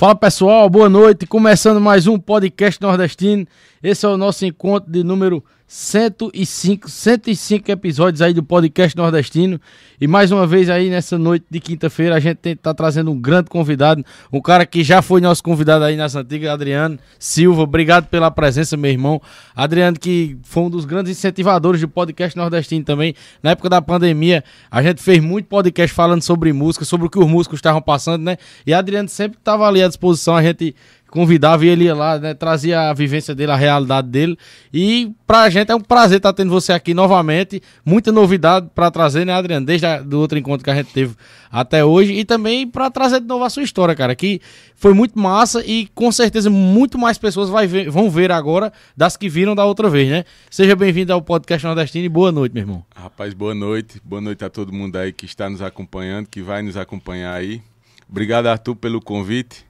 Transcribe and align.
Fala 0.00 0.14
pessoal, 0.14 0.70
boa 0.70 0.88
noite. 0.88 1.26
Começando 1.26 1.78
mais 1.78 2.06
um 2.06 2.18
podcast 2.18 2.80
nordestino. 2.80 3.46
Esse 3.82 4.06
é 4.06 4.08
o 4.08 4.16
nosso 4.16 4.46
encontro 4.46 4.90
de 4.90 5.04
número 5.04 5.44
105, 5.72 6.90
105 6.90 7.70
episódios 7.70 8.20
aí 8.20 8.34
do 8.34 8.42
podcast 8.42 8.96
nordestino. 8.96 9.60
E 10.00 10.08
mais 10.08 10.32
uma 10.32 10.44
vez 10.44 10.68
aí 10.68 10.90
nessa 10.90 11.16
noite 11.16 11.46
de 11.48 11.60
quinta-feira 11.60 12.16
a 12.16 12.18
gente 12.18 12.40
está 12.44 12.74
trazendo 12.74 13.12
um 13.12 13.20
grande 13.20 13.48
convidado, 13.48 14.04
um 14.32 14.40
cara 14.40 14.66
que 14.66 14.82
já 14.82 15.00
foi 15.00 15.20
nosso 15.20 15.44
convidado 15.44 15.84
aí 15.84 15.96
nessa 15.96 16.22
antiga, 16.22 16.52
Adriano 16.52 16.98
Silva. 17.20 17.62
Obrigado 17.62 18.08
pela 18.08 18.32
presença, 18.32 18.76
meu 18.76 18.90
irmão. 18.90 19.22
Adriano 19.54 19.96
que 19.96 20.36
foi 20.42 20.64
um 20.64 20.70
dos 20.70 20.84
grandes 20.84 21.16
incentivadores 21.16 21.80
do 21.80 21.88
podcast 21.88 22.36
nordestino 22.36 22.84
também. 22.84 23.14
Na 23.40 23.50
época 23.50 23.68
da 23.68 23.80
pandemia, 23.80 24.42
a 24.68 24.82
gente 24.82 25.00
fez 25.00 25.22
muito 25.22 25.46
podcast 25.46 25.94
falando 25.94 26.22
sobre 26.22 26.52
música, 26.52 26.84
sobre 26.84 27.06
o 27.06 27.10
que 27.10 27.18
os 27.20 27.28
músicos 27.28 27.58
estavam 27.58 27.80
passando, 27.80 28.24
né? 28.24 28.38
E 28.66 28.74
Adriano 28.74 29.08
sempre 29.08 29.38
estava 29.38 29.68
ali 29.68 29.80
à 29.80 29.86
disposição, 29.86 30.34
a 30.34 30.42
gente 30.42 30.74
convidava 31.10 31.64
e 31.64 31.68
ele 31.68 31.84
ia 31.84 31.94
lá, 31.94 32.18
né, 32.18 32.34
trazia 32.34 32.88
a 32.88 32.94
vivência 32.94 33.34
dele, 33.34 33.52
a 33.52 33.56
realidade 33.56 34.08
dele. 34.08 34.38
E 34.72 35.10
pra 35.26 35.50
gente 35.50 35.70
é 35.70 35.74
um 35.74 35.80
prazer 35.80 36.18
estar 36.18 36.32
tendo 36.32 36.50
você 36.50 36.72
aqui 36.72 36.94
novamente. 36.94 37.60
Muita 37.84 38.12
novidade 38.12 38.68
para 38.74 38.90
trazer, 38.90 39.26
né, 39.26 39.32
Adriano? 39.32 39.66
Desde 39.66 39.86
o 39.86 40.18
outro 40.18 40.38
encontro 40.38 40.64
que 40.64 40.70
a 40.70 40.74
gente 40.74 40.92
teve 40.92 41.14
até 41.50 41.84
hoje. 41.84 42.12
E 42.12 42.24
também 42.24 42.66
para 42.66 42.90
trazer 42.90 43.20
de 43.20 43.26
novo 43.26 43.44
a 43.44 43.50
sua 43.50 43.62
história, 43.62 43.94
cara, 43.94 44.14
que 44.14 44.40
foi 44.74 44.94
muito 44.94 45.18
massa 45.18 45.64
e 45.66 45.88
com 45.94 46.10
certeza 46.12 46.48
muito 46.48 46.96
mais 46.96 47.18
pessoas 47.18 47.50
vai 47.50 47.66
ver, 47.66 47.90
vão 47.90 48.08
ver 48.08 48.30
agora 48.30 48.72
das 48.96 49.16
que 49.16 49.28
viram 49.28 49.54
da 49.54 49.64
outra 49.64 49.90
vez, 49.90 50.08
né? 50.08 50.24
Seja 50.48 50.76
bem-vindo 50.76 51.12
ao 51.12 51.20
podcast 51.20 51.66
Nordestino 51.66 52.04
e 52.04 52.08
boa 52.08 52.30
noite, 52.30 52.52
meu 52.52 52.62
irmão. 52.62 52.84
Rapaz, 52.94 53.34
boa 53.34 53.54
noite. 53.54 54.00
Boa 54.04 54.20
noite 54.20 54.44
a 54.44 54.48
todo 54.48 54.72
mundo 54.72 54.96
aí 54.96 55.12
que 55.12 55.26
está 55.26 55.50
nos 55.50 55.60
acompanhando, 55.60 56.28
que 56.28 56.40
vai 56.40 56.62
nos 56.62 56.76
acompanhar 56.76 57.34
aí. 57.34 57.60
Obrigado, 58.08 58.46
Arthur, 58.46 58.76
pelo 58.76 59.00
convite. 59.00 59.69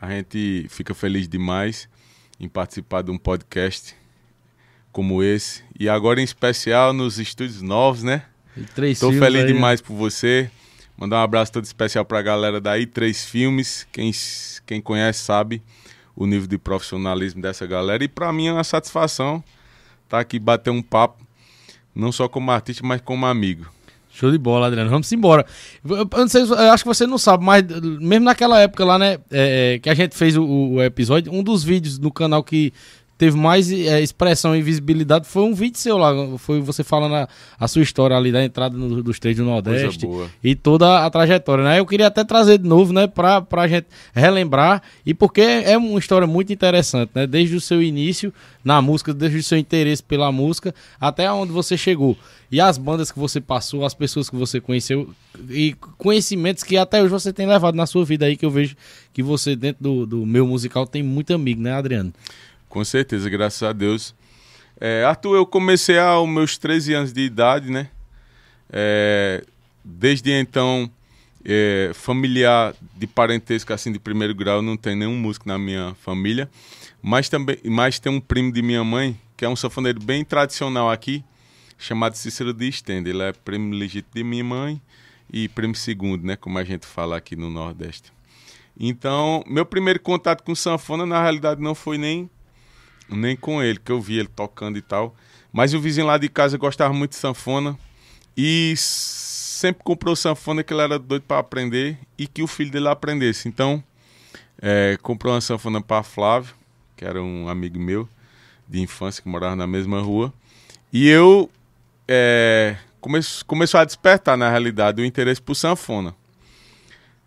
A 0.00 0.08
gente 0.10 0.66
fica 0.70 0.94
feliz 0.94 1.28
demais 1.28 1.86
em 2.38 2.48
participar 2.48 3.02
de 3.02 3.10
um 3.10 3.18
podcast 3.18 3.94
como 4.90 5.22
esse. 5.22 5.62
E 5.78 5.90
agora, 5.90 6.22
em 6.22 6.24
especial, 6.24 6.94
nos 6.94 7.18
estúdios 7.18 7.60
novos, 7.60 8.02
né? 8.02 8.22
Estou 8.92 9.12
feliz 9.12 9.42
aí, 9.42 9.52
demais 9.52 9.80
por 9.82 9.94
você. 9.94 10.50
Mandar 10.96 11.18
um 11.18 11.22
abraço 11.22 11.52
todo 11.52 11.64
especial 11.64 12.04
para 12.04 12.18
a 12.18 12.22
galera 12.22 12.60
daí, 12.60 12.86
Três 12.86 13.26
Filmes. 13.26 13.86
Quem, 13.92 14.10
quem 14.64 14.80
conhece 14.80 15.20
sabe 15.20 15.62
o 16.16 16.26
nível 16.26 16.46
de 16.46 16.56
profissionalismo 16.56 17.42
dessa 17.42 17.66
galera. 17.66 18.02
E 18.02 18.08
para 18.08 18.32
mim 18.32 18.46
é 18.46 18.52
uma 18.52 18.64
satisfação 18.64 19.44
estar 20.04 20.16
tá 20.16 20.20
aqui 20.20 20.38
bater 20.38 20.70
um 20.70 20.82
papo, 20.82 21.22
não 21.94 22.10
só 22.10 22.26
como 22.26 22.50
artista, 22.50 22.86
mas 22.86 23.02
como 23.02 23.26
amigo. 23.26 23.70
Show 24.12 24.30
de 24.30 24.38
bola, 24.38 24.66
Adriano. 24.66 24.90
Vamos 24.90 25.10
embora. 25.12 25.46
Eu, 25.88 26.08
eu, 26.12 26.28
sei, 26.28 26.42
eu, 26.42 26.72
acho 26.72 26.82
que 26.82 26.88
você 26.88 27.06
não 27.06 27.16
sabe, 27.16 27.44
mas 27.44 27.64
mesmo 28.00 28.24
naquela 28.24 28.60
época 28.60 28.84
lá, 28.84 28.98
né, 28.98 29.18
é, 29.30 29.78
que 29.80 29.88
a 29.88 29.94
gente 29.94 30.16
fez 30.16 30.36
o, 30.36 30.44
o, 30.44 30.82
episódio, 30.82 31.32
um 31.32 31.42
dos 31.42 31.62
vídeos 31.62 31.98
no 31.98 32.12
canal 32.12 32.42
que 32.42 32.72
teve 33.20 33.36
mais 33.36 33.70
é, 33.70 34.00
expressão 34.00 34.56
e 34.56 34.62
visibilidade 34.62 35.26
foi 35.26 35.42
um 35.42 35.52
vídeo 35.52 35.76
seu 35.76 35.98
lá. 35.98 36.10
Foi 36.38 36.58
você 36.58 36.82
falando 36.82 37.16
a, 37.16 37.28
a 37.58 37.68
sua 37.68 37.82
história 37.82 38.16
ali 38.16 38.32
da 38.32 38.42
entrada 38.42 38.74
no, 38.74 39.02
dos 39.02 39.18
três 39.18 39.36
do 39.36 39.44
Nordeste 39.44 40.08
e 40.42 40.54
toda 40.54 41.04
a 41.04 41.10
trajetória, 41.10 41.62
né? 41.62 41.78
Eu 41.78 41.84
queria 41.84 42.06
até 42.06 42.24
trazer 42.24 42.56
de 42.56 42.66
novo, 42.66 42.94
né, 42.94 43.06
pra, 43.06 43.42
pra 43.42 43.68
gente 43.68 43.88
relembrar 44.14 44.80
e 45.04 45.12
porque 45.12 45.42
é 45.42 45.76
uma 45.76 45.98
história 45.98 46.26
muito 46.26 46.50
interessante, 46.50 47.10
né? 47.14 47.26
Desde 47.26 47.54
o 47.54 47.60
seu 47.60 47.82
início 47.82 48.32
na 48.64 48.80
música, 48.80 49.12
desde 49.12 49.36
o 49.36 49.42
seu 49.42 49.58
interesse 49.58 50.02
pela 50.02 50.32
música 50.32 50.74
até 50.98 51.30
onde 51.30 51.52
você 51.52 51.76
chegou. 51.76 52.16
E 52.50 52.58
as 52.58 52.78
bandas 52.78 53.12
que 53.12 53.18
você 53.18 53.38
passou, 53.38 53.84
as 53.84 53.92
pessoas 53.92 54.30
que 54.30 54.34
você 54.34 54.62
conheceu 54.62 55.10
e 55.50 55.76
conhecimentos 55.98 56.64
que 56.64 56.76
até 56.78 57.00
hoje 57.00 57.10
você 57.10 57.34
tem 57.34 57.46
levado 57.46 57.74
na 57.74 57.86
sua 57.86 58.04
vida 58.04 58.24
aí, 58.24 58.36
que 58.36 58.46
eu 58.46 58.50
vejo 58.50 58.74
que 59.12 59.22
você, 59.22 59.54
dentro 59.54 59.82
do, 59.82 60.06
do 60.06 60.26
meu 60.26 60.46
musical, 60.46 60.86
tem 60.86 61.02
muito 61.02 61.32
amigo, 61.34 61.60
né, 61.60 61.72
Adriano? 61.72 62.12
Com 62.70 62.84
certeza, 62.84 63.28
graças 63.28 63.64
a 63.64 63.72
Deus. 63.72 64.14
É, 64.80 65.02
Arthur, 65.02 65.34
eu 65.34 65.44
comecei 65.44 65.98
aos 65.98 66.28
meus 66.28 66.56
13 66.56 66.94
anos 66.94 67.12
de 67.12 67.20
idade, 67.20 67.68
né? 67.68 67.90
É, 68.72 69.44
desde 69.84 70.30
então, 70.30 70.88
é, 71.44 71.90
familiar 71.92 72.72
de 72.96 73.08
parentesco 73.08 73.72
assim 73.72 73.90
de 73.90 73.98
primeiro 73.98 74.32
grau, 74.36 74.62
não 74.62 74.76
tem 74.76 74.94
nenhum 74.94 75.18
músico 75.18 75.48
na 75.48 75.58
minha 75.58 75.96
família. 75.96 76.48
Mas 77.02 77.28
também, 77.28 77.58
mas 77.64 77.98
tem 77.98 78.12
um 78.12 78.20
primo 78.20 78.52
de 78.52 78.62
minha 78.62 78.84
mãe, 78.84 79.18
que 79.36 79.44
é 79.44 79.48
um 79.48 79.56
sanfoneiro 79.56 79.98
bem 79.98 80.24
tradicional 80.24 80.88
aqui, 80.88 81.24
chamado 81.76 82.14
Cícero 82.14 82.54
de 82.54 82.68
Estende. 82.68 83.10
Ele 83.10 83.22
é 83.24 83.32
primo 83.32 83.74
legítimo 83.74 84.14
de 84.14 84.22
minha 84.22 84.44
mãe 84.44 84.80
e 85.28 85.48
primo 85.48 85.74
segundo, 85.74 86.24
né? 86.24 86.36
Como 86.36 86.56
a 86.56 86.62
gente 86.62 86.86
fala 86.86 87.16
aqui 87.16 87.34
no 87.34 87.50
Nordeste. 87.50 88.12
Então, 88.78 89.42
meu 89.44 89.66
primeiro 89.66 89.98
contato 89.98 90.44
com 90.44 90.54
sanfona, 90.54 91.04
na 91.04 91.20
realidade, 91.20 91.60
não 91.60 91.74
foi 91.74 91.98
nem 91.98 92.30
nem 93.10 93.36
com 93.36 93.62
ele, 93.62 93.78
que 93.78 93.92
eu 93.92 94.00
vi 94.00 94.18
ele 94.18 94.28
tocando 94.28 94.78
e 94.78 94.82
tal. 94.82 95.14
Mas 95.52 95.74
o 95.74 95.80
vizinho 95.80 96.06
lá 96.06 96.16
de 96.16 96.28
casa 96.28 96.56
gostava 96.56 96.92
muito 96.94 97.10
de 97.10 97.16
sanfona 97.16 97.76
e 98.36 98.74
sempre 98.76 99.82
comprou 99.82 100.14
sanfona 100.14 100.62
que 100.62 100.72
ele 100.72 100.82
era 100.82 100.98
doido 100.98 101.22
para 101.22 101.38
aprender 101.38 101.98
e 102.16 102.26
que 102.26 102.42
o 102.42 102.46
filho 102.46 102.70
dele 102.70 102.88
aprendesse. 102.88 103.48
Então, 103.48 103.82
é, 104.60 104.96
comprou 105.02 105.34
uma 105.34 105.40
sanfona 105.40 105.80
para 105.80 106.02
Flávio, 106.02 106.54
que 106.96 107.04
era 107.04 107.22
um 107.22 107.48
amigo 107.48 107.78
meu 107.78 108.08
de 108.68 108.80
infância 108.80 109.22
que 109.22 109.28
morava 109.28 109.56
na 109.56 109.66
mesma 109.66 110.00
rua. 110.00 110.32
E 110.92 111.08
eu 111.08 111.50
é, 112.06 112.76
come, 113.00 113.20
começou 113.46 113.80
a 113.80 113.84
despertar, 113.84 114.36
na 114.36 114.48
realidade, 114.48 115.02
o 115.02 115.04
interesse 115.04 115.42
por 115.42 115.54
sanfona. 115.54 116.14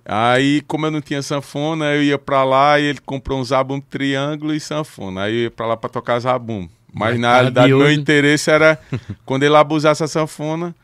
Aí, 0.05 0.61
como 0.67 0.85
eu 0.85 0.91
não 0.91 1.01
tinha 1.01 1.21
sanfona, 1.21 1.93
eu 1.93 2.03
ia 2.03 2.17
pra 2.17 2.43
lá 2.43 2.79
e 2.79 2.83
ele 2.83 2.99
comprou 2.99 3.39
um 3.39 3.43
zabum 3.43 3.79
triângulo 3.79 4.53
e 4.53 4.59
sanfona. 4.59 5.23
Aí 5.23 5.33
eu 5.33 5.43
ia 5.43 5.51
pra 5.51 5.65
lá 5.65 5.77
pra 5.77 5.89
tocar 5.89 6.19
zabum. 6.19 6.67
Mas, 6.93 7.17
na 7.17 7.33
realidade, 7.33 7.73
meu 7.73 7.91
interesse 7.91 8.51
era, 8.51 8.79
quando 9.25 9.43
ele 9.43 9.55
abusasse 9.55 10.03
a 10.03 10.07
sanfona, 10.07 10.75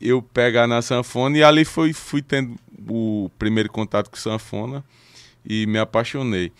eu 0.00 0.22
pegar 0.22 0.66
na 0.66 0.80
sanfona. 0.80 1.36
E 1.38 1.44
ali 1.44 1.64
fui, 1.64 1.92
fui 1.92 2.22
tendo 2.22 2.56
o 2.88 3.30
primeiro 3.38 3.70
contato 3.70 4.10
com 4.10 4.16
sanfona 4.16 4.82
e 5.44 5.66
me 5.66 5.78
apaixonei. 5.78 6.50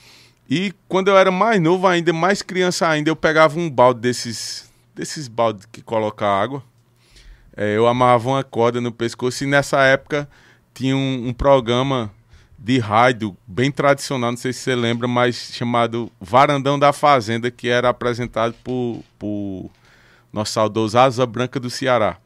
E 0.48 0.74
quando 0.86 1.08
eu 1.08 1.16
era 1.16 1.30
mais 1.30 1.60
novo 1.60 1.86
ainda, 1.86 2.12
mais 2.12 2.42
criança 2.42 2.86
ainda, 2.86 3.08
eu 3.08 3.16
pegava 3.16 3.58
um 3.58 3.70
balde 3.70 4.00
desses, 4.00 4.70
desses 4.94 5.26
baldes 5.26 5.66
que 5.72 5.80
coloca 5.80 6.26
água. 6.26 6.62
É, 7.56 7.76
eu 7.76 7.86
amarrava 7.86 8.28
uma 8.28 8.44
corda 8.44 8.80
no 8.80 8.92
pescoço 8.92 9.44
e 9.44 9.46
nessa 9.46 9.82
época 9.84 10.28
tinha 10.74 10.96
um, 10.96 11.28
um, 11.28 11.32
programa 11.32 12.10
de 12.58 12.78
rádio 12.78 13.36
bem 13.46 13.70
tradicional, 13.70 14.32
não 14.32 14.36
sei 14.36 14.52
se 14.52 14.60
você 14.60 14.74
lembra, 14.74 15.06
mas 15.06 15.50
chamado 15.52 16.10
Varandão 16.20 16.78
da 16.78 16.92
Fazenda, 16.92 17.50
que 17.50 17.68
era 17.68 17.88
apresentado 17.88 18.54
por, 18.64 19.02
por 19.18 19.70
nosso 20.32 20.52
saudoso 20.52 20.98
Asa 20.98 21.24
Branca 21.24 21.60
do 21.60 21.70
Ceará. 21.70 22.16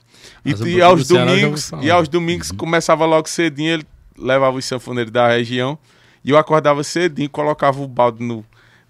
E, 0.45 0.53
e 0.53 0.83
aos 0.83 1.07
domingos, 1.07 1.71
e 1.81 1.91
aos 1.91 2.09
domingos 2.09 2.51
uhum. 2.51 2.57
começava 2.57 3.05
logo 3.05 3.29
cedinho, 3.29 3.75
ele 3.75 3.87
levava 4.17 4.57
os 4.57 4.65
sanfoneiros 4.65 5.13
da 5.13 5.29
região 5.29 5.79
e 6.25 6.31
eu 6.31 6.39
acordava 6.39 6.83
cedinho, 6.83 7.29
colocava 7.31 7.81
o 7.81 7.87
balde 7.87 8.23
no 8.23 8.45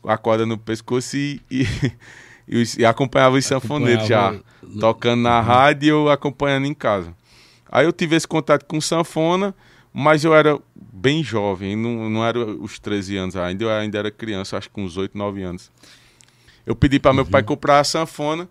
a 0.05 0.17
corda 0.17 0.47
no 0.47 0.57
pescoço 0.57 1.17
e, 1.17 1.41
e, 1.51 1.67
e, 2.49 2.63
e 2.79 2.85
acompanhava 2.85 3.37
os 3.37 3.45
sanfoneiros 3.45 4.07
já 4.07 4.35
tocando 4.81 5.23
na 5.23 5.41
rádio 5.41 5.87
e 5.87 5.89
eu 5.91 6.09
acompanhando 6.09 6.67
em 6.67 6.75
casa. 6.75 7.13
Aí 7.71 7.85
eu 7.85 7.93
tive 7.93 8.17
esse 8.17 8.27
contato 8.27 8.65
com 8.65 8.81
sanfona, 8.81 9.55
mas 9.93 10.25
eu 10.25 10.35
era 10.35 10.59
bem 10.75 11.23
jovem, 11.23 11.77
não, 11.77 12.09
não 12.09 12.25
era 12.25 12.39
os 12.39 12.79
13 12.79 13.17
anos 13.17 13.37
ainda, 13.37 13.65
eu 13.65 13.71
ainda 13.71 13.99
era 13.99 14.11
criança, 14.11 14.57
acho 14.57 14.69
que 14.69 14.75
com 14.75 14.85
uns 14.85 14.97
8, 14.97 15.17
9 15.17 15.43
anos. 15.43 15.71
Eu 16.65 16.77
pedi 16.77 16.99
para 16.99 17.11
uhum. 17.11 17.17
meu 17.17 17.27
pai 17.27 17.43
comprar 17.43 17.81
a 17.81 17.85
sanfona 17.85 18.49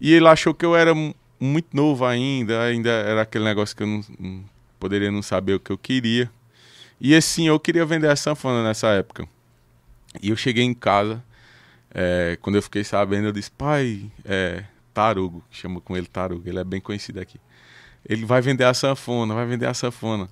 e 0.00 0.12
ele 0.12 0.28
achou 0.28 0.54
que 0.54 0.64
eu 0.64 0.76
era 0.76 0.94
muito 1.40 1.76
novo 1.76 2.04
ainda, 2.04 2.62
ainda 2.62 2.90
era 2.90 3.22
aquele 3.22 3.44
negócio 3.44 3.76
que 3.76 3.82
eu 3.82 3.86
não, 3.86 4.04
não 4.18 4.44
poderia 4.78 5.10
não 5.10 5.22
saber 5.22 5.54
o 5.54 5.60
que 5.60 5.70
eu 5.70 5.78
queria. 5.78 6.30
E 7.00 7.14
assim, 7.14 7.48
eu 7.48 7.58
queria 7.58 7.84
vender 7.84 8.08
a 8.08 8.16
sanfona 8.16 8.62
nessa 8.62 8.88
época. 8.88 9.26
E 10.22 10.30
eu 10.30 10.36
cheguei 10.36 10.64
em 10.64 10.74
casa, 10.74 11.22
é, 11.92 12.38
quando 12.40 12.56
eu 12.56 12.62
fiquei 12.62 12.84
sabendo, 12.84 13.28
eu 13.28 13.32
disse, 13.32 13.50
pai, 13.50 14.10
é, 14.24 14.64
Tarugo, 14.92 15.42
chama 15.50 15.80
com 15.80 15.96
ele 15.96 16.06
Tarugo, 16.06 16.48
ele 16.48 16.58
é 16.58 16.64
bem 16.64 16.80
conhecido 16.80 17.20
aqui. 17.20 17.40
Ele 18.06 18.24
vai 18.24 18.40
vender 18.40 18.64
a 18.64 18.74
sanfona, 18.74 19.34
vai 19.34 19.46
vender 19.46 19.66
a 19.66 19.74
sanfona. 19.74 20.28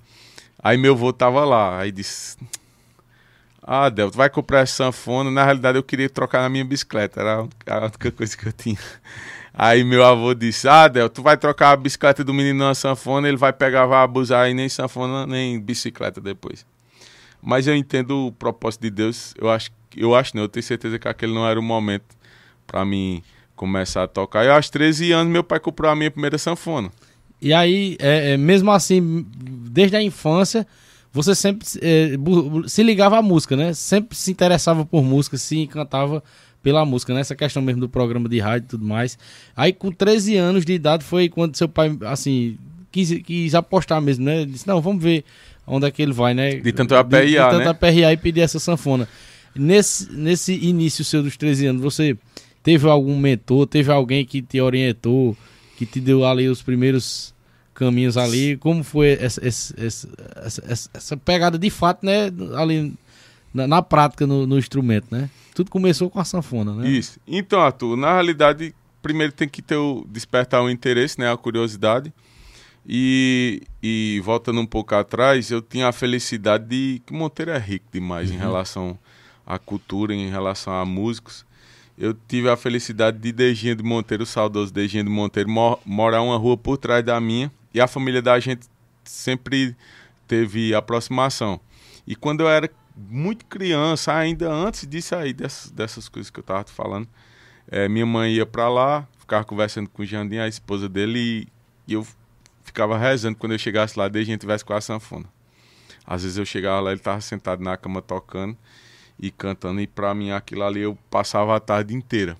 Aí 0.61 0.77
meu 0.77 0.93
avô 0.93 1.11
tava 1.11 1.43
lá, 1.43 1.79
aí 1.79 1.91
disse: 1.91 2.37
Ah, 3.61 3.89
Del, 3.89 4.11
tu 4.11 4.17
vai 4.17 4.29
comprar 4.29 4.59
essa 4.61 4.85
sanfona? 4.85 5.31
Na 5.31 5.43
realidade 5.43 5.77
eu 5.77 5.83
queria 5.83 6.09
trocar 6.09 6.41
na 6.41 6.49
minha 6.49 6.63
bicicleta, 6.63 7.19
era 7.19 7.47
a 7.67 7.85
única 7.85 8.11
coisa 8.11 8.37
que 8.37 8.47
eu 8.47 8.53
tinha. 8.53 8.77
Aí 9.53 9.83
meu 9.83 10.03
avô 10.03 10.33
disse: 10.33 10.67
Ah, 10.67 10.87
Del, 10.87 11.09
tu 11.09 11.21
vai 11.21 11.37
trocar 11.37 11.71
a 11.71 11.75
bicicleta 11.75 12.23
do 12.23 12.33
menino 12.33 12.65
na 12.65 12.73
sanfona, 12.73 13.27
ele 13.27 13.37
vai 13.37 13.53
pegar, 13.53 13.85
vai 13.85 14.03
abusar 14.03 14.45
aí 14.45 14.53
nem 14.53 14.69
sanfona 14.69 15.27
nem 15.27 15.59
bicicleta 15.59 16.21
depois. 16.21 16.65
Mas 17.41 17.67
eu 17.67 17.75
entendo 17.75 18.27
o 18.27 18.31
propósito 18.31 18.81
de 18.81 18.89
Deus. 18.89 19.33
Eu 19.37 19.49
acho, 19.49 19.69
eu 19.97 20.15
acho 20.15 20.35
não, 20.35 20.43
eu 20.43 20.49
tenho 20.49 20.63
certeza 20.63 20.97
que 20.97 21.07
aquele 21.07 21.33
não 21.33 21.45
era 21.45 21.59
o 21.59 21.63
momento 21.63 22.15
para 22.65 22.85
mim 22.85 23.21
começar 23.55 24.03
a 24.03 24.07
tocar. 24.07 24.45
Eu 24.45 24.53
aos 24.53 24.69
13 24.69 25.11
anos 25.11 25.31
meu 25.31 25.43
pai 25.43 25.59
comprou 25.59 25.91
a 25.91 25.95
minha 25.95 26.09
primeira 26.09 26.37
sanfona. 26.37 26.89
E 27.43 27.53
aí, 27.53 27.97
é, 27.99 28.31
é, 28.31 28.37
mesmo 28.37 28.71
assim, 28.71 29.25
desde 29.69 29.97
a 29.97 30.01
infância, 30.01 30.65
você 31.11 31.35
sempre 31.35 31.67
é, 31.81 32.11
se 32.67 32.81
ligava 32.81 33.17
à 33.17 33.21
música, 33.21 33.57
né? 33.57 33.73
Sempre 33.73 34.17
se 34.17 34.31
interessava 34.31 34.85
por 34.85 35.03
música, 35.03 35.37
se 35.37 35.59
encantava 35.59 36.23
pela 36.63 36.85
música, 36.85 37.13
nessa 37.13 37.33
né? 37.33 37.37
questão 37.37 37.61
mesmo 37.61 37.81
do 37.81 37.89
programa 37.89 38.29
de 38.29 38.39
rádio 38.39 38.65
e 38.65 38.69
tudo 38.69 38.85
mais. 38.85 39.19
Aí 39.57 39.73
com 39.73 39.91
13 39.91 40.37
anos 40.37 40.63
de 40.63 40.71
idade 40.71 41.03
foi 41.03 41.27
quando 41.27 41.57
seu 41.57 41.67
pai, 41.67 41.95
assim, 42.05 42.57
quis, 42.89 43.21
quis 43.21 43.53
apostar 43.53 44.01
mesmo, 44.01 44.23
né? 44.23 44.43
Ele 44.43 44.51
disse, 44.53 44.65
não, 44.65 44.79
vamos 44.79 45.03
ver 45.03 45.25
onde 45.67 45.85
é 45.85 45.91
que 45.91 46.01
ele 46.01 46.13
vai, 46.13 46.33
né? 46.33 46.55
De 46.55 46.71
tanto 46.71 46.95
aperrear, 46.95 47.49
de, 47.49 47.51
de 47.51 47.57
tanto 47.57 47.65
né? 47.65 47.71
aperrear 47.71 48.13
e 48.13 48.17
pedir 48.17 48.39
essa 48.39 48.57
sanfona. 48.57 49.05
Nesse, 49.53 50.09
nesse 50.13 50.53
início 50.53 51.03
seu 51.03 51.21
dos 51.21 51.35
13 51.35 51.67
anos, 51.67 51.81
você 51.81 52.17
teve 52.63 52.87
algum 52.87 53.17
mentor, 53.17 53.67
teve 53.67 53.91
alguém 53.91 54.23
que 54.23 54.41
te 54.41 54.61
orientou, 54.61 55.35
que 55.77 55.85
te 55.85 55.99
deu 55.99 56.25
ali 56.25 56.47
os 56.47 56.61
primeiros 56.61 57.32
caminhos 57.73 58.17
ali? 58.17 58.57
Como 58.57 58.83
foi 58.83 59.17
essa, 59.19 59.45
essa, 59.45 59.75
essa, 59.77 60.89
essa 60.93 61.17
pegada 61.17 61.57
de 61.57 61.69
fato, 61.69 62.05
né? 62.05 62.31
Ali 62.57 62.93
na, 63.53 63.67
na 63.67 63.81
prática 63.81 64.25
no, 64.25 64.47
no, 64.47 64.57
instrumento, 64.57 65.07
né? 65.11 65.29
Tudo 65.53 65.69
começou 65.69 66.09
com 66.09 66.19
a 66.19 66.25
sanfona, 66.25 66.73
né? 66.73 66.89
Isso. 66.89 67.19
Então, 67.27 67.61
Arthur, 67.61 67.95
na 67.95 68.13
realidade, 68.13 68.73
primeiro 69.01 69.31
tem 69.31 69.47
que 69.47 69.61
ter 69.61 69.75
o, 69.75 70.05
despertar 70.09 70.63
o 70.63 70.69
interesse, 70.69 71.19
né? 71.19 71.31
A 71.31 71.37
curiosidade. 71.37 72.11
E, 72.85 73.61
e 73.81 74.21
voltando 74.25 74.59
um 74.59 74.65
pouco 74.65 74.93
atrás, 74.95 75.49
eu 75.51 75.61
tinha 75.61 75.87
a 75.87 75.91
felicidade 75.93 76.65
de 76.65 77.01
que 77.05 77.13
Monteiro 77.13 77.51
é 77.51 77.57
rico 77.57 77.85
demais 77.93 78.29
uhum. 78.29 78.35
em 78.35 78.39
relação 78.39 78.99
à 79.45 79.57
cultura, 79.57 80.13
em 80.13 80.29
relação 80.29 80.73
a 80.73 80.85
músicos. 80.85 81.45
Eu 81.97 82.13
tive 82.27 82.49
a 82.49 82.57
felicidade 82.57 83.19
de 83.19 83.31
Dejinha 83.31 83.75
de 83.75 83.83
Monteiro, 83.83 84.23
o 84.23 84.25
saudoso 84.25 84.73
Dejinha 84.73 85.03
de 85.03 85.09
Monteiro, 85.09 85.49
mor 85.49 85.79
morar 85.85 86.21
uma 86.21 86.35
rua 86.37 86.57
por 86.57 86.77
trás 86.77 87.05
da 87.05 87.19
minha. 87.21 87.51
E 87.73 87.81
a 87.81 87.87
família 87.87 88.21
da 88.21 88.39
gente 88.39 88.67
sempre 89.03 89.75
teve 90.27 90.73
aproximação. 90.73 91.59
E 92.05 92.15
quando 92.15 92.41
eu 92.41 92.49
era 92.49 92.69
muito 92.95 93.45
criança, 93.45 94.13
ainda 94.13 94.51
antes 94.51 94.87
disso 94.87 95.15
aí, 95.15 95.33
dessas, 95.33 95.71
dessas 95.71 96.07
coisas 96.07 96.29
que 96.29 96.39
eu 96.39 96.43
tava 96.43 96.63
falando, 96.65 97.07
é, 97.67 97.87
minha 97.87 98.05
mãe 98.05 98.33
ia 98.33 98.45
para 98.45 98.69
lá, 98.69 99.07
ficava 99.17 99.43
conversando 99.43 99.89
com 99.89 100.03
o 100.03 100.05
Jandim, 100.05 100.37
a 100.37 100.47
esposa 100.47 100.87
dele, 100.87 101.47
e, 101.87 101.93
eu 101.93 102.05
ficava 102.63 102.97
rezando 102.97 103.37
quando 103.37 103.53
eu 103.53 103.59
chegasse 103.59 103.97
lá, 103.97 104.07
desde 104.07 104.31
a 104.31 104.33
gente 104.33 104.41
tivesse 104.41 104.63
com 104.63 104.73
a 104.73 104.81
sanfona. 104.81 105.25
Às 106.05 106.23
vezes 106.23 106.37
eu 106.37 106.45
chegava 106.45 106.81
lá, 106.81 106.91
ele 106.91 106.99
tava 106.99 107.21
sentado 107.21 107.63
na 107.63 107.75
cama 107.77 108.01
tocando 108.01 108.57
e 109.19 109.31
cantando, 109.31 109.81
e 109.81 109.87
para 109.87 110.13
mim 110.13 110.31
aquilo 110.31 110.63
ali 110.63 110.81
eu 110.81 110.97
passava 111.09 111.55
a 111.55 111.59
tarde 111.59 111.93
inteira. 111.93 112.37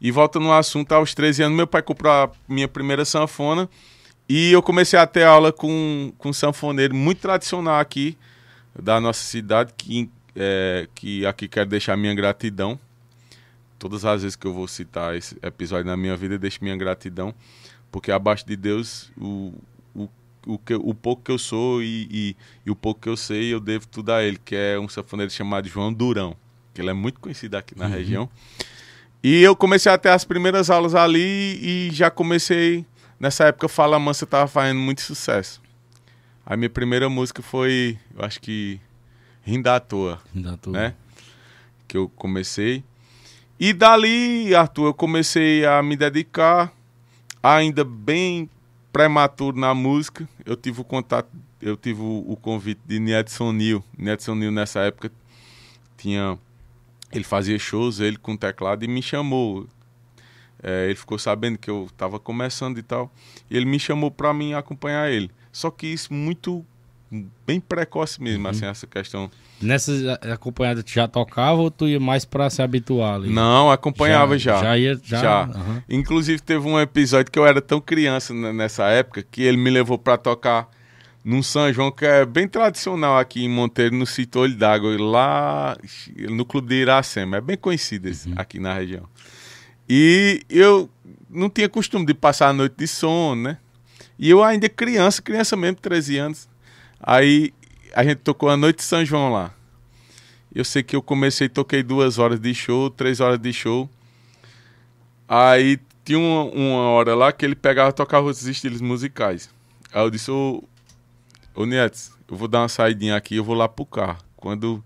E 0.00 0.10
volta 0.10 0.38
no 0.38 0.52
assunto, 0.52 0.92
aos 0.92 1.14
13 1.14 1.42
anos, 1.42 1.56
meu 1.56 1.66
pai 1.66 1.82
comprou 1.82 2.12
a 2.12 2.30
minha 2.48 2.68
primeira 2.68 3.04
sanfona 3.04 3.68
e 4.28 4.52
eu 4.52 4.62
comecei 4.62 4.98
a 4.98 5.06
ter 5.06 5.24
aula 5.24 5.52
com, 5.52 6.12
com 6.18 6.28
um 6.28 6.32
sanfoneiro 6.32 6.94
muito 6.94 7.20
tradicional 7.20 7.80
aqui, 7.80 8.16
da 8.78 9.00
nossa 9.00 9.22
cidade, 9.22 9.72
que, 9.76 10.10
é, 10.36 10.88
que 10.94 11.24
aqui 11.26 11.48
quero 11.48 11.68
deixar 11.68 11.96
minha 11.96 12.14
gratidão. 12.14 12.78
Todas 13.78 14.04
as 14.04 14.22
vezes 14.22 14.36
que 14.36 14.46
eu 14.46 14.52
vou 14.52 14.68
citar 14.68 15.16
esse 15.16 15.36
episódio 15.42 15.86
na 15.86 15.96
minha 15.96 16.16
vida, 16.16 16.38
deixo 16.38 16.58
minha 16.62 16.76
gratidão, 16.76 17.34
porque 17.90 18.10
abaixo 18.10 18.44
de 18.46 18.56
Deus, 18.56 19.10
o, 19.16 19.54
o, 19.94 20.08
o, 20.46 20.58
que, 20.58 20.74
o 20.74 20.92
pouco 20.92 21.22
que 21.22 21.30
eu 21.30 21.38
sou 21.38 21.82
e, 21.82 22.08
e, 22.10 22.36
e, 22.66 22.70
o 22.70 22.76
pouco 22.76 23.00
que 23.00 23.08
eu 23.08 23.16
sei, 23.16 23.52
eu 23.54 23.60
devo 23.60 23.86
tudo 23.86 24.12
a 24.12 24.22
ele, 24.22 24.38
que 24.44 24.54
é 24.54 24.78
um 24.78 24.88
sanfoneiro 24.88 25.30
chamado 25.30 25.68
João 25.68 25.92
Durão, 25.92 26.36
que 26.74 26.80
ele 26.80 26.90
é 26.90 26.92
muito 26.94 27.20
conhecido 27.20 27.56
aqui 27.56 27.78
na 27.78 27.86
uhum. 27.86 27.92
região. 27.92 28.28
E 29.22 29.42
eu 29.42 29.56
comecei 29.56 29.90
a 29.90 29.98
ter 29.98 30.10
as 30.10 30.24
primeiras 30.24 30.70
aulas 30.70 30.94
ali 30.94 31.58
e 31.60 31.90
já 31.92 32.10
comecei, 32.10 32.84
nessa 33.18 33.44
época, 33.44 33.68
Fala 33.68 33.98
Mansa 33.98 34.24
estava 34.24 34.46
fazendo 34.46 34.80
muito 34.80 35.02
sucesso. 35.02 35.60
A 36.44 36.56
minha 36.56 36.70
primeira 36.70 37.08
música 37.08 37.42
foi, 37.42 37.98
eu 38.16 38.24
acho 38.24 38.40
que 38.40 38.80
Rinda 39.48 39.76
à 39.76 39.80
Toa. 39.80 40.20
Rinda 40.34 40.52
à 40.52 40.56
Toa. 40.58 40.72
Né? 40.74 40.94
Que 41.86 41.96
eu 41.96 42.08
comecei. 42.10 42.84
E 43.58 43.72
dali, 43.72 44.54
Arthur, 44.54 44.88
eu 44.88 44.94
comecei 44.94 45.64
a 45.64 45.82
me 45.82 45.96
dedicar, 45.96 46.72
ainda 47.42 47.82
bem 47.82 48.48
prematuro 48.92 49.58
na 49.58 49.74
música. 49.74 50.28
Eu 50.44 50.54
tive 50.54 50.82
o 50.82 50.84
contato, 50.84 51.30
eu 51.62 51.76
tive 51.76 52.00
o, 52.02 52.24
o 52.28 52.36
convite 52.36 52.80
de 52.86 53.00
Nedson 53.00 53.52
Nil. 53.52 53.82
Nedson 53.96 54.34
Nil 54.34 54.52
nessa 54.52 54.80
época 54.80 55.10
tinha. 55.96 56.38
Ele 57.10 57.24
fazia 57.24 57.58
shows, 57.58 58.00
ele 58.00 58.18
com 58.18 58.36
teclado, 58.36 58.84
e 58.84 58.88
me 58.88 59.02
chamou. 59.02 59.66
É, 60.62 60.86
ele 60.86 60.96
ficou 60.96 61.18
sabendo 61.18 61.58
que 61.58 61.70
eu 61.70 61.86
estava 61.86 62.18
começando 62.18 62.78
e 62.78 62.82
tal. 62.82 63.12
E 63.50 63.56
ele 63.56 63.66
me 63.66 63.78
chamou 63.78 64.10
para 64.10 64.32
mim 64.34 64.54
acompanhar 64.54 65.10
ele. 65.10 65.30
Só 65.52 65.70
que 65.70 65.86
isso 65.86 66.12
muito 66.12 66.64
bem 67.46 67.58
precoce 67.58 68.22
mesmo, 68.22 68.44
uhum. 68.44 68.50
assim, 68.50 68.66
essa 68.66 68.86
questão. 68.86 69.30
Nessas 69.60 70.06
acompanhadas 70.30 70.84
tu 70.84 70.90
já 70.92 71.08
tocava 71.08 71.60
ou 71.60 71.70
tu 71.70 71.88
ia 71.88 71.98
mais 71.98 72.24
para 72.24 72.50
se 72.50 72.60
habituar 72.60 73.14
ali? 73.14 73.30
Não, 73.30 73.70
acompanhava 73.70 74.38
já. 74.38 74.56
Já, 74.56 74.62
já 74.62 74.78
ia, 74.78 75.00
já. 75.02 75.20
já. 75.20 75.44
Uhum. 75.46 75.82
Inclusive 75.88 76.40
teve 76.40 76.66
um 76.66 76.78
episódio 76.78 77.32
que 77.32 77.38
eu 77.38 77.46
era 77.46 77.60
tão 77.60 77.80
criança 77.80 78.34
nessa 78.34 78.84
época 78.88 79.24
que 79.28 79.42
ele 79.42 79.56
me 79.56 79.70
levou 79.70 79.98
para 79.98 80.16
tocar 80.16 80.68
num 81.24 81.42
São 81.42 81.72
João 81.72 81.90
que 81.90 82.04
é 82.04 82.24
bem 82.24 82.46
tradicional 82.46 83.18
aqui 83.18 83.44
em 83.44 83.48
Monteiro, 83.48 83.94
no 83.94 84.06
sítio 84.06 84.42
Olho 84.42 84.54
d'Água, 84.54 84.96
lá 84.98 85.76
no 86.30 86.44
Clube 86.44 86.68
de 86.68 86.74
Iracema. 86.76 87.38
É 87.38 87.40
bem 87.40 87.56
conhecido 87.56 88.08
esse, 88.08 88.28
uhum. 88.28 88.34
aqui 88.36 88.60
na 88.60 88.74
região. 88.74 89.04
E 89.88 90.42
eu 90.50 90.90
não 91.30 91.48
tinha 91.48 91.68
costume 91.68 92.04
de 92.04 92.14
passar 92.14 92.48
a 92.48 92.52
noite 92.52 92.74
de 92.76 92.86
sono, 92.86 93.42
né? 93.42 93.58
E 94.18 94.28
eu 94.28 94.42
ainda 94.42 94.68
criança, 94.68 95.22
criança 95.22 95.56
mesmo, 95.56 95.76
13 95.76 96.18
anos. 96.18 96.48
Aí 97.00 97.54
a 97.94 98.04
gente 98.04 98.18
tocou 98.18 98.48
a 98.48 98.56
noite 98.56 98.78
de 98.78 98.82
São 98.82 99.04
João 99.04 99.32
lá. 99.32 99.54
Eu 100.54 100.64
sei 100.64 100.82
que 100.82 100.96
eu 100.96 101.02
comecei, 101.02 101.48
toquei 101.48 101.82
duas 101.82 102.18
horas 102.18 102.40
de 102.40 102.52
show, 102.54 102.90
três 102.90 103.20
horas 103.20 103.38
de 103.38 103.52
show. 103.52 103.88
Aí 105.28 105.78
tinha 106.04 106.18
uma, 106.18 106.44
uma 106.44 106.80
hora 106.90 107.14
lá 107.14 107.32
que 107.32 107.44
ele 107.44 107.54
pegava 107.54 107.90
e 107.90 107.92
tocava 107.92 108.26
os 108.26 108.46
estilos 108.46 108.80
musicais. 108.80 109.50
Aí 109.92 110.02
eu 110.02 110.10
disse, 110.10 110.30
ô, 110.30 110.64
ô 111.54 111.64
eu 111.64 112.36
vou 112.36 112.48
dar 112.48 112.60
uma 112.60 112.68
saidinha 112.68 113.16
aqui, 113.16 113.36
eu 113.36 113.44
vou 113.44 113.54
lá 113.54 113.68
pro 113.68 113.86
carro. 113.86 114.18
Quando 114.36 114.82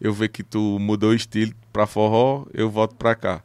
eu 0.00 0.12
ver 0.12 0.28
que 0.28 0.42
tu 0.42 0.78
mudou 0.78 1.10
o 1.10 1.14
estilo 1.14 1.52
pra 1.72 1.86
forró, 1.86 2.46
eu 2.54 2.70
volto 2.70 2.94
pra 2.96 3.14
cá. 3.14 3.42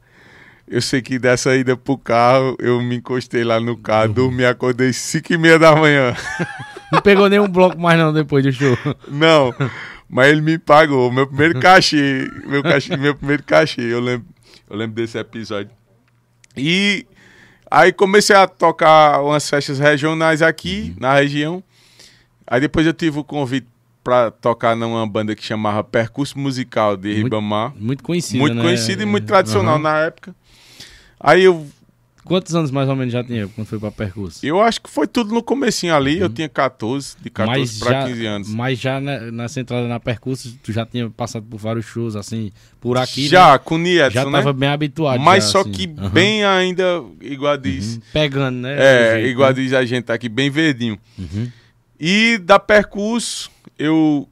Eu 0.73 0.81
sei 0.81 1.03
que 1.03 1.19
dessa 1.19 1.55
ida 1.55 1.77
pro 1.77 1.95
carro, 1.95 2.57
eu 2.57 2.81
me 2.81 2.95
encostei 2.95 3.43
lá 3.43 3.59
no 3.59 3.77
carro, 3.77 4.07
uhum. 4.07 4.13
dormi, 4.13 4.43
acordei 4.43 4.91
5 4.91 5.31
e 5.31 5.37
meia 5.37 5.59
da 5.59 5.75
manhã. 5.75 6.15
Não 6.91 6.99
pegou 6.99 7.29
nenhum 7.29 7.47
bloco 7.47 7.79
mais 7.79 7.97
não 7.99 8.11
depois 8.11 8.43
do 8.43 8.51
show? 8.51 8.75
Não, 9.07 9.53
mas 10.09 10.29
ele 10.29 10.41
me 10.41 10.57
pagou. 10.57 11.11
Meu 11.11 11.27
primeiro 11.27 11.59
cachê, 11.59 12.27
meu, 12.47 12.63
cachê, 12.63 12.97
meu 12.97 13.13
primeiro 13.15 13.43
cachê, 13.43 13.81
eu 13.81 13.99
lembro, 13.99 14.27
eu 14.67 14.75
lembro 14.75 14.95
desse 14.95 15.15
episódio. 15.15 15.69
E 16.57 17.05
aí 17.69 17.93
comecei 17.93 18.35
a 18.35 18.47
tocar 18.47 19.21
umas 19.21 19.47
festas 19.47 19.77
regionais 19.77 20.41
aqui, 20.41 20.93
uhum. 20.95 21.01
na 21.01 21.13
região. 21.13 21.63
Aí 22.47 22.59
depois 22.59 22.87
eu 22.87 22.93
tive 22.93 23.19
o 23.19 23.23
convite 23.23 23.67
para 24.03 24.31
tocar 24.31 24.75
numa 24.75 25.05
banda 25.05 25.35
que 25.35 25.43
chamava 25.43 25.83
Percurso 25.83 26.37
Musical 26.39 26.97
de 26.97 27.13
Ribamar. 27.13 27.69
Muito, 27.69 27.85
muito 27.85 28.03
conhecida, 28.03 28.39
Muito 28.39 28.55
né? 28.55 28.61
conhecida 28.63 29.03
e 29.03 29.05
muito 29.05 29.27
tradicional 29.27 29.75
uhum. 29.75 29.81
na 29.83 29.99
época. 29.99 30.35
Aí 31.23 31.45
eu. 31.45 31.65
Quantos 32.25 32.55
anos 32.55 32.71
mais 32.71 32.87
ou 32.87 32.95
menos 32.95 33.11
já 33.11 33.21
tinha 33.21 33.49
quando 33.49 33.67
foi 33.67 33.77
para 33.77 33.91
percurso? 33.91 34.45
Eu 34.45 34.61
acho 34.61 34.79
que 34.79 34.89
foi 34.89 35.05
tudo 35.05 35.33
no 35.33 35.43
comecinho 35.43 35.93
ali, 35.93 36.15
uhum. 36.15 36.21
eu 36.21 36.29
tinha 36.29 36.47
14, 36.47 37.17
de 37.21 37.29
14 37.29 37.79
para 37.79 38.07
15 38.07 38.25
anos. 38.25 38.47
Mas 38.47 38.79
já 38.79 39.01
na, 39.01 39.19
nessa 39.29 39.59
entrada 39.59 39.89
na 39.89 39.99
percurso, 39.99 40.57
tu 40.63 40.71
já 40.71 40.85
tinha 40.85 41.09
passado 41.09 41.45
por 41.45 41.57
vários 41.57 41.85
shows, 41.85 42.15
assim, 42.15 42.53
por 42.79 42.97
aqui. 42.97 43.27
Já, 43.27 43.51
né? 43.51 43.57
com 43.57 43.75
o 43.75 43.77
Nietzsche, 43.77 44.13
Já 44.13 44.23
né? 44.23 44.31
tava 44.31 44.53
bem 44.53 44.69
habituado. 44.69 45.19
Mas 45.19 45.43
já, 45.43 45.49
só 45.49 45.61
assim. 45.61 45.71
que 45.71 45.85
uhum. 45.85 46.09
bem 46.11 46.45
ainda, 46.45 47.03
igual 47.19 47.57
diz. 47.57 47.95
Uhum. 47.95 48.01
Pegando, 48.13 48.55
né? 48.59 48.75
É, 48.77 49.13
jeito, 49.15 49.27
igual 49.27 49.49
né? 49.49 49.55
diz 49.55 49.73
a 49.73 49.83
gente 49.83 50.05
tá 50.05 50.13
aqui, 50.13 50.29
bem 50.29 50.49
verdinho. 50.49 50.97
Uhum. 51.19 51.51
E 51.99 52.37
da 52.37 52.57
percurso, 52.57 53.51
eu 53.77 54.29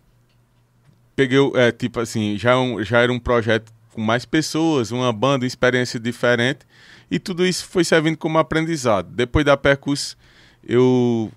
peguei, 1.14 1.40
é, 1.56 1.74
tipo 1.74 2.00
assim, 2.00 2.38
já, 2.38 2.58
um, 2.58 2.82
já 2.82 3.02
era 3.02 3.12
um 3.12 3.20
projeto 3.20 3.70
com 3.92 4.02
mais 4.02 4.26
pessoas, 4.26 4.92
uma 4.92 5.12
banda, 5.12 5.46
experiência 5.46 6.00
diferente. 6.00 6.60
E 7.12 7.20
tudo 7.20 7.46
isso 7.46 7.66
foi 7.66 7.84
servindo 7.84 8.18
como 8.18 8.38
aprendizado. 8.38 9.10
Depois 9.14 9.44
da 9.44 9.58
Percus, 9.58 10.16
eu 10.64 11.30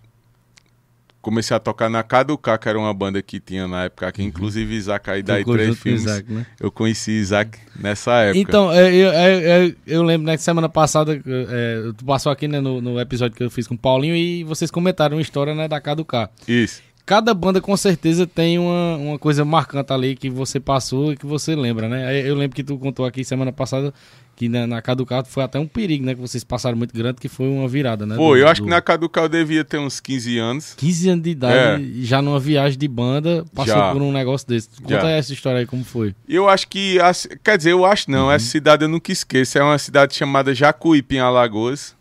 comecei 1.20 1.56
a 1.56 1.58
tocar 1.58 1.88
na 1.88 2.02
Caducá, 2.02 2.56
que 2.56 2.68
era 2.68 2.78
uma 2.78 2.92
banda 2.94 3.20
que 3.20 3.40
tinha 3.40 3.66
na 3.66 3.84
época 3.84 4.06
aqui, 4.06 4.20
uhum. 4.22 4.28
inclusive 4.28 4.72
Isaac 4.72 5.10
aí 5.10 5.22
daí 5.22 5.44
três 5.44 5.76
filmes. 5.78 6.02
Isaac, 6.02 6.30
né? 6.30 6.46
Eu 6.60 6.70
conheci 6.70 7.12
Isaac 7.12 7.58
nessa 7.74 8.12
época. 8.20 8.38
Então, 8.38 8.72
eu, 8.72 8.86
eu, 8.86 9.12
eu, 9.12 9.74
eu 9.86 10.02
lembro 10.04 10.26
né, 10.26 10.36
que 10.36 10.42
semana 10.42 10.68
passada, 10.68 11.20
é, 11.26 11.92
tu 11.96 12.04
passou 12.04 12.30
aqui 12.30 12.46
né, 12.46 12.60
no, 12.60 12.80
no, 12.80 13.00
episódio 13.00 13.36
que 13.36 13.42
eu 13.42 13.50
fiz 13.50 13.66
com 13.66 13.74
o 13.74 13.78
Paulinho 13.78 14.14
e 14.14 14.44
vocês 14.44 14.70
comentaram 14.70 15.16
uma 15.16 15.22
história 15.22 15.54
né, 15.54 15.66
da 15.66 15.80
Caducá. 15.80 16.28
Isso. 16.46 16.82
cada 17.06 17.34
banda 17.34 17.60
com 17.60 17.76
certeza 17.76 18.26
tem 18.26 18.58
uma, 18.58 18.96
uma 18.96 19.18
coisa 19.18 19.44
marcante 19.44 19.92
ali 19.92 20.14
que 20.14 20.30
você 20.30 20.60
passou 20.60 21.14
e 21.14 21.16
que 21.16 21.26
você 21.26 21.56
lembra, 21.56 21.88
né? 21.88 22.20
Eu 22.28 22.34
lembro 22.36 22.54
que 22.54 22.62
tu 22.62 22.78
contou 22.78 23.06
aqui 23.06 23.24
semana 23.24 23.50
passada 23.50 23.92
que 24.36 24.48
na, 24.48 24.66
na 24.66 24.82
Caducato 24.82 25.28
foi 25.28 25.42
até 25.42 25.58
um 25.58 25.66
perigo, 25.66 26.04
né? 26.04 26.14
Que 26.14 26.20
vocês 26.20 26.42
passaram 26.42 26.76
muito 26.76 26.94
grande, 26.94 27.20
que 27.20 27.28
foi 27.28 27.46
uma 27.46 27.68
virada, 27.68 28.04
né? 28.04 28.16
Pô, 28.16 28.36
eu 28.36 28.48
acho 28.48 28.60
do... 28.60 28.64
que 28.64 28.70
na 28.70 28.80
Caducato 28.80 29.26
eu 29.26 29.28
devia 29.28 29.64
ter 29.64 29.78
uns 29.78 30.00
15 30.00 30.38
anos. 30.38 30.74
15 30.76 31.08
anos 31.10 31.24
de 31.24 31.30
idade, 31.30 32.00
é. 32.00 32.02
já 32.02 32.20
numa 32.20 32.40
viagem 32.40 32.78
de 32.78 32.88
banda, 32.88 33.44
passou 33.54 33.74
já. 33.74 33.92
por 33.92 34.02
um 34.02 34.12
negócio 34.12 34.46
desse. 34.48 34.68
Conta 34.80 35.02
já. 35.02 35.10
essa 35.10 35.32
história 35.32 35.60
aí, 35.60 35.66
como 35.66 35.84
foi. 35.84 36.14
Eu 36.28 36.48
acho 36.48 36.68
que, 36.68 36.98
quer 37.42 37.56
dizer, 37.56 37.72
eu 37.72 37.84
acho 37.84 38.10
não, 38.10 38.26
uhum. 38.26 38.32
essa 38.32 38.46
cidade 38.46 38.84
eu 38.84 38.88
nunca 38.88 39.12
esqueço, 39.12 39.58
é 39.58 39.62
uma 39.62 39.78
cidade 39.78 40.14
chamada 40.14 40.54
Jacuípe, 40.54 41.16
em 41.16 41.20
Alagoas. 41.20 41.94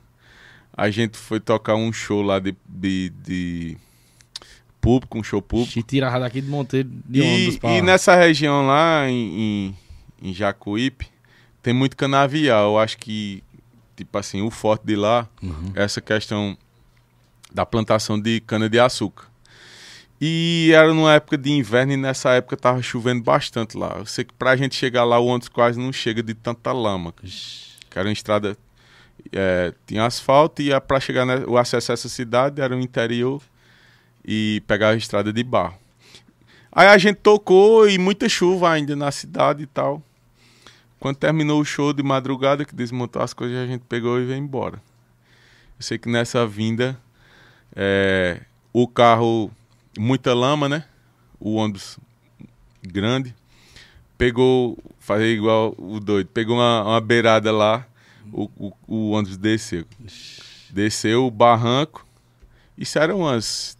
A 0.75 0.89
gente 0.89 1.17
foi 1.17 1.39
tocar 1.39 1.75
um 1.75 1.93
show 1.93 2.23
lá 2.23 2.39
de, 2.39 2.55
de, 2.67 3.11
de 3.23 3.77
público, 4.81 5.19
um 5.19 5.23
show 5.23 5.41
público. 5.41 5.77
E 5.77 5.83
tirava 5.83 6.19
daqui 6.19 6.41
de 6.41 6.49
Monteiro 6.49 6.89
de 7.07 7.21
e, 7.21 7.59
pra... 7.59 7.77
e 7.77 7.81
nessa 7.81 8.15
região 8.15 8.65
lá, 8.65 9.07
em, 9.07 9.75
em, 10.21 10.29
em 10.29 10.33
Jacuípe, 10.33 11.12
tem 11.63 11.73
muito 11.73 11.95
canavial. 11.95 12.73
Eu 12.73 12.79
acho 12.79 12.97
que, 12.97 13.41
tipo 13.95 14.15
assim, 14.17 14.41
o 14.41 14.51
forte 14.51 14.85
de 14.85 14.95
lá 14.95 15.27
uhum. 15.41 15.71
é 15.73 15.83
essa 15.83 16.01
questão 16.01 16.55
da 17.51 17.65
plantação 17.65 18.19
de 18.19 18.41
cana-de-açúcar. 18.41 19.31
E 20.19 20.71
era 20.73 20.93
numa 20.93 21.13
época 21.13 21.37
de 21.37 21.51
inverno 21.51 21.93
e 21.93 21.97
nessa 21.97 22.31
época 22.31 22.55
tava 22.55 22.81
chovendo 22.81 23.23
bastante 23.23 23.77
lá. 23.77 23.95
Eu 23.97 24.05
sei 24.05 24.23
que 24.23 24.33
pra 24.33 24.55
gente 24.55 24.75
chegar 24.75 25.03
lá 25.03 25.19
o 25.19 25.25
ônibus 25.25 25.49
quase 25.49 25.79
não 25.79 25.91
chega 25.91 26.21
de 26.21 26.33
tanta 26.33 26.71
lama. 26.71 27.13
Que 27.89 27.99
era 27.99 28.07
uma 28.07 28.13
estrada. 28.13 28.57
É, 29.31 29.73
tinha 29.85 30.05
asfalto 30.05 30.61
e 30.61 30.77
para 30.81 30.99
chegar 30.99 31.25
né, 31.25 31.43
o 31.47 31.57
acesso 31.57 31.91
a 31.91 31.93
essa 31.93 32.09
cidade 32.09 32.61
era 32.61 32.75
o 32.75 32.79
interior 32.79 33.41
e 34.25 34.61
pegar 34.67 34.89
a 34.89 34.95
estrada 34.95 35.31
de 35.31 35.43
barro. 35.43 35.77
Aí 36.71 36.87
a 36.87 36.97
gente 36.97 37.17
tocou 37.17 37.87
e 37.87 37.97
muita 37.97 38.27
chuva 38.27 38.71
ainda 38.71 38.95
na 38.95 39.11
cidade 39.11 39.63
e 39.63 39.67
tal. 39.67 40.01
Quando 41.03 41.17
terminou 41.17 41.59
o 41.59 41.65
show 41.65 41.91
de 41.91 42.01
madrugada, 42.01 42.63
que 42.63 42.73
desmontou 42.73 43.21
as 43.21 43.33
coisas, 43.33 43.57
a 43.57 43.67
gente 43.67 43.81
pegou 43.89 44.21
e 44.21 44.25
veio 44.25 44.39
embora. 44.39 44.81
Eu 45.77 45.83
sei 45.83 45.97
que 45.97 46.07
nessa 46.07 46.47
vinda, 46.47 46.97
é, 47.75 48.39
o 48.71 48.87
carro, 48.87 49.51
muita 49.99 50.33
lama, 50.33 50.69
né? 50.69 50.85
O 51.41 51.55
ônibus 51.55 51.99
grande, 52.81 53.35
pegou, 54.17 54.77
fazer 54.97 55.27
igual 55.27 55.75
o 55.77 55.99
doido, 55.99 56.27
pegou 56.27 56.55
uma, 56.55 56.83
uma 56.83 57.01
beirada 57.01 57.51
lá, 57.51 57.85
o, 58.31 58.49
o, 58.57 58.71
o 58.87 59.09
ônibus 59.09 59.35
desceu. 59.35 59.83
Desceu 60.69 61.27
o 61.27 61.31
barranco, 61.31 62.07
isso 62.77 62.97
era 62.97 63.13
umas 63.13 63.77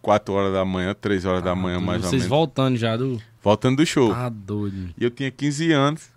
4 0.00 0.32
horas 0.32 0.54
da 0.54 0.64
manhã, 0.64 0.96
3 0.98 1.26
horas 1.26 1.42
ah, 1.42 1.44
da 1.44 1.54
manhã, 1.54 1.78
mais 1.78 2.02
ou 2.02 2.08
menos. 2.08 2.08
Vocês 2.08 2.26
voltando 2.26 2.78
já 2.78 2.96
do. 2.96 3.20
Voltando 3.42 3.76
do 3.76 3.84
show. 3.84 4.14
Tá 4.14 4.30
doido. 4.30 4.94
E 4.96 5.04
eu 5.04 5.10
tinha 5.10 5.30
15 5.30 5.70
anos. 5.70 6.13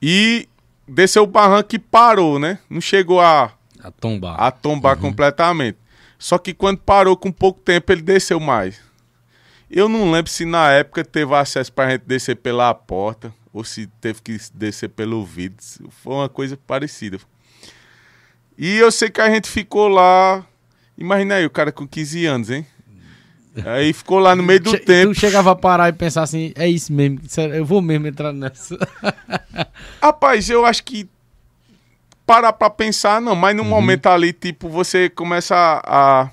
E 0.00 0.48
desceu 0.86 1.22
o 1.22 1.26
barranco 1.26 1.74
e 1.74 1.78
parou, 1.78 2.38
né? 2.38 2.58
Não 2.68 2.80
chegou 2.80 3.20
a, 3.20 3.52
a 3.80 3.90
tombar, 3.90 4.40
a 4.40 4.50
tombar 4.50 4.96
uhum. 4.96 5.02
completamente. 5.02 5.78
Só 6.18 6.38
que 6.38 6.54
quando 6.54 6.78
parou 6.78 7.16
com 7.16 7.30
pouco 7.30 7.60
tempo, 7.60 7.92
ele 7.92 8.02
desceu 8.02 8.38
mais. 8.40 8.80
Eu 9.70 9.88
não 9.88 10.10
lembro 10.10 10.30
se 10.30 10.44
na 10.44 10.70
época 10.70 11.04
teve 11.04 11.34
acesso 11.34 11.72
pra 11.72 11.90
gente 11.90 12.02
descer 12.06 12.36
pela 12.36 12.72
porta 12.74 13.34
ou 13.52 13.64
se 13.64 13.86
teve 14.00 14.22
que 14.22 14.38
descer 14.54 14.88
pelo 14.88 15.24
vidro. 15.24 15.64
Foi 15.90 16.14
uma 16.14 16.28
coisa 16.28 16.56
parecida. 16.56 17.18
E 18.56 18.76
eu 18.76 18.92
sei 18.92 19.10
que 19.10 19.20
a 19.20 19.28
gente 19.28 19.48
ficou 19.48 19.88
lá. 19.88 20.46
Imagina 20.96 21.36
aí, 21.36 21.46
o 21.46 21.50
cara 21.50 21.72
com 21.72 21.86
15 21.86 22.26
anos, 22.26 22.50
hein? 22.50 22.66
Aí 23.64 23.92
ficou 23.92 24.18
lá 24.18 24.34
no 24.34 24.42
meio 24.42 24.60
do 24.60 24.70
che 24.70 24.78
tempo. 24.78 25.14
Tu 25.14 25.20
chegava 25.20 25.52
a 25.52 25.54
parar 25.54 25.88
e 25.88 25.92
pensar 25.92 26.22
assim, 26.22 26.52
é 26.56 26.68
isso 26.68 26.92
mesmo, 26.92 27.20
eu 27.52 27.64
vou 27.64 27.80
mesmo 27.80 28.06
entrar 28.06 28.32
nessa. 28.32 28.76
Rapaz, 30.02 30.50
eu 30.50 30.64
acho 30.66 30.82
que 30.82 31.08
parar 32.26 32.52
pra 32.52 32.70
pensar, 32.70 33.20
não, 33.20 33.36
mas 33.36 33.54
no 33.54 33.62
uhum. 33.62 33.68
momento 33.68 34.06
ali, 34.06 34.32
tipo, 34.32 34.68
você 34.68 35.08
começa 35.08 35.54
a, 35.84 36.30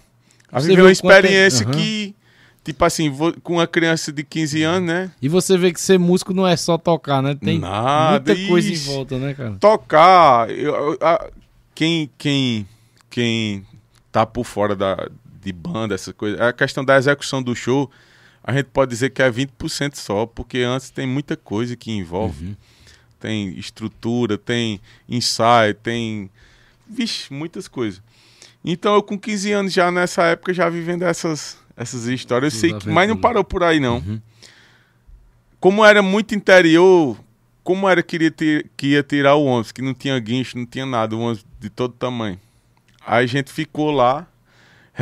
a 0.52 0.60
viver 0.60 0.82
uma 0.82 0.90
é- 0.90 0.94
experiência 0.94 1.66
uhum. 1.66 1.74
que, 1.74 2.16
tipo 2.64 2.84
assim, 2.86 3.14
com 3.44 3.54
uma 3.54 3.68
criança 3.68 4.12
de 4.12 4.24
15 4.24 4.64
anos, 4.64 4.88
né? 4.88 5.12
E 5.22 5.28
você 5.28 5.58
vê 5.58 5.72
que 5.72 5.80
ser 5.80 6.00
músico 6.00 6.34
não 6.34 6.48
é 6.48 6.56
só 6.56 6.78
tocar, 6.78 7.22
né? 7.22 7.36
Tem 7.36 7.60
Nada, 7.60 8.34
muita 8.34 8.48
coisa 8.48 8.72
em 8.72 8.78
volta, 8.78 9.18
né, 9.20 9.34
cara? 9.34 9.58
Tocar, 9.60 10.50
eu, 10.50 10.98
a, 11.02 11.28
quem, 11.76 12.10
quem, 12.18 12.68
quem 13.10 13.66
tá 14.12 14.26
por 14.26 14.46
fora 14.46 14.76
da, 14.76 15.08
de 15.42 15.52
banda, 15.52 15.96
essa 15.96 16.14
coisa. 16.14 16.50
A 16.50 16.54
questão 16.54 16.84
da 16.86 16.98
execução 16.98 17.42
do 17.42 17.56
show, 17.56 17.90
a 18.44 18.54
gente 18.54 18.66
pode 18.66 18.92
dizer 18.92 19.10
que 19.10 19.22
é 19.22 19.30
20% 19.30 19.96
só, 19.96 20.26
porque 20.26 20.60
antes 20.60 20.90
tem 20.90 21.08
muita 21.08 21.36
coisa 21.36 21.76
que 21.76 21.92
envolve. 21.92 22.48
Uhum. 22.48 22.56
Tem 23.20 23.50
estrutura, 23.58 24.38
tem 24.38 24.80
ensaio, 25.08 25.76
tem. 25.76 26.30
Vixe, 26.88 27.32
muitas 27.32 27.68
coisas. 27.68 28.02
Então 28.64 28.96
eu 28.96 29.04
com 29.04 29.18
15 29.18 29.52
anos 29.52 29.74
já 29.74 29.92
nessa 29.92 30.24
época 30.24 30.54
já 30.54 30.70
vivendo 30.70 31.04
essas, 31.04 31.58
essas 31.76 32.06
histórias. 32.06 32.54
Eu 32.54 32.60
sei 32.60 32.74
que, 32.74 32.90
mas 32.90 33.08
não 33.08 33.18
parou 33.18 33.44
por 33.44 33.64
aí 33.64 33.80
não. 33.80 33.98
Uhum. 33.98 34.22
Como 35.60 35.86
era 35.86 36.02
muito 36.02 36.34
interior, 36.34 37.18
como 37.64 37.88
era 37.88 38.02
que 38.02 38.18
ia, 38.18 38.32
ter, 38.32 38.70
que 38.76 38.88
ia 38.88 39.04
tirar 39.04 39.36
o 39.36 39.46
ônibus, 39.46 39.72
que 39.72 39.82
não 39.82 39.94
tinha 39.94 40.18
guincho, 40.20 40.58
não 40.58 40.66
tinha 40.66 40.86
nada, 40.86 41.16
o 41.16 41.20
ônibus 41.20 41.46
de 41.60 41.70
todo 41.70 41.94
tamanho. 41.94 42.40
Aí 43.06 43.24
a 43.24 43.28
gente 43.28 43.52
ficou 43.52 43.92
lá 43.92 44.28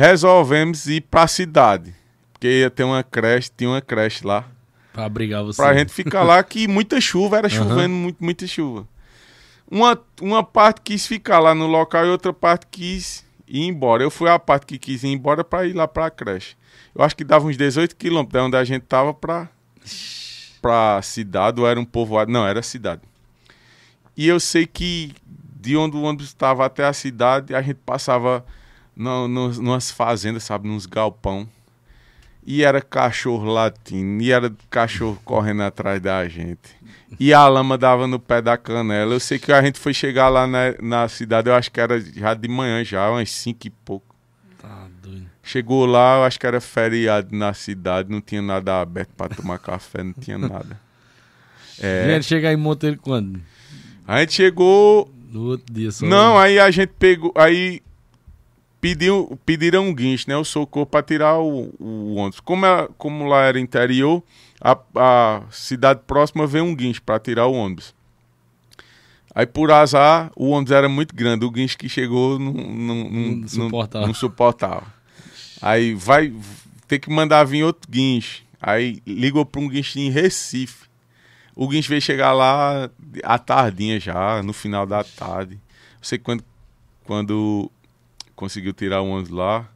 resolvemos 0.00 0.86
ir 0.86 1.02
para 1.02 1.24
a 1.24 1.28
cidade. 1.28 1.94
Porque 2.32 2.48
ia 2.48 2.70
ter 2.70 2.84
uma 2.84 3.02
creche, 3.02 3.50
tinha 3.54 3.68
uma 3.68 3.82
creche 3.82 4.26
lá. 4.26 4.46
Para 4.92 5.04
abrigar 5.04 5.44
você. 5.44 5.60
Pra 5.60 5.74
gente 5.74 5.92
ficar 5.92 6.22
lá, 6.22 6.42
que 6.42 6.66
muita 6.66 6.98
chuva, 7.00 7.36
era 7.36 7.48
chovendo, 7.48 7.94
uhum. 7.94 8.00
muito, 8.00 8.24
muita 8.24 8.46
chuva. 8.46 8.88
Uma, 9.70 10.00
uma 10.20 10.42
parte 10.42 10.80
quis 10.80 11.06
ficar 11.06 11.38
lá 11.38 11.54
no 11.54 11.66
local 11.66 12.06
e 12.06 12.08
outra 12.08 12.32
parte 12.32 12.66
quis 12.70 13.24
ir 13.46 13.66
embora. 13.66 14.02
Eu 14.02 14.10
fui 14.10 14.28
a 14.28 14.38
parte 14.38 14.66
que 14.66 14.78
quis 14.78 15.04
ir 15.04 15.08
embora 15.08 15.44
para 15.44 15.66
ir 15.66 15.74
lá 15.74 15.86
para 15.86 16.06
a 16.06 16.10
creche. 16.10 16.56
Eu 16.94 17.04
acho 17.04 17.14
que 17.14 17.22
dava 17.22 17.46
uns 17.46 17.56
18 17.56 17.94
quilômetros 17.94 18.32
de 18.32 18.46
onde 18.46 18.56
a 18.56 18.64
gente 18.64 18.82
tava 18.82 19.12
para 19.12 19.48
pra 20.60 21.00
cidade, 21.02 21.60
ou 21.60 21.68
era 21.68 21.78
um 21.78 21.84
povoado. 21.84 22.32
Não, 22.32 22.46
era 22.46 22.62
cidade. 22.62 23.02
E 24.16 24.26
eu 24.26 24.40
sei 24.40 24.66
que 24.66 25.12
de 25.60 25.76
onde 25.76 25.96
o 25.96 26.02
ônibus 26.02 26.26
estava 26.26 26.64
até 26.64 26.84
a 26.86 26.92
cidade, 26.92 27.54
a 27.54 27.60
gente 27.60 27.78
passava 27.84 28.44
no, 28.94 29.28
no, 29.28 29.48
numas 29.54 29.90
fazendas, 29.90 30.44
sabe, 30.44 30.68
nos 30.68 30.86
galpão. 30.86 31.48
E 32.44 32.62
era 32.62 32.80
cachorro 32.80 33.44
latindo, 33.44 34.22
e 34.22 34.32
era 34.32 34.52
cachorro 34.70 35.20
correndo 35.24 35.62
atrás 35.62 36.00
da 36.00 36.26
gente. 36.26 36.74
E 37.18 37.34
a 37.34 37.46
lama 37.46 37.76
dava 37.76 38.06
no 38.06 38.18
pé 38.18 38.40
da 38.40 38.56
canela. 38.56 39.14
Eu 39.14 39.20
sei 39.20 39.38
que 39.38 39.52
a 39.52 39.62
gente 39.62 39.78
foi 39.78 39.92
chegar 39.92 40.28
lá 40.28 40.46
na, 40.46 40.74
na 40.80 41.08
cidade, 41.08 41.50
eu 41.50 41.54
acho 41.54 41.70
que 41.70 41.80
era 41.80 42.00
já 42.00 42.34
de 42.34 42.48
manhã, 42.48 42.82
já, 42.82 43.10
umas 43.10 43.30
cinco 43.30 43.66
e 43.66 43.70
pouco. 43.70 44.16
Tá 44.60 44.88
doido. 45.02 45.26
Chegou 45.42 45.84
lá, 45.84 46.18
eu 46.18 46.24
acho 46.24 46.40
que 46.40 46.46
era 46.46 46.60
feriado 46.60 47.36
na 47.36 47.52
cidade, 47.52 48.10
não 48.10 48.20
tinha 48.20 48.40
nada 48.40 48.80
aberto 48.80 49.10
para 49.16 49.34
tomar 49.34 49.58
café, 49.58 50.02
não 50.02 50.14
tinha 50.14 50.38
nada. 50.38 50.80
É... 51.80 52.04
A 52.08 52.14
gente 52.14 52.26
chegar 52.26 52.52
em 52.52 52.56
Monteiro 52.56 52.98
quando? 52.98 53.40
A 54.06 54.20
gente 54.20 54.34
chegou. 54.34 55.12
No 55.30 55.42
outro 55.42 55.72
dia 55.72 55.92
só. 55.92 56.06
Não, 56.06 56.38
aí 56.38 56.58
a 56.58 56.70
gente 56.70 56.92
pegou. 56.98 57.32
Aí 57.36 57.82
pediu, 58.80 59.38
pediram 59.44 59.88
um 59.88 59.94
guincho, 59.94 60.28
né? 60.28 60.36
O 60.36 60.44
socorro 60.44 60.86
para 60.86 61.02
tirar 61.02 61.38
o, 61.38 61.72
o 61.78 62.14
ônibus. 62.14 62.40
Como, 62.40 62.64
é, 62.64 62.88
como 62.96 63.26
lá 63.26 63.44
era 63.44 63.60
interior, 63.60 64.22
a, 64.60 64.78
a 64.96 65.42
cidade 65.50 66.00
próxima 66.06 66.46
veio 66.46 66.64
um 66.64 66.74
guincho 66.74 67.02
para 67.02 67.18
tirar 67.18 67.46
o 67.46 67.52
ônibus. 67.52 67.94
Aí, 69.34 69.46
por 69.46 69.70
azar, 69.70 70.30
o 70.34 70.48
ônibus 70.48 70.72
era 70.72 70.88
muito 70.88 71.14
grande. 71.14 71.44
O 71.44 71.50
guincho 71.50 71.78
que 71.78 71.88
chegou 71.88 72.38
não, 72.38 72.52
não, 72.52 73.10
não, 73.10 73.36
não 73.36 73.48
suportava. 73.48 74.06
Não, 74.06 74.14
suportava. 74.14 74.86
Aí 75.62 75.94
vai 75.94 76.32
ter 76.88 76.98
que 76.98 77.10
mandar 77.10 77.44
vir 77.44 77.62
outro 77.62 77.88
guincho. 77.90 78.42
Aí 78.60 79.00
ligou 79.06 79.44
para 79.46 79.60
um 79.60 79.68
guincho 79.68 79.98
em 79.98 80.10
Recife. 80.10 80.88
O 81.54 81.68
guincho 81.68 81.88
veio 81.90 82.00
chegar 82.00 82.32
lá 82.32 82.90
à 83.22 83.38
tardinha 83.38 84.00
já, 84.00 84.42
no 84.42 84.52
final 84.52 84.86
da 84.86 85.04
tarde. 85.04 85.54
Não 85.54 86.02
sei 86.02 86.18
quando, 86.18 86.42
quando 87.04 87.70
conseguiu 88.40 88.72
tirar 88.72 89.02
um 89.02 89.10
ônibus 89.10 89.30
lá. 89.30 89.68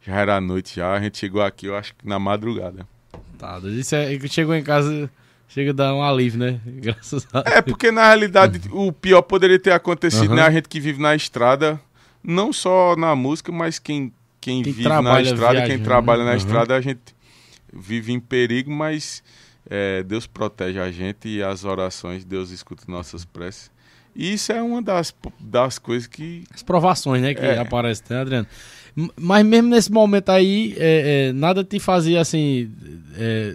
Já 0.00 0.14
era 0.14 0.40
noite 0.40 0.76
já. 0.76 0.94
A 0.94 1.00
gente 1.00 1.18
chegou 1.18 1.42
aqui, 1.42 1.66
eu 1.66 1.76
acho 1.76 1.94
que 1.94 2.08
na 2.08 2.18
madrugada. 2.18 2.88
Tá, 3.38 3.60
isso 3.64 3.94
é 3.94 4.16
que 4.16 4.26
chegou 4.28 4.54
em 4.54 4.62
casa, 4.62 5.10
chega 5.46 5.70
a 5.72 5.74
dar 5.74 5.94
um 5.94 6.02
alívio, 6.02 6.38
né? 6.38 6.60
Graças 6.80 7.26
a 7.30 7.42
Deus. 7.42 7.56
É, 7.56 7.60
porque 7.60 7.90
na 7.90 8.06
realidade 8.06 8.62
o 8.72 8.90
pior 8.90 9.20
poderia 9.20 9.58
ter 9.58 9.72
acontecido, 9.72 10.30
uhum. 10.30 10.36
né? 10.36 10.42
A 10.42 10.50
gente 10.50 10.66
que 10.66 10.80
vive 10.80 11.00
na 11.00 11.14
estrada, 11.14 11.78
não 12.24 12.54
só 12.54 12.96
na 12.96 13.14
música, 13.14 13.52
mas 13.52 13.78
quem, 13.78 14.10
quem, 14.40 14.62
quem 14.62 14.72
vive 14.72 14.88
na 14.88 15.20
estrada, 15.20 15.66
quem 15.66 15.78
trabalha 15.78 16.20
né? 16.20 16.24
na 16.26 16.30
uhum. 16.30 16.36
estrada, 16.38 16.74
a 16.74 16.80
gente 16.80 17.14
vive 17.70 18.12
em 18.12 18.20
perigo, 18.20 18.70
mas 18.70 19.22
é, 19.68 20.02
Deus 20.02 20.26
protege 20.26 20.78
a 20.78 20.90
gente 20.90 21.28
e 21.28 21.42
as 21.42 21.64
orações, 21.64 22.24
Deus 22.24 22.50
escuta 22.50 22.84
nossas 22.88 23.26
preces. 23.26 23.70
E 24.16 24.32
isso 24.32 24.50
é 24.50 24.62
uma 24.62 24.80
das, 24.80 25.14
das 25.38 25.78
coisas 25.78 26.06
que. 26.06 26.44
As 26.52 26.62
provações, 26.62 27.20
né, 27.20 27.34
que 27.34 27.44
é. 27.44 27.58
aparecem, 27.58 28.04
né, 28.08 28.20
Adriano? 28.20 28.46
Mas 29.14 29.44
mesmo 29.44 29.68
nesse 29.68 29.92
momento 29.92 30.30
aí, 30.30 30.74
é, 30.78 31.28
é, 31.28 31.32
nada 31.34 31.62
te 31.62 31.78
fazia 31.78 32.18
assim. 32.18 32.72
É, 33.14 33.54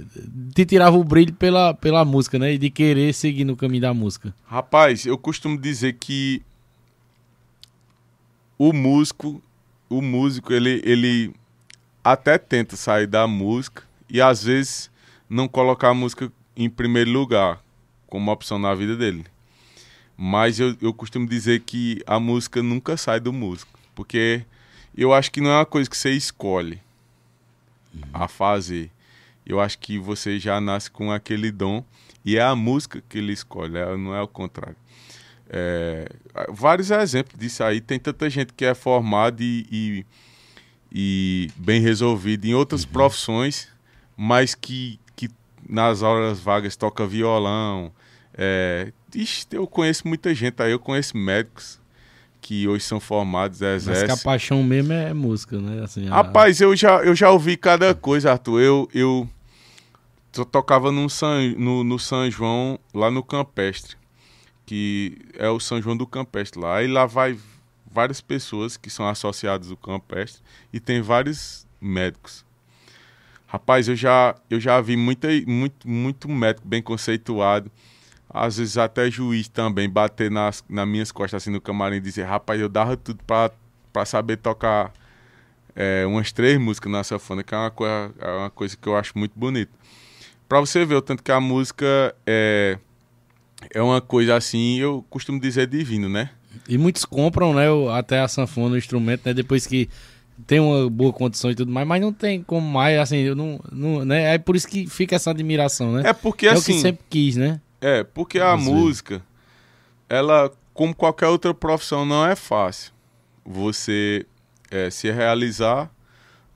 te 0.53 0.63
tirava 0.65 0.95
o 0.95 1.03
brilho 1.03 1.33
pela, 1.33 1.73
pela 1.73 2.05
música, 2.05 2.37
né? 2.37 2.53
E 2.53 2.59
de 2.59 2.69
querer 2.69 3.11
seguir 3.11 3.43
no 3.43 3.55
caminho 3.55 3.81
da 3.81 3.93
música. 3.93 4.35
Rapaz, 4.45 5.07
eu 5.07 5.17
costumo 5.17 5.57
dizer 5.57 5.93
que 5.93 6.43
o 8.55 8.71
músico, 8.71 9.41
o 9.89 9.99
músico, 9.99 10.53
ele, 10.53 10.79
ele 10.85 11.33
até 12.03 12.37
tenta 12.37 12.75
sair 12.75 13.07
da 13.07 13.25
música 13.25 13.81
e 14.07 14.21
às 14.21 14.43
vezes 14.43 14.91
não 15.27 15.47
colocar 15.47 15.89
a 15.89 15.93
música 15.95 16.31
em 16.55 16.69
primeiro 16.69 17.09
lugar 17.09 17.63
como 18.05 18.31
opção 18.31 18.59
na 18.59 18.75
vida 18.75 18.95
dele. 18.95 19.25
Mas 20.23 20.59
eu, 20.59 20.77
eu 20.79 20.93
costumo 20.93 21.25
dizer 21.27 21.61
que 21.61 21.99
a 22.05 22.19
música 22.19 22.61
nunca 22.61 22.95
sai 22.95 23.19
do 23.19 23.33
músico, 23.33 23.79
porque 23.95 24.45
eu 24.95 25.11
acho 25.15 25.31
que 25.31 25.41
não 25.41 25.49
é 25.49 25.55
uma 25.55 25.65
coisa 25.65 25.89
que 25.89 25.97
você 25.97 26.11
escolhe 26.11 26.79
uhum. 27.91 28.01
a 28.13 28.27
fazer. 28.27 28.91
Eu 29.43 29.59
acho 29.59 29.79
que 29.79 29.97
você 29.97 30.37
já 30.37 30.61
nasce 30.61 30.91
com 30.91 31.11
aquele 31.11 31.51
dom 31.51 31.83
e 32.23 32.37
é 32.37 32.43
a 32.43 32.55
música 32.55 33.03
que 33.09 33.17
ele 33.17 33.33
escolhe, 33.33 33.75
é, 33.75 33.97
não 33.97 34.13
é 34.13 34.21
o 34.21 34.27
contrário. 34.27 34.75
É, 35.49 36.07
vários 36.49 36.91
exemplos 36.91 37.39
disso 37.39 37.63
aí. 37.63 37.81
Tem 37.81 37.97
tanta 37.97 38.29
gente 38.29 38.53
que 38.53 38.63
é 38.63 38.75
formada 38.75 39.41
e, 39.41 39.65
e, 39.71 40.05
e 40.91 41.51
bem 41.55 41.81
resolvida 41.81 42.45
em 42.45 42.53
outras 42.53 42.83
uhum. 42.83 42.91
profissões, 42.91 43.69
mas 44.15 44.53
que, 44.53 44.99
que 45.15 45.31
nas 45.67 46.03
horas 46.03 46.39
vagas 46.39 46.75
toca 46.75 47.07
violão. 47.07 47.91
É, 48.35 48.93
ixi, 49.15 49.45
eu 49.51 49.67
conheço 49.67 50.07
muita 50.07 50.33
gente 50.33 50.61
aí, 50.61 50.71
eu 50.71 50.79
conheço 50.79 51.17
médicos 51.17 51.79
que 52.41 52.67
hoje 52.67 52.83
são 52.83 52.99
formados 52.99 53.61
exército. 53.61 53.91
Mas 53.91 54.03
que 54.03 54.11
a 54.11 54.31
paixão 54.31 54.63
mesmo 54.63 54.91
é 54.91 55.13
música, 55.13 55.59
né? 55.59 55.83
Assim, 55.83 56.07
Rapaz, 56.07 56.59
a... 56.61 56.65
eu, 56.65 56.75
já, 56.75 57.03
eu 57.03 57.15
já 57.15 57.29
ouvi 57.29 57.55
cada 57.55 57.93
coisa, 57.93 58.31
Arthur. 58.31 58.59
Eu, 58.59 58.89
eu, 58.93 59.29
eu 60.35 60.45
tocava 60.45 60.91
no 60.91 61.07
São, 61.09 61.39
no, 61.57 61.83
no 61.83 61.99
São 61.99 62.29
João, 62.29 62.79
lá 62.93 63.11
no 63.11 63.21
Campestre, 63.21 63.95
que 64.65 65.17
é 65.37 65.49
o 65.49 65.59
São 65.59 65.81
João 65.81 65.95
do 65.95 66.07
Campestre 66.07 66.59
lá. 66.59 66.81
E 66.81 66.87
lá 66.87 67.05
vai 67.05 67.37
várias 67.89 68.19
pessoas 68.21 68.75
que 68.75 68.89
são 68.89 69.07
associadas 69.07 69.67
do 69.67 69.77
Campestre 69.77 70.41
e 70.73 70.79
tem 70.79 71.01
vários 71.01 71.67
médicos. 71.79 72.43
Rapaz, 73.45 73.87
eu 73.87 73.95
já, 73.95 74.33
eu 74.49 74.59
já 74.59 74.79
vi 74.81 74.95
muita, 74.95 75.27
muito, 75.45 75.87
muito 75.87 76.29
médico 76.29 76.67
bem 76.67 76.81
conceituado 76.81 77.69
às 78.33 78.57
vezes 78.57 78.77
até 78.77 79.11
juiz 79.11 79.47
também 79.47 79.89
bater 79.89 80.31
nas, 80.31 80.63
nas 80.69 80.87
minhas 80.87 81.11
costas 81.11 81.43
assim 81.43 81.51
no 81.51 81.59
camarim 81.59 81.97
e 81.97 81.99
dizer, 81.99 82.23
rapaz, 82.23 82.59
eu 82.59 82.69
dava 82.69 82.95
tudo 82.95 83.23
pra, 83.25 83.51
pra 83.91 84.05
saber 84.05 84.37
tocar 84.37 84.93
é, 85.75 86.05
umas 86.05 86.31
três 86.31 86.57
músicas 86.57 86.91
na 86.91 87.03
sanfona, 87.03 87.43
que 87.43 87.53
é 87.53 87.57
uma, 87.57 87.71
coisa, 87.71 88.13
é 88.19 88.31
uma 88.31 88.49
coisa 88.49 88.77
que 88.77 88.87
eu 88.87 88.95
acho 88.95 89.17
muito 89.17 89.33
bonita. 89.35 89.71
Pra 90.47 90.59
você 90.59 90.85
ver 90.85 90.95
o 90.95 91.01
tanto 91.01 91.23
que 91.23 91.31
a 91.31 91.39
música 91.39 92.15
é, 92.25 92.77
é 93.69 93.81
uma 93.81 94.01
coisa 94.01 94.35
assim, 94.35 94.79
eu 94.79 95.05
costumo 95.09 95.39
dizer 95.39 95.67
divino, 95.67 96.07
né? 96.07 96.29
E 96.67 96.77
muitos 96.77 97.05
compram, 97.05 97.53
né, 97.53 97.65
até 97.93 98.19
a 98.19 98.27
sanfona, 98.27 98.75
o 98.75 98.77
instrumento, 98.77 99.25
né, 99.25 99.33
depois 99.33 99.65
que 99.65 99.89
tem 100.47 100.59
uma 100.59 100.89
boa 100.89 101.13
condição 101.13 101.51
e 101.51 101.55
tudo 101.55 101.71
mais, 101.71 101.87
mas 101.87 102.01
não 102.01 102.11
tem 102.11 102.41
como 102.41 102.67
mais, 102.67 102.97
assim, 102.97 103.17
eu 103.17 103.35
não, 103.35 103.59
não 103.71 104.03
né, 104.03 104.35
é 104.35 104.37
por 104.37 104.55
isso 104.55 104.67
que 104.67 104.87
fica 104.87 105.15
essa 105.15 105.31
admiração, 105.31 105.93
né? 105.93 106.09
É 106.09 106.13
porque 106.13 106.47
é 106.47 106.51
assim... 106.51 106.59
o 106.59 106.65
que 106.65 106.71
assim, 106.71 106.81
sempre 106.81 107.05
quis, 107.09 107.35
né? 107.37 107.61
É, 107.81 108.03
porque 108.03 108.39
a 108.39 108.55
música, 108.55 109.23
ela, 110.07 110.51
como 110.73 110.95
qualquer 110.95 111.27
outra 111.27 111.53
profissão, 111.53 112.05
não 112.05 112.25
é 112.25 112.35
fácil. 112.35 112.93
Você 113.43 114.25
é, 114.69 114.89
se 114.91 115.11
realizar 115.11 115.91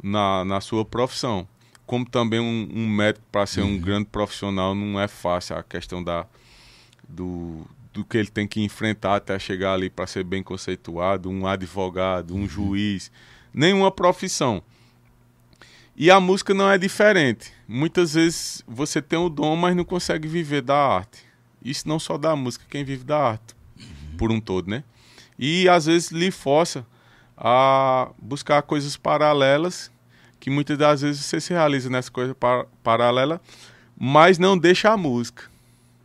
na, 0.01 0.45
na 0.45 0.61
sua 0.61 0.85
profissão. 0.85 1.47
Como 1.85 2.05
também 2.07 2.39
um, 2.39 2.69
um 2.73 2.87
médico, 2.87 3.25
para 3.31 3.45
ser 3.45 3.61
uhum. 3.61 3.75
um 3.75 3.79
grande 3.79 4.05
profissional, 4.05 4.75
não 4.75 4.99
é 4.99 5.07
fácil 5.07 5.57
a 5.57 5.63
questão 5.63 6.03
da, 6.03 6.25
do, 7.07 7.65
do 7.93 8.05
que 8.05 8.17
ele 8.17 8.29
tem 8.29 8.47
que 8.47 8.63
enfrentar 8.63 9.15
até 9.15 9.37
chegar 9.37 9.73
ali 9.73 9.89
para 9.89 10.07
ser 10.07 10.23
bem 10.23 10.41
conceituado, 10.43 11.29
um 11.29 11.45
advogado, 11.45 12.35
um 12.35 12.41
uhum. 12.41 12.47
juiz, 12.47 13.11
nenhuma 13.53 13.91
profissão. 13.91 14.63
E 15.95 16.11
a 16.11 16.19
música 16.19 16.53
não 16.53 16.69
é 16.69 16.77
diferente. 16.77 17.53
Muitas 17.67 18.13
vezes 18.13 18.63
você 18.67 19.01
tem 19.01 19.17
o 19.17 19.29
dom, 19.29 19.55
mas 19.55 19.75
não 19.75 19.85
consegue 19.85 20.27
viver 20.27 20.61
da 20.61 20.75
arte. 20.75 21.19
Isso 21.63 21.87
não 21.87 21.97
só 21.97 22.17
da 22.17 22.35
música, 22.35 22.65
quem 22.69 22.83
vive 22.83 23.03
da 23.03 23.17
arte, 23.17 23.55
uhum. 23.79 24.17
por 24.17 24.31
um 24.31 24.39
todo, 24.39 24.69
né? 24.69 24.83
E 25.39 25.67
às 25.67 25.85
vezes 25.85 26.11
lhe 26.11 26.29
força 26.31 26.85
a 27.37 28.09
buscar 28.21 28.61
coisas 28.61 28.95
paralelas, 28.95 29.89
que 30.39 30.49
muitas 30.49 30.77
das 30.77 31.01
vezes 31.01 31.25
você 31.25 31.41
se 31.41 31.53
realiza 31.53 31.89
nessa 31.89 32.11
coisa 32.11 32.35
par 32.35 32.65
paralela, 32.83 33.41
mas 33.97 34.37
não 34.37 34.57
deixa 34.57 34.91
a 34.91 34.97
música. 34.97 35.43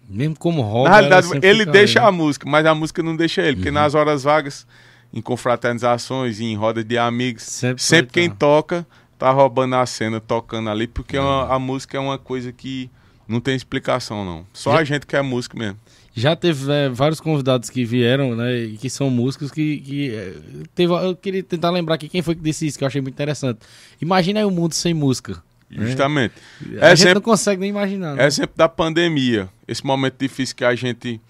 Mesmo 0.09 0.37
como 0.37 0.63
hobby. 0.63 0.89
Na 0.89 0.97
realidade, 0.97 1.29
ele 1.43 1.65
deixa 1.67 2.01
aí, 2.01 2.05
né? 2.05 2.09
a 2.09 2.13
música, 2.13 2.49
mas 2.49 2.65
a 2.65 2.75
música 2.75 3.03
não 3.03 3.15
deixa 3.15 3.43
ele, 3.43 3.51
uhum. 3.51 3.57
porque 3.57 3.71
nas 3.71 3.95
horas 3.95 4.23
vagas, 4.23 4.67
em 5.13 5.21
confraternizações, 5.21 6.41
em 6.41 6.57
roda 6.57 6.83
de 6.83 6.97
amigos, 6.97 7.43
sempre, 7.43 7.83
sempre 7.83 8.13
quem 8.13 8.31
toca 8.31 8.87
tá 9.21 9.31
roubando 9.31 9.77
a 9.77 9.85
cena, 9.85 10.19
tocando 10.19 10.71
ali, 10.71 10.87
porque 10.87 11.19
é. 11.19 11.21
a, 11.21 11.55
a 11.55 11.59
música 11.59 11.99
é 11.99 12.01
uma 12.01 12.19
coisa 12.19 12.51
que 12.51 12.91
não 13.29 13.39
tem 13.39 13.55
explicação, 13.55 14.25
não. 14.25 14.47
Só 14.53 14.73
já, 14.73 14.79
a 14.79 14.85
gente 14.85 15.07
que 15.07 15.15
é 15.15 15.21
músico 15.21 15.59
mesmo. 15.59 15.79
Já 16.15 16.35
teve 16.35 16.73
é, 16.73 16.89
vários 16.89 17.21
convidados 17.21 17.69
que 17.69 17.85
vieram, 17.85 18.35
né, 18.35 18.57
e 18.61 18.79
que 18.79 18.89
são 18.89 19.11
músicos 19.11 19.51
que, 19.51 19.79
que 19.79 20.15
é, 20.15 20.35
teve, 20.75 20.95
eu 20.95 21.15
queria 21.15 21.43
tentar 21.43 21.69
lembrar 21.69 21.97
aqui 21.97 22.09
quem 22.09 22.23
foi 22.23 22.35
que 22.35 22.41
disse 22.41 22.67
isso, 22.67 22.79
que 22.79 22.83
eu 22.83 22.89
achei 22.89 23.03
muito 23.03 23.13
interessante. 23.13 23.61
Imagina 24.01 24.41
aí 24.41 24.45
o 24.47 24.51
mundo 24.51 24.73
sem 24.73 24.95
música. 24.95 25.43
Né? 25.71 25.87
Justamente. 25.87 26.35
Né? 26.63 26.79
A 26.81 26.89
é 26.89 26.97
gente 26.97 27.15
não 27.15 27.21
consegue 27.21 27.61
nem 27.61 27.69
imaginar. 27.69 28.15
Né? 28.15 28.25
É 28.25 28.31
sempre 28.31 28.57
da 28.57 28.71
pandemia, 28.71 29.51
esse 29.69 29.85
momento 29.85 30.17
difícil 30.19 30.57
que 30.57 30.65
a 30.65 30.75
gente 30.75 31.21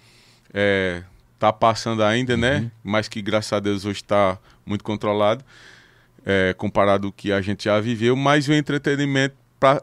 é, 0.53 1.03
tá 1.37 1.51
passando 1.51 2.03
ainda, 2.03 2.37
né? 2.37 2.55
uhum. 2.55 2.61
né? 2.61 2.71
Mas 2.81 3.09
que 3.09 3.21
graças 3.21 3.51
a 3.51 3.59
Deus 3.59 3.83
hoje 3.83 3.97
está 3.97 4.39
muito 4.65 4.81
controlado 4.81 5.43
é, 6.25 6.53
comparado 6.57 7.07
ao 7.07 7.13
que 7.13 7.31
a 7.31 7.41
gente 7.41 7.65
já 7.65 7.79
viveu, 7.79 8.15
mas 8.15 8.47
o 8.47 8.53
entretenimento 8.53 9.35
pra, 9.59 9.81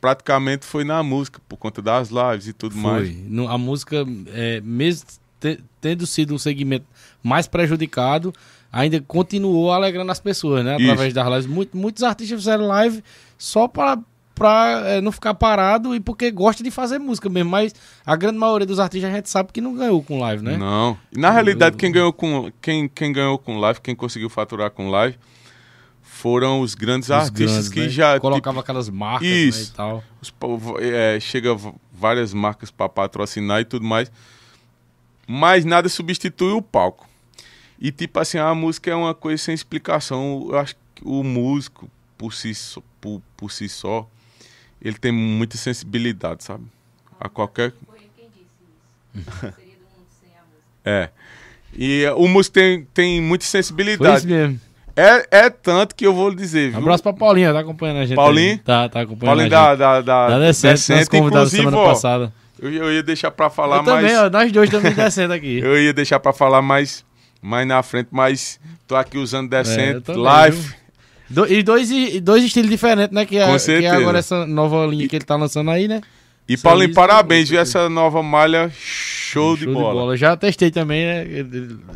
praticamente 0.00 0.64
foi 0.64 0.84
na 0.84 1.02
música, 1.02 1.40
por 1.48 1.56
conta 1.56 1.80
das 1.82 2.10
lives 2.10 2.48
e 2.48 2.52
tudo 2.52 2.74
foi. 2.74 2.82
mais. 2.82 3.16
No, 3.28 3.48
a 3.48 3.58
música, 3.58 4.04
é, 4.32 4.60
mesmo 4.60 5.06
te, 5.40 5.60
tendo 5.80 6.06
sido 6.06 6.34
um 6.34 6.38
segmento 6.38 6.86
mais 7.22 7.46
prejudicado, 7.46 8.32
ainda 8.72 9.00
continuou 9.00 9.72
alegrando 9.72 10.10
as 10.10 10.20
pessoas, 10.20 10.64
né? 10.64 10.74
Através 10.74 11.08
Isso. 11.08 11.14
das 11.14 11.28
lives. 11.28 11.46
Muito, 11.46 11.76
muitos 11.76 12.02
artistas 12.02 12.38
fizeram 12.38 12.66
live 12.66 13.02
só 13.36 13.66
para 13.66 13.98
pra 14.34 14.82
é, 14.86 15.00
não 15.00 15.10
ficar 15.10 15.34
parado 15.34 15.96
e 15.96 15.98
porque 15.98 16.30
gosta 16.30 16.62
de 16.62 16.70
fazer 16.70 16.98
música 17.00 17.28
mesmo. 17.28 17.50
Mas 17.50 17.74
a 18.06 18.14
grande 18.14 18.38
maioria 18.38 18.66
dos 18.66 18.78
artistas 18.78 19.10
a 19.10 19.14
gente 19.14 19.28
sabe 19.28 19.52
que 19.52 19.60
não 19.60 19.74
ganhou 19.74 20.00
com 20.00 20.20
live, 20.20 20.44
né? 20.44 20.56
Não. 20.56 20.96
Na 21.12 21.30
realidade, 21.32 21.76
quem 21.76 21.90
ganhou 21.90 22.12
com, 22.12 22.50
quem, 22.62 22.88
quem 22.88 23.12
ganhou 23.12 23.36
com 23.36 23.58
live, 23.58 23.80
quem 23.80 23.96
conseguiu 23.96 24.30
faturar 24.30 24.70
com 24.70 24.88
live, 24.88 25.18
foram 26.18 26.60
os 26.60 26.74
grandes 26.74 27.08
os 27.08 27.12
artistas 27.12 27.68
grandes, 27.68 27.68
que 27.68 27.80
né? 27.80 27.88
já 27.88 28.18
colocava 28.18 28.56
tipo, 28.56 28.60
aquelas 28.60 28.90
marcas 28.90 29.28
isso, 29.28 29.58
né, 29.60 29.66
e 29.72 29.76
tal. 29.76 30.04
Os, 30.20 30.34
é, 30.80 31.20
chega 31.20 31.56
várias 31.92 32.34
marcas 32.34 32.72
para 32.72 32.88
patrocinar 32.88 33.60
e 33.60 33.64
tudo 33.64 33.86
mais, 33.86 34.10
mas 35.28 35.64
nada 35.64 35.88
substitui 35.88 36.52
o 36.52 36.60
palco. 36.60 37.08
E 37.78 37.92
tipo 37.92 38.18
assim, 38.18 38.38
a 38.38 38.52
música 38.52 38.90
é 38.90 38.94
uma 38.96 39.14
coisa 39.14 39.40
sem 39.40 39.54
explicação. 39.54 40.48
Eu 40.50 40.58
acho 40.58 40.74
que 40.92 41.02
o 41.04 41.22
músico 41.22 41.88
por 42.16 42.34
si, 42.34 42.52
por, 43.00 43.22
por 43.36 43.52
si 43.52 43.68
só, 43.68 44.08
ele 44.82 44.98
tem 44.98 45.12
muita 45.12 45.56
sensibilidade, 45.56 46.42
sabe? 46.42 46.64
A 47.20 47.28
qualquer. 47.28 47.72
Foi 47.86 48.00
quem 48.16 48.28
disse 48.28 49.22
isso. 49.22 49.30
Seria 49.54 49.76
do 49.76 49.84
mundo 49.84 50.06
sem 50.20 50.30
a 50.30 50.42
música. 50.42 50.66
É. 50.84 51.10
E 51.72 52.04
o 52.16 52.26
músico 52.26 52.54
tem, 52.54 52.84
tem 52.86 53.20
muita 53.20 53.44
sensibilidade. 53.44 54.08
Foi 54.08 54.16
isso 54.16 54.26
mesmo. 54.26 54.67
É, 54.98 55.26
é 55.30 55.50
tanto 55.50 55.94
que 55.94 56.04
eu 56.04 56.12
vou 56.12 56.28
lhe 56.28 56.34
dizer, 56.34 56.70
viu? 56.70 56.80
Abraço 56.80 57.04
pra 57.04 57.12
Paulinha, 57.12 57.52
tá 57.52 57.60
acompanhando 57.60 57.98
a 57.98 58.04
gente. 58.04 58.16
Paulinho? 58.16 58.50
Aí. 58.50 58.58
Tá, 58.58 58.88
tá 58.88 59.02
acompanhando 59.02 59.26
Paulinho 59.26 59.48
da, 59.48 59.74
da, 59.76 60.00
da, 60.00 60.28
da 60.28 60.38
Decente, 60.40 60.72
Decente 60.72 61.16
inclusive, 61.16 61.62
semana 61.62 61.76
ó, 61.76 61.84
passada. 61.84 62.32
Eu, 62.60 62.72
eu, 62.72 62.92
ia 62.92 63.02
deixar 63.04 63.30
pra 63.30 63.48
falar 63.48 63.76
eu 63.76 63.82
mais... 63.84 64.02
também, 64.02 64.18
ó, 64.18 64.28
nós 64.28 64.50
dois 64.50 64.68
também 64.68 64.92
Decente 64.92 65.32
aqui. 65.32 65.58
eu 65.62 65.80
ia 65.80 65.92
deixar 65.92 66.18
pra 66.18 66.32
falar 66.32 66.60
mais, 66.60 67.04
mais 67.40 67.64
na 67.64 67.80
frente, 67.80 68.08
mas 68.10 68.58
tô 68.88 68.96
aqui 68.96 69.18
usando 69.18 69.48
Decente, 69.48 70.10
é, 70.10 70.14
live... 70.14 70.74
Do, 71.30 71.46
e 71.46 71.62
dois, 71.62 71.90
dois 72.22 72.42
estilos 72.42 72.70
diferentes, 72.70 73.14
né? 73.14 73.24
Que 73.24 73.36
é, 73.36 73.46
Com 73.46 73.58
certeza. 73.58 73.94
que 73.94 73.96
é 73.96 74.00
agora 74.00 74.18
essa 74.18 74.46
nova 74.46 74.84
linha 74.86 75.06
que 75.06 75.14
ele 75.14 75.24
tá 75.24 75.36
lançando 75.36 75.70
aí, 75.70 75.86
né? 75.86 76.00
E 76.48 76.56
Paulinho, 76.56 76.94
parabéns, 76.94 77.50
viu? 77.50 77.60
Essa 77.60 77.90
nova 77.90 78.22
malha, 78.22 78.70
show, 78.70 79.54
show 79.54 79.56
de, 79.56 79.66
bola. 79.66 79.88
de 79.88 79.98
bola. 79.98 80.16
Já 80.16 80.34
testei 80.34 80.70
também, 80.70 81.04
né? 81.04 81.26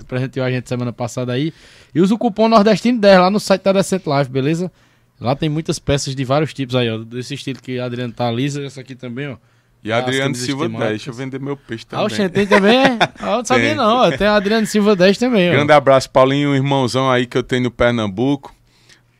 Presenteou 0.06 0.44
a 0.44 0.50
gente 0.50 0.68
semana 0.68 0.92
passada 0.92 1.32
aí. 1.32 1.54
E 1.94 2.00
usa 2.00 2.14
o 2.14 2.18
cupom 2.18 2.48
Nordestino 2.48 3.00
10 3.00 3.18
lá 3.18 3.30
no 3.30 3.40
site 3.40 3.62
da 3.62 3.72
Decent 3.72 4.02
Life, 4.06 4.30
beleza? 4.30 4.70
Lá 5.18 5.34
tem 5.34 5.48
muitas 5.48 5.78
peças 5.78 6.14
de 6.14 6.24
vários 6.24 6.52
tipos 6.52 6.74
aí, 6.74 6.90
ó. 6.90 6.98
Desse 6.98 7.32
estilo 7.32 7.60
que 7.62 7.78
a 7.78 7.86
Adriano 7.86 8.12
tá 8.12 8.30
lisa, 8.30 8.62
essa 8.62 8.82
aqui 8.82 8.94
também, 8.94 9.28
ó. 9.28 9.36
E 9.84 9.90
Adriano 9.90 10.34
Silva 10.34 10.68
10, 10.68 10.80
deixa 10.90 11.10
eu 11.10 11.14
vender 11.14 11.40
meu 11.40 11.56
peixe 11.56 11.84
também. 11.84 12.04
Ah, 12.04 12.06
o 12.06 12.10
Xentem 12.10 12.46
também 12.46 12.76
é? 12.76 12.98
Ah, 13.18 13.30
eu 13.30 13.36
não 13.38 13.44
sabia 13.44 13.74
não, 13.74 14.16
tem 14.16 14.26
Adriano 14.28 14.66
Silva 14.66 14.94
10 14.94 15.18
também. 15.18 15.48
Ó. 15.48 15.52
Grande 15.52 15.72
abraço, 15.72 16.08
Paulinho, 16.08 16.50
um 16.50 16.54
irmãozão 16.54 17.10
aí 17.10 17.26
que 17.26 17.36
eu 17.36 17.42
tenho 17.42 17.64
no 17.64 17.70
Pernambuco. 17.70 18.54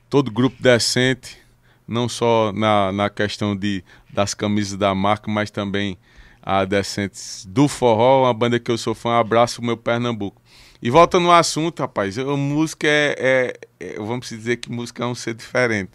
Todo 0.08 0.30
grupo 0.30 0.62
decente, 0.62 1.38
não 1.86 2.08
só 2.08 2.52
na, 2.52 2.92
na 2.92 3.10
questão 3.10 3.56
de, 3.56 3.84
das 4.12 4.34
camisas 4.34 4.76
da 4.76 4.94
marca, 4.94 5.30
mas 5.30 5.50
também 5.50 5.98
a 6.42 6.64
Decentes 6.64 7.46
do 7.48 7.68
Forró, 7.68 8.24
uma 8.24 8.34
banda 8.34 8.58
que 8.58 8.70
eu 8.70 8.76
sou 8.76 8.94
fã. 8.94 9.18
Abraço 9.18 9.60
o 9.60 9.64
meu 9.64 9.76
Pernambuco. 9.76 10.42
E 10.82 10.90
voltando 10.90 11.28
ao 11.28 11.34
assunto, 11.34 11.78
rapaz, 11.78 12.18
a 12.18 12.24
música 12.36 12.88
é, 12.88 13.14
é, 13.18 13.54
é, 13.78 13.94
Vamos 13.98 14.28
dizer 14.28 14.56
que 14.56 14.70
música 14.70 15.04
é 15.04 15.06
um 15.06 15.14
ser 15.14 15.34
diferente. 15.34 15.92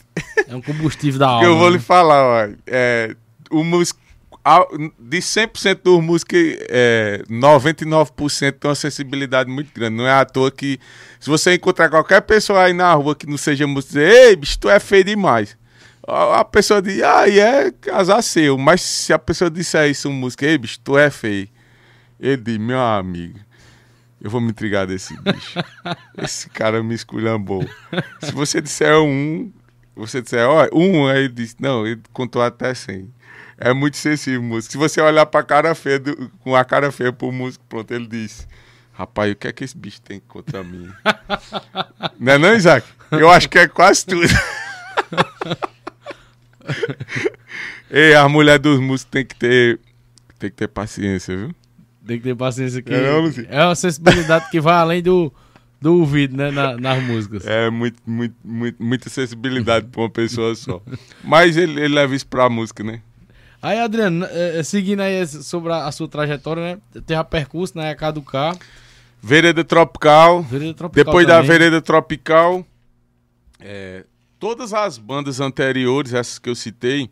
É 0.47 0.56
um 0.56 0.62
combustível 0.62 1.19
da 1.19 1.28
alma. 1.28 1.45
eu 1.45 1.58
vou 1.58 1.69
né? 1.69 1.76
lhe 1.76 1.84
falar, 1.84 2.23
ó, 2.23 2.50
é, 2.65 3.13
o 3.52 3.65
músico, 3.65 4.00
de 4.97 5.17
100% 5.17 5.82
dos 5.84 6.02
músicos, 6.02 6.39
é, 6.69 7.21
99% 7.30 8.54
tem 8.54 8.69
uma 8.69 8.76
sensibilidade 8.76 9.52
muito 9.52 9.73
grande. 9.73 9.97
Não 9.97 10.08
é 10.08 10.13
à 10.13 10.23
toa 10.23 10.50
que, 10.50 10.80
se 11.19 11.30
você 11.30 11.56
encontrar 11.56 11.89
qualquer 11.89 12.21
pessoa 12.21 12.63
aí 12.63 12.71
na 12.71 12.93
rua 12.93 13.13
que 13.13 13.28
não 13.28 13.36
seja 13.36 13.67
músico, 13.67 13.95
dizer, 13.95 14.10
ei, 14.10 14.36
bicho, 14.38 14.58
tu 14.58 14.69
é 14.69 14.80
feio 14.80 15.04
demais 15.04 15.58
a 16.07 16.45
pessoa 16.45 16.81
diz, 16.81 17.01
ah, 17.03 17.27
e 17.27 17.39
é 17.39 17.71
casar 17.71 18.21
seu. 18.21 18.57
Mas 18.57 18.81
se 18.81 19.11
a 19.11 19.19
pessoa 19.19 19.51
disser 19.51 19.89
isso, 19.89 20.07
um 20.09 20.13
músico, 20.13 20.45
ei, 20.45 20.57
bicho, 20.57 20.79
tu 20.81 20.97
é 20.97 21.09
feio. 21.09 21.49
Ele 22.19 22.37
diz, 22.37 22.57
meu 22.57 22.79
amigo, 22.79 23.39
eu 24.21 24.29
vou 24.29 24.39
me 24.39 24.49
intrigar 24.49 24.87
desse 24.87 25.15
bicho. 25.21 25.59
Esse 26.17 26.49
cara 26.49 26.81
me 26.81 26.95
esculhambou. 26.95 27.67
Se 28.21 28.31
você 28.31 28.61
disser 28.61 28.97
um, 28.97 29.51
você 29.95 30.21
disser, 30.21 30.47
ó, 30.47 30.67
um, 30.73 31.07
aí 31.07 31.25
ele 31.25 31.29
diz, 31.29 31.55
não, 31.59 31.85
ele 31.85 32.01
contou 32.13 32.41
até 32.41 32.73
100. 32.73 33.13
É 33.57 33.73
muito 33.73 33.97
sensível, 33.97 34.41
músico. 34.41 34.71
Se 34.71 34.77
você 34.77 35.01
olhar 35.01 35.25
pra 35.25 35.43
cara 35.43 35.75
feia, 35.75 35.99
do, 35.99 36.31
com 36.39 36.55
a 36.55 36.63
cara 36.63 36.91
feia 36.91 37.11
pro 37.11 37.31
músico, 37.31 37.65
pronto, 37.67 37.91
ele 37.91 38.07
diz, 38.07 38.47
rapaz, 38.93 39.31
o 39.31 39.35
que 39.35 39.47
é 39.47 39.51
que 39.51 39.63
esse 39.63 39.75
bicho 39.75 40.01
tem 40.01 40.21
contra 40.21 40.63
mim? 40.63 40.89
não 42.19 42.33
é 42.33 42.37
não, 42.37 42.55
Isaac? 42.55 42.87
Eu 43.11 43.29
acho 43.29 43.49
que 43.49 43.59
é 43.59 43.67
quase 43.67 44.05
tudo. 44.05 44.27
Ei, 47.89 48.15
a 48.15 48.27
mulher 48.27 48.60
dos 48.60 48.80
músicos 48.80 49.12
tem 49.12 49.25
que 49.25 49.36
ter, 49.36 49.80
tem 50.38 50.49
que 50.49 50.56
ter 50.56 50.67
paciência, 50.67 51.36
viu? 51.36 51.56
Tem 52.06 52.17
que 52.17 52.23
ter 52.23 52.36
paciência 52.36 52.80
aqui. 52.80 52.93
É, 52.93 53.01
não, 53.01 53.32
é 53.49 53.65
uma 53.65 53.75
sensibilidade 53.75 54.49
que 54.49 54.62
vai 54.62 54.75
além 54.75 55.01
do, 55.01 55.32
do 55.82 55.99
ouvido, 55.99 56.36
né, 56.36 56.51
na, 56.51 56.77
nas 56.77 57.03
músicas. 57.03 57.45
É, 57.45 57.69
muito, 57.69 57.97
muito, 58.06 58.36
muito, 58.43 58.84
muita 58.84 59.10
sensibilidade 59.10 59.88
para 59.88 60.01
uma 60.01 60.10
pessoa 60.10 60.56
só. 60.56 60.82
Mas 61.23 61.58
ele, 61.58 61.80
ele 61.82 61.93
leva 61.93 62.15
isso 62.15 62.27
pra 62.27 62.49
música, 62.49 62.84
né? 62.84 63.01
Aí, 63.62 63.80
Adriano, 63.80 64.25
é, 64.25 64.60
é, 64.60 64.63
seguindo 64.63 65.01
aí 65.01 65.25
sobre 65.27 65.73
a, 65.73 65.88
a, 65.88 65.91
sua 65.91 66.08
trajetória, 66.08 66.63
né? 66.63 67.01
Tem 67.06 67.17
a 67.17 67.23
percurso 67.23 67.75
na 67.75 67.84
né, 67.84 67.95
Caducar. 67.95 68.56
Vereda 69.21 69.63
Tropical. 69.63 70.43
Vereda 70.43 70.73
Tropical 70.73 71.06
Depois 71.06 71.25
também. 71.27 71.41
da 71.41 71.47
Vereda 71.47 71.82
Tropical, 71.82 72.65
é, 73.60 74.06
todas 74.39 74.73
as 74.73 74.97
bandas 74.97 75.39
anteriores, 75.39 76.13
essas 76.13 76.39
que 76.39 76.50
eu 76.50 76.56
citei, 76.56 77.10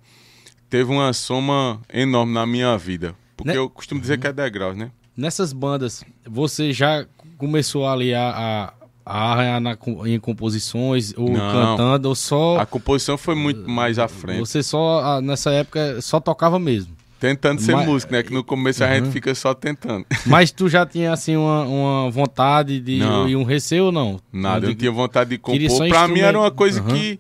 teve 0.70 0.92
uma 0.92 1.12
soma 1.14 1.82
enorme 1.94 2.34
na 2.34 2.46
minha 2.46 2.78
vida. 2.78 3.16
Porque 3.36 3.52
né? 3.52 3.58
eu 3.58 3.70
costumo 3.70 4.02
dizer 4.02 4.20
que 4.20 4.28
é 4.28 4.34
degraus, 4.34 4.76
né? 4.76 4.92
Nessas 5.16 5.54
bandas, 5.54 6.04
você 6.26 6.74
já 6.74 7.06
começou 7.38 7.88
ali 7.88 8.14
a, 8.14 8.74
a, 9.06 9.32
arranhar 9.32 9.62
na, 9.62 9.78
em 10.06 10.20
composições, 10.20 11.14
ou 11.16 11.30
Não, 11.30 11.52
cantando, 11.52 12.10
ou 12.10 12.16
só... 12.16 12.58
A 12.58 12.66
composição 12.66 13.18
foi 13.18 13.36
muito 13.36 13.70
mais 13.70 14.00
à 14.00 14.08
frente. 14.08 14.40
Você 14.40 14.62
só, 14.62 15.22
nessa 15.22 15.52
época, 15.52 16.02
só 16.02 16.20
tocava 16.20 16.60
mesmo? 16.60 16.96
Tentando 17.26 17.60
ser 17.60 17.76
Mas, 17.76 17.88
músico, 17.88 18.14
né? 18.14 18.22
Que 18.22 18.32
no 18.32 18.44
começo 18.44 18.84
a 18.84 18.94
gente 18.94 19.10
fica 19.10 19.34
só 19.34 19.52
tentando. 19.56 20.06
Mas 20.28 20.52
tu 20.52 20.70
já 20.70 20.86
tinha, 20.86 21.12
assim, 21.12 21.36
uma, 21.36 21.64
uma 21.64 22.12
vontade 22.12 22.80
de 22.80 23.00
não. 23.00 23.28
e 23.28 23.36
um 23.36 23.44
receio 23.44 23.86
ou 23.86 23.92
não? 23.92 24.22
Nada, 24.32 24.68
eu 24.68 24.70
não 24.70 24.76
tinha 24.76 24.92
vontade 24.92 25.32
de 25.32 25.40
compor. 25.40 25.90
Pra 25.90 26.08
mim 26.08 26.20
era 26.20 26.38
uma 26.38 26.52
coisa 26.52 26.80
uhum. 26.84 26.88
que 26.88 27.20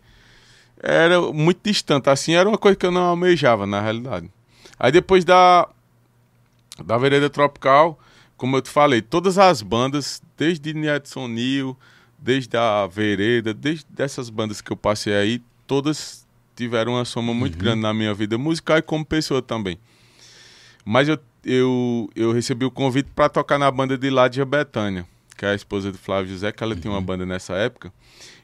era 0.78 1.20
muito 1.20 1.60
distante. 1.63 2.08
Assim, 2.08 2.34
era 2.34 2.48
uma 2.48 2.58
coisa 2.58 2.76
que 2.76 2.86
eu 2.86 2.91
não 2.91 3.02
almejava, 3.02 3.65
na 3.65 3.82
realidade. 3.82 4.30
Aí 4.80 4.91
depois 4.91 5.26
da, 5.26 5.68
da 6.86 7.00
Vereda 7.00 7.28
Tropical, 7.28 7.98
como 8.38 8.58
eu 8.58 8.62
te 8.62 8.70
falei, 8.70 9.02
todas 9.02 9.39
as 9.39 9.63
bandas, 9.63 10.22
desde 10.38 10.70
Edson 10.88 11.28
Neil, 11.28 11.76
desde 12.20 12.56
a 12.56 12.86
Vereda, 12.86 13.56
desde 13.56 13.88
essas 13.98 14.30
bandas 14.30 14.62
que 14.62 14.72
eu 14.72 14.78
passei 14.78 15.15
aí, 15.15 15.41
todas 15.65 16.28
tiveram 16.56 16.94
uma 16.94 17.06
soma 17.06 17.34
muito 17.34 17.56
uhum. 17.56 17.60
grande 17.60 17.82
na 17.82 17.91
minha 17.91 18.13
vida 18.13 18.38
musical 18.38 18.78
e 18.78 18.84
como 18.84 19.04
pessoa 19.04 19.41
também. 19.41 19.80
Mas 20.86 21.10
eu, 21.10 21.17
eu, 21.43 22.10
eu 22.15 22.32
recebi 22.32 22.63
o 22.63 22.71
convite 22.71 23.10
para 23.13 23.28
tocar 23.28 23.58
na 23.58 23.69
banda 23.71 23.98
de 23.98 24.10
Ládia 24.12 24.45
Betânia, 24.45 25.06
que 25.36 25.43
é 25.43 25.50
a 25.50 25.56
esposa 25.56 25.91
do 25.91 25.98
Flávio 25.98 26.32
José, 26.32 26.52
que 26.52 26.63
ela 26.63 26.76
uhum. 26.76 26.80
tinha 26.80 26.91
uma 26.91 27.00
uhum. 27.00 27.06
banda 27.06 27.26
nessa 27.26 27.56
época. 27.56 27.91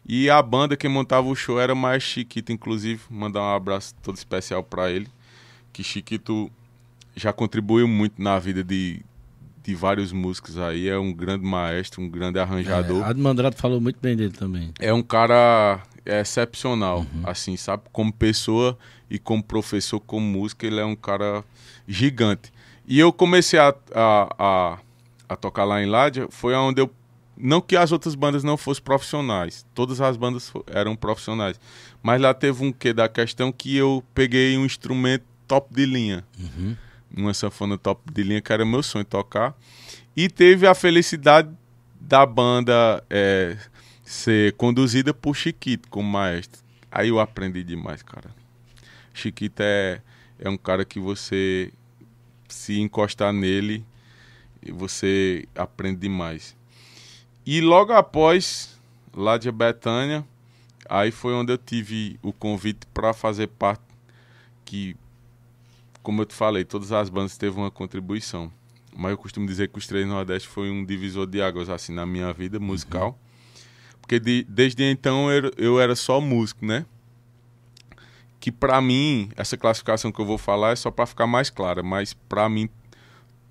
E 0.07 0.29
a 0.29 0.41
banda 0.41 0.75
que 0.75 0.87
montava 0.87 1.27
o 1.27 1.35
show 1.35 1.59
era 1.59 1.75
mais 1.75 2.01
Chiquito, 2.01 2.51
inclusive. 2.51 3.01
Mandar 3.09 3.41
um 3.41 3.55
abraço 3.55 3.93
todo 4.01 4.17
especial 4.17 4.63
para 4.63 4.89
ele. 4.89 5.07
Que 5.71 5.83
Chiquito 5.83 6.51
já 7.15 7.31
contribuiu 7.31 7.87
muito 7.87 8.19
na 8.19 8.39
vida 8.39 8.63
de, 8.63 8.99
de 9.63 9.75
vários 9.75 10.11
músicos 10.11 10.57
aí. 10.57 10.89
É 10.89 10.97
um 10.97 11.13
grande 11.13 11.45
maestro, 11.45 12.01
um 12.01 12.09
grande 12.09 12.39
arranjador. 12.39 13.05
É, 13.05 13.09
Admandrado 13.09 13.55
falou 13.55 13.79
muito 13.79 13.99
bem 14.01 14.15
dele 14.15 14.33
também. 14.33 14.73
É 14.79 14.91
um 14.91 15.03
cara 15.03 15.83
é 16.05 16.19
excepcional, 16.19 16.99
uhum. 16.99 17.21
assim, 17.23 17.55
sabe? 17.55 17.83
Como 17.91 18.11
pessoa 18.11 18.77
e 19.09 19.19
como 19.19 19.43
professor, 19.43 19.99
como 19.99 20.25
música, 20.25 20.65
ele 20.65 20.79
é 20.79 20.85
um 20.85 20.95
cara 20.95 21.43
gigante. 21.91 22.51
E 22.87 22.99
eu 22.99 23.11
comecei 23.13 23.59
a, 23.59 23.73
a, 23.93 24.35
a, 24.37 24.79
a 25.29 25.35
tocar 25.35 25.63
lá 25.63 25.81
em 25.81 25.85
Ládia, 25.85 26.27
foi 26.29 26.53
onde 26.55 26.81
eu. 26.81 26.91
Não 27.37 27.59
que 27.59 27.75
as 27.75 27.91
outras 27.91 28.13
bandas 28.13 28.43
não 28.43 28.55
fossem 28.55 28.83
profissionais, 28.83 29.65
todas 29.73 29.99
as 29.99 30.15
bandas 30.15 30.51
eram 30.67 30.95
profissionais. 30.95 31.59
Mas 32.03 32.21
lá 32.21 32.33
teve 32.33 32.63
um 32.63 32.71
quê 32.71 32.93
da 32.93 33.09
questão 33.09 33.51
que 33.51 33.75
eu 33.75 34.03
peguei 34.13 34.57
um 34.57 34.65
instrumento 34.65 35.25
top 35.47 35.73
de 35.73 35.85
linha. 35.85 36.23
Uhum. 36.39 36.75
Uma 37.15 37.33
sanfona 37.33 37.77
top 37.77 38.01
de 38.13 38.23
linha, 38.23 38.41
que 38.41 38.53
era 38.53 38.63
meu 38.63 38.83
sonho 38.83 39.05
tocar. 39.05 39.55
E 40.15 40.29
teve 40.29 40.67
a 40.67 40.75
felicidade 40.75 41.49
da 41.99 42.25
banda 42.25 43.03
é, 43.09 43.57
ser 44.03 44.53
conduzida 44.53 45.13
por 45.13 45.35
Chiquito 45.35 45.89
como 45.89 46.09
maestro. 46.09 46.61
Aí 46.91 47.09
eu 47.09 47.19
aprendi 47.19 47.63
demais, 47.63 48.03
cara. 48.03 48.29
Chiquito 49.13 49.61
é, 49.61 50.01
é 50.37 50.49
um 50.49 50.57
cara 50.57 50.83
que 50.85 50.99
você 50.99 51.71
se 52.53 52.79
encostar 52.79 53.33
nele 53.33 53.85
e 54.61 54.71
você 54.71 55.47
aprende 55.55 55.99
demais. 56.01 56.55
E 57.45 57.61
logo 57.61 57.93
após, 57.93 58.79
lá 59.13 59.37
de 59.37 59.51
Betânia, 59.51 60.25
aí 60.89 61.11
foi 61.11 61.33
onde 61.33 61.53
eu 61.53 61.57
tive 61.57 62.19
o 62.21 62.31
convite 62.31 62.85
para 62.93 63.13
fazer 63.13 63.47
parte 63.47 63.83
que, 64.63 64.95
como 66.03 66.21
eu 66.21 66.25
te 66.25 66.35
falei, 66.35 66.63
todas 66.63 66.91
as 66.91 67.09
bandas 67.09 67.37
teve 67.37 67.57
uma 67.57 67.71
contribuição. 67.71 68.51
Mas 68.95 69.11
eu 69.11 69.17
costumo 69.17 69.47
dizer 69.47 69.69
que 69.69 69.79
os 69.79 69.87
Três 69.87 70.07
Nordeste 70.07 70.47
foi 70.47 70.69
um 70.69 70.85
divisor 70.85 71.25
de 71.25 71.41
águas 71.41 71.69
assim 71.69 71.93
na 71.93 72.05
minha 72.05 72.31
vida 72.33 72.59
musical. 72.59 73.09
Uhum 73.09 73.31
porque 74.11 74.19
de, 74.19 74.43
desde 74.49 74.83
então 74.83 75.31
eu, 75.31 75.51
eu 75.57 75.79
era 75.79 75.95
só 75.95 76.19
músico, 76.19 76.65
né? 76.65 76.85
Que 78.41 78.51
para 78.51 78.81
mim, 78.81 79.29
essa 79.37 79.55
classificação 79.55 80.11
que 80.11 80.19
eu 80.19 80.25
vou 80.25 80.37
falar 80.37 80.71
é 80.71 80.75
só 80.75 80.91
para 80.91 81.05
ficar 81.05 81.25
mais 81.25 81.49
clara, 81.49 81.81
mas 81.81 82.13
para 82.13 82.49
mim 82.49 82.67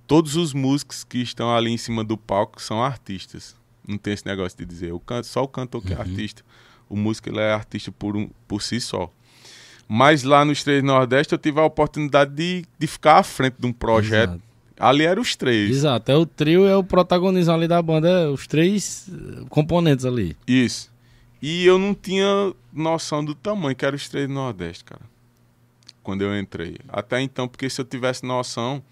todos 0.07 0.37
os 0.37 0.53
músicos 0.53 1.05
que 1.05 1.19
estão 1.19 1.55
ali 1.55 1.71
em 1.71 1.77
cima 1.79 2.05
do 2.05 2.19
palco 2.19 2.61
são 2.61 2.83
artistas. 2.83 3.57
Não 3.87 3.97
tem 3.97 4.13
esse 4.13 4.27
negócio 4.27 4.59
de 4.59 4.67
dizer, 4.67 4.93
o 4.93 5.01
canto, 5.01 5.27
só 5.27 5.45
o 5.45 5.49
cantor 5.49 5.83
que 5.83 5.93
é 5.93 5.97
uhum. 5.97 6.03
artista. 6.03 6.43
O 6.89 6.97
músico 6.97 7.29
ele 7.29 7.39
é 7.39 7.53
artista 7.53 7.91
por, 7.93 8.17
um, 8.17 8.29
por 8.47 8.61
si 8.61 8.81
só. 8.81 9.11
Mas 9.89 10.25
lá 10.25 10.45
nos 10.45 10.63
Três 10.63 10.83
Nordeste 10.83 11.33
eu 11.33 11.39
tive 11.39 11.61
a 11.61 11.65
oportunidade 11.65 12.35
de, 12.35 12.65
de 12.79 12.87
ficar 12.87 13.19
à 13.19 13.23
frente 13.23 13.57
de 13.59 13.67
um 13.67 13.73
projeto 13.73 14.31
Exato. 14.31 14.51
Ali 14.81 15.05
eram 15.05 15.21
os 15.21 15.37
três. 15.37 15.71
Exato, 15.71 16.11
é 16.11 16.17
o 16.17 16.25
trio, 16.25 16.67
é 16.67 16.75
o 16.75 16.83
protagonista 16.83 17.53
ali 17.53 17.69
da 17.69 17.83
banda, 17.83 18.09
é 18.09 18.29
os 18.29 18.47
três 18.47 19.07
componentes 19.51 20.07
ali. 20.07 20.35
Isso. 20.49 20.90
E 21.43 21.65
eu 21.65 21.79
não 21.79 21.95
tinha 21.95 22.53
noção 22.73 23.25
do 23.25 23.35
tamanho 23.35 23.75
que 23.75 23.85
eram 23.85 23.97
os 23.97 24.09
três 24.09 24.29
do 24.29 24.35
Nordeste, 24.35 24.85
cara. 24.85 25.03
Quando 26.03 26.23
eu 26.23 26.39
entrei. 26.39 26.77
Até 26.89 27.21
então, 27.21 27.49
porque 27.49 27.69
se 27.71 27.81
eu 27.81 27.85
tivesse 27.85 28.25
noção, 28.25 28.83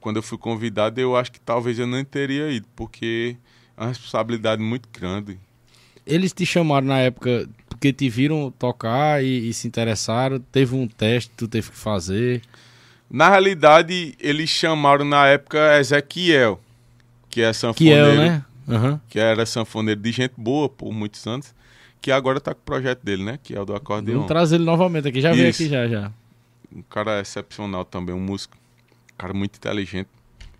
quando 0.00 0.16
eu 0.16 0.22
fui 0.22 0.38
convidado, 0.38 1.00
eu 1.00 1.16
acho 1.16 1.32
que 1.32 1.40
talvez 1.40 1.78
eu 1.78 1.86
não 1.86 2.02
teria 2.04 2.50
ido, 2.50 2.66
porque 2.74 3.36
é 3.76 3.82
uma 3.82 3.88
responsabilidade 3.88 4.62
muito 4.62 4.88
grande. 4.92 5.38
Eles 6.06 6.32
te 6.32 6.46
chamaram 6.46 6.86
na 6.86 6.98
época 6.98 7.48
porque 7.68 7.92
te 7.92 8.08
viram 8.08 8.50
tocar 8.50 9.22
e, 9.22 9.48
e 9.48 9.54
se 9.54 9.68
interessaram? 9.68 10.40
Teve 10.40 10.74
um 10.74 10.88
teste 10.88 11.30
que 11.30 11.36
tu 11.36 11.46
teve 11.46 11.70
que 11.70 11.76
fazer? 11.76 12.42
Na 13.10 13.30
realidade, 13.30 14.16
eles 14.18 14.50
chamaram 14.50 15.04
na 15.04 15.26
época 15.26 15.78
Ezequiel, 15.78 16.60
que 17.30 17.40
é 17.40 17.52
sanfoneiro. 17.52 18.10
Kiel, 18.10 18.16
né? 18.16 18.44
Uhum. 18.66 19.00
Que 19.08 19.18
era 19.18 19.46
sanfoneiro 19.46 20.00
de 20.00 20.12
gente 20.12 20.34
boa 20.36 20.68
por 20.68 20.92
muitos 20.92 21.26
anos. 21.26 21.54
Que 22.00 22.12
agora 22.12 22.40
tá 22.40 22.54
com 22.54 22.60
o 22.60 22.64
projeto 22.64 23.02
dele, 23.04 23.24
né? 23.24 23.38
Que 23.42 23.54
é 23.54 23.60
o 23.60 23.64
do 23.64 23.74
acordeão. 23.74 24.14
Vamos 24.14 24.28
trazer 24.28 24.56
ele 24.56 24.64
novamente 24.64 25.08
aqui. 25.08 25.20
Já 25.20 25.32
veio 25.32 25.48
aqui 25.48 25.68
já, 25.68 25.86
já. 25.88 26.12
Um 26.74 26.82
cara 26.82 27.20
excepcional 27.20 27.84
também, 27.84 28.14
um 28.14 28.20
músico 28.20 28.56
cara 29.18 29.34
muito 29.34 29.56
inteligente, 29.56 30.08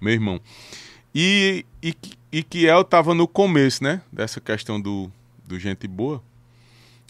meu 0.01 0.13
irmão. 0.13 0.41
E, 1.15 1.65
e, 1.83 1.95
e 2.33 2.43
Kiel 2.43 2.83
tava 2.85 3.15
no 3.15 3.27
começo, 3.29 3.83
né? 3.85 4.03
Dessa 4.13 4.41
questão 4.41 4.81
do, 4.81 5.11
do 5.47 5.59
gente 5.59 5.87
boa. 5.87 6.23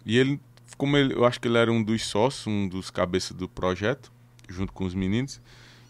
E 0.05 0.17
ele, 0.19 0.39
como 0.77 0.97
ele, 0.97 1.15
eu 1.15 1.25
acho 1.25 1.41
que 1.41 1.49
ele 1.49 1.57
era 1.59 1.73
um 1.73 1.83
dos 1.83 2.05
sócios, 2.05 2.47
um 2.47 2.69
dos 2.69 2.91
cabeças 2.91 3.37
do 3.37 3.49
projeto, 3.49 4.13
junto 4.49 4.73
com 4.73 4.85
os 4.85 4.95
meninos, 4.95 5.41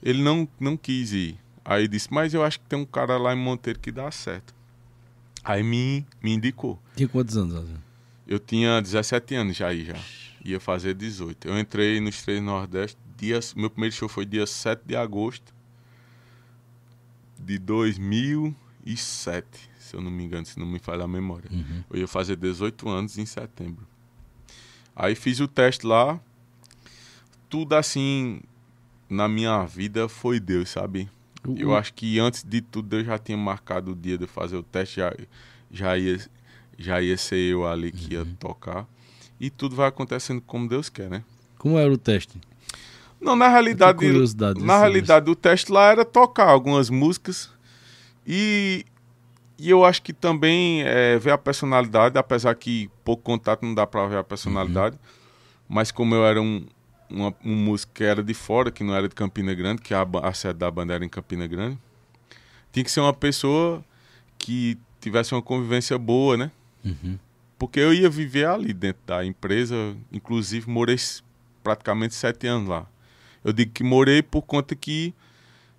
ele 0.02 0.22
não, 0.22 0.48
não 0.58 0.76
quis 0.76 1.12
ir. 1.12 1.38
Aí 1.64 1.86
disse, 1.86 2.08
mas 2.10 2.32
eu 2.32 2.42
acho 2.42 2.60
que 2.60 2.66
tem 2.66 2.78
um 2.78 2.86
cara 2.86 3.18
lá 3.18 3.34
em 3.34 3.38
Monteiro 3.38 3.78
que 3.78 3.92
dá 3.92 4.10
certo. 4.10 4.54
Aí 5.44 5.62
me, 5.62 6.06
me 6.22 6.32
indicou. 6.32 6.78
Tinha 6.96 7.08
quantos 7.08 7.36
anos? 7.36 7.68
Eu 8.28 8.38
tinha 8.38 8.80
17 8.80 9.34
anos 9.34 9.56
já 9.56 9.68
aí 9.68 9.86
já. 9.86 9.96
Ia 10.44 10.60
fazer 10.60 10.94
18. 10.94 11.48
Eu 11.48 11.58
entrei 11.58 11.98
nos 12.00 12.22
Três 12.22 12.42
Nordeste. 12.42 12.98
Dia, 13.16 13.40
meu 13.56 13.70
primeiro 13.70 13.94
show 13.94 14.08
foi 14.08 14.24
dia 14.24 14.46
7 14.46 14.82
de 14.86 14.94
agosto 14.94 15.52
de 17.38 17.58
2007, 17.58 19.46
se 19.78 19.96
eu 19.96 20.00
não 20.00 20.10
me 20.10 20.24
engano, 20.24 20.44
se 20.44 20.58
não 20.58 20.66
me 20.66 20.78
falha 20.78 21.04
a 21.04 21.08
memória. 21.08 21.50
Uhum. 21.50 21.82
Eu 21.90 22.00
ia 22.00 22.08
fazer 22.08 22.36
18 22.36 22.88
anos 22.88 23.16
em 23.16 23.24
setembro. 23.24 23.86
Aí 24.94 25.14
fiz 25.14 25.40
o 25.40 25.48
teste 25.48 25.86
lá. 25.86 26.20
Tudo 27.48 27.74
assim 27.74 28.40
na 29.08 29.26
minha 29.28 29.64
vida 29.64 30.08
foi 30.08 30.38
Deus, 30.38 30.68
sabe? 30.68 31.08
Uhum. 31.46 31.56
Eu 31.56 31.74
acho 31.74 31.94
que 31.94 32.18
antes 32.18 32.42
de 32.42 32.60
tudo 32.60 32.88
Deus 32.88 33.06
já 33.06 33.18
tinha 33.18 33.38
marcado 33.38 33.92
o 33.92 33.96
dia 33.96 34.18
de 34.18 34.26
fazer 34.26 34.56
o 34.56 34.62
teste, 34.62 34.96
já, 34.96 35.16
já, 35.70 35.96
ia, 35.96 36.18
já 36.78 37.02
ia 37.02 37.16
ser 37.16 37.36
eu 37.36 37.66
ali 37.66 37.90
que 37.90 38.14
ia 38.14 38.20
uhum. 38.20 38.34
tocar. 38.36 38.86
E 39.40 39.50
tudo 39.50 39.74
vai 39.74 39.88
acontecendo 39.88 40.40
como 40.40 40.68
Deus 40.68 40.88
quer, 40.88 41.10
né? 41.10 41.24
Como 41.58 41.76
era 41.76 41.92
o 41.92 41.98
teste? 41.98 42.40
Não, 43.20 43.34
na 43.34 43.48
realidade, 43.48 43.98
na 44.60 44.78
realidade 44.78 45.28
o 45.28 45.34
teste 45.34 45.72
lá 45.72 45.90
era 45.90 46.04
tocar 46.04 46.48
algumas 46.48 46.88
músicas 46.88 47.50
e, 48.24 48.84
e 49.58 49.68
eu 49.68 49.84
acho 49.84 50.02
que 50.02 50.12
também 50.12 50.82
é, 50.82 51.18
ver 51.18 51.32
a 51.32 51.38
personalidade, 51.38 52.16
apesar 52.16 52.54
que 52.54 52.88
pouco 53.04 53.22
contato 53.24 53.64
não 53.64 53.74
dá 53.74 53.86
para 53.86 54.06
ver 54.06 54.18
a 54.18 54.24
personalidade, 54.24 54.94
uhum. 54.94 55.00
mas 55.68 55.90
como 55.90 56.14
eu 56.14 56.24
era 56.24 56.40
um, 56.40 56.64
uma, 57.10 57.34
um 57.44 57.56
músico 57.56 57.92
que 57.92 58.04
era 58.04 58.22
de 58.22 58.34
fora, 58.34 58.70
que 58.70 58.84
não 58.84 58.94
era 58.94 59.08
de 59.08 59.14
Campina 59.16 59.52
Grande, 59.52 59.82
que 59.82 59.92
a, 59.92 60.06
a 60.22 60.32
sede 60.32 60.60
da 60.60 60.70
banda 60.70 60.94
era 60.94 61.04
em 61.04 61.08
Campina 61.08 61.46
Grande, 61.48 61.76
tinha 62.70 62.84
que 62.84 62.90
ser 62.90 63.00
uma 63.00 63.14
pessoa 63.14 63.84
que 64.38 64.78
tivesse 65.00 65.34
uma 65.34 65.42
convivência 65.42 65.98
boa, 65.98 66.36
né? 66.36 66.52
Uhum. 66.84 67.18
Porque 67.58 67.80
eu 67.80 67.92
ia 67.92 68.08
viver 68.08 68.46
ali 68.46 68.72
dentro 68.72 69.02
da 69.06 69.24
empresa, 69.24 69.96
inclusive 70.12 70.70
morei 70.70 70.96
praticamente 71.62 72.14
sete 72.14 72.46
anos 72.46 72.68
lá. 72.68 72.86
Eu 73.44 73.52
digo 73.52 73.72
que 73.72 73.82
morei 73.82 74.22
por 74.22 74.42
conta 74.42 74.74
que 74.74 75.12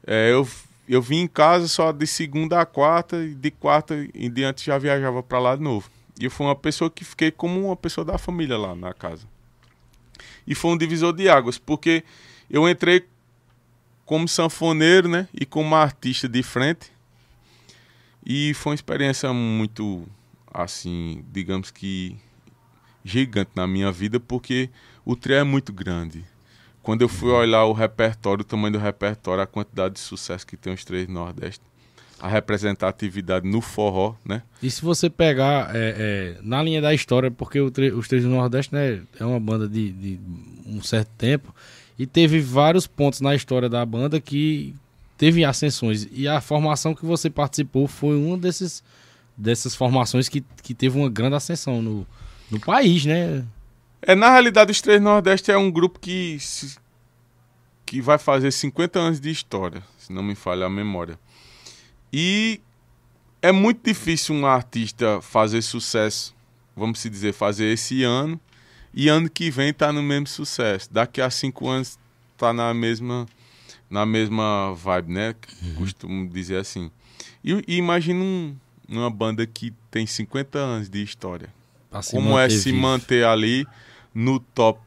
é, 0.05 0.31
eu, 0.31 0.47
eu 0.87 1.01
vim 1.01 1.21
em 1.21 1.27
casa 1.27 1.67
só 1.67 1.91
de 1.91 2.05
segunda 2.05 2.59
a 2.59 2.65
quarta 2.65 3.17
e 3.23 3.33
de 3.33 3.51
quarta 3.51 3.95
em 4.13 4.31
diante 4.31 4.65
já 4.65 4.77
viajava 4.77 5.23
para 5.23 5.39
lá 5.39 5.55
de 5.55 5.61
novo. 5.61 5.89
E 6.19 6.25
eu 6.25 6.31
fui 6.31 6.45
uma 6.45 6.55
pessoa 6.55 6.89
que 6.89 7.05
fiquei 7.05 7.31
como 7.31 7.67
uma 7.67 7.75
pessoa 7.75 8.03
da 8.03 8.17
família 8.17 8.57
lá 8.57 8.75
na 8.75 8.93
casa. 8.93 9.25
E 10.45 10.53
foi 10.53 10.71
um 10.71 10.77
divisor 10.77 11.13
de 11.13 11.29
águas, 11.29 11.57
porque 11.57 12.03
eu 12.49 12.67
entrei 12.67 13.05
como 14.05 14.27
sanfoneiro, 14.27 15.07
né, 15.07 15.27
e 15.33 15.45
como 15.45 15.75
artista 15.75 16.27
de 16.27 16.41
frente. 16.41 16.91
E 18.25 18.53
foi 18.55 18.71
uma 18.71 18.75
experiência 18.75 19.31
muito 19.31 20.05
assim, 20.53 21.23
digamos 21.31 21.71
que 21.71 22.17
gigante 23.03 23.51
na 23.55 23.65
minha 23.67 23.91
vida, 23.91 24.19
porque 24.19 24.69
o 25.05 25.15
trio 25.15 25.37
é 25.37 25.43
muito 25.43 25.71
grande. 25.71 26.23
Quando 26.81 27.01
eu 27.01 27.09
fui 27.09 27.29
olhar 27.29 27.65
o 27.65 27.73
repertório, 27.73 28.41
o 28.41 28.45
tamanho 28.45 28.73
do 28.73 28.79
repertório, 28.79 29.43
a 29.43 29.47
quantidade 29.47 29.95
de 29.95 29.99
sucesso 29.99 30.45
que 30.45 30.57
tem 30.57 30.73
os 30.73 30.83
três 30.83 31.07
Nordeste, 31.07 31.61
a 32.19 32.27
representatividade 32.27 33.47
no 33.47 33.61
forró, 33.61 34.15
né? 34.25 34.43
E 34.61 34.69
se 34.69 34.81
você 34.81 35.09
pegar 35.09 35.73
é, 35.73 36.35
é, 36.37 36.37
na 36.41 36.61
linha 36.61 36.81
da 36.81 36.93
história, 36.93 37.31
porque 37.31 37.59
os 37.61 38.07
Três 38.07 38.23
do 38.23 38.29
Nordeste 38.29 38.73
né, 38.73 39.01
é 39.19 39.25
uma 39.25 39.39
banda 39.39 39.67
de, 39.67 39.91
de, 39.91 40.19
um 40.65 40.81
certo 40.83 41.09
tempo 41.17 41.55
e 41.97 42.05
teve 42.05 42.39
vários 42.39 42.85
pontos 42.85 43.21
na 43.21 43.33
história 43.33 43.69
da 43.69 43.85
banda 43.85 44.19
que 44.19 44.75
teve 45.17 45.43
ascensões 45.45 46.07
e 46.11 46.27
a 46.27 46.41
formação 46.41 46.93
que 46.93 47.05
você 47.05 47.29
participou 47.29 47.87
foi 47.87 48.15
uma 48.15 48.37
desses, 48.37 48.83
dessas 49.39 49.73
formações 49.73 50.27
que, 50.27 50.43
que 50.61 50.73
teve 50.73 50.97
uma 50.97 51.09
grande 51.09 51.35
ascensão 51.35 51.81
no, 51.81 52.05
no 52.51 52.59
país, 52.59 53.05
né? 53.05 53.45
É, 54.01 54.13
na 54.13 54.29
realidade, 54.29 54.71
os 54.71 54.81
Três 54.81 55.01
Nordeste 55.01 55.49
é 55.49 55.57
um 55.57 55.71
grupo 55.71 55.99
que, 55.99 56.37
que 57.85 58.01
vai 58.01 58.17
fazer 58.17 58.51
50 58.51 58.99
anos 58.99 59.19
de 59.19 59.29
história, 59.29 59.81
se 59.97 60.11
não 60.11 60.21
me 60.21 60.35
falha 60.35 60.65
a 60.65 60.69
memória. 60.69 61.17
E 62.11 62.59
é 63.41 63.51
muito 63.51 63.81
difícil 63.83 64.35
um 64.35 64.45
artista 64.45 65.21
fazer 65.21 65.61
sucesso, 65.61 66.35
vamos 66.75 66.99
se 66.99 67.09
dizer, 67.09 67.33
fazer 67.33 67.71
esse 67.71 68.03
ano, 68.03 68.39
e 68.93 69.07
ano 69.07 69.29
que 69.29 69.49
vem 69.49 69.73
tá 69.73 69.93
no 69.93 70.03
mesmo 70.03 70.27
sucesso. 70.27 70.91
Daqui 70.91 71.21
a 71.21 71.29
cinco 71.29 71.69
anos 71.69 71.97
tá 72.37 72.51
na 72.51 72.73
mesma, 72.73 73.25
na 73.89 74.05
mesma 74.05 74.73
vibe, 74.73 75.13
né? 75.13 75.35
Uhum. 75.61 75.75
Costumo 75.75 76.27
dizer 76.27 76.57
assim. 76.57 76.91
E, 77.43 77.63
e 77.67 77.77
imagina 77.77 78.21
um, 78.21 78.55
uma 78.89 79.09
banda 79.09 79.45
que 79.45 79.73
tem 79.91 80.05
50 80.05 80.57
anos 80.57 80.89
de 80.89 81.03
história. 81.03 81.49
Como 82.11 82.37
é 82.37 82.49
se 82.49 82.71
vivo. 82.71 82.77
manter 82.77 83.25
ali 83.25 83.65
no 84.13 84.39
top 84.39 84.79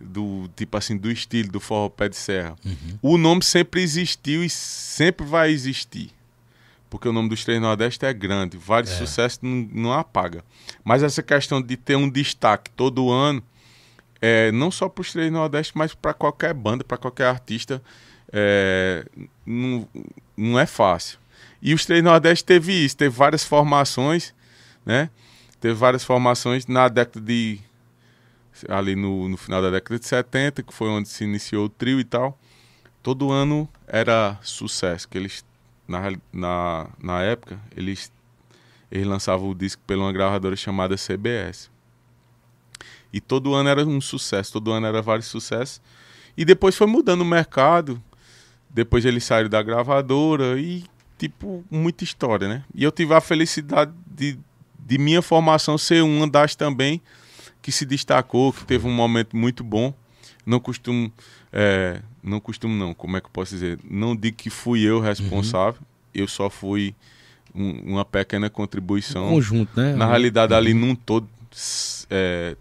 do 0.00 0.50
tipo 0.56 0.76
assim 0.76 0.96
do 0.96 1.10
estilo 1.10 1.50
do 1.50 1.60
forró 1.60 1.88
pé 1.88 2.08
de 2.08 2.16
serra. 2.16 2.56
Uhum. 2.64 2.98
O 3.00 3.18
nome 3.18 3.44
sempre 3.44 3.80
existiu 3.80 4.42
e 4.42 4.50
sempre 4.50 5.24
vai 5.24 5.50
existir. 5.50 6.10
Porque 6.90 7.08
o 7.08 7.12
nome 7.12 7.28
dos 7.28 7.44
Três 7.44 7.60
Nordeste 7.60 8.04
é 8.04 8.12
grande, 8.12 8.58
vários 8.58 8.92
é. 8.92 8.96
sucessos 8.96 9.38
não, 9.40 9.68
não, 9.72 9.92
apaga. 9.92 10.44
Mas 10.84 11.02
essa 11.02 11.22
questão 11.22 11.62
de 11.62 11.76
ter 11.76 11.96
um 11.96 12.10
destaque 12.10 12.70
todo 12.72 13.10
ano, 13.10 13.42
é, 14.20 14.52
não 14.52 14.70
só 14.70 14.88
para 14.88 15.00
os 15.00 15.10
Três 15.10 15.32
Nordeste, 15.32 15.72
mas 15.74 15.94
para 15.94 16.12
qualquer 16.12 16.52
banda, 16.52 16.84
para 16.84 16.98
qualquer 16.98 17.28
artista, 17.28 17.82
é, 18.30 19.06
não, 19.46 19.88
não 20.36 20.58
é 20.58 20.66
fácil. 20.66 21.18
E 21.62 21.72
os 21.72 21.86
Três 21.86 22.02
Nordeste 22.02 22.44
teve 22.44 22.72
isso, 22.72 22.96
teve 22.96 23.14
várias 23.14 23.44
formações, 23.44 24.34
né? 24.84 25.08
Teve 25.60 25.74
várias 25.74 26.02
formações 26.02 26.66
na 26.66 26.88
década 26.88 27.24
de 27.24 27.60
ali 28.68 28.94
no, 28.96 29.28
no 29.28 29.36
final 29.36 29.62
da 29.62 29.70
década 29.70 29.98
de 29.98 30.06
70, 30.06 30.62
que 30.62 30.74
foi 30.74 30.88
onde 30.88 31.08
se 31.08 31.24
iniciou 31.24 31.66
o 31.66 31.68
trio 31.68 32.00
e 32.00 32.04
tal. 32.04 32.38
Todo 33.02 33.30
ano 33.30 33.68
era 33.86 34.38
sucesso, 34.42 35.08
que 35.08 35.16
eles, 35.16 35.44
na, 35.86 36.12
na, 36.32 36.88
na 37.02 37.22
época, 37.22 37.58
eles, 37.76 38.12
eles 38.90 39.06
lançavam 39.06 39.50
o 39.50 39.54
disco 39.54 39.82
pela 39.86 40.02
uma 40.02 40.12
gravadora 40.12 40.56
chamada 40.56 40.96
CBS. 40.96 41.70
E 43.12 43.20
todo 43.20 43.54
ano 43.54 43.68
era 43.68 43.84
um 43.84 44.00
sucesso, 44.00 44.52
todo 44.52 44.72
ano 44.72 44.86
era 44.86 45.02
vários 45.02 45.26
sucessos. 45.26 45.80
E 46.36 46.44
depois 46.44 46.76
foi 46.76 46.86
mudando 46.86 47.20
o 47.20 47.26
mercado. 47.26 48.02
Depois 48.70 49.04
eles 49.04 49.24
saíram 49.24 49.50
da 49.50 49.62
gravadora 49.62 50.58
e, 50.58 50.84
tipo, 51.18 51.64
muita 51.70 52.04
história, 52.04 52.48
né? 52.48 52.64
E 52.74 52.82
eu 52.82 52.92
tive 52.92 53.14
a 53.14 53.20
felicidade 53.20 53.92
de, 54.06 54.38
de 54.78 54.98
minha 54.98 55.22
formação 55.22 55.78
ser 55.78 56.02
uma 56.02 56.28
das 56.28 56.54
também 56.54 57.00
que 57.60 57.70
se 57.70 57.86
destacou, 57.86 58.52
que 58.52 58.64
teve 58.64 58.86
um 58.86 58.92
momento 58.92 59.36
muito 59.36 59.62
bom. 59.62 59.94
Não 60.44 60.58
costumo, 60.58 61.12
é, 61.52 62.02
não 62.22 62.40
costumo 62.40 62.74
não, 62.74 62.92
como 62.92 63.16
é 63.16 63.20
que 63.20 63.26
eu 63.26 63.30
posso 63.32 63.54
dizer? 63.54 63.78
Não 63.88 64.16
digo 64.16 64.36
que 64.36 64.50
fui 64.50 64.82
eu 64.82 65.00
responsável, 65.00 65.80
uhum. 65.80 65.86
eu 66.12 66.26
só 66.26 66.50
fui 66.50 66.94
um, 67.54 67.92
uma 67.92 68.04
pequena 68.04 68.50
contribuição. 68.50 69.28
Um 69.28 69.34
conjunto, 69.34 69.80
né? 69.80 69.94
Na 69.94 70.06
realidade, 70.06 70.52
ali 70.52 70.74
num 70.74 70.94
todo, 70.94 71.28
é, 72.10 72.56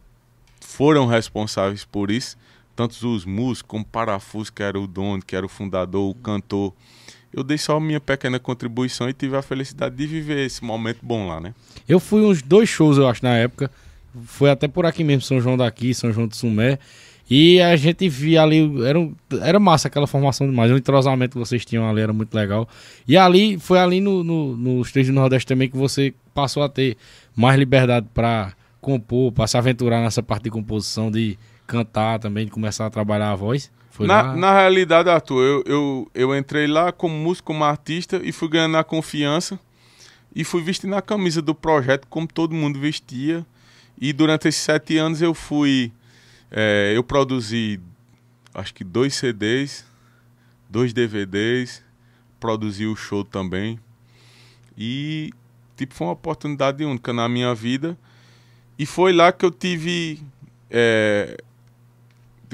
foram 0.60 1.08
responsáveis 1.08 1.84
por 1.84 2.12
isso, 2.12 2.38
tanto 2.76 2.93
os 3.08 3.26
músicos 3.26 3.64
como 3.68 3.86
Parafuso, 3.86 4.54
que 4.54 4.62
era 4.62 4.80
o 4.80 4.88
dono, 4.88 5.22
que 5.22 5.36
era 5.36 5.45
o 5.45 5.49
fundador, 5.49 6.10
o 6.10 6.16
cantor. 6.16 6.74
Eu 7.34 7.43
dei 7.43 7.57
só 7.57 7.79
minha 7.79 7.99
pequena 7.99 8.39
contribuição 8.39 9.09
e 9.09 9.13
tive 9.13 9.38
a 9.38 9.41
felicidade 9.41 9.95
de 9.95 10.05
viver 10.05 10.45
esse 10.45 10.63
momento 10.63 10.99
bom 11.01 11.27
lá, 11.27 11.39
né? 11.39 11.53
Eu 11.88 11.99
fui 11.99 12.21
uns 12.21 12.41
dois 12.41 12.67
shows, 12.67 12.97
eu 12.97 13.07
acho, 13.07 13.23
na 13.23 13.38
época 13.38 13.71
foi 14.25 14.49
até 14.49 14.67
por 14.67 14.86
aqui 14.86 15.03
mesmo, 15.03 15.21
São 15.21 15.39
João 15.39 15.57
daqui, 15.57 15.93
São 15.93 16.11
João 16.11 16.27
do 16.27 16.36
Sumé. 16.36 16.79
E 17.29 17.61
a 17.61 17.77
gente 17.77 18.09
via 18.09 18.41
ali, 18.41 18.69
era, 18.86 19.09
era 19.41 19.59
massa 19.59 19.88
aquela 19.88 20.05
formação 20.05 20.45
demais. 20.47 20.69
O 20.69 20.75
entrosamento 20.75 21.34
que 21.34 21.39
vocês 21.39 21.63
tinham 21.63 21.89
ali 21.89 22.01
era 22.01 22.11
muito 22.11 22.34
legal. 22.34 22.67
E 23.07 23.15
ali, 23.15 23.57
foi 23.57 23.79
ali 23.79 24.01
no, 24.01 24.21
no, 24.21 24.57
nos 24.57 24.91
três 24.91 25.07
do 25.07 25.13
Nordeste 25.13 25.47
também 25.47 25.69
que 25.69 25.77
você 25.77 26.13
passou 26.34 26.61
a 26.61 26.67
ter 26.67 26.97
mais 27.34 27.57
liberdade 27.57 28.07
para 28.13 28.53
compor, 28.82 29.32
para 29.32 29.47
se 29.47 29.57
aventurar 29.57 30.01
nessa 30.01 30.21
parte 30.21 30.43
de 30.43 30.49
composição, 30.49 31.09
de 31.09 31.38
cantar 31.65 32.19
também, 32.19 32.45
de 32.45 32.51
começar 32.51 32.86
a 32.86 32.89
trabalhar 32.89 33.32
a 33.32 33.36
voz. 33.36 33.71
Na, 33.99 34.35
na, 34.35 34.53
realidade, 34.53 35.09
Arthur, 35.09 35.43
eu, 35.43 35.63
eu, 35.65 36.11
eu 36.13 36.37
entrei 36.37 36.65
lá 36.65 36.91
como 36.91 37.13
músico, 37.13 37.47
como 37.47 37.63
artista 37.63 38.21
e 38.23 38.31
fui 38.31 38.47
ganhando 38.47 38.77
a 38.77 38.83
confiança 38.83 39.59
e 40.33 40.43
fui 40.43 40.61
vestindo 40.61 40.95
a 40.95 41.01
camisa 41.01 41.41
do 41.41 41.53
projeto 41.53 42.07
como 42.07 42.27
todo 42.27 42.55
mundo 42.55 42.79
vestia. 42.79 43.45
E 43.99 44.13
durante 44.13 44.47
esses 44.47 44.61
sete 44.61 44.97
anos 44.97 45.21
eu 45.21 45.33
fui. 45.33 45.91
É, 46.49 46.93
eu 46.95 47.03
produzi 47.03 47.79
acho 48.53 48.73
que 48.73 48.83
dois 48.83 49.15
CDs, 49.15 49.85
dois 50.69 50.93
DVDs, 50.93 51.83
produzi 52.39 52.85
o 52.85 52.95
show 52.95 53.23
também. 53.23 53.79
E, 54.77 55.31
tipo, 55.75 55.93
foi 55.93 56.07
uma 56.07 56.13
oportunidade 56.13 56.83
única 56.83 57.13
na 57.13 57.27
minha 57.29 57.53
vida. 57.53 57.97
E 58.77 58.85
foi 58.85 59.13
lá 59.13 59.31
que 59.31 59.45
eu 59.45 59.51
tive, 59.51 60.21
é, 60.69 61.37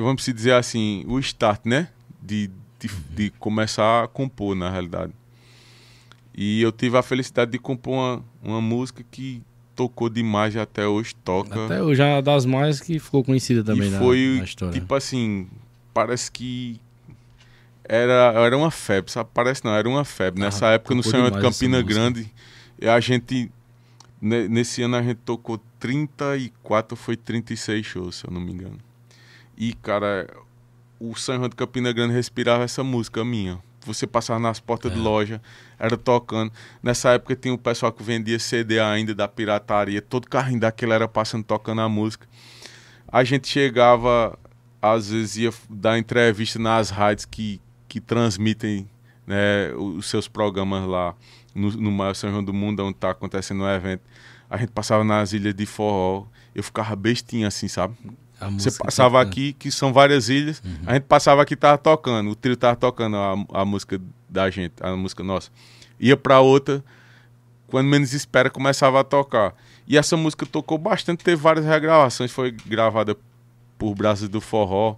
vamos 0.04 0.24
dizer 0.26 0.54
assim, 0.54 1.04
o 1.08 1.20
start, 1.20 1.62
né? 1.66 1.89
De, 2.22 2.50
de, 2.80 2.89
de 3.16 3.30
começar 3.39 4.04
a 4.04 4.08
compor, 4.08 4.56
na 4.56 4.70
realidade. 4.70 5.14
E 6.36 6.62
eu 6.62 6.72
tive 6.72 6.98
a 6.98 7.02
felicidade 7.02 7.52
de 7.52 7.58
compor 7.60 7.93
uma, 7.93 8.24
uma 8.43 8.62
música 8.62 9.04
que 9.10 9.41
tocou 9.76 10.10
demais 10.10 10.56
e 10.56 10.60
até 10.60 10.88
hoje 10.88 11.16
toca. 11.16 11.66
Até 11.66 11.82
hoje 11.82 12.02
é 12.02 12.22
das 12.22 12.45
mais 12.45 12.80
que 12.80 13.00
ficou 13.00 13.24
conhecida 13.24 13.64
também 13.64 13.88
e 13.88 13.91
na, 13.91 14.00
foi, 14.00 14.36
na 14.39 14.43
história. 14.43 14.80
tipo 14.80 14.93
assim, 14.93 15.48
parece 15.93 16.32
que 16.32 16.80
era, 17.84 18.34
era 18.36 18.58
uma 18.58 18.70
febre, 18.72 19.12
sabe? 19.12 19.30
Parece 19.34 19.64
não, 19.64 19.74
era 19.74 19.88
uma 19.88 20.04
febre. 20.04 20.41
Ah, 20.41 20.45
Nessa 20.45 20.68
época 20.68 20.93
no 20.93 21.04
Senhor 21.04 21.32
de 21.32 21.39
Campina. 21.39 21.82
Grande, 21.82 22.32
a 22.82 23.00
gente, 23.00 23.52
ne- 24.22 24.48
nesse 24.48 24.82
ano 24.84 24.98
a 24.98 25.02
gente 25.02 25.18
tocou 25.26 25.60
34, 25.80 26.95
foi 26.98 27.16
36 27.16 27.86
shows, 27.86 28.16
se 28.18 28.26
eu 28.28 28.32
não 28.32 28.41
me 28.41 28.52
engano. 28.52 28.78
E, 29.58 29.74
cara, 29.74 30.30
o 30.99 31.16
São 31.16 31.36
João 31.36 31.49
de 31.49 31.55
Campina 31.55 31.91
Grande 31.91 32.14
respirava 32.14 32.64
essa 32.64 32.84
música 32.84 33.24
minha. 33.26 33.60
Você 33.86 34.05
passava 34.05 34.39
nas 34.39 34.60
portas 34.60 34.91
É. 34.91 34.95
de 34.95 34.99
loja, 34.99 35.41
era 35.80 35.95
tocando. 35.97 36.51
Nessa 36.84 37.12
época 37.12 37.36
tinha 37.36 37.53
o 37.53 37.58
pessoal 37.58 37.91
que 37.91 38.03
vendia 38.03 38.38
CD 38.38 38.80
ainda 38.80 39.16
da 39.16 39.28
pirataria. 39.28 40.01
Todo 40.01 40.28
carrinho 40.28 40.60
daquele 40.60 40.91
era 40.91 41.08
passando 41.08 41.43
tocando 41.43 41.82
a 41.82 41.88
música. 41.89 42.28
A 43.08 43.24
gente 43.24 43.47
chegava, 43.47 44.38
às 44.82 45.10
vezes 45.10 45.38
ia 45.38 45.53
dar 45.70 45.97
entrevista 45.97 46.60
nas 46.60 46.89
rádios 46.89 47.26
que, 47.26 47.62
que 47.88 48.01
transmitem 48.01 48.88
né, 49.26 49.74
os 49.76 50.08
seus 50.10 50.28
programas 50.28 50.86
lá 50.86 51.16
no, 51.55 51.72
no 51.72 51.91
maior 51.91 52.14
São 52.14 52.30
João 52.30 52.43
do 52.43 52.53
Mundo, 52.53 52.84
onde 52.84 52.97
está 52.97 53.12
acontecendo 53.12 53.64
o 53.64 53.70
evento. 53.70 54.01
A 54.49 54.58
gente 54.58 54.72
passava 54.72 55.03
nas 55.03 55.32
ilhas 55.32 55.53
de 55.55 55.66
forró. 55.66 56.26
Eu 56.53 56.62
ficava 56.64 56.93
bestinha 56.95 57.47
assim, 57.47 57.70
sabe? 57.70 57.95
Você 58.51 58.71
passava 58.71 59.19
tocando. 59.19 59.31
aqui, 59.31 59.53
que 59.53 59.71
são 59.71 59.91
várias 59.91 60.29
ilhas, 60.29 60.61
a 60.85 60.93
gente 60.93 61.03
passava 61.03 61.41
aqui 61.41 61.55
tava 61.55 61.77
tocando, 61.77 62.29
o 62.29 62.35
trio 62.35 62.55
tava 62.55 62.75
tocando 62.75 63.17
a, 63.17 63.61
a 63.61 63.65
música 63.65 63.99
da 64.29 64.49
gente, 64.49 64.73
a 64.79 64.95
música 64.95 65.23
nossa. 65.23 65.49
Ia 65.99 66.15
pra 66.15 66.39
outra, 66.39 66.83
quando 67.67 67.88
menos 67.88 68.13
espera, 68.13 68.49
começava 68.49 68.99
a 68.99 69.03
tocar. 69.03 69.55
E 69.88 69.97
essa 69.97 70.15
música 70.15 70.45
tocou 70.45 70.77
bastante, 70.77 71.23
teve 71.23 71.41
várias 71.41 71.65
regravações, 71.65 72.31
foi 72.31 72.51
gravada 72.51 73.17
por 73.77 73.95
Brasil 73.95 74.29
do 74.29 74.39
Forró. 74.39 74.97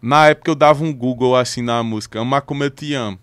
Na 0.00 0.28
época 0.28 0.50
eu 0.50 0.54
dava 0.54 0.84
um 0.84 0.94
Google 0.94 1.34
assim 1.34 1.62
na 1.62 1.82
música, 1.82 2.20
Amar 2.20 2.42
Como 2.42 2.62
Eu 2.62 2.70
Te 2.70 2.94
Amo. 2.94 3.18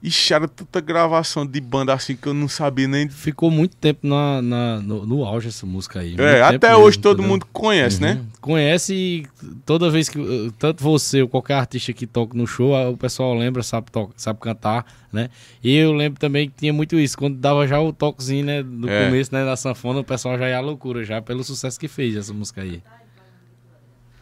Ixi, 0.00 0.32
era 0.32 0.46
tanta 0.46 0.80
gravação 0.80 1.44
de 1.44 1.60
banda 1.60 1.92
assim 1.92 2.14
que 2.14 2.28
eu 2.28 2.32
não 2.32 2.46
sabia 2.46 2.86
nem. 2.86 3.08
Ficou 3.08 3.50
muito 3.50 3.74
tempo 3.76 4.06
na, 4.06 4.40
na- 4.40 4.80
no, 4.80 5.04
no 5.04 5.24
auge 5.24 5.48
essa 5.48 5.66
música 5.66 5.98
aí. 5.98 6.14
É, 6.16 6.40
até 6.40 6.68
mesmo, 6.68 6.84
hoje 6.84 6.98
todo 7.00 7.18
entendeu? 7.18 7.32
mundo 7.32 7.46
conhece, 7.52 8.00
né? 8.00 8.12
Uhum. 8.12 8.26
Conhece 8.40 8.94
e 8.94 9.26
toda 9.66 9.90
vez 9.90 10.08
que. 10.08 10.52
Tanto 10.56 10.84
você 10.84 11.20
ou 11.22 11.28
qualquer 11.28 11.54
artista 11.54 11.92
que 11.92 12.06
toca 12.06 12.38
no 12.38 12.46
show, 12.46 12.74
o 12.92 12.96
pessoal 12.96 13.34
lembra, 13.34 13.60
sabe, 13.64 13.90
toca, 13.90 14.12
sabe 14.16 14.38
cantar, 14.38 14.86
né? 15.12 15.30
E 15.64 15.74
eu 15.74 15.92
lembro 15.92 16.20
também 16.20 16.48
que 16.48 16.54
tinha 16.56 16.72
muito 16.72 16.96
isso. 16.96 17.18
Quando 17.18 17.36
dava 17.36 17.66
já 17.66 17.80
o 17.80 17.92
toquezinho, 17.92 18.44
né? 18.46 18.62
No 18.62 18.88
É. 18.88 19.06
começo, 19.06 19.34
né? 19.34 19.44
Da 19.44 19.56
sanfona, 19.56 19.98
o 19.98 20.04
pessoal 20.04 20.38
já 20.38 20.48
ia 20.48 20.58
à 20.58 20.60
loucura, 20.60 21.02
já 21.04 21.20
pelo 21.20 21.42
sucesso 21.42 21.78
que 21.80 21.88
fez 21.88 22.14
essa 22.14 22.32
música 22.32 22.62
aí. 22.62 22.80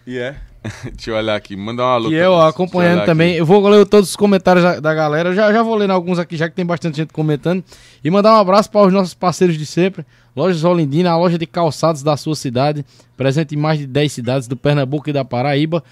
E 0.06 0.16
é. 0.18 0.36
Deixa 0.94 1.10
eu 1.10 1.16
olhar 1.16 1.34
aqui, 1.34 1.56
mandar 1.56 1.84
uma 1.84 1.96
louca. 1.96 2.14
E 2.14 2.18
eu 2.18 2.40
acompanhando 2.40 3.04
também. 3.04 3.34
Eu 3.34 3.46
vou 3.46 3.66
ler 3.68 3.86
todos 3.86 4.10
os 4.10 4.16
comentários 4.16 4.80
da, 4.80 4.94
galera. 4.94 5.30
Eu 5.30 5.34
Já, 5.34 5.52
já 5.52 5.62
vou 5.62 5.74
ler 5.74 5.90
alguns 5.90 6.18
aqui, 6.18 6.36
já 6.36 6.48
que 6.48 6.54
tem 6.54 6.64
bastante 6.64 6.96
gente 6.96 7.12
comentando. 7.12 7.62
E 8.02 8.10
mandar 8.10 8.32
um 8.32 8.40
abraço 8.40 8.70
para 8.70 8.86
os 8.86 8.92
nossos 8.92 9.14
parceiros 9.14 9.56
de 9.56 9.66
sempre. 9.66 10.04
Lojas 10.34 10.64
Olindina, 10.64 11.10
a 11.10 11.16
loja 11.16 11.38
de 11.38 11.46
calçados 11.46 12.02
da 12.02 12.16
sua 12.16 12.34
cidade. 12.34 12.84
Presente 13.16 13.54
em 13.54 13.58
mais 13.58 13.78
de 13.78 13.86
10 13.86 14.12
cidades 14.12 14.48
do 14.48 14.56
Pernambuco 14.56 15.08
e 15.08 15.12
da 15.12 15.24
Paraíba. 15.24 15.82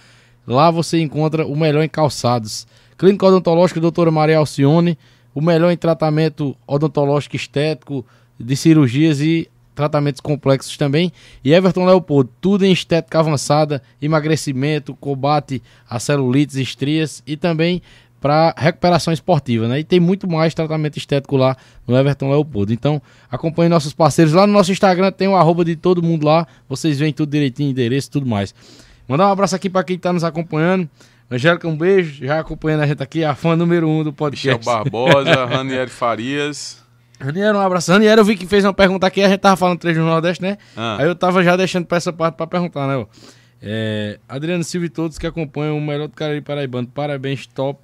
Lá 0.46 0.70
você 0.70 1.00
encontra 1.00 1.46
o 1.46 1.56
melhor 1.56 1.82
em 1.82 1.88
calçados. 1.88 2.66
Clínica 2.98 3.26
Odontológica 3.26 3.80
Doutora 3.80 4.10
Maria 4.10 4.38
Alcione. 4.38 4.98
O 5.34 5.40
melhor 5.40 5.70
em 5.72 5.76
tratamento 5.76 6.54
odontológico 6.64 7.34
estético, 7.34 8.06
de 8.38 8.54
cirurgias 8.54 9.20
e 9.20 9.48
tratamentos 9.74 10.20
complexos 10.20 10.76
também. 10.76 11.12
E 11.44 11.52
Everton 11.52 11.84
Leopoldo, 11.84 12.30
tudo 12.40 12.64
em 12.64 12.72
estética 12.72 13.18
avançada, 13.18 13.82
emagrecimento, 14.00 14.94
combate 14.94 15.62
a 15.88 15.98
celulites, 15.98 16.56
estrias 16.56 17.22
e 17.26 17.36
também 17.36 17.82
para 18.24 18.54
recuperação 18.56 19.12
esportiva, 19.12 19.68
né? 19.68 19.80
E 19.80 19.84
tem 19.84 20.00
muito 20.00 20.26
mais 20.26 20.54
tratamento 20.54 20.96
estético 20.96 21.36
lá 21.36 21.54
no 21.86 21.94
Everton 21.94 22.30
Leopoldo. 22.30 22.72
Então, 22.72 23.02
acompanhe 23.30 23.68
nossos 23.68 23.92
parceiros 23.92 24.32
lá 24.32 24.46
no 24.46 24.52
nosso 24.54 24.72
Instagram, 24.72 25.12
tem 25.12 25.28
o 25.28 25.36
arroba 25.36 25.62
de 25.62 25.76
todo 25.76 26.02
mundo 26.02 26.24
lá, 26.24 26.46
vocês 26.66 26.98
veem 26.98 27.12
tudo 27.12 27.30
direitinho, 27.30 27.70
endereço, 27.70 28.10
tudo 28.10 28.24
mais. 28.26 28.54
Mandar 29.06 29.28
um 29.28 29.32
abraço 29.32 29.54
aqui 29.54 29.68
para 29.68 29.84
quem 29.84 29.96
está 29.96 30.10
nos 30.10 30.24
acompanhando. 30.24 30.88
Angélica, 31.30 31.68
um 31.68 31.76
beijo, 31.76 32.24
já 32.24 32.40
acompanhando 32.40 32.82
a 32.82 32.86
gente 32.86 33.02
aqui, 33.02 33.24
a 33.24 33.34
fã 33.34 33.56
número 33.56 33.86
um 33.88 34.02
do 34.02 34.10
Michel 34.10 34.14
podcast. 34.14 34.64
Barbosa, 34.64 35.44
Ranieri 35.44 35.90
Farias. 35.90 36.83
Raniero, 37.24 37.58
um 37.58 37.60
abraço. 37.60 37.90
Raniero, 37.90 38.20
eu 38.20 38.24
vi 38.24 38.36
que 38.36 38.46
fez 38.46 38.64
uma 38.64 38.74
pergunta 38.74 39.06
aqui, 39.06 39.22
a 39.22 39.28
gente 39.28 39.40
tava 39.40 39.56
falando 39.56 39.78
três 39.78 39.96
no 39.96 40.04
Nordeste, 40.04 40.42
né? 40.42 40.58
Ah. 40.76 40.98
Aí 41.00 41.06
eu 41.06 41.14
tava 41.14 41.42
já 41.42 41.56
deixando 41.56 41.86
pra 41.86 41.96
essa 41.96 42.12
parte 42.12 42.36
pra 42.36 42.46
perguntar, 42.46 42.86
né? 42.86 43.06
É, 43.62 44.18
Adriano 44.28 44.62
Silva 44.62 44.86
e 44.86 44.90
todos 44.90 45.18
que 45.18 45.26
acompanham 45.26 45.78
o 45.78 45.80
melhor 45.80 46.06
do 46.06 46.14
Cariri 46.14 46.42
Paraibano. 46.42 46.86
Parabéns, 46.86 47.46
top. 47.46 47.80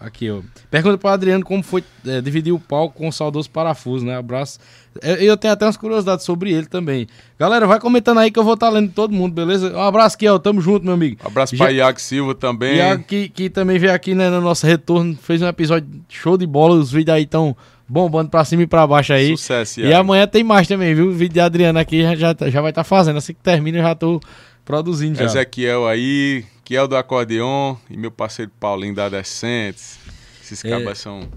Aqui, 0.00 0.30
ó. 0.30 0.40
Pergunta 0.70 0.96
para 0.96 1.12
Adriano 1.12 1.44
como 1.44 1.62
foi 1.62 1.84
é, 2.06 2.22
dividir 2.22 2.54
o 2.54 2.58
palco 2.58 2.96
com 2.96 3.06
o 3.06 3.12
saudoso 3.12 3.50
parafuso, 3.50 4.06
né? 4.06 4.16
Abraço. 4.16 4.58
Eu, 5.02 5.16
eu 5.16 5.36
tenho 5.36 5.52
até 5.52 5.66
umas 5.66 5.76
curiosidades 5.76 6.24
sobre 6.24 6.50
ele 6.50 6.64
também. 6.64 7.06
Galera, 7.38 7.66
vai 7.66 7.78
comentando 7.78 8.16
aí 8.16 8.30
que 8.30 8.38
eu 8.38 8.42
vou 8.42 8.54
estar 8.54 8.70
lendo 8.70 8.90
todo 8.92 9.12
mundo, 9.12 9.34
beleza? 9.34 9.76
Um 9.76 9.82
abraço 9.82 10.16
aqui, 10.16 10.26
ó. 10.26 10.38
Tamo 10.38 10.62
junto, 10.62 10.86
meu 10.86 10.94
amigo. 10.94 11.18
Abraço 11.22 11.54
para 11.54 11.70
Iago 11.70 12.00
Silva 12.00 12.34
também. 12.34 12.76
Iago, 12.76 13.04
que, 13.04 13.28
que 13.28 13.50
também 13.50 13.78
veio 13.78 13.92
aqui 13.92 14.14
né, 14.14 14.30
no 14.30 14.40
nosso 14.40 14.66
retorno, 14.66 15.18
fez 15.20 15.42
um 15.42 15.46
episódio 15.46 15.86
show 16.08 16.38
de 16.38 16.46
bola. 16.46 16.76
Os 16.76 16.90
vídeos 16.90 17.14
aí 17.14 17.24
estão 17.24 17.54
bombando 17.90 18.30
pra 18.30 18.44
cima 18.44 18.62
e 18.62 18.66
pra 18.66 18.86
baixo 18.86 19.12
aí. 19.12 19.36
Sucesso, 19.36 19.80
E 19.80 19.84
Iago. 19.84 20.00
amanhã 20.00 20.26
tem 20.26 20.44
mais 20.44 20.68
também, 20.68 20.94
viu? 20.94 21.08
O 21.08 21.12
vídeo 21.12 21.34
de 21.34 21.40
Adriano 21.40 21.78
aqui 21.78 22.02
já, 22.02 22.14
já, 22.14 22.36
já 22.48 22.60
vai 22.60 22.70
estar 22.70 22.84
fazendo. 22.84 23.16
Assim 23.16 23.34
que 23.34 23.40
termina, 23.42 23.78
eu 23.78 23.82
já 23.82 23.94
tô 23.94 24.20
produzindo 24.64 25.18
já. 25.18 25.24
Ezequiel 25.24 25.86
aí, 25.88 26.44
Kiel 26.64 26.86
do 26.86 26.96
Acordeon 26.96 27.74
e 27.90 27.96
meu 27.96 28.10
parceiro 28.12 28.50
Paulinho 28.60 28.94
da 28.94 29.08
Decentes. 29.08 29.98
Esses 30.42 30.64
É. 30.64 30.70
cabas 30.70 30.98
são 30.98 31.28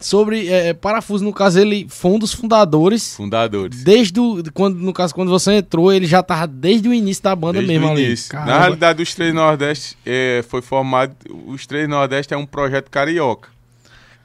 Sobre 0.00 0.48
é, 0.48 0.74
parafuso, 0.74 1.22
no 1.22 1.32
caso, 1.32 1.60
ele 1.60 1.86
foi 1.88 2.10
um 2.10 2.18
dos 2.18 2.32
fundadores. 2.32 3.14
fundadores. 3.14 3.84
Desde 3.84 4.18
o, 4.18 4.42
quando, 4.52 4.76
no 4.80 4.92
caso, 4.92 5.14
quando 5.14 5.28
você 5.28 5.52
entrou, 5.52 5.92
ele 5.92 6.06
já 6.06 6.20
tava 6.24 6.48
desde 6.48 6.88
o 6.88 6.92
início 6.92 7.22
da 7.22 7.36
banda 7.36 7.60
Desde 7.60 7.72
mesmo 7.72 7.88
ali. 7.88 8.12
Na 8.32 8.58
realidade, 8.58 9.00
os 9.00 9.14
Três 9.14 9.32
Nordeste 9.32 9.96
é, 10.04 10.44
foi 10.48 10.60
formado. 10.60 11.14
Os 11.46 11.68
Três 11.68 11.88
Nordeste 11.88 12.34
é 12.34 12.36
um 12.36 12.44
projeto 12.44 12.90
carioca. 12.90 13.48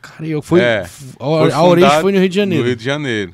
Cara, 0.01 0.27
eu 0.27 0.41
fui, 0.41 0.61
É, 0.61 0.81
a, 0.81 0.87
Foi 1.17 1.51
a 1.51 1.63
origem 1.63 2.01
foi 2.01 2.11
no 2.11 2.19
Rio 2.19 2.29
de 2.29 2.35
Janeiro. 2.35 2.63
No 2.63 2.67
Rio 2.67 2.75
de 2.75 2.83
Janeiro. 2.83 3.33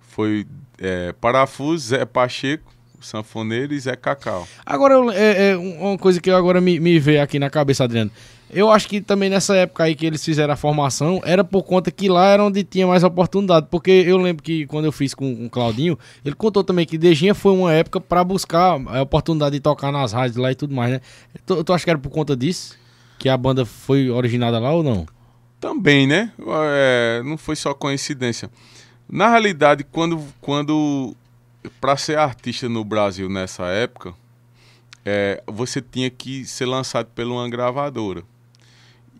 Foi 0.00 0.46
é, 0.78 1.12
Parafuso, 1.12 1.88
Zé 1.88 2.04
Pacheco, 2.04 2.72
Sanfoneiro 3.00 3.72
e 3.72 3.80
Zé 3.80 3.96
Cacau. 3.96 4.46
Agora, 4.64 4.94
é, 5.14 5.50
é 5.50 5.56
uma 5.56 5.98
coisa 5.98 6.20
que 6.20 6.30
agora 6.30 6.60
me, 6.60 6.78
me 6.78 6.98
veio 6.98 7.22
aqui 7.22 7.38
na 7.38 7.50
cabeça, 7.50 7.84
Adriano. 7.84 8.10
Eu 8.52 8.70
acho 8.70 8.86
que 8.86 9.00
também 9.00 9.30
nessa 9.30 9.56
época 9.56 9.84
aí 9.84 9.94
que 9.94 10.04
eles 10.04 10.22
fizeram 10.22 10.52
a 10.52 10.56
formação, 10.56 11.22
era 11.24 11.42
por 11.42 11.62
conta 11.62 11.90
que 11.90 12.06
lá 12.06 12.26
era 12.26 12.44
onde 12.44 12.62
tinha 12.62 12.86
mais 12.86 13.02
oportunidade. 13.02 13.66
Porque 13.70 13.90
eu 13.90 14.18
lembro 14.18 14.42
que 14.42 14.66
quando 14.66 14.84
eu 14.84 14.92
fiz 14.92 15.14
com, 15.14 15.34
com 15.34 15.46
o 15.46 15.50
Claudinho, 15.50 15.98
ele 16.22 16.34
contou 16.34 16.62
também 16.62 16.84
que 16.84 16.98
Dejinha 16.98 17.34
foi 17.34 17.52
uma 17.52 17.72
época 17.72 17.98
pra 17.98 18.22
buscar 18.22 18.78
a 18.88 19.00
oportunidade 19.00 19.54
de 19.54 19.60
tocar 19.60 19.90
nas 19.90 20.12
rádios 20.12 20.36
lá 20.36 20.52
e 20.52 20.54
tudo 20.54 20.74
mais, 20.74 20.92
né? 20.92 21.00
Tu, 21.46 21.64
tu 21.64 21.72
acha 21.72 21.82
que 21.82 21.88
era 21.90 21.98
por 21.98 22.10
conta 22.10 22.36
disso? 22.36 22.76
Que 23.18 23.30
a 23.30 23.36
banda 23.38 23.64
foi 23.64 24.10
originada 24.10 24.58
lá 24.58 24.70
ou 24.70 24.82
não? 24.82 25.06
Também, 25.62 26.08
né? 26.08 26.32
É, 26.74 27.22
não 27.24 27.38
foi 27.38 27.54
só 27.54 27.72
coincidência. 27.72 28.50
Na 29.08 29.30
realidade, 29.30 29.84
quando, 29.84 30.20
quando 30.40 31.14
para 31.80 31.96
ser 31.96 32.18
artista 32.18 32.68
no 32.68 32.84
Brasil 32.84 33.28
nessa 33.28 33.66
época, 33.66 34.12
é, 35.04 35.40
você 35.46 35.80
tinha 35.80 36.10
que 36.10 36.44
ser 36.44 36.66
lançado 36.66 37.06
por 37.14 37.24
uma 37.24 37.48
gravadora. 37.48 38.24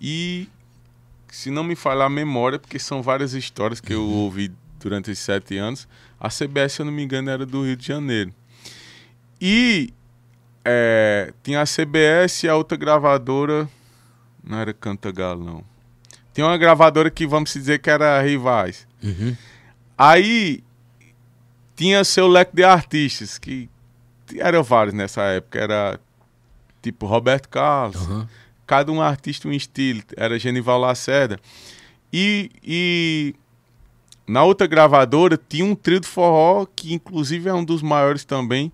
E, 0.00 0.48
se 1.28 1.48
não 1.48 1.62
me 1.62 1.76
falhar 1.76 2.06
a 2.06 2.10
memória, 2.10 2.58
porque 2.58 2.76
são 2.76 3.00
várias 3.00 3.34
histórias 3.34 3.80
que 3.80 3.94
eu 3.94 4.02
ouvi 4.02 4.50
durante 4.80 5.12
esses 5.12 5.24
sete 5.24 5.56
anos, 5.56 5.86
a 6.18 6.28
CBS, 6.28 6.72
se 6.72 6.82
eu 6.82 6.86
não 6.86 6.92
me 6.92 7.04
engano, 7.04 7.30
era 7.30 7.46
do 7.46 7.64
Rio 7.64 7.76
de 7.76 7.86
Janeiro. 7.86 8.34
E 9.40 9.94
é, 10.64 11.32
tinha 11.40 11.62
a 11.62 11.66
CBS 11.66 12.42
e 12.42 12.48
a 12.48 12.56
outra 12.56 12.76
gravadora, 12.76 13.68
não 14.42 14.58
era 14.58 14.74
Cantagalo, 14.74 15.44
não. 15.44 15.71
Tinha 16.32 16.46
uma 16.46 16.56
gravadora 16.56 17.10
que 17.10 17.26
vamos 17.26 17.52
dizer 17.52 17.78
que 17.80 17.90
era 17.90 18.20
rivais. 18.22 18.86
Aí 19.96 20.62
tinha 21.76 22.02
seu 22.04 22.26
leque 22.26 22.54
de 22.54 22.64
artistas, 22.64 23.38
que 23.38 23.68
eram 24.36 24.62
vários 24.62 24.94
nessa 24.94 25.22
época. 25.22 25.58
Era 25.58 26.00
tipo 26.80 27.06
Roberto 27.06 27.48
Carlos, 27.48 28.00
cada 28.66 28.90
um 28.90 29.00
artista 29.00 29.48
um 29.48 29.52
estilo. 29.52 30.02
Era 30.16 30.38
Genival 30.38 30.78
Lacerda. 30.78 31.38
E, 32.12 32.50
e 32.62 33.34
na 34.26 34.42
outra 34.44 34.66
gravadora 34.66 35.38
tinha 35.48 35.64
um 35.64 35.74
trio 35.74 36.00
de 36.00 36.06
forró 36.06 36.66
que 36.66 36.92
inclusive 36.92 37.48
é 37.48 37.54
um 37.54 37.64
dos 37.64 37.82
maiores 37.82 38.24
também 38.24 38.70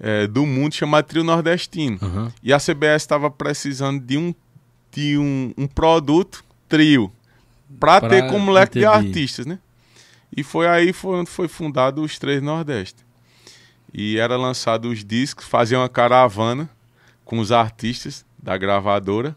é, 0.00 0.26
do 0.26 0.44
mundo, 0.44 0.74
chamado 0.74 1.04
Trio 1.06 1.24
Nordestino. 1.24 1.98
Aham. 2.02 2.32
E 2.42 2.52
a 2.52 2.58
CBS 2.58 3.02
estava 3.02 3.30
precisando 3.30 4.00
de 4.00 4.18
um, 4.18 4.34
de 4.90 5.16
um, 5.16 5.54
um 5.56 5.66
produto 5.66 6.44
trio 6.74 7.12
para 7.78 8.08
ter 8.08 8.28
como 8.28 8.50
leque 8.50 8.80
de 8.80 8.84
artistas, 8.84 9.46
né? 9.46 9.58
E 10.36 10.42
foi 10.42 10.66
aí 10.66 10.92
foi 10.92 11.16
onde 11.16 11.30
foi 11.30 11.46
fundado 11.46 12.02
os 12.02 12.18
Três 12.18 12.42
Nordeste. 12.42 13.04
E 13.92 14.18
era 14.18 14.36
lançado 14.36 14.88
os 14.88 15.04
discos, 15.04 15.46
fazia 15.46 15.78
uma 15.78 15.88
caravana 15.88 16.68
com 17.24 17.38
os 17.38 17.52
artistas 17.52 18.24
da 18.42 18.58
gravadora 18.58 19.36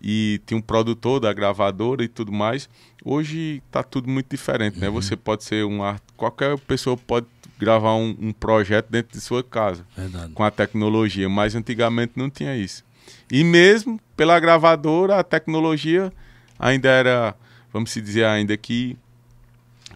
e 0.00 0.40
tinha 0.46 0.56
um 0.56 0.62
produtor 0.62 1.20
da 1.20 1.32
gravadora 1.32 2.02
e 2.02 2.08
tudo 2.08 2.32
mais. 2.32 2.68
Hoje 3.04 3.62
tá 3.70 3.82
tudo 3.82 4.08
muito 4.08 4.30
diferente, 4.30 4.78
né? 4.78 4.88
Você 4.88 5.16
pode 5.16 5.44
ser 5.44 5.66
um 5.66 5.82
art... 5.82 6.02
qualquer 6.16 6.58
pessoa 6.60 6.96
pode 6.96 7.26
gravar 7.58 7.94
um, 7.94 8.16
um 8.18 8.32
projeto 8.32 8.88
dentro 8.88 9.12
de 9.12 9.20
sua 9.20 9.42
casa 9.42 9.84
Verdade. 9.94 10.32
com 10.32 10.44
a 10.44 10.50
tecnologia, 10.50 11.28
mas 11.28 11.54
antigamente 11.54 12.12
não 12.16 12.30
tinha 12.30 12.56
isso. 12.56 12.84
E 13.30 13.44
mesmo 13.44 14.00
pela 14.16 14.38
gravadora, 14.40 15.18
a 15.18 15.24
tecnologia 15.24 16.12
ainda 16.58 16.88
era, 16.88 17.34
vamos 17.72 17.90
se 17.90 18.00
dizer 18.00 18.24
ainda 18.24 18.56
que 18.56 18.96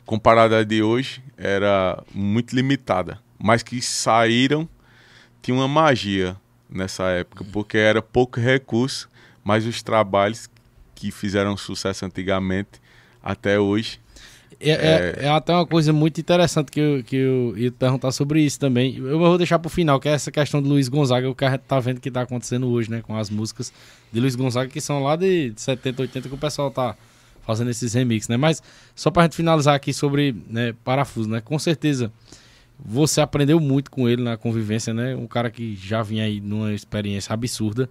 comparada 0.05 0.65
de 0.65 0.83
hoje, 0.83 1.23
era 1.37 2.03
muito 2.15 2.55
limitada, 2.55 3.19
mas 3.39 3.63
que 3.63 3.81
saíram 3.81 4.69
tinha 5.41 5.57
uma 5.57 5.67
magia 5.69 6.37
nessa 6.71 7.05
época, 7.11 7.45
porque 7.53 7.77
era 7.77 8.01
pouco 8.01 8.39
recurso, 8.39 9.09
mas 9.43 9.67
os 9.67 9.83
trabalhos 9.83 10.49
que 10.95 11.11
fizeram 11.11 11.57
sucesso 11.57 12.05
antigamente 12.05 12.81
até 13.23 13.59
hoje 13.59 14.01
É, 14.71 14.71
é- 15.21 15.25
é 15.27 15.29
até 15.29 15.53
uma 15.53 15.67
coisa 15.67 15.93
muito 15.93 16.21
interessante 16.21 16.71
que 16.71 16.81
eu, 16.81 17.03
que 17.05 17.17
eu 17.17 17.55
ia 17.57 17.73
perguntar 17.73 18.13
sobre 18.13 18.41
isso 18.41 18.59
também. 18.61 18.97
Eu 18.97 19.19
vou 19.19 19.37
deixar 19.37 19.59
pro 19.59 19.69
final, 19.69 19.99
que 19.99 20.09
é 20.09 20.13
essa 20.13 20.31
questão 20.31 20.63
do 20.63 20.69
Luiz 20.69 20.89
Gonzaga, 20.89 21.29
o 21.29 21.35
que 21.35 21.45
a 21.45 21.51
gente 21.51 21.61
tá 21.63 21.81
vendo 21.81 22.01
que 22.01 22.11
tá 22.11 22.23
acontecendo 22.23 22.69
hoje, 22.69 22.91
né? 22.91 23.03
Com 23.03 23.17
as 23.17 23.29
músicas 23.31 23.73
de 24.13 24.21
Luiz 24.21 24.35
Gonzaga, 24.37 24.71
que 24.71 24.81
são 24.81 25.03
lá 25.03 25.17
de 25.17 25.53
70, 25.57 26.03
80, 26.03 26.29
que 26.29 26.35
o 26.35 26.39
pessoal 26.39 26.71
tá 26.71 26.95
fazendo 27.45 27.71
esses 27.71 27.93
remixes, 27.95 28.29
né? 28.29 28.37
Mas 28.37 28.63
só 28.95 29.11
pra 29.11 29.25
gente 29.25 29.35
finalizar 29.37 29.75
aqui 29.75 29.93
sobre 29.93 30.35
né, 30.49 30.75
Parafuso, 30.85 31.29
né? 31.29 31.41
Com 31.41 31.59
certeza 31.59 32.13
você 32.85 33.21
aprendeu 33.21 33.61
muito 33.61 33.91
com 33.91 34.09
ele 34.09 34.23
na 34.23 34.37
convivência, 34.37 34.93
né? 34.95 35.15
Um 35.15 35.27
cara 35.27 35.51
que 35.51 35.77
já 35.77 36.03
vinha 36.03 36.25
aí 36.25 36.41
numa 36.41 36.73
experiência 36.73 37.33
absurda, 37.33 37.89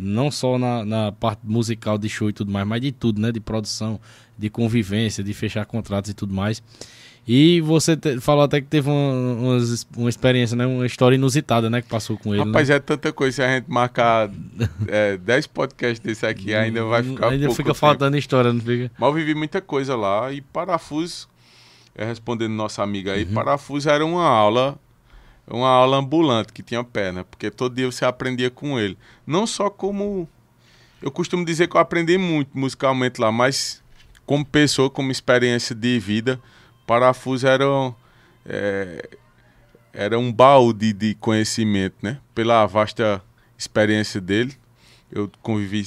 não 0.00 0.30
só 0.30 0.58
na, 0.58 0.84
na 0.84 1.12
parte 1.12 1.40
musical 1.44 1.96
de 1.98 2.08
show 2.08 2.28
e 2.28 2.32
tudo 2.32 2.50
mais, 2.50 2.66
mas 2.66 2.80
de 2.80 2.90
tudo, 2.92 3.20
né? 3.20 3.30
De 3.30 3.40
produção, 3.40 4.00
de 4.38 4.48
convivência, 4.50 5.22
de 5.22 5.32
fechar 5.34 5.64
contratos 5.66 6.10
e 6.10 6.14
tudo 6.14 6.34
mais. 6.34 6.62
E 7.28 7.60
você 7.60 7.96
te- 7.96 8.18
falou 8.18 8.42
até 8.42 8.60
que 8.60 8.66
teve 8.66 8.88
uma, 8.88 9.58
uma 9.96 10.08
experiência, 10.08 10.56
né? 10.56 10.66
Uma 10.66 10.86
história 10.86 11.14
inusitada, 11.14 11.68
né? 11.70 11.80
Que 11.82 11.88
passou 11.88 12.16
com 12.16 12.34
ele. 12.34 12.42
Rapaz, 12.44 12.68
né? 12.68 12.76
é 12.76 12.80
tanta 12.80 13.12
coisa. 13.12 13.36
Se 13.36 13.42
a 13.42 13.54
gente 13.54 13.70
marcar 13.70 14.30
é, 14.88 15.16
10 15.18 15.46
podcasts 15.48 16.00
desse 16.00 16.26
aqui, 16.26 16.54
ainda 16.54 16.82
vai 16.84 17.02
ficar 17.02 17.28
Ainda 17.28 17.50
fica 17.50 17.62
tempo. 17.64 17.74
faltando 17.74 18.16
história, 18.16 18.52
não 18.52 18.60
fica? 18.60 18.90
Mas 18.98 19.08
eu 19.08 19.14
vivi 19.14 19.34
muita 19.34 19.60
coisa 19.60 19.94
lá 19.94 20.32
e 20.32 20.40
parafuso, 20.40 21.28
é, 21.94 22.04
respondendo 22.04 22.52
nossa 22.52 22.82
amiga 22.82 23.10
Uhum. 23.12 23.16
aí, 23.18 23.26
parafuso 23.26 23.88
era 23.90 24.04
uma 24.04 24.24
aula, 24.26 24.76
uma 25.50 25.68
aula 25.68 25.96
ambulante 25.96 26.52
que 26.52 26.62
tinha 26.62 26.82
perna, 26.84 27.24
porque 27.24 27.50
todo 27.50 27.74
dia 27.74 27.90
você 27.90 28.04
aprendia 28.04 28.50
com 28.50 28.78
ele. 28.78 28.96
Não 29.26 29.46
só 29.46 29.68
como. 29.68 30.28
Eu 31.02 31.10
costumo 31.10 31.44
dizer 31.44 31.68
que 31.68 31.76
eu 31.76 31.80
aprendi 31.80 32.18
muito 32.18 32.56
musicalmente 32.56 33.20
lá, 33.20 33.32
mas 33.32 33.82
como 34.26 34.44
pessoa, 34.44 34.90
como 34.90 35.10
experiência 35.10 35.74
de 35.74 35.98
vida, 35.98 36.40
parafuso 36.86 37.46
era, 37.46 37.64
é, 38.44 39.08
era 39.92 40.18
um 40.18 40.32
baú 40.32 40.72
de, 40.72 41.14
conhecimento, 41.14 41.96
né? 42.02 42.18
Pela 42.34 42.66
vasta 42.66 43.22
experiência 43.58 44.20
dele. 44.20 44.54
Eu 45.10 45.30
convivi, 45.42 45.84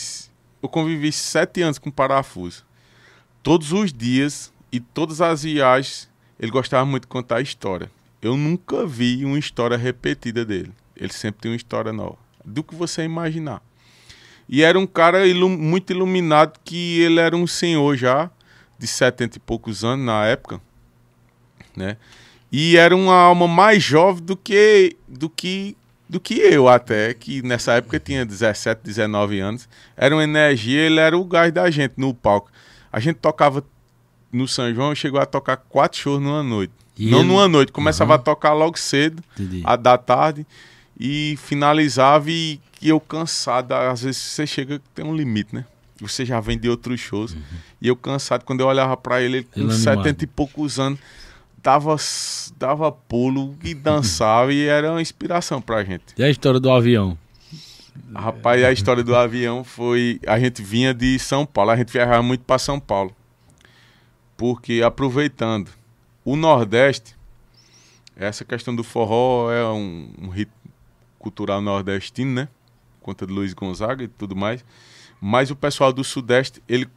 eu 0.62 0.68
convivi 0.68 1.12
sete 1.12 1.62
anos 1.62 1.78
com 1.78 1.90
parafuso 1.90 2.66
todos 3.44 3.74
os 3.74 3.94
dias 3.94 4.52
e 4.72 4.80
todas 4.80 5.22
as 5.22 5.44
viagens, 5.44 6.10
ele 6.40 6.50
gostava 6.50 6.86
muito 6.86 7.04
de 7.04 7.10
contar 7.10 7.42
história. 7.42 7.92
Eu 8.24 8.38
nunca 8.38 8.86
vi 8.88 9.26
uma 9.26 9.38
história 9.38 9.76
repetida 9.78 10.46
dele. 10.46 10.72
Ele 10.96 11.12
sempre 11.12 11.42
tem 11.42 11.52
uma 11.52 11.58
história 11.58 11.92
nova. 11.92 12.18
Do 12.46 12.64
que 12.64 12.74
você 12.74 13.04
imaginar. 13.04 13.62
E 14.48 14.62
era 14.64 14.80
um 14.80 14.88
cara 14.88 15.26
ilu- 15.28 15.50
muito 15.50 15.92
iluminado, 15.92 16.58
que 16.64 17.02
ele 17.02 17.20
era 17.20 17.36
um 17.36 17.46
senhor 17.48 17.96
já, 17.98 18.30
de 18.80 18.88
70 18.88 19.38
e 19.38 19.40
poucos 19.40 19.84
anos 19.84 20.06
na 20.06 20.26
época, 20.26 20.62
né? 21.76 21.98
E 22.52 22.78
era 22.78 22.96
uma 22.96 23.16
alma 23.16 23.48
mais 23.48 23.82
jovem 23.82 24.24
do 24.24 24.36
que 24.38 24.96
do 25.08 25.30
que 25.30 25.76
do 26.08 26.20
que 26.20 26.36
eu 26.36 26.68
até, 26.68 27.14
que 27.14 27.42
nessa 27.42 27.74
época 27.74 28.00
tinha 28.00 28.26
17, 28.26 28.82
19 28.84 29.40
anos. 29.40 29.68
Era 29.98 30.14
uma 30.14 30.24
energia, 30.24 30.82
ele 30.82 31.00
era 31.00 31.18
o 31.18 31.26
gás 31.26 31.52
da 31.52 31.70
gente 31.72 31.94
no 31.98 32.14
palco. 32.14 32.52
A 32.92 33.00
gente 33.00 33.16
tocava 33.18 33.64
no 34.32 34.48
São 34.48 34.72
João, 34.74 34.94
chegou 34.94 35.20
a 35.20 35.26
tocar 35.26 35.58
quatro 35.58 35.98
shows 36.00 36.22
numa 36.22 36.44
noite. 36.44 36.74
E 36.98 37.10
Não 37.10 37.20
ele- 37.20 37.28
numa 37.28 37.48
noite, 37.48 37.72
começava 37.72 38.14
Aham. 38.14 38.22
a 38.22 38.24
tocar 38.24 38.54
logo 38.54 38.78
cedo, 38.78 39.24
Entendi. 39.40 39.62
a 39.66 39.76
da 39.76 39.98
tarde, 39.98 40.46
e 41.00 41.36
finalizava 41.42 42.30
e, 42.30 42.60
e 42.82 42.90
eu 42.90 43.00
cansado. 43.00 43.72
Às 43.74 44.04
vezes 44.04 44.22
você 44.22 44.46
chega 44.46 44.78
que 44.80 44.86
tem 44.94 45.04
um 45.04 45.16
limite, 45.16 45.56
né? 45.56 45.66
Você 46.00 46.26
já 46.26 46.40
vem 46.40 46.58
de 46.58 46.70
outros 46.70 47.00
shows. 47.00 47.36
E 47.82 47.88
eu 47.88 47.96
cansado, 47.96 48.44
quando 48.44 48.60
eu 48.62 48.68
olhava 48.68 48.96
pra 48.98 49.22
ele, 49.22 49.38
ele 49.38 49.44
com 49.44 49.60
Ele 49.60 49.72
animado. 49.74 50.04
70 50.04 50.24
e 50.24 50.28
poucos 50.28 50.80
anos, 50.80 51.00
dava, 51.64 51.96
dava 52.60 52.92
pulo 52.92 53.56
e 53.64 53.74
dançava, 53.76 54.54
e 54.54 54.66
era 54.68 54.92
uma 54.92 55.02
inspiração 55.02 55.62
pra 55.62 55.84
gente. 55.84 56.04
E 56.18 56.24
a 56.24 56.30
história 56.30 56.60
do 56.60 56.70
avião? 56.70 57.18
Rapaz, 58.14 58.64
a 58.64 58.72
história 58.72 59.04
do 59.04 59.16
avião 59.16 59.64
foi. 59.64 60.20
A 60.28 60.40
gente 60.40 60.62
vinha 60.62 60.94
de 60.94 61.18
São 61.20 61.46
Paulo, 61.46 61.72
a 61.72 61.76
gente 61.76 61.92
viajava 61.92 62.22
muito 62.24 62.42
para 62.44 62.60
São 62.60 62.80
Paulo. 62.80 63.16
Porque 64.36 64.82
aproveitando 64.84 65.70
o 66.26 66.36
Nordeste, 66.36 67.16
essa 68.16 68.46
questão 68.46 68.76
do 68.76 68.84
forró 68.84 69.52
é 69.52 69.66
um, 69.68 70.10
um 70.22 70.30
rito 70.30 70.52
cultural 71.20 71.62
nordestino, 71.62 72.34
né? 72.34 72.48
Conta 73.02 73.26
de 73.26 73.34
Luiz 73.34 73.54
Gonzaga 73.54 74.04
e 74.04 74.08
tudo 74.08 74.36
mais. 74.36 74.64
Mas 75.20 75.50
o 75.50 75.56
pessoal 75.56 75.92
do 75.92 76.04
Sudeste, 76.04 76.62
ele 76.68 76.88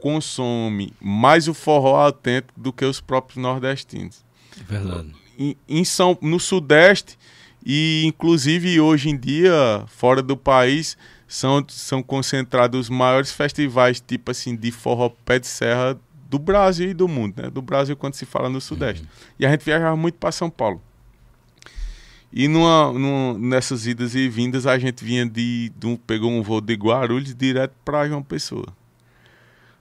consome 0.00 0.92
mais 1.00 1.46
o 1.46 1.54
forró 1.54 1.96
autêntico 1.96 2.58
do 2.58 2.72
que 2.72 2.84
os 2.84 3.00
próprios 3.00 3.36
nordestinos 3.36 4.24
Verdade. 4.66 5.12
em, 5.38 5.56
em 5.68 5.84
São, 5.84 6.16
no 6.22 6.40
Sudeste 6.40 7.18
e 7.64 8.04
inclusive 8.06 8.80
hoje 8.80 9.10
em 9.10 9.16
dia 9.16 9.84
fora 9.86 10.22
do 10.22 10.36
país 10.36 10.96
são, 11.28 11.62
são 11.68 12.02
concentrados 12.02 12.80
os 12.80 12.88
maiores 12.88 13.30
festivais 13.30 14.00
tipo 14.00 14.30
assim 14.30 14.56
de 14.56 14.70
forró 14.70 15.10
pé 15.24 15.38
de 15.38 15.46
serra 15.46 15.98
do 16.30 16.38
Brasil 16.38 16.88
e 16.90 16.94
do 16.94 17.08
mundo, 17.08 17.42
né? 17.42 17.50
Do 17.50 17.60
Brasil 17.60 17.96
quando 17.96 18.14
se 18.14 18.24
fala 18.24 18.48
no 18.48 18.60
Sudeste. 18.60 19.04
E 19.38 19.44
a 19.44 19.50
gente 19.50 19.64
viajava 19.64 19.96
muito 19.96 20.14
para 20.14 20.30
São 20.32 20.48
Paulo. 20.48 20.80
E 22.32 22.46
numa, 22.46 22.92
numa- 22.92 23.36
nessas 23.38 23.86
idas 23.86 24.14
e 24.14 24.28
vindas 24.28 24.64
a 24.66 24.78
gente 24.78 25.04
vinha 25.04 25.26
de, 25.26 25.72
de 25.76 25.86
um, 25.86 25.96
pegou 25.96 26.30
um 26.30 26.40
voo 26.42 26.60
de 26.60 26.74
Guarulhos 26.74 27.34
direto 27.34 27.74
para 27.84 28.06
João 28.06 28.22
Pessoa. 28.22 28.66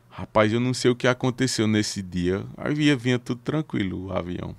Rapaz, 0.10 0.52
eu 0.52 0.60
não 0.60 0.74
sei 0.74 0.90
o 0.92 0.96
que 0.96 1.08
aconteceu 1.08 1.68
nesse 1.68 2.02
dia. 2.02 2.44
Aí 2.58 2.74
vinha, 2.74 2.96
vinha 2.96 3.20
tudo 3.20 3.40
tranquilo 3.42 4.08
o 4.08 4.12
avião. 4.12 4.56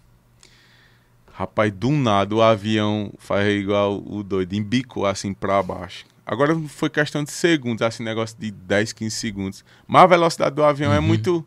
Rapaz, 1.33 1.73
do 1.73 1.91
nada 1.91 2.35
o 2.35 2.43
avião 2.43 3.13
faz 3.19 3.49
igual 3.49 4.03
o 4.07 4.23
doido, 4.23 4.55
embicou 4.55 5.07
assim 5.07 5.33
pra 5.35 5.63
baixo. 5.63 6.05
Agora 6.25 6.55
foi 6.69 6.89
questão 6.89 7.25
de 7.25 7.31
segundos, 7.33 7.83
assim, 7.83 8.05
negócio 8.05 8.37
de 8.39 8.51
10, 8.53 8.93
15 8.93 9.17
segundos. 9.17 9.65
Mas 9.87 10.03
a 10.03 10.07
velocidade 10.07 10.55
do 10.55 10.63
avião 10.63 10.93
é 10.93 11.01
muito. 11.01 11.45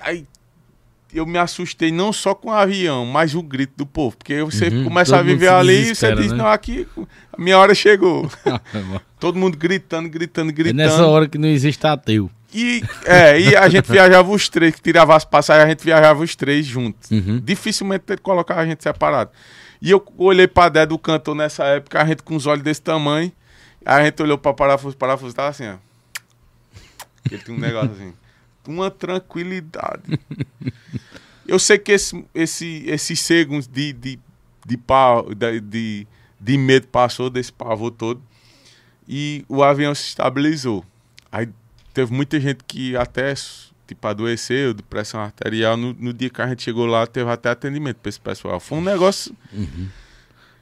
Aí 0.00 0.26
eu 1.12 1.24
me 1.26 1.38
assustei 1.38 1.90
não 1.90 2.12
só 2.12 2.34
com 2.34 2.48
o 2.48 2.52
avião, 2.52 3.06
mas 3.06 3.34
o 3.34 3.42
grito 3.42 3.72
do 3.76 3.86
povo. 3.86 4.16
Porque 4.16 4.42
você 4.42 4.68
Uhum, 4.68 4.84
começa 4.84 5.16
a 5.16 5.22
viver 5.22 5.48
ali 5.48 5.90
e 5.90 5.94
você 5.94 6.14
diz, 6.14 6.30
né? 6.32 6.38
não, 6.38 6.46
aqui 6.46 6.86
a 7.32 7.40
minha 7.40 7.58
hora 7.58 7.74
chegou. 7.74 8.30
Todo 9.18 9.38
mundo 9.38 9.56
gritando, 9.56 10.08
gritando, 10.08 10.50
É 10.50 10.52
gritando. 10.52 10.76
nessa 10.76 11.06
hora 11.06 11.28
que 11.28 11.38
não 11.38 11.48
existe 11.48 11.86
ateu. 11.86 12.30
E, 12.54 12.82
é, 13.04 13.38
e 13.40 13.56
a 13.56 13.68
gente 13.68 13.84
viajava 13.92 14.30
os 14.30 14.48
três, 14.48 14.74
que 14.74 14.80
tirava 14.80 15.14
as 15.16 15.24
passagens, 15.24 15.66
a 15.66 15.68
gente 15.70 15.84
viajava 15.84 16.22
os 16.22 16.34
três 16.36 16.64
juntos. 16.66 17.10
Uhum. 17.10 17.40
Dificilmente 17.42 18.16
colocar 18.22 18.56
a 18.58 18.66
gente 18.66 18.82
separado. 18.82 19.30
E 19.80 19.90
eu 19.90 20.04
olhei 20.16 20.46
pra 20.48 20.68
Dé 20.68 20.84
do 20.86 20.98
cantor 20.98 21.34
nessa 21.34 21.64
época, 21.64 22.00
a 22.02 22.04
gente 22.06 22.22
com 22.22 22.34
os 22.36 22.46
olhos 22.46 22.62
desse 22.64 22.80
tamanho, 22.82 23.30
a 23.84 24.02
gente 24.04 24.20
olhou 24.22 24.36
pra 24.38 24.52
parafuso, 24.52 24.96
parafuso 24.96 25.34
tava 25.34 25.48
assim, 25.48 25.68
ó. 25.68 25.74
Ele 27.30 27.42
tinha 27.42 27.56
um 27.56 27.60
negócio 27.60 27.92
assim. 27.92 28.12
Uma 28.68 28.90
tranquilidade. 28.90 30.20
Eu 31.46 31.58
sei 31.58 31.78
que 31.78 31.92
esse, 31.92 32.24
esse, 32.34 32.84
esses 32.86 33.18
segundos 33.20 33.66
de, 33.66 33.94
de, 33.94 34.18
de, 34.66 34.76
pau, 34.76 35.34
de, 35.34 35.60
de, 35.60 36.06
de 36.38 36.58
medo 36.58 36.86
passou, 36.88 37.30
desse 37.30 37.50
pavor 37.50 37.90
todo. 37.90 38.22
e 39.08 39.44
o 39.48 39.62
avião 39.62 39.94
se 39.94 40.08
estabilizou. 40.08 40.84
Aí 41.32 41.48
teve 41.94 42.12
muita 42.12 42.38
gente 42.38 42.62
que 42.66 42.94
até 42.94 43.32
tipo 43.86 44.06
adoeceu 44.06 44.74
de 44.74 44.82
pressão 44.82 45.20
arterial. 45.20 45.78
No, 45.78 45.94
no 45.94 46.12
dia 46.12 46.28
que 46.28 46.42
a 46.42 46.46
gente 46.48 46.62
chegou 46.62 46.84
lá, 46.84 47.06
teve 47.06 47.30
até 47.30 47.48
atendimento 47.48 47.96
para 47.96 48.10
esse 48.10 48.20
pessoal. 48.20 48.60
Foi 48.60 48.76
um 48.76 48.82
negócio. 48.82 49.34
Uhum. 49.50 49.88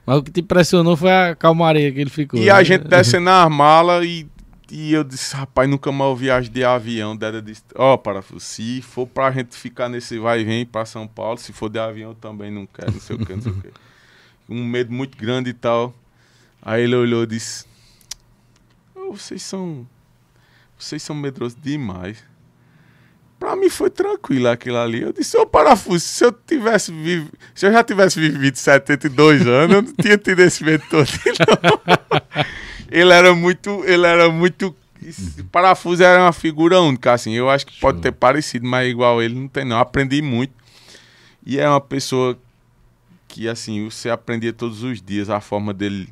Mas 0.06 0.18
o 0.18 0.22
que 0.22 0.30
te 0.30 0.40
impressionou 0.40 0.96
foi 0.96 1.10
a 1.10 1.34
calmaria 1.34 1.90
que 1.90 2.00
ele 2.00 2.10
ficou. 2.10 2.38
E 2.38 2.44
né? 2.44 2.52
a 2.52 2.62
gente 2.62 2.86
descendo 2.86 3.24
na 3.24 3.48
mala 3.48 4.04
e, 4.06 4.24
e 4.70 4.92
eu 4.92 5.04
disse, 5.04 5.34
rapaz, 5.34 5.68
nunca 5.68 5.92
mais 5.92 6.18
viagem 6.18 6.50
de 6.50 6.64
avião. 6.64 7.16
Deda 7.16 7.40
disse, 7.40 7.62
ó, 7.74 7.94
oh, 7.94 7.98
parafuso, 7.98 8.40
se 8.40 8.82
for 8.82 9.06
pra 9.06 9.30
gente 9.30 9.56
ficar 9.56 9.88
nesse 9.88 10.18
vai 10.18 10.40
e 10.40 10.44
vem 10.44 10.66
pra 10.66 10.84
São 10.84 11.06
Paulo, 11.06 11.38
se 11.38 11.52
for 11.52 11.68
de 11.68 11.78
avião 11.78 12.10
eu 12.10 12.14
também 12.14 12.50
não 12.50 12.66
quero, 12.66 12.92
não 12.92 13.00
sei 13.00 13.16
o 13.16 13.24
que, 13.24 13.34
não 13.34 13.42
sei 13.42 13.52
o 13.52 13.60
que. 13.60 13.70
Um 14.48 14.64
medo 14.64 14.92
muito 14.92 15.18
grande 15.18 15.50
e 15.50 15.52
tal. 15.52 15.92
Aí 16.62 16.84
ele 16.84 16.94
olhou 16.94 17.24
e 17.24 17.26
disse, 17.26 17.66
oh, 18.94 19.12
vocês 19.12 19.42
são. 19.42 19.84
Vocês 20.78 21.02
são 21.02 21.16
medrosos 21.16 21.58
demais. 21.60 22.22
Pra 23.38 23.54
mim 23.54 23.68
foi 23.68 23.90
tranquilo 23.90 24.48
aquilo 24.48 24.78
ali. 24.78 25.02
Eu 25.02 25.12
disse, 25.12 25.36
ô 25.36 25.46
parafuso, 25.46 26.00
se 26.00 26.24
eu 26.24 26.32
tivesse 26.32 26.90
vivo, 26.90 27.30
se 27.54 27.66
eu 27.66 27.72
já 27.72 27.84
tivesse 27.84 28.18
vivido 28.18 28.56
72 28.56 29.46
anos, 29.46 29.76
eu 29.76 29.82
não 29.82 29.92
tinha 29.92 30.16
tido 30.16 30.40
esse 30.40 30.64
medo 30.64 30.82
todo, 30.88 31.06
não. 31.38 32.20
ele 32.90 33.12
era 33.12 33.34
muito, 33.34 33.84
ele 33.84 34.06
era 34.06 34.30
muito 34.30 34.74
parafuso 35.52 36.02
era 36.02 36.22
uma 36.22 36.32
figura 36.32 36.80
única, 36.80 37.12
assim. 37.12 37.32
Eu 37.32 37.50
acho 37.50 37.66
que 37.66 37.78
pode 37.78 38.00
ter 38.00 38.12
parecido, 38.12 38.66
mas 38.66 38.88
igual 38.88 39.22
ele 39.22 39.34
não 39.34 39.48
tem 39.48 39.64
não. 39.64 39.78
aprendi 39.78 40.22
muito. 40.22 40.52
E 41.44 41.58
é 41.58 41.68
uma 41.68 41.80
pessoa 41.80 42.38
que 43.28 43.48
assim, 43.48 43.88
você 43.88 44.08
aprendia 44.08 44.52
todos 44.52 44.82
os 44.82 45.00
dias 45.00 45.28
a 45.28 45.40
forma 45.40 45.74
dele 45.74 46.08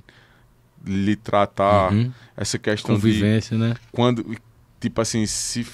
lhe 0.87 1.16
tratar, 1.16 1.93
uhum. 1.93 2.12
essa 2.37 2.59
questão 2.59 2.97
Convivência, 2.97 3.57
de 3.57 3.62
né? 3.62 3.75
quando 3.91 4.37
tipo 4.79 5.01
assim, 5.01 5.25
se 5.25 5.66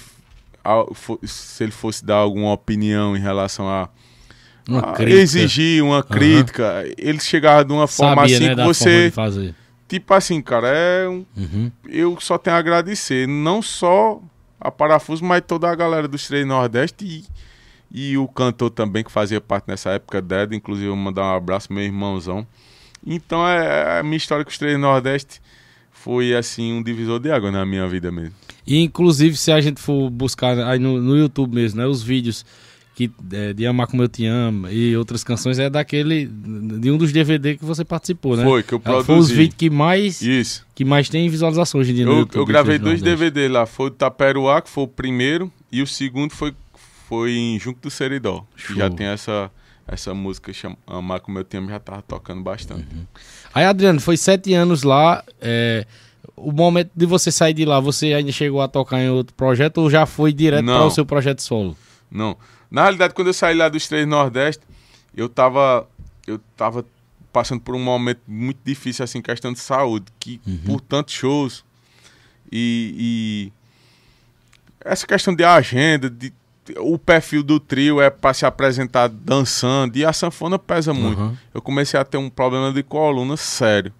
se 1.23 1.63
ele 1.63 1.71
fosse 1.71 2.05
dar 2.05 2.17
alguma 2.17 2.53
opinião 2.53 3.15
em 3.15 3.19
relação 3.19 3.67
a, 3.67 3.89
a 4.67 5.03
exigir 5.03 5.83
uma 5.83 6.03
crítica, 6.03 6.83
uhum. 6.85 6.93
ele 6.97 7.19
chegava 7.19 7.65
de 7.65 7.73
uma 7.73 7.87
forma 7.87 8.21
Sabia, 8.21 8.37
assim 8.37 8.47
né, 8.47 8.55
que 8.55 8.63
você. 8.63 9.13
Tipo 9.87 10.13
assim, 10.13 10.41
cara, 10.41 10.69
é 10.69 11.09
um, 11.09 11.25
uhum. 11.35 11.71
eu 11.89 12.17
só 12.21 12.37
tenho 12.37 12.55
a 12.55 12.59
agradecer. 12.59 13.27
Não 13.27 13.61
só 13.61 14.21
a 14.59 14.71
Parafuso, 14.71 15.25
mas 15.25 15.43
toda 15.45 15.69
a 15.69 15.75
galera 15.75 16.07
dos 16.07 16.27
Três 16.27 16.45
Nordeste 16.47 17.03
e, 17.91 18.11
e 18.11 18.17
o 18.17 18.25
cantor 18.27 18.69
também, 18.69 19.03
que 19.03 19.11
fazia 19.11 19.41
parte 19.41 19.65
nessa 19.67 19.89
época 19.89 20.21
dela. 20.21 20.55
Inclusive, 20.55 20.87
eu 20.87 20.95
mandar 20.95 21.23
um 21.23 21.35
abraço 21.35 21.73
meu 21.73 21.83
irmãozão. 21.83 22.47
Então, 23.05 23.45
é, 23.45 23.99
a 23.99 24.03
minha 24.03 24.15
história 24.15 24.45
com 24.45 24.51
os 24.51 24.57
Três 24.57 24.79
Nordeste 24.79 25.41
foi 26.03 26.33
assim 26.35 26.73
um 26.73 26.81
divisor 26.81 27.19
de 27.19 27.31
água 27.31 27.51
na 27.51 27.65
minha 27.65 27.87
vida 27.87 28.11
mesmo. 28.11 28.33
E 28.65 28.79
inclusive 28.79 29.35
se 29.37 29.51
a 29.51 29.61
gente 29.61 29.79
for 29.79 30.09
buscar 30.09 30.57
aí 30.59 30.79
no, 30.79 30.99
no 31.01 31.15
YouTube 31.15 31.53
mesmo, 31.53 31.79
né, 31.79 31.87
os 31.87 32.01
vídeos 32.01 32.45
que 32.95 33.09
é, 33.31 33.53
de 33.53 33.65
Amar 33.65 33.87
Como 33.87 34.03
Eu 34.03 34.09
Te 34.09 34.25
Amo 34.25 34.67
e 34.67 34.95
outras 34.97 35.23
canções 35.23 35.57
é 35.59 35.69
daquele 35.69 36.25
de 36.25 36.91
um 36.91 36.97
dos 36.97 37.11
DVD 37.11 37.55
que 37.55 37.63
você 37.63 37.85
participou, 37.85 38.35
né? 38.35 38.43
Foi 38.43 38.61
que 38.63 38.73
eu 38.73 38.79
produzi. 38.79 39.05
Foi 39.05 39.17
os 39.17 39.29
vídeos 39.29 39.55
que 39.55 39.69
mais 39.69 40.21
Isso. 40.21 40.65
que 40.75 40.83
mais 40.83 41.07
tem 41.07 41.29
visualizações 41.29 41.83
hoje 41.83 41.91
em 41.91 41.95
dia 41.95 42.05
eu, 42.05 42.19
YouTube, 42.19 42.39
Eu 42.41 42.45
gravei 42.45 42.77
dois 42.77 43.01
DVD 43.01 43.47
lá, 43.47 43.65
foi 43.65 43.87
o 43.87 43.91
Taperuá 43.91 44.61
que 44.61 44.69
foi 44.69 44.83
o 44.83 44.87
primeiro 44.87 45.51
e 45.71 45.81
o 45.81 45.87
segundo 45.87 46.33
foi 46.33 46.53
foi 47.07 47.33
em 47.33 47.59
Junco 47.59 47.79
do 47.81 47.91
Seridó. 47.91 48.45
Já 48.75 48.89
tem 48.89 49.07
essa 49.07 49.51
essa 49.87 50.13
música 50.13 50.53
chama 50.53 50.77
Amar 50.87 51.19
Como 51.19 51.37
Eu 51.37 51.43
Te 51.43 51.57
Amo 51.57 51.69
já 51.69 51.79
tava 51.79 52.01
tocando 52.01 52.41
bastante. 52.41 52.87
Uhum. 52.93 53.05
Aí 53.53 53.65
Adriano 53.65 53.99
foi 53.99 54.17
sete 54.17 54.53
anos 54.53 54.83
lá. 54.83 55.23
É 55.39 55.85
o 56.41 56.51
momento 56.51 56.91
de 56.95 57.05
você 57.05 57.31
sair 57.31 57.53
de 57.53 57.65
lá, 57.65 57.79
você 57.79 58.13
ainda 58.13 58.31
chegou 58.31 58.61
a 58.61 58.67
tocar 58.67 58.99
em 58.99 59.09
outro 59.09 59.33
projeto 59.35 59.77
ou 59.79 59.89
já 59.89 60.05
foi 60.05 60.33
direto 60.33 60.65
para 60.65 60.85
o 60.85 60.91
seu 60.91 61.05
projeto 61.05 61.41
solo? 61.41 61.77
Não. 62.09 62.35
Na 62.69 62.83
realidade, 62.83 63.13
quando 63.13 63.27
eu 63.27 63.33
saí 63.33 63.55
lá 63.55 63.69
dos 63.69 63.87
Três 63.87 64.07
Nordeste, 64.07 64.63
eu 65.15 65.29
tava, 65.29 65.87
eu 66.25 66.39
tava 66.57 66.85
passando 67.31 67.61
por 67.61 67.75
um 67.75 67.79
momento 67.79 68.21
muito 68.27 68.59
difícil, 68.63 69.03
assim, 69.03 69.21
questão 69.21 69.53
de 69.53 69.59
saúde, 69.59 70.05
que 70.19 70.41
uhum. 70.45 70.59
por 70.65 70.81
tantos 70.81 71.13
shows 71.13 71.63
e, 72.51 72.95
e, 72.97 73.51
essa 74.83 75.05
questão 75.05 75.33
de 75.33 75.43
agenda, 75.43 76.09
de, 76.09 76.33
o 76.77 76.97
perfil 76.97 77.43
do 77.43 77.59
trio 77.59 77.99
é 77.99 78.09
para 78.09 78.33
se 78.33 78.45
apresentar 78.45 79.07
dançando 79.07 79.97
e 79.97 80.05
a 80.05 80.13
sanfona 80.13 80.59
pesa 80.59 80.93
muito. 80.93 81.19
Uhum. 81.19 81.37
Eu 81.53 81.61
comecei 81.61 81.99
a 81.99 82.03
ter 82.03 82.17
um 82.17 82.29
problema 82.29 82.71
de 82.71 82.83
coluna 82.83 83.35
sério. 83.35 83.91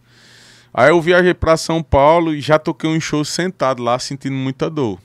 Aí 0.73 0.89
eu 0.89 1.01
viajei 1.01 1.33
para 1.33 1.57
São 1.57 1.83
Paulo 1.83 2.33
e 2.33 2.39
já 2.39 2.57
toquei 2.57 2.89
um 2.89 2.99
show 2.99 3.25
sentado 3.25 3.83
lá, 3.83 3.99
sentindo 3.99 4.35
muita 4.35 4.69
dor. 4.69 4.99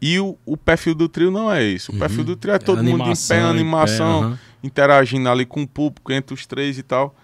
E 0.00 0.18
o, 0.18 0.36
o 0.46 0.56
perfil 0.56 0.94
do 0.94 1.08
trio 1.08 1.30
não 1.30 1.50
é 1.50 1.62
isso. 1.62 1.90
O 1.90 1.94
uhum. 1.94 2.00
perfil 2.00 2.24
do 2.24 2.36
trio 2.36 2.54
é 2.54 2.58
todo 2.58 2.82
mundo 2.82 3.10
em 3.10 3.14
pé, 3.28 3.40
animação, 3.40 4.18
em 4.18 4.22
pé, 4.22 4.28
uhum. 4.28 4.38
interagindo 4.62 5.28
ali 5.28 5.44
com 5.44 5.62
o 5.62 5.68
público, 5.68 6.12
entre 6.12 6.34
os 6.34 6.46
três 6.46 6.78
e 6.78 6.82
tal. 6.82 7.14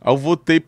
Aí 0.00 0.12
eu 0.12 0.16
voltei 0.16 0.64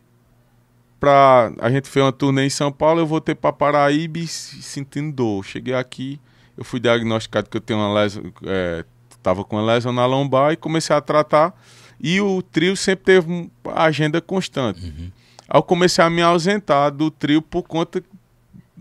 pra. 1.00 1.52
A 1.58 1.70
gente 1.70 1.88
fez 1.88 2.04
uma 2.04 2.12
turnê 2.12 2.46
em 2.46 2.50
São 2.50 2.70
Paulo, 2.70 3.00
eu 3.00 3.06
voltei 3.06 3.34
pra 3.34 3.52
Paraíba 3.52 4.20
sentindo 4.26 5.12
dor. 5.12 5.44
Cheguei 5.44 5.74
aqui, 5.74 6.20
eu 6.56 6.64
fui 6.64 6.80
diagnosticado 6.80 7.48
que 7.48 7.56
eu 7.56 7.60
tenho 7.60 7.80
uma 7.80 7.92
lesão. 7.92 8.22
É, 8.44 8.84
tava 9.22 9.44
com 9.44 9.56
uma 9.56 9.64
lesão 9.64 9.92
na 9.92 10.04
lombar 10.04 10.52
e 10.52 10.56
comecei 10.56 10.94
a 10.94 11.00
tratar. 11.00 11.54
E 12.00 12.20
o 12.20 12.42
trio 12.42 12.76
sempre 12.76 13.04
teve 13.04 13.50
agenda 13.74 14.20
constante. 14.20 14.84
Uhum. 14.84 15.12
Aí 15.48 15.58
eu 15.58 15.62
comecei 15.62 16.02
a 16.02 16.10
me 16.10 16.22
ausentar 16.22 16.90
do 16.90 17.10
trio 17.10 17.40
por 17.40 17.62
conta 17.62 18.02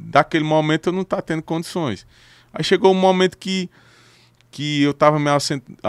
daquele 0.02 0.44
momento 0.44 0.88
eu 0.88 0.94
não 0.94 1.04
tá 1.04 1.22
tendo 1.22 1.44
condições. 1.44 2.08
Aí 2.54 2.64
chegou 2.64 2.92
um 2.92 3.00
momento 3.00 3.38
que, 3.38 3.70
que 4.50 4.82
eu 4.82 4.92
estava 4.92 5.20
me, 5.20 5.30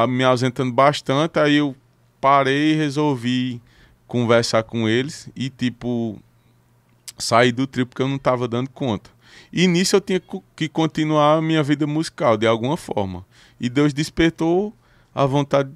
me 0.09 0.25
ausentando 0.25 0.73
bastante, 0.73 1.39
aí 1.39 1.57
eu 1.57 1.75
parei 2.21 2.73
e 2.73 2.77
resolvi 2.77 3.61
conversar 4.07 4.63
com 4.63 4.89
eles 4.89 5.29
e, 5.35 5.49
tipo, 5.49 6.21
sair 7.19 7.53
do 7.53 7.67
trio 7.67 7.87
porque 7.87 8.03
eu 8.03 8.09
não 8.09 8.17
estava 8.17 8.47
dando 8.47 8.69
conta. 8.71 9.11
E 9.53 9.67
nisso 9.67 9.97
eu 9.97 10.01
tinha 10.01 10.21
que 10.57 10.69
continuar 10.69 11.39
a 11.39 11.43
minha 11.43 11.63
vida 11.63 11.87
musical, 11.87 12.37
de 12.37 12.47
alguma 12.47 12.77
forma. 12.77 13.25
E 13.61 13.69
Deus 13.69 13.93
despertou 13.93 14.73
a 15.15 15.27
vontade 15.27 15.71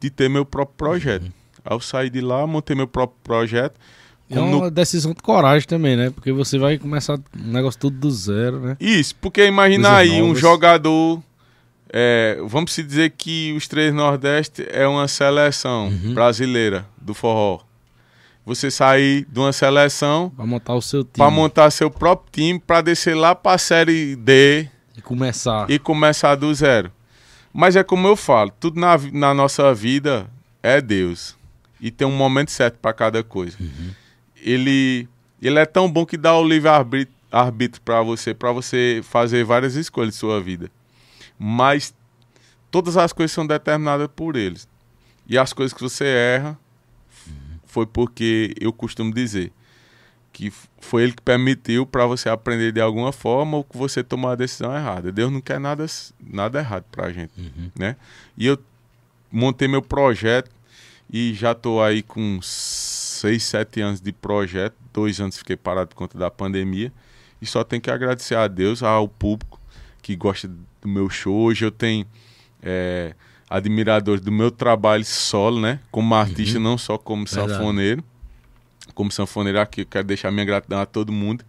de 0.00 0.10
ter 0.10 0.28
meu 0.28 0.44
próprio 0.44 0.76
projeto. 0.76 1.24
Uhum. 1.24 1.32
Eu 1.70 1.80
saí 1.80 2.10
de 2.10 2.20
lá, 2.20 2.46
montei 2.46 2.74
meu 2.74 2.88
próprio 2.88 3.18
projeto 3.22 3.78
é 4.30 4.40
uma 4.40 4.64
no... 4.64 4.70
decisão 4.70 5.12
de 5.12 5.20
coragem 5.20 5.66
também, 5.66 5.96
né? 5.96 6.10
Porque 6.10 6.30
você 6.30 6.56
vai 6.56 6.78
começar 6.78 7.14
um 7.14 7.52
negócio 7.52 7.80
tudo 7.80 7.98
do 7.98 8.10
zero, 8.10 8.60
né? 8.60 8.76
Isso, 8.78 9.14
porque 9.16 9.44
imagina 9.44 9.96
aí 9.96 10.22
um 10.22 10.36
jogador. 10.36 11.20
É, 11.92 12.38
vamos 12.46 12.72
se 12.72 12.84
dizer 12.84 13.10
que 13.10 13.52
os 13.56 13.66
três 13.66 13.92
Nordeste 13.92 14.64
é 14.70 14.86
uma 14.86 15.08
seleção 15.08 15.88
uhum. 15.88 16.14
brasileira 16.14 16.86
do 17.00 17.12
forró. 17.12 17.60
Você 18.54 18.70
sair 18.70 19.26
de 19.30 19.38
uma 19.38 19.52
seleção 19.52 20.30
para 20.36 20.44
montar 20.44 20.74
o 20.74 20.82
seu 20.82 21.04
time, 21.04 21.16
para 21.16 21.30
montar 21.30 21.70
seu 21.70 21.90
próprio 21.90 22.30
time, 22.32 22.58
para 22.58 22.80
descer 22.80 23.14
lá 23.14 23.34
para 23.34 23.54
a 23.54 23.58
série 23.58 24.16
D 24.16 24.68
e 24.96 25.00
começar 25.02 25.70
e 25.70 25.78
começar 25.78 26.34
do 26.34 26.52
zero. 26.54 26.90
Mas 27.52 27.76
é 27.76 27.84
como 27.84 28.08
eu 28.08 28.16
falo, 28.16 28.52
tudo 28.58 28.80
na, 28.80 28.96
na 29.12 29.32
nossa 29.34 29.72
vida 29.74 30.28
é 30.62 30.80
Deus 30.80 31.36
e 31.80 31.90
tem 31.90 32.06
um 32.06 32.16
momento 32.16 32.50
certo 32.50 32.78
para 32.78 32.92
cada 32.92 33.22
coisa. 33.22 33.56
Uhum 33.60 33.92
ele, 34.42 35.08
ele 35.40 35.58
é 35.58 35.66
tão 35.66 35.90
bom 35.90 36.04
que 36.04 36.16
dá 36.16 36.36
o 36.36 36.46
livre 36.46 36.68
arbítrio 37.30 37.82
para 37.84 38.02
você, 38.02 38.34
para 38.34 38.52
você 38.52 39.00
fazer 39.04 39.44
várias 39.44 39.74
escolhas 39.74 40.14
em 40.14 40.18
sua 40.18 40.40
vida. 40.40 40.70
Mas 41.38 41.94
todas 42.70 42.96
as 42.96 43.12
coisas 43.12 43.32
são 43.32 43.46
determinadas 43.46 44.08
por 44.14 44.36
eles. 44.36 44.68
E 45.26 45.38
as 45.38 45.52
coisas 45.52 45.72
que 45.72 45.82
você 45.82 46.04
erra 46.04 46.58
foi 47.70 47.86
porque 47.86 48.54
eu 48.60 48.72
costumo 48.72 49.12
dizer 49.12 49.52
que 50.32 50.52
foi 50.80 51.02
ele 51.02 51.12
que 51.12 51.22
permitiu 51.22 51.84
para 51.84 52.06
você 52.06 52.28
aprender 52.28 52.72
de 52.72 52.80
alguma 52.80 53.12
forma 53.12 53.56
ou 53.58 53.64
que 53.64 53.76
você 53.76 54.02
tomou 54.02 54.30
a 54.30 54.34
decisão 54.34 54.74
errada. 54.74 55.10
Deus 55.10 55.30
não 55.30 55.40
quer 55.40 55.58
nada 55.58 55.84
nada 56.20 56.58
errado 56.60 56.84
para 56.90 57.06
a 57.06 57.12
gente, 57.12 57.32
uhum. 57.36 57.70
né? 57.76 57.96
E 58.36 58.46
eu 58.46 58.58
montei 59.30 59.66
meu 59.68 59.82
projeto 59.82 60.50
e 61.12 61.34
já 61.34 61.52
estou 61.52 61.82
aí 61.82 62.02
com 62.02 62.38
seis, 62.42 63.42
sete 63.42 63.80
anos 63.80 64.00
de 64.00 64.12
projeto, 64.12 64.76
dois 64.92 65.20
anos 65.20 65.36
fiquei 65.36 65.56
parado 65.56 65.88
por 65.88 65.96
conta 65.96 66.16
da 66.16 66.30
pandemia. 66.30 66.92
E 67.42 67.46
só 67.46 67.64
tenho 67.64 67.80
que 67.82 67.90
agradecer 67.90 68.34
a 68.34 68.46
Deus, 68.46 68.82
ao 68.82 69.08
público 69.08 69.60
que 70.02 70.14
gosta 70.14 70.48
do 70.48 70.88
meu 70.88 71.08
show. 71.08 71.34
Hoje 71.34 71.64
eu 71.64 71.70
tenho 71.70 72.06
é, 72.62 73.14
admiradores 73.50 74.24
do 74.24 74.30
meu 74.30 74.48
trabalho 74.52 75.04
solo, 75.04 75.60
né? 75.60 75.80
Como 75.90 76.14
artista, 76.14 76.58
uhum. 76.58 76.62
não 76.62 76.78
só 76.78 76.96
como 76.96 77.26
Verdade. 77.26 77.52
sanfoneiro. 77.52 78.04
Como 78.94 79.10
sanfoneiro 79.10 79.60
aqui, 79.60 79.80
eu 79.80 79.86
quero 79.86 80.06
deixar 80.06 80.30
minha 80.30 80.44
gratidão 80.44 80.80
a 80.80 80.86
todo 80.86 81.10
mundo, 81.10 81.44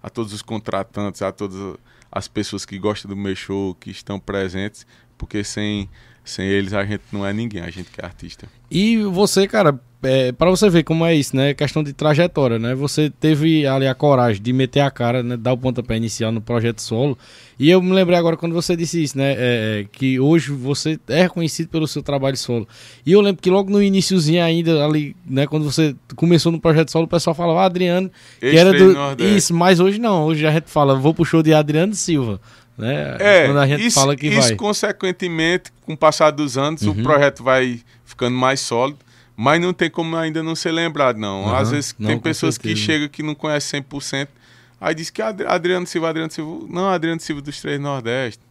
a 0.00 0.08
todos 0.08 0.32
os 0.32 0.42
contratantes, 0.42 1.20
a 1.22 1.32
todas 1.32 1.76
as 2.10 2.28
pessoas 2.28 2.64
que 2.64 2.78
gostam 2.78 3.08
do 3.08 3.16
meu 3.16 3.34
show, 3.34 3.74
que 3.74 3.90
estão 3.90 4.18
presentes, 4.20 4.86
porque 5.18 5.42
sem 5.42 5.88
Sem 6.30 6.46
eles 6.46 6.72
a 6.72 6.84
gente 6.84 7.02
não 7.12 7.26
é 7.26 7.32
ninguém, 7.32 7.60
a 7.60 7.70
gente 7.70 7.90
que 7.90 8.00
é 8.00 8.04
artista. 8.04 8.46
E 8.70 8.98
você, 8.98 9.48
cara, 9.48 9.80
é, 10.00 10.30
para 10.30 10.48
você 10.48 10.70
ver 10.70 10.84
como 10.84 11.04
é 11.04 11.12
isso, 11.12 11.34
né? 11.36 11.52
Questão 11.54 11.82
de 11.82 11.92
trajetória, 11.92 12.56
né? 12.56 12.72
Você 12.72 13.10
teve 13.10 13.66
ali 13.66 13.88
a 13.88 13.94
coragem 13.94 14.40
de 14.40 14.52
meter 14.52 14.78
a 14.78 14.92
cara, 14.92 15.24
né? 15.24 15.36
Dar 15.36 15.52
o 15.52 15.58
pontapé 15.58 15.96
inicial 15.96 16.30
no 16.30 16.40
projeto 16.40 16.80
solo. 16.80 17.18
E 17.58 17.68
eu 17.68 17.82
me 17.82 17.92
lembrei 17.92 18.16
agora 18.16 18.36
quando 18.36 18.52
você 18.52 18.76
disse 18.76 19.02
isso, 19.02 19.18
né? 19.18 19.32
É, 19.32 19.36
é, 19.38 19.86
que 19.90 20.20
hoje 20.20 20.52
você 20.52 21.00
é 21.08 21.22
reconhecido 21.22 21.68
pelo 21.68 21.88
seu 21.88 22.00
trabalho 22.00 22.36
solo. 22.36 22.66
E 23.04 23.10
eu 23.10 23.20
lembro 23.20 23.42
que 23.42 23.50
logo 23.50 23.68
no 23.68 23.82
iníciozinho 23.82 24.42
ainda, 24.42 24.84
ali, 24.84 25.16
né? 25.28 25.48
Quando 25.48 25.64
você 25.64 25.96
começou 26.14 26.52
no 26.52 26.60
projeto 26.60 26.92
solo, 26.92 27.06
o 27.06 27.08
pessoal 27.08 27.34
falava, 27.34 27.62
ah, 27.62 27.64
Adriano, 27.64 28.08
que 28.38 28.56
era 28.56 28.72
do. 28.72 28.92
Nordeste. 28.92 29.36
Isso, 29.36 29.54
mas 29.54 29.80
hoje 29.80 29.98
não. 29.98 30.26
Hoje 30.26 30.46
a 30.46 30.52
gente 30.52 30.70
fala, 30.70 30.94
vou 30.94 31.12
pro 31.12 31.24
show 31.24 31.42
de 31.42 31.52
Adriano 31.52 31.92
Silva. 31.92 32.40
Né? 32.76 33.16
É, 33.18 33.46
quando 33.46 33.58
a 33.58 33.66
gente 33.66 33.86
isso, 33.86 34.00
fala 34.00 34.16
que 34.16 34.26
isso 34.28 34.48
vai. 34.48 34.56
consequentemente, 34.56 35.70
com 35.82 35.92
o 35.92 35.96
passar 35.96 36.30
dos 36.30 36.56
anos, 36.56 36.82
uhum. 36.82 36.92
o 36.92 37.02
projeto 37.02 37.42
vai 37.42 37.80
ficando 38.04 38.36
mais 38.36 38.60
sólido. 38.60 38.98
Mas 39.36 39.60
não 39.60 39.72
tem 39.72 39.88
como 39.88 40.16
ainda 40.16 40.42
não 40.42 40.54
ser 40.54 40.70
lembrado, 40.70 41.18
não. 41.18 41.44
Uhum, 41.44 41.54
Às 41.54 41.70
vezes 41.70 41.94
não, 41.98 42.08
tem 42.08 42.18
pessoas 42.18 42.56
certeza. 42.56 42.74
que 42.74 42.80
chegam 42.80 43.08
que 43.08 43.22
não 43.22 43.34
conhecem 43.34 43.82
100%. 43.82 44.28
Aí 44.78 44.94
diz 44.94 45.08
que 45.08 45.22
Adriano 45.22 45.86
Silva, 45.86 46.10
Adriano 46.10 46.30
Silva. 46.30 46.66
Não, 46.68 46.88
Adriano 46.88 47.20
Silva 47.20 47.40
dos 47.40 47.58
Três 47.60 47.80
Nordeste. 47.80 48.42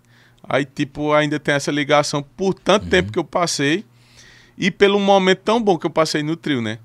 Aí, 0.43 0.65
tipo, 0.65 1.13
ainda 1.13 1.39
tem 1.39 1.53
essa 1.53 1.71
ligação 1.71 2.23
por 2.23 2.53
tanto 2.55 2.83
uhum. 2.83 2.89
tempo 2.89 3.11
que 3.11 3.19
eu 3.19 3.23
passei 3.23 3.85
e 4.57 4.71
pelo 4.71 4.99
momento 4.99 5.39
tão 5.39 5.61
bom 5.61 5.77
que 5.77 5.85
eu 5.85 5.91
passei 5.91 6.23
no 6.23 6.35
trio, 6.35 6.61
né? 6.61 6.79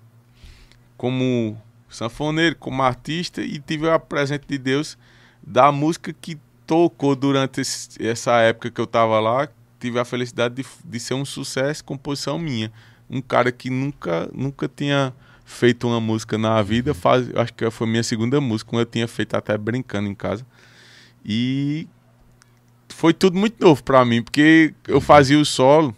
Como 0.97 1.61
sanfoneiro, 1.89 2.57
como 2.57 2.82
artista 2.82 3.41
e 3.41 3.59
tive 3.59 3.89
a 3.89 3.99
presente 3.99 4.45
de 4.47 4.59
Deus 4.59 4.99
da 5.43 5.72
música 5.72 6.12
que 6.12 6.39
tocou 6.66 7.14
durante 7.14 7.60
esse, 7.60 8.04
essa 8.04 8.38
época 8.40 8.70
que 8.70 8.80
eu 8.80 8.86
tava 8.86 9.18
lá. 9.20 9.48
Tive 9.78 9.98
a 9.98 10.04
felicidade 10.04 10.54
de, 10.54 10.66
de 10.84 11.00
ser 11.00 11.14
um 11.14 11.24
sucesso, 11.24 11.84
composição 11.84 12.38
minha 12.38 12.72
um 13.08 13.20
cara 13.20 13.52
que 13.52 13.70
nunca, 13.70 14.28
nunca 14.32 14.68
tinha 14.68 15.12
feito 15.44 15.86
uma 15.86 16.00
música 16.00 16.38
na 16.38 16.60
vida. 16.62 16.90
Uhum. 16.90 16.94
Faz, 16.94 17.34
acho 17.36 17.52
que 17.52 17.70
foi 17.70 17.86
minha 17.86 18.02
segunda 18.02 18.40
música, 18.40 18.76
eu 18.76 18.86
tinha 18.86 19.06
feito 19.06 19.34
até 19.34 19.56
brincando 19.56 20.08
em 20.08 20.14
casa. 20.14 20.44
E 21.24 21.86
foi 22.88 23.12
tudo 23.12 23.38
muito 23.38 23.64
novo 23.64 23.82
para 23.82 24.04
mim, 24.04 24.22
porque 24.22 24.74
eu 24.86 25.00
fazia 25.00 25.38
o 25.38 25.44
solo. 25.44 25.94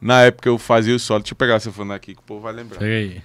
Na 0.00 0.22
época 0.22 0.48
eu 0.48 0.58
fazia 0.58 0.94
o 0.94 0.98
solo. 0.98 1.20
Deixa 1.20 1.34
eu 1.34 1.36
pegar 1.36 1.54
essa 1.54 1.70
fone 1.70 1.92
aqui 1.92 2.14
que 2.14 2.20
o 2.20 2.24
povo 2.24 2.40
vai 2.40 2.52
lembrar. 2.52 2.78
Cheguei. 2.78 3.22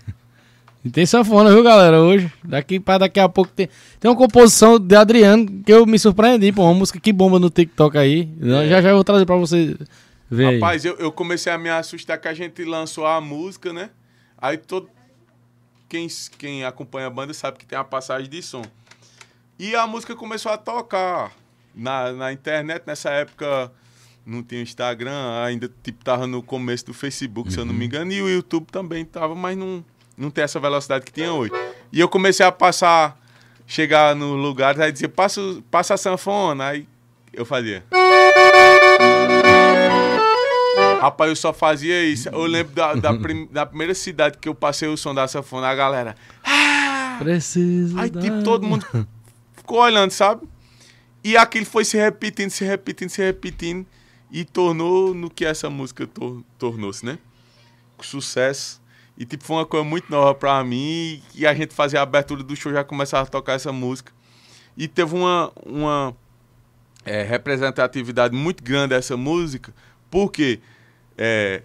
E 0.85 0.89
tem 0.91 1.05
sanfona, 1.05 1.51
viu, 1.51 1.63
galera, 1.63 1.99
hoje. 1.99 2.31
Daqui 2.43 2.79
para 2.79 2.99
daqui 2.99 3.19
a 3.19 3.27
pouco 3.27 3.51
tem. 3.51 3.67
Tem 3.99 4.09
uma 4.09 4.15
composição 4.15 4.77
de 4.77 4.95
Adriano 4.95 5.63
que 5.65 5.73
eu 5.73 5.83
me 5.85 5.97
surpreendi, 5.97 6.51
pô. 6.51 6.61
Uma 6.61 6.75
música 6.75 6.99
que 6.99 7.11
bomba 7.11 7.39
no 7.39 7.49
TikTok 7.49 7.97
aí. 7.97 8.29
É. 8.39 8.69
Já 8.69 8.81
já 8.81 8.89
eu 8.89 8.95
vou 8.95 9.03
trazer 9.03 9.25
para 9.25 9.35
você 9.35 9.75
Vê 10.29 10.55
Rapaz, 10.55 10.83
eu, 10.83 10.95
eu, 10.95 11.11
comecei 11.11 11.51
a 11.51 11.57
me 11.57 11.69
assustar 11.69 12.19
que 12.19 12.27
a 12.27 12.33
gente 12.33 12.63
lançou 12.63 13.05
a 13.05 13.21
música, 13.21 13.71
né? 13.71 13.89
Aí 14.37 14.57
todo. 14.57 14.89
Quem, 15.87 16.07
quem 16.37 16.63
acompanha 16.63 17.07
a 17.07 17.09
banda 17.11 17.33
sabe 17.33 17.59
que 17.59 17.65
tem 17.65 17.77
a 17.77 17.83
passagem 17.83 18.29
de 18.29 18.41
som. 18.41 18.63
E 19.57 19.75
a 19.75 19.85
música 19.85 20.15
começou 20.15 20.51
a 20.51 20.57
tocar 20.57 21.31
na, 21.75 22.11
na 22.11 22.33
internet. 22.33 22.83
Nessa 22.87 23.11
época 23.11 23.71
não 24.25 24.41
tinha 24.41 24.61
Instagram, 24.61 25.43
ainda 25.43 25.71
tipo, 25.83 26.03
tava 26.03 26.25
no 26.25 26.41
começo 26.41 26.87
do 26.87 26.93
Facebook, 26.93 27.49
uhum. 27.49 27.53
se 27.53 27.59
eu 27.59 27.65
não 27.65 27.73
me 27.73 27.81
uhum. 27.81 27.85
engano. 27.85 28.11
E 28.11 28.21
o 28.21 28.27
YouTube 28.27 28.65
também 28.71 29.05
tava, 29.05 29.35
mas 29.35 29.55
não, 29.55 29.85
não 30.17 30.29
tem 30.29 30.43
essa 30.43 30.59
velocidade 30.59 31.05
que 31.05 31.11
tinha 31.11 31.31
hoje. 31.31 31.51
E 31.91 31.99
eu 31.99 32.07
comecei 32.07 32.45
a 32.45 32.51
passar, 32.51 33.17
chegar 33.67 34.15
no 34.15 34.35
lugar, 34.35 34.79
aí 34.79 34.91
dizia, 34.91 35.09
passa, 35.09 35.41
passa 35.69 35.93
a 35.95 35.97
sanfona. 35.97 36.67
Aí 36.67 36.87
eu 37.33 37.45
fazia. 37.45 37.83
Rapaz, 41.01 41.29
eu 41.29 41.35
só 41.35 41.53
fazia 41.53 42.03
isso. 42.03 42.29
Eu 42.29 42.45
lembro 42.45 42.73
da, 42.73 42.95
da, 42.95 43.13
prim, 43.17 43.47
da 43.51 43.65
primeira 43.65 43.93
cidade 43.93 44.37
que 44.37 44.49
eu 44.49 44.55
passei 44.55 44.87
o 44.87 44.97
som 44.97 45.13
da 45.13 45.27
sanfona, 45.27 45.67
a 45.67 45.75
galera. 45.75 46.15
Ah! 46.43 47.17
Preciso. 47.19 47.97
Aí, 47.99 48.09
tipo, 48.09 48.43
todo 48.43 48.65
mundo 48.65 48.85
ficou 49.55 49.79
olhando, 49.79 50.11
sabe? 50.11 50.47
E 51.23 51.35
aquilo 51.37 51.65
foi 51.65 51.85
se 51.85 51.97
repetindo, 51.97 52.49
se 52.49 52.63
repetindo, 52.63 53.09
se 53.09 53.21
repetindo. 53.21 53.85
E 54.31 54.43
tornou 54.43 55.13
no 55.13 55.29
que 55.29 55.45
essa 55.45 55.69
música 55.69 56.05
tor 56.07 56.43
tornou-se, 56.57 57.05
né? 57.05 57.17
Sucesso. 58.01 58.81
E, 59.17 59.25
tipo, 59.25 59.43
foi 59.43 59.57
uma 59.57 59.65
coisa 59.65 59.85
muito 59.85 60.09
nova 60.09 60.35
pra 60.35 60.63
mim. 60.63 61.21
E 61.33 61.45
a 61.45 61.53
gente 61.53 61.73
fazia 61.73 61.99
a 61.99 62.03
abertura 62.03 62.43
do 62.43 62.55
show, 62.55 62.71
já 62.71 62.83
começava 62.83 63.23
a 63.23 63.29
tocar 63.29 63.53
essa 63.53 63.71
música. 63.71 64.11
E 64.75 64.87
teve 64.87 65.15
uma, 65.15 65.51
uma 65.65 66.15
é, 67.05 67.23
representatividade 67.23 68.35
muito 68.35 68.63
grande 68.63 68.89
dessa 68.89 69.15
música. 69.15 69.73
Porque 70.11 70.59
é, 71.17 71.63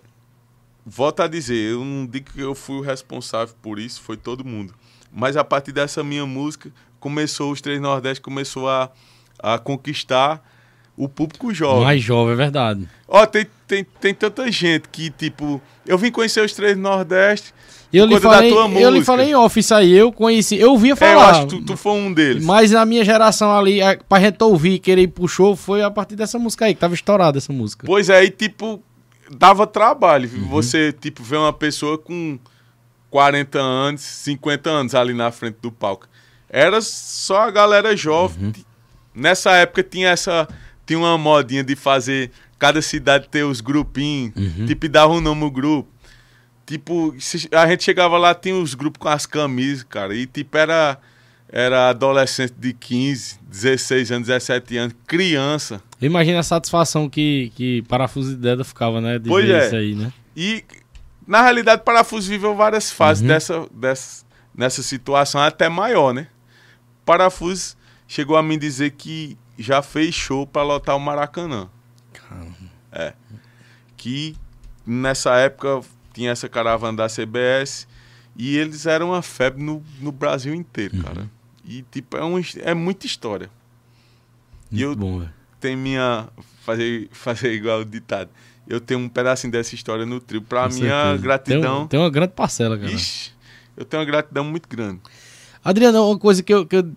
volto 0.84 1.20
a 1.20 1.28
dizer, 1.28 1.72
eu 1.72 1.84
não 1.84 2.07
digo 2.07 2.32
que 2.32 2.40
eu 2.40 2.55
fui 2.55 2.76
o 2.76 2.80
responsável 2.80 3.55
por 3.61 3.78
isso, 3.78 4.01
foi 4.01 4.16
todo 4.16 4.44
mundo. 4.44 4.74
Mas 5.12 5.36
a 5.36 5.44
partir 5.44 5.72
dessa 5.72 6.05
minha 6.05 6.24
música, 6.24 6.72
começou, 7.01 7.51
os 7.51 7.61
Três 7.61 7.80
Nordeste 7.80 8.20
começou 8.20 8.68
a, 8.68 8.90
a 9.38 9.59
conquistar 9.59 10.42
o 11.01 11.09
público 11.09 11.53
jovem. 11.55 11.84
Mais 11.84 12.03
jovem, 12.03 12.34
é 12.34 12.36
verdade. 12.36 12.86
Ó, 13.09 13.24
tem, 13.24 13.46
tem, 13.66 13.86
tem 14.01 14.14
tanta 14.14 14.53
gente 14.53 14.86
que, 14.90 15.09
tipo, 15.09 15.61
eu 15.86 15.96
vim 15.96 16.11
conhecer 16.11 16.44
os 16.44 16.53
Três 16.53 16.76
Nordeste. 16.76 17.55
Eu 17.90 18.05
lhe, 18.05 18.20
falei, 18.20 18.53
eu 18.53 18.90
lhe 18.90 19.03
falei 19.03 19.30
em 19.30 19.34
off 19.34 19.59
isso 19.59 19.74
aí, 19.74 19.90
eu 19.92 20.12
conheci, 20.12 20.57
eu 20.57 20.72
ouvia 20.72 20.94
falar. 20.94 21.11
É, 21.11 21.14
eu 21.14 21.20
acho 21.20 21.40
que 21.46 21.57
tu, 21.57 21.64
tu 21.64 21.76
foi 21.76 21.92
um 21.92 22.12
deles. 22.12 22.44
Mas 22.44 22.70
na 22.70 22.84
minha 22.84 23.05
geração 23.05 23.51
ali, 23.57 23.80
pra 24.09 24.20
gente 24.20 24.40
ouvir, 24.44 24.80
ir 24.86 25.09
pro 25.09 25.26
show, 25.26 25.57
foi 25.57 25.82
a 25.82 25.90
partir 25.90 26.14
dessa 26.14 26.38
música 26.38 26.66
aí, 26.66 26.74
que 26.74 26.80
tava 26.80 26.94
estourada 26.94 27.38
essa 27.38 27.53
música. 27.53 27.86
Pois 27.86 28.09
é, 28.11 28.22
e 28.22 28.30
tipo, 28.30 28.80
dava 29.30 29.66
trabalho. 29.66 30.30
Uhum. 30.32 30.48
Você, 30.51 30.92
tipo, 30.92 31.22
ver 31.22 31.38
uma 31.38 31.53
pessoa 31.53 31.96
com 31.96 32.38
40 33.11 33.59
anos, 33.59 34.03
50 34.03 34.70
anos 34.70 34.94
ali 34.94 35.14
na 35.14 35.32
frente 35.32 35.57
do 35.62 35.72
palco. 35.72 36.07
Era 36.48 36.80
só 36.82 37.48
a 37.48 37.51
galera 37.51 37.96
jovem. 37.96 38.44
Uhum. 38.44 38.53
Nessa 39.14 39.53
época 39.53 39.82
tinha 39.82 40.11
essa. 40.11 40.46
Tinha 40.91 40.99
uma 40.99 41.16
modinha 41.16 41.62
de 41.62 41.76
fazer 41.76 42.32
cada 42.59 42.82
cidade 42.82 43.28
ter 43.28 43.45
os 43.45 43.61
grupinhos. 43.61 44.32
Uhum. 44.34 44.66
Tipo, 44.66 44.88
dava 44.88 45.12
um 45.12 45.20
nome 45.20 45.43
no 45.43 45.49
grupo. 45.49 45.88
Tipo, 46.66 47.14
a 47.53 47.68
gente 47.68 47.84
chegava 47.84 48.18
lá, 48.18 48.34
tinha 48.34 48.57
os 48.57 48.74
grupos 48.74 49.01
com 49.01 49.09
as 49.09 49.24
camisas, 49.24 49.84
cara. 49.84 50.16
E 50.16 50.26
tipo, 50.26 50.59
era 50.59 50.99
era 51.49 51.91
adolescente 51.91 52.55
de 52.59 52.72
15, 52.72 53.38
16 53.49 54.11
anos, 54.11 54.26
17 54.26 54.76
anos, 54.78 54.97
criança. 55.07 55.80
Imagina 56.03 56.41
a 56.41 56.43
satisfação 56.43 57.09
que, 57.09 57.53
que 57.55 57.82
Parafuso 57.82 58.30
de 58.30 58.36
Deda 58.36 58.64
ficava, 58.64 59.01
né? 59.01 59.16
De 59.16 59.28
pois 59.28 59.47
ver 59.47 59.62
é. 59.62 59.66
isso 59.66 59.76
aí, 59.76 59.95
né? 59.95 60.12
E, 60.36 60.64
na 61.24 61.41
realidade, 61.41 61.82
Parafuso 61.84 62.28
viveu 62.28 62.57
várias 62.57 62.91
fases 62.91 63.22
uhum. 63.22 63.28
dessa, 63.28 63.68
dessa, 63.72 64.24
nessa 64.53 64.82
situação, 64.82 65.41
até 65.41 65.68
maior, 65.68 66.12
né? 66.12 66.26
Parafuso 67.05 67.76
chegou 68.09 68.36
a 68.36 68.43
me 68.43 68.57
dizer 68.57 68.91
que 68.91 69.38
já 69.61 69.82
fez 69.82 70.14
show 70.14 70.46
para 70.46 70.62
lotar 70.62 70.96
o 70.96 71.00
Maracanã. 71.00 71.68
Caramba. 72.12 72.54
É. 72.90 73.12
Que 73.96 74.34
nessa 74.86 75.36
época 75.36 75.82
tinha 76.12 76.30
essa 76.30 76.48
caravana 76.48 76.96
da 76.96 77.06
CBS 77.06 77.86
e 78.36 78.56
eles 78.56 78.86
eram 78.86 79.11
uma 79.11 79.22
febre 79.22 79.62
no, 79.62 79.82
no 80.00 80.11
Brasil 80.11 80.54
inteiro, 80.54 80.96
uhum. 80.96 81.02
cara. 81.02 81.30
E, 81.64 81.82
tipo, 81.90 82.16
é, 82.16 82.24
um, 82.24 82.40
é 82.62 82.74
muita 82.74 83.06
história. 83.06 83.50
Muito 84.70 84.80
e 84.80 84.82
eu 84.82 84.96
bom, 84.96 85.26
tenho 85.61 85.78
minha. 85.78 86.28
Fazer, 86.62 87.08
fazer 87.12 87.52
igual 87.52 87.80
o 87.80 87.84
ditado. 87.84 88.30
Eu 88.66 88.80
tenho 88.80 89.00
um 89.00 89.08
pedacinho 89.08 89.52
dessa 89.52 89.74
história 89.74 90.06
no 90.06 90.20
trio. 90.20 90.40
Pra 90.40 90.68
Com 90.68 90.74
minha 90.74 91.02
certeza. 91.02 91.22
gratidão. 91.22 91.78
Tem, 91.80 91.88
tem, 91.88 92.00
uma 92.00 92.11
grande 92.11 92.32
parcela, 92.32 92.78
cara. 92.78 92.90
Ixi, 92.90 93.32
eu 93.76 93.84
tenho 93.84 94.00
uma 94.00 94.06
gratidão 94.06 94.44
muito 94.44 94.68
grande. 94.68 95.00
Adriano, 95.62 96.06
uma 96.08 96.18
coisa 96.18 96.42
que, 96.42 96.54
eu, 96.54 96.64
que, 96.64 96.76
eu, 96.76 96.92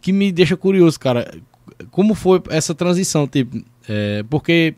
que 0.00 0.12
me 0.12 0.30
deixa 0.30 0.56
curioso, 0.56 0.98
cara. 0.98 1.40
Como 1.90 2.14
foi 2.14 2.42
essa 2.50 2.74
transição? 2.74 3.26
Tipo, 3.26 3.62
é, 3.88 4.24
porque 4.28 4.74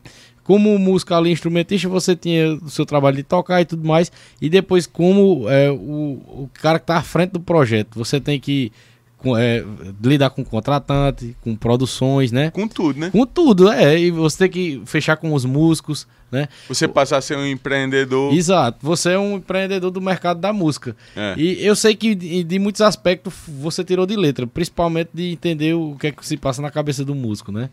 como 0.46 0.78
música 0.78 1.16
ali, 1.16 1.32
instrumentista, 1.32 1.88
você 1.88 2.14
tinha 2.14 2.54
o 2.54 2.70
seu 2.70 2.86
trabalho 2.86 3.16
de 3.16 3.24
tocar 3.24 3.60
e 3.60 3.64
tudo 3.64 3.86
mais. 3.86 4.12
E 4.40 4.48
depois, 4.48 4.86
como 4.86 5.48
é, 5.50 5.70
o, 5.70 5.74
o 5.74 6.50
cara 6.54 6.78
que 6.78 6.86
tá 6.86 6.96
à 6.96 7.02
frente 7.02 7.32
do 7.32 7.40
projeto, 7.40 7.98
você 7.98 8.20
tem 8.20 8.38
que 8.38 8.70
é, 9.34 9.64
lidar 10.04 10.28
com 10.28 10.44
contratante, 10.44 11.34
com 11.40 11.56
produções, 11.56 12.30
né? 12.30 12.50
Com 12.50 12.68
tudo, 12.68 13.00
né? 13.00 13.08
Com 13.10 13.24
tudo, 13.24 13.72
é. 13.72 13.98
E 13.98 14.10
você 14.10 14.38
tem 14.40 14.50
que 14.50 14.82
fechar 14.84 15.16
com 15.16 15.32
os 15.32 15.46
músicos, 15.46 16.06
né? 16.30 16.48
Você 16.68 16.86
passar 16.86 17.16
a 17.16 17.20
ser 17.22 17.38
um 17.38 17.46
empreendedor. 17.46 18.34
Exato. 18.34 18.78
Você 18.82 19.12
é 19.12 19.18
um 19.18 19.36
empreendedor 19.36 19.90
do 19.90 20.00
mercado 20.00 20.38
da 20.38 20.52
música. 20.52 20.94
É. 21.16 21.34
E 21.38 21.64
eu 21.64 21.74
sei 21.74 21.94
que 21.94 22.14
de, 22.14 22.44
de, 22.44 22.58
muitos 22.58 22.82
aspectos 22.82 23.32
você 23.48 23.82
tirou 23.82 24.04
de 24.04 24.16
letra, 24.16 24.46
principalmente 24.46 25.10
de 25.14 25.32
entender 25.32 25.74
o 25.74 25.96
que 25.98 26.08
é 26.08 26.12
que 26.12 26.26
se 26.26 26.36
passa 26.36 26.60
na 26.60 26.70
cabeça 26.70 27.04
do 27.04 27.14
músico, 27.14 27.50
né? 27.50 27.70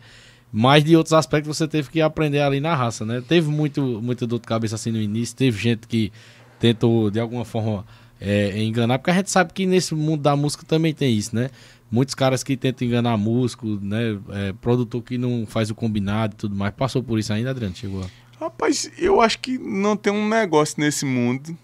Mas 0.50 0.84
de 0.84 0.96
outros 0.96 1.12
aspectos 1.12 1.56
você 1.56 1.66
teve 1.66 1.90
que 1.90 2.00
aprender 2.00 2.40
ali 2.40 2.60
na 2.60 2.74
raça, 2.74 3.04
né? 3.04 3.22
Teve 3.26 3.50
muito, 3.50 3.82
muita 4.00 4.26
dor 4.26 4.38
de 4.38 4.46
cabeça 4.46 4.76
assim 4.76 4.92
no 4.92 5.00
início, 5.00 5.36
teve 5.36 5.60
gente 5.60 5.86
que 5.86 6.12
tentou 6.60 7.10
de 7.10 7.18
alguma 7.18 7.44
forma 7.44 7.84
é, 8.20 8.62
enganar, 8.62 8.98
porque 8.98 9.10
a 9.10 9.14
gente 9.14 9.30
sabe 9.30 9.52
que 9.52 9.66
nesse 9.66 9.94
mundo 9.94 10.22
da 10.22 10.36
música 10.36 10.64
também 10.66 10.94
tem 10.94 11.14
isso, 11.14 11.34
né? 11.34 11.50
Muitos 11.90 12.14
caras 12.14 12.42
que 12.42 12.56
tentam 12.56 12.86
enganar 12.86 13.16
músico, 13.16 13.66
né? 13.80 14.18
É, 14.30 14.52
produtor 14.54 15.02
que 15.02 15.18
não 15.18 15.46
faz 15.46 15.70
o 15.70 15.74
combinado 15.74 16.34
e 16.34 16.36
tudo 16.36 16.56
mais. 16.56 16.74
Passou 16.74 17.02
por 17.02 17.18
isso 17.18 17.32
ainda, 17.32 17.50
Adriano? 17.50 17.74
Chegou. 17.76 18.04
Rapaz, 18.40 18.90
eu 18.98 19.20
acho 19.20 19.38
que 19.38 19.58
não 19.58 19.96
tem 19.96 20.12
um 20.12 20.28
negócio 20.28 20.80
nesse 20.80 21.04
mundo, 21.04 21.56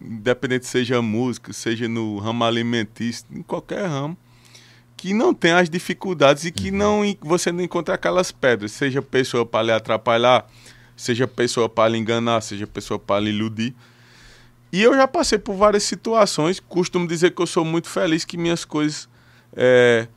independente 0.00 0.66
seja 0.66 1.00
música, 1.00 1.52
seja 1.52 1.88
no 1.88 2.18
ramo 2.18 2.44
alimentício, 2.44 3.26
em 3.30 3.42
qualquer 3.42 3.86
ramo, 3.86 4.16
que 4.96 5.14
não 5.14 5.32
tem 5.32 5.52
as 5.52 5.70
dificuldades 5.70 6.44
e 6.44 6.52
que 6.52 6.70
uhum. 6.70 6.76
não 6.76 7.16
você 7.20 7.50
não 7.50 7.62
encontra 7.62 7.94
aquelas 7.94 8.30
pedras, 8.30 8.72
seja 8.72 9.00
pessoa 9.00 9.44
para 9.46 9.62
lhe 9.62 9.72
atrapalhar, 9.72 10.46
seja 10.96 11.26
pessoa 11.26 11.68
para 11.68 11.88
lhe 11.90 11.98
enganar, 11.98 12.40
seja 12.40 12.66
pessoa 12.66 12.98
para 12.98 13.20
lhe 13.20 13.30
iludir. 13.30 13.74
E 14.74 14.82
eu 14.82 14.92
já 14.92 15.06
passei 15.06 15.38
por 15.38 15.54
várias 15.54 15.84
situações, 15.84 16.58
costumo 16.58 17.06
dizer 17.06 17.30
que 17.30 17.40
eu 17.40 17.46
sou 17.46 17.64
muito 17.64 17.88
feliz 17.88 18.24
que 18.24 18.36
minhas 18.36 18.64
coisas 18.64 19.08
é, 19.54 20.08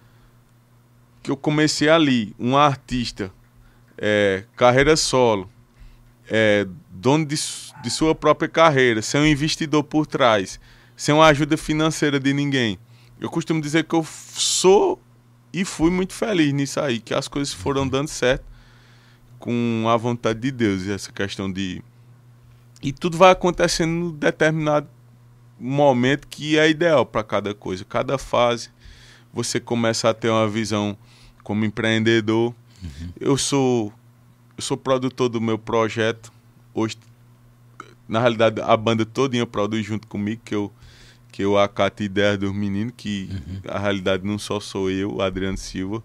que 1.22 1.30
eu 1.30 1.38
comecei 1.38 1.88
ali, 1.88 2.36
um 2.40 2.58
artista, 2.58 3.32
é, 3.96 4.46
carreira 4.56 4.96
solo, 4.96 5.48
é, 6.28 6.66
dono 6.90 7.24
de, 7.24 7.36
de 7.84 7.90
sua 7.92 8.16
própria 8.16 8.50
carreira, 8.50 9.00
sem 9.04 9.22
um 9.22 9.28
investidor 9.28 9.84
por 9.84 10.08
trás, 10.08 10.60
sem 10.96 11.14
uma 11.14 11.28
ajuda 11.28 11.56
financeira 11.56 12.20
de 12.20 12.34
ninguém. 12.34 12.80
Eu 13.22 13.30
costumo 13.30 13.62
dizer 13.62 13.84
que 13.84 13.94
eu 13.94 14.04
sou 14.04 15.00
e 15.54 15.64
fui 15.64 15.92
muito 15.92 16.14
feliz 16.14 16.52
nisso 16.52 16.80
aí, 16.80 17.00
que 17.00 17.14
as 17.14 17.28
coisas 17.28 17.54
foram 17.54 17.88
dando 17.88 18.08
certo 18.08 18.44
com 19.38 19.86
a 19.88 19.96
vontade 19.96 20.40
de 20.40 20.50
Deus 20.50 20.88
essa 20.88 21.12
questão 21.12 21.54
de 21.54 21.84
e 22.82 22.92
tudo 22.92 23.18
vai 23.18 23.32
acontecendo 23.32 23.90
num 23.92 24.12
determinado 24.12 24.88
momento 25.60 26.28
que 26.28 26.58
é 26.58 26.70
ideal 26.70 27.06
para 27.06 27.24
cada 27.24 27.54
coisa, 27.54 27.84
cada 27.84 28.18
fase 28.18 28.70
você 29.34 29.60
começa 29.60 30.10
a 30.10 30.14
ter 30.14 30.30
uma 30.30 30.48
visão 30.48 30.98
como 31.44 31.66
empreendedor. 31.66 32.54
Uhum. 32.84 33.10
Eu 33.20 33.38
sou 33.38 33.94
eu 34.56 34.64
sou 34.64 34.76
produtor 34.76 35.30
do 35.30 35.40
meu 35.40 35.58
projeto. 35.58 36.32
Hoje 36.74 36.98
na 38.08 38.20
realidade 38.20 38.62
a 38.62 38.76
banda 38.78 39.06
toda 39.06 39.46
produz 39.46 39.86
junto 39.86 40.08
comigo 40.08 40.42
que 40.44 40.56
eu 40.56 40.72
que 41.32 41.44
eu 41.44 41.58
acato 41.58 42.02
ideias 42.02 42.40
dos 42.40 42.52
meninos, 42.52 42.94
que 42.98 43.30
uhum. 43.32 43.62
a 43.68 43.78
realidade 43.78 44.26
não 44.26 44.40
só 44.40 44.60
sou 44.60 44.90
eu, 44.90 45.16
o 45.16 45.22
Adriano 45.22 45.58
Silva, 45.58 46.02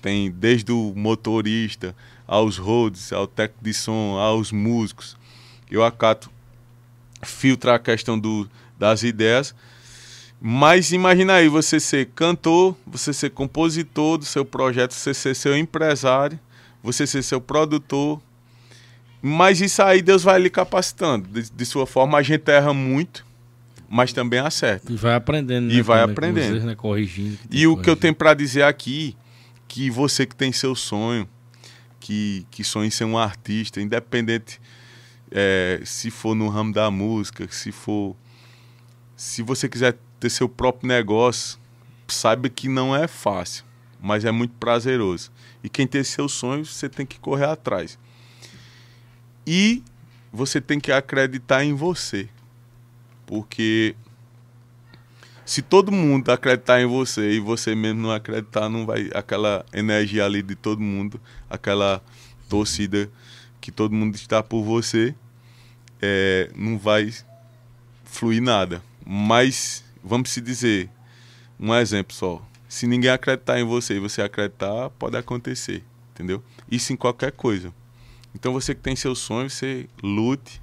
tem 0.00 0.30
desde 0.30 0.70
o 0.70 0.92
motorista, 0.94 1.96
aos 2.26 2.56
roads, 2.56 3.12
ao 3.12 3.26
técnico 3.26 3.64
de 3.64 3.74
som, 3.74 4.16
aos 4.16 4.52
músicos. 4.52 5.16
Eu 5.70 5.84
acato, 5.84 6.30
filtrar 7.22 7.76
a 7.76 7.78
questão 7.78 8.18
do, 8.18 8.48
das 8.78 9.02
ideias. 9.02 9.54
Mas 10.40 10.90
imagina 10.92 11.34
aí 11.34 11.48
você 11.48 11.78
ser 11.78 12.06
cantor, 12.14 12.74
você 12.86 13.12
ser 13.12 13.30
compositor 13.30 14.18
do 14.18 14.24
seu 14.24 14.44
projeto, 14.44 14.92
você 14.92 15.12
ser 15.12 15.34
seu 15.36 15.56
empresário, 15.56 16.38
você 16.82 17.06
ser 17.06 17.22
seu 17.22 17.40
produtor. 17.40 18.20
Mas 19.20 19.60
isso 19.60 19.82
aí 19.82 20.00
Deus 20.00 20.22
vai 20.22 20.40
lhe 20.40 20.48
capacitando. 20.48 21.28
De, 21.28 21.50
de 21.50 21.66
sua 21.66 21.86
forma, 21.86 22.16
a 22.16 22.22
gente 22.22 22.50
erra 22.50 22.72
muito 22.72 23.28
mas 23.92 24.12
também 24.12 24.38
acerta. 24.38 24.92
E 24.92 24.94
vai 24.94 25.14
aprendendo, 25.14 25.66
né? 25.66 25.74
E 25.74 25.82
vai 25.82 26.00
aprendendo. 26.00 26.52
Vezes, 26.52 26.64
né? 26.64 26.76
Corrigindo. 26.76 27.36
E 27.50 27.66
o 27.66 27.76
que 27.76 27.90
eu 27.90 27.96
tenho 27.96 28.14
para 28.14 28.32
dizer 28.34 28.62
aqui, 28.62 29.16
que 29.66 29.90
você 29.90 30.24
que 30.24 30.36
tem 30.36 30.52
seu 30.52 30.76
sonho, 30.76 31.28
que, 31.98 32.46
que 32.52 32.62
sonha 32.62 32.86
em 32.86 32.90
ser 32.90 33.04
um 33.04 33.18
artista, 33.18 33.80
independente 33.80 34.60
é, 35.30 35.80
se 35.84 36.10
for 36.10 36.34
no 36.34 36.48
ramo 36.48 36.72
da 36.72 36.90
música, 36.90 37.46
se 37.50 37.72
for... 37.72 38.16
Se 39.16 39.42
você 39.42 39.68
quiser 39.68 39.98
ter 40.18 40.30
seu 40.30 40.48
próprio 40.48 40.88
negócio, 40.88 41.58
saiba 42.08 42.48
que 42.48 42.68
não 42.68 42.94
é 42.94 43.06
fácil, 43.06 43.64
mas 44.00 44.24
é 44.24 44.30
muito 44.30 44.54
prazeroso. 44.54 45.30
E 45.62 45.68
quem 45.68 45.86
tem 45.86 46.02
seus 46.02 46.32
sonhos, 46.32 46.74
você 46.74 46.88
tem 46.88 47.04
que 47.04 47.18
correr 47.18 47.46
atrás. 47.46 47.98
E 49.46 49.82
você 50.32 50.60
tem 50.60 50.80
que 50.80 50.92
acreditar 50.92 51.64
em 51.64 51.74
você. 51.74 52.28
Porque 53.26 53.94
se 55.44 55.62
todo 55.62 55.92
mundo 55.92 56.30
acreditar 56.30 56.80
em 56.80 56.86
você 56.86 57.32
e 57.32 57.40
você 57.40 57.74
mesmo 57.74 58.02
não 58.02 58.12
acreditar, 58.12 58.68
não 58.68 58.86
vai 58.86 59.10
aquela 59.14 59.64
energia 59.72 60.24
ali 60.24 60.42
de 60.42 60.54
todo 60.54 60.80
mundo, 60.80 61.20
aquela 61.48 62.02
torcida 62.48 63.10
que 63.60 63.70
todo 63.70 63.94
mundo 63.94 64.14
está 64.14 64.42
por 64.42 64.62
você, 64.62 65.14
é, 66.00 66.50
não 66.54 66.78
vai 66.78 67.12
fluir 68.04 68.42
nada. 68.42 68.82
Mas 69.04 69.84
vamos 70.02 70.30
se 70.30 70.40
dizer 70.40 70.88
um 71.58 71.74
exemplo 71.74 72.14
só. 72.14 72.42
Se 72.68 72.86
ninguém 72.86 73.10
acreditar 73.10 73.58
em 73.58 73.64
você 73.64 73.94
e 73.94 73.98
você 73.98 74.22
acreditar, 74.22 74.90
pode 74.90 75.16
acontecer, 75.16 75.84
entendeu? 76.12 76.42
Isso 76.70 76.92
em 76.92 76.96
qualquer 76.96 77.32
coisa. 77.32 77.72
Então 78.34 78.52
você 78.52 78.74
que 78.74 78.80
tem 78.80 78.94
seu 78.94 79.14
sonho, 79.14 79.50
você 79.50 79.88
lute. 80.02 80.62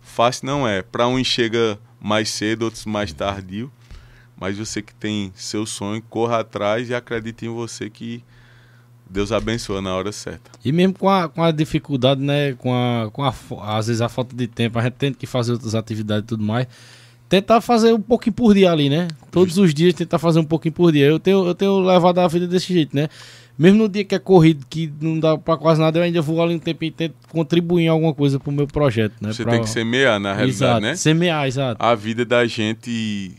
Fácil 0.00 0.46
não 0.46 0.66
é. 0.66 0.82
Para 0.82 1.08
um 1.08 1.22
chega 1.22 1.78
mais 2.00 2.30
cedo, 2.30 2.62
outros 2.62 2.84
mais 2.84 3.12
tardio. 3.12 3.72
Mas 4.36 4.58
você 4.58 4.80
que 4.82 4.94
tem 4.94 5.32
seu 5.34 5.66
sonho, 5.66 6.02
corra 6.02 6.40
atrás 6.40 6.88
e 6.88 6.94
acredite 6.94 7.46
em 7.46 7.48
você 7.48 7.90
que 7.90 8.24
Deus 9.12 9.30
abençoa 9.30 9.82
na 9.82 9.94
hora 9.94 10.10
certa. 10.10 10.50
E 10.64 10.72
mesmo 10.72 10.94
com 10.94 11.08
a, 11.08 11.28
com 11.28 11.42
a 11.42 11.50
dificuldade, 11.50 12.20
né? 12.20 12.54
Com 12.54 12.74
a, 12.74 13.10
com 13.10 13.22
a, 13.22 13.34
às 13.76 13.86
vezes 13.86 14.00
a 14.00 14.08
falta 14.08 14.34
de 14.34 14.46
tempo, 14.46 14.78
a 14.78 14.82
gente 14.82 14.94
tem 14.94 15.12
que 15.12 15.26
fazer 15.26 15.52
outras 15.52 15.74
atividades 15.74 16.24
e 16.24 16.26
tudo 16.26 16.42
mais. 16.42 16.66
Tentar 17.28 17.60
fazer 17.60 17.92
um 17.92 18.00
pouquinho 18.00 18.34
por 18.34 18.54
dia 18.54 18.72
ali, 18.72 18.88
né? 18.88 19.08
Todos 19.30 19.58
os 19.58 19.72
dias 19.72 19.94
tentar 19.94 20.18
fazer 20.18 20.40
um 20.40 20.44
pouquinho 20.44 20.72
por 20.72 20.90
dia. 20.92 21.06
Eu 21.06 21.18
tenho, 21.18 21.46
eu 21.46 21.54
tenho 21.54 21.78
levado 21.80 22.18
a 22.18 22.28
vida 22.28 22.46
desse 22.46 22.72
jeito, 22.72 22.96
né? 22.96 23.08
Mesmo 23.58 23.78
no 23.78 23.88
dia 23.88 24.04
que 24.04 24.14
é 24.14 24.18
corrido, 24.18 24.66
que 24.68 24.90
não 25.00 25.20
dá 25.20 25.36
pra 25.36 25.56
quase 25.56 25.80
nada, 25.80 25.98
eu 25.98 26.02
ainda 26.02 26.22
vou 26.22 26.42
ali 26.42 26.54
um 26.54 26.58
tempo 26.58 26.84
e 26.84 26.90
tento 26.90 27.14
contribuir 27.28 27.84
em 27.84 27.88
alguma 27.88 28.14
coisa 28.14 28.40
pro 28.40 28.50
meu 28.50 28.66
projeto, 28.66 29.14
né? 29.20 29.32
Você 29.32 29.44
pra... 29.44 29.52
tem 29.52 29.62
que 29.62 29.68
semear, 29.68 30.18
na 30.18 30.32
realidade, 30.32 30.56
exato, 30.56 30.80
né? 30.80 30.96
Semear, 30.96 31.46
exato. 31.46 31.82
A 31.82 31.94
vida 31.94 32.24
da 32.24 32.46
gente 32.46 33.32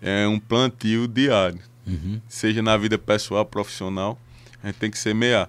é 0.00 0.26
um 0.26 0.38
plantio 0.38 1.08
diário. 1.08 1.58
Uhum. 1.86 2.20
Seja 2.28 2.62
na 2.62 2.76
vida 2.76 2.96
pessoal, 2.96 3.44
profissional, 3.44 4.16
a 4.62 4.68
gente 4.68 4.76
tem 4.76 4.90
que 4.90 4.98
semear. 4.98 5.48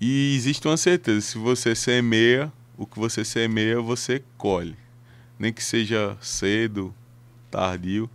E 0.00 0.34
existe 0.34 0.66
uma 0.66 0.76
certeza, 0.76 1.20
se 1.20 1.38
você 1.38 1.74
semeia, 1.74 2.52
o 2.76 2.86
que 2.86 2.98
você 2.98 3.24
semeia, 3.24 3.80
você 3.80 4.22
colhe. 4.38 4.76
Nem 5.38 5.52
que 5.52 5.62
seja 5.62 6.16
cedo, 6.20 6.94
tardio, 7.50 8.08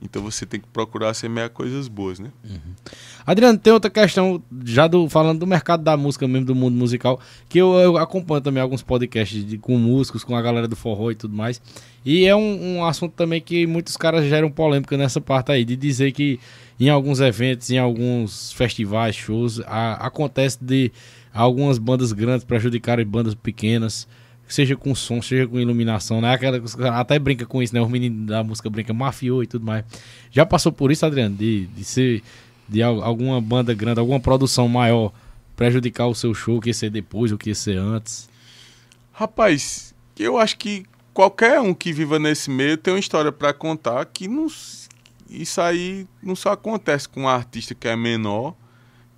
então 0.00 0.22
você 0.22 0.44
tem 0.44 0.60
que 0.60 0.66
procurar 0.68 1.14
semear 1.14 1.48
coisas 1.50 1.88
boas, 1.88 2.18
né? 2.18 2.30
Uhum. 2.44 2.74
Adriano, 3.26 3.58
tem 3.58 3.72
outra 3.72 3.90
questão, 3.90 4.42
já 4.64 4.86
do, 4.86 5.08
falando 5.08 5.40
do 5.40 5.46
mercado 5.46 5.82
da 5.82 5.96
música 5.96 6.28
mesmo, 6.28 6.46
do 6.46 6.54
mundo 6.54 6.74
musical, 6.76 7.18
que 7.48 7.58
eu, 7.58 7.74
eu 7.74 7.96
acompanho 7.96 8.40
também 8.40 8.62
alguns 8.62 8.82
podcasts 8.82 9.44
de, 9.44 9.56
com 9.58 9.78
músicos, 9.78 10.22
com 10.22 10.36
a 10.36 10.42
galera 10.42 10.68
do 10.68 10.76
forró 10.76 11.10
e 11.10 11.14
tudo 11.14 11.34
mais. 11.34 11.60
E 12.04 12.26
é 12.26 12.36
um, 12.36 12.76
um 12.76 12.84
assunto 12.84 13.14
também 13.14 13.40
que 13.40 13.66
muitos 13.66 13.96
caras 13.96 14.28
geram 14.28 14.50
polêmica 14.50 14.96
nessa 14.96 15.20
parte 15.20 15.50
aí, 15.50 15.64
de 15.64 15.76
dizer 15.76 16.12
que 16.12 16.38
em 16.78 16.88
alguns 16.88 17.20
eventos, 17.20 17.70
em 17.70 17.78
alguns 17.78 18.52
festivais, 18.52 19.16
shows, 19.16 19.60
a, 19.60 19.94
acontece 20.06 20.58
de 20.60 20.92
algumas 21.32 21.78
bandas 21.78 22.12
grandes 22.12 22.44
prejudicarem 22.44 23.06
bandas 23.06 23.34
pequenas 23.34 24.06
seja 24.48 24.76
com 24.76 24.94
som, 24.94 25.20
seja 25.20 25.46
com 25.46 25.58
iluminação, 25.58 26.20
né? 26.20 26.32
Aquela, 26.32 26.60
até 26.98 27.18
brinca 27.18 27.44
com 27.44 27.62
isso, 27.62 27.74
né? 27.74 27.80
Os 27.80 27.90
meninos 27.90 28.26
da 28.26 28.44
música 28.44 28.70
brinca, 28.70 28.94
mafiou 28.94 29.42
e 29.42 29.46
tudo 29.46 29.64
mais. 29.64 29.84
Já 30.30 30.46
passou 30.46 30.72
por 30.72 30.90
isso, 30.90 31.04
Adriano? 31.04 31.34
De, 31.34 31.66
de 31.66 31.84
ser 31.84 32.22
de 32.68 32.82
alguma 32.82 33.40
banda 33.40 33.72
grande, 33.74 34.00
alguma 34.00 34.20
produção 34.20 34.68
maior 34.68 35.12
prejudicar 35.54 36.06
o 36.06 36.14
seu 36.14 36.34
show, 36.34 36.60
que 36.60 36.72
ser 36.72 36.90
depois 36.90 37.32
ou 37.32 37.38
que 37.38 37.54
ser 37.54 37.78
antes? 37.78 38.28
Rapaz, 39.12 39.94
eu 40.18 40.36
acho 40.36 40.58
que 40.58 40.84
qualquer 41.14 41.60
um 41.60 41.72
que 41.72 41.92
viva 41.92 42.18
nesse 42.18 42.50
meio 42.50 42.76
tem 42.76 42.92
uma 42.92 43.00
história 43.00 43.32
para 43.32 43.52
contar 43.52 44.04
que 44.06 44.28
não, 44.28 44.48
isso 45.28 45.60
aí 45.60 46.06
não 46.22 46.36
só 46.36 46.52
acontece 46.52 47.08
com 47.08 47.22
um 47.22 47.28
artista 47.28 47.74
que 47.74 47.88
é 47.88 47.96
menor, 47.96 48.54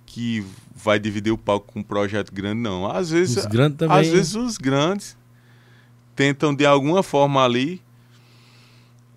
que 0.05 0.43
vai 0.75 0.99
dividir 0.99 1.31
o 1.31 1.37
palco 1.37 1.73
com 1.73 1.79
um 1.79 1.83
projeto 1.83 2.33
grande, 2.33 2.61
não. 2.61 2.89
Às 2.89 3.11
vezes, 3.11 3.37
os 3.37 3.45
grandes 3.45 3.77
também. 3.77 3.97
Às 3.97 4.07
vezes 4.07 4.35
os 4.35 4.57
grandes 4.57 5.17
tentam 6.15 6.53
de 6.53 6.65
alguma 6.65 7.03
forma 7.03 7.43
ali. 7.43 7.81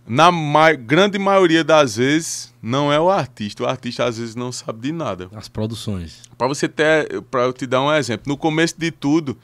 Na 0.06 0.32
ma 0.32 0.72
grande 0.72 1.18
maioria 1.18 1.62
das 1.62 1.96
vezes, 1.96 2.52
não 2.60 2.92
é 2.92 3.00
o 3.00 3.08
artista. 3.08 3.62
O 3.62 3.66
artista 3.66 4.04
às 4.04 4.18
vezes 4.18 4.34
não 4.34 4.50
sabe 4.50 4.80
de 4.80 4.92
nada. 4.92 5.30
As 5.32 5.48
produções. 5.48 6.22
Para 6.36 6.48
você 6.48 6.68
ter, 6.68 7.22
para 7.22 7.42
eu 7.44 7.52
te 7.52 7.66
dar 7.66 7.80
um 7.80 7.92
exemplo, 7.92 8.24
no 8.28 8.36
começo 8.36 8.74
de 8.76 8.90
tudo, 8.90 9.38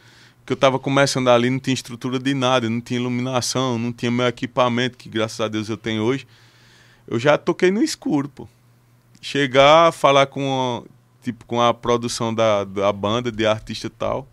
que 0.44 0.52
eu 0.52 0.56
estava 0.56 0.78
começando 0.78 1.28
ali, 1.28 1.48
não 1.48 1.58
tinha 1.58 1.74
estrutura 1.74 2.18
de 2.18 2.34
nada, 2.34 2.68
não 2.68 2.80
tinha 2.80 2.98
iluminação, 2.98 3.78
não 3.78 3.92
tinha 3.92 4.10
meu 4.10 4.26
equipamento, 4.26 4.98
que 4.98 5.08
graças 5.08 5.40
a 5.40 5.46
Deus 5.46 5.68
eu 5.68 5.76
tenho 5.76 6.02
hoje. 6.02 6.26
Eu 7.08 7.18
já 7.18 7.38
toquei 7.38 7.70
no 7.70 7.82
escuro, 7.82 8.28
pô. 8.28 8.48
Chegar, 9.20 9.92
falar 9.92 10.26
com, 10.26 10.84
tipo, 11.22 11.44
com 11.46 11.60
a 11.60 11.74
produção 11.74 12.32
da, 12.32 12.64
da 12.64 12.92
banda, 12.92 13.32
de 13.32 13.46
artista 13.46 13.86
e 13.86 13.90
tal 13.90 14.28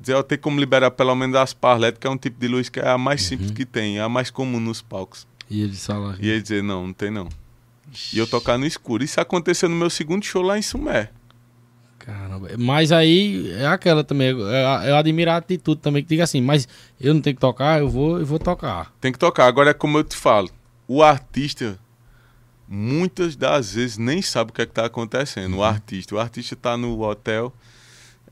dizer, 0.00 0.14
eu 0.14 0.22
tenho 0.22 0.40
como 0.40 0.60
liberar 0.60 0.90
pelo 0.92 1.14
menos 1.14 1.36
as 1.36 1.52
parletas, 1.52 1.98
que 1.98 2.06
é 2.06 2.10
um 2.10 2.16
tipo 2.16 2.38
de 2.38 2.48
luz 2.48 2.68
que 2.68 2.80
é 2.80 2.88
a 2.88 2.96
mais 2.96 3.22
uhum. 3.22 3.28
simples 3.28 3.50
que 3.50 3.66
tem, 3.66 3.98
é 3.98 4.00
a 4.00 4.08
mais 4.08 4.30
comum 4.30 4.60
nos 4.60 4.80
palcos. 4.80 5.26
E 5.50 5.62
ele 5.62 5.74
fala. 5.74 6.16
E 6.20 6.28
ele 6.28 6.42
dizer, 6.42 6.62
não, 6.62 6.86
não 6.86 6.92
tem 6.92 7.10
não. 7.10 7.28
E 8.12 8.18
eu 8.18 8.26
tocar 8.26 8.58
no 8.58 8.66
escuro. 8.66 9.02
Isso 9.02 9.20
aconteceu 9.20 9.68
no 9.68 9.74
meu 9.74 9.88
segundo 9.88 10.24
show 10.24 10.42
lá 10.42 10.58
em 10.58 10.62
Sumé. 10.62 11.10
Caramba. 11.98 12.50
Mas 12.58 12.92
aí 12.92 13.50
é 13.52 13.66
aquela 13.66 14.04
também. 14.04 14.28
Eu, 14.28 14.40
eu 14.40 14.96
admiro 14.96 15.30
a 15.30 15.36
atitude 15.36 15.80
também 15.80 16.02
que 16.02 16.08
diga 16.08 16.24
assim, 16.24 16.40
mas 16.40 16.68
eu 17.00 17.14
não 17.14 17.20
tenho 17.20 17.34
que 17.34 17.40
tocar, 17.40 17.80
eu 17.80 17.88
vou, 17.88 18.18
eu 18.18 18.26
vou 18.26 18.38
tocar. 18.38 18.92
Tem 19.00 19.10
que 19.10 19.18
tocar. 19.18 19.46
Agora 19.46 19.70
é 19.70 19.74
como 19.74 19.98
eu 19.98 20.04
te 20.04 20.16
falo, 20.16 20.50
o 20.88 21.02
artista 21.02 21.78
muitas 22.66 23.36
das 23.36 23.74
vezes 23.74 23.96
nem 23.96 24.20
sabe 24.20 24.50
o 24.50 24.54
que 24.54 24.62
é 24.62 24.64
está 24.64 24.86
acontecendo. 24.86 25.52
Uhum. 25.52 25.60
O 25.60 25.62
artista, 25.62 26.14
o 26.14 26.18
artista 26.18 26.54
está 26.54 26.76
no 26.76 27.00
hotel, 27.02 27.52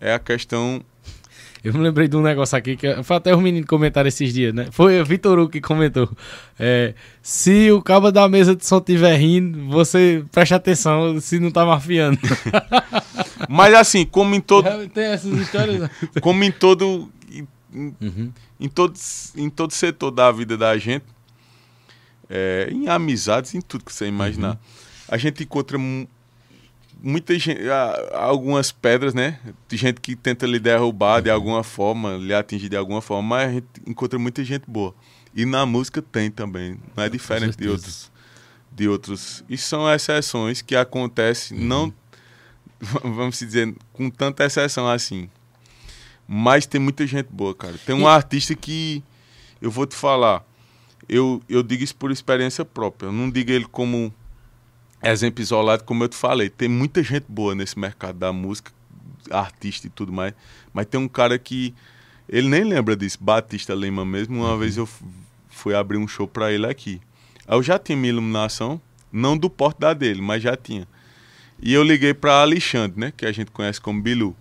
é 0.00 0.12
a 0.12 0.18
questão 0.18 0.82
eu 1.66 1.72
me 1.72 1.80
lembrei 1.80 2.06
de 2.06 2.16
um 2.16 2.22
negócio 2.22 2.56
aqui 2.56 2.76
que 2.76 3.02
foi 3.02 3.16
até 3.16 3.34
os 3.34 3.42
meninos 3.42 3.66
comentaram 3.66 4.06
esses 4.06 4.32
dias, 4.32 4.54
né? 4.54 4.68
Foi 4.70 5.00
o 5.00 5.04
Vitor 5.04 5.36
Hugo 5.36 5.50
que 5.50 5.60
comentou. 5.60 6.08
É, 6.56 6.94
se 7.20 7.72
o 7.72 7.82
cabo 7.82 8.12
da 8.12 8.28
mesa 8.28 8.54
de 8.54 8.64
som 8.64 8.78
estiver 8.78 9.16
rindo, 9.16 9.68
você 9.68 10.24
preste 10.30 10.54
atenção 10.54 11.20
se 11.20 11.40
não 11.40 11.50
tá 11.50 11.66
mafiando. 11.66 12.20
Mas 13.50 13.74
assim, 13.74 14.06
como 14.06 14.32
em 14.36 14.40
todo. 14.40 14.68
Tem 14.90 15.06
essas 15.06 15.32
histórias. 15.40 15.80
Né? 15.80 15.90
como 16.22 16.44
em 16.44 16.52
todo. 16.52 17.10
Em, 17.32 17.48
uhum. 18.00 18.32
em, 18.60 18.68
todo, 18.68 18.94
em 19.36 19.50
todo 19.50 19.72
setor 19.72 20.12
da 20.12 20.30
vida 20.30 20.56
da 20.56 20.78
gente, 20.78 21.04
é, 22.28 22.68
em 22.70 22.88
amizades, 22.88 23.54
em 23.54 23.60
tudo 23.60 23.84
que 23.84 23.92
você 23.92 24.06
imaginar, 24.06 24.52
uhum. 24.52 24.58
a 25.08 25.16
gente 25.16 25.42
encontra 25.42 25.78
muita 27.02 27.38
gente, 27.38 27.60
algumas 28.12 28.72
pedras, 28.72 29.14
né? 29.14 29.38
De 29.68 29.76
gente 29.76 30.00
que 30.00 30.16
tenta 30.16 30.46
lhe 30.46 30.58
derrubar 30.58 31.20
de 31.20 31.30
alguma 31.30 31.62
forma, 31.62 32.16
lhe 32.16 32.34
atingir 32.34 32.68
de 32.68 32.76
alguma 32.76 33.00
forma, 33.00 33.36
mas 33.36 33.50
a 33.50 33.52
gente 33.52 33.66
encontra 33.86 34.18
muita 34.18 34.44
gente 34.44 34.64
boa. 34.66 34.94
E 35.34 35.44
na 35.44 35.66
música 35.66 36.00
tem 36.00 36.30
também, 36.30 36.78
não 36.96 37.04
é 37.04 37.08
diferente 37.08 37.56
de 37.56 37.68
outros 37.68 38.10
de 38.76 38.86
outros. 38.86 39.42
E 39.48 39.56
são 39.56 39.90
exceções 39.90 40.60
que 40.60 40.76
acontecem, 40.76 41.58
uhum. 41.58 41.64
não 41.64 41.94
vamos 43.02 43.38
dizer, 43.38 43.74
com 43.92 44.10
tanta 44.10 44.44
exceção 44.44 44.86
assim. 44.86 45.30
Mas 46.28 46.66
tem 46.66 46.80
muita 46.80 47.06
gente 47.06 47.28
boa, 47.30 47.54
cara. 47.54 47.78
Tem 47.86 47.94
um 47.94 48.02
e... 48.02 48.06
artista 48.06 48.54
que 48.54 49.02
eu 49.62 49.70
vou 49.70 49.86
te 49.86 49.96
falar, 49.96 50.44
eu, 51.08 51.42
eu 51.48 51.62
digo 51.62 51.84
isso 51.84 51.94
por 51.94 52.10
experiência 52.10 52.64
própria. 52.64 53.08
Eu 53.08 53.12
não 53.12 53.30
digo 53.30 53.50
ele 53.50 53.66
como 53.66 54.12
exemplo 55.02 55.42
isolado, 55.42 55.84
como 55.84 56.04
eu 56.04 56.08
te 56.08 56.16
falei, 56.16 56.48
tem 56.48 56.68
muita 56.68 57.02
gente 57.02 57.26
boa 57.28 57.54
nesse 57.54 57.78
mercado 57.78 58.18
da 58.18 58.32
música, 58.32 58.72
artista 59.30 59.86
e 59.86 59.90
tudo 59.90 60.12
mais, 60.12 60.34
mas 60.72 60.86
tem 60.86 60.98
um 60.98 61.08
cara 61.08 61.38
que 61.38 61.74
ele 62.28 62.48
nem 62.48 62.64
lembra 62.64 62.96
disso, 62.96 63.18
Batista 63.20 63.74
Lima 63.74 64.04
mesmo. 64.04 64.36
Uma 64.36 64.52
uhum. 64.52 64.58
vez 64.58 64.76
eu 64.76 64.88
fui 65.48 65.74
abrir 65.74 65.96
um 65.96 66.08
show 66.08 66.26
para 66.26 66.52
ele 66.52 66.66
aqui. 66.66 67.00
Eu 67.46 67.62
já 67.62 67.78
tinha 67.78 67.96
minha 67.96 68.12
iluminação, 68.12 68.80
não 69.12 69.38
do 69.38 69.48
porte 69.48 69.80
da 69.80 69.94
dele, 69.94 70.20
mas 70.20 70.42
já 70.42 70.56
tinha. 70.56 70.88
E 71.62 71.72
eu 71.72 71.82
liguei 71.82 72.12
para 72.12 72.42
Alexandre, 72.42 72.98
né, 72.98 73.12
que 73.16 73.24
a 73.24 73.32
gente 73.32 73.50
conhece 73.50 73.80
como 73.80 74.02
Bilu, 74.02 74.36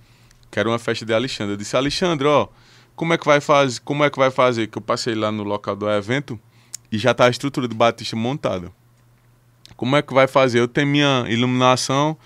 que 0.49 0.59
era 0.59 0.67
uma 0.67 0.79
festa 0.79 1.05
de 1.05 1.13
Alexandre. 1.13 1.53
Eu 1.53 1.57
disse: 1.57 1.77
"Alexandre, 1.77 2.27
ó, 2.27 2.47
como 2.95 3.13
é 3.13 3.17
que 3.17 3.25
vai 3.25 3.39
fazer? 3.39 3.79
Como 3.81 4.03
é 4.03 4.09
que 4.09 4.17
vai 4.17 4.31
fazer 4.31 4.67
que 4.67 4.77
eu 4.77 4.81
passei 4.81 5.13
lá 5.13 5.31
no 5.31 5.43
local 5.43 5.75
do 5.75 5.89
evento 5.89 6.39
e 6.95 6.97
já 6.97 7.13
tá 7.13 7.25
a 7.25 7.29
estrutura 7.29 7.67
do 7.67 7.75
Batista 7.75 8.15
montada?" 8.15 8.71
Como 9.75 9.95
é 9.95 10.01
que 10.01 10.13
vai 10.13 10.27
fazer? 10.27 10.59
Eu 10.59 10.67
tenho 10.67 10.87
minha 10.87 11.25
iluminação, 11.27 12.17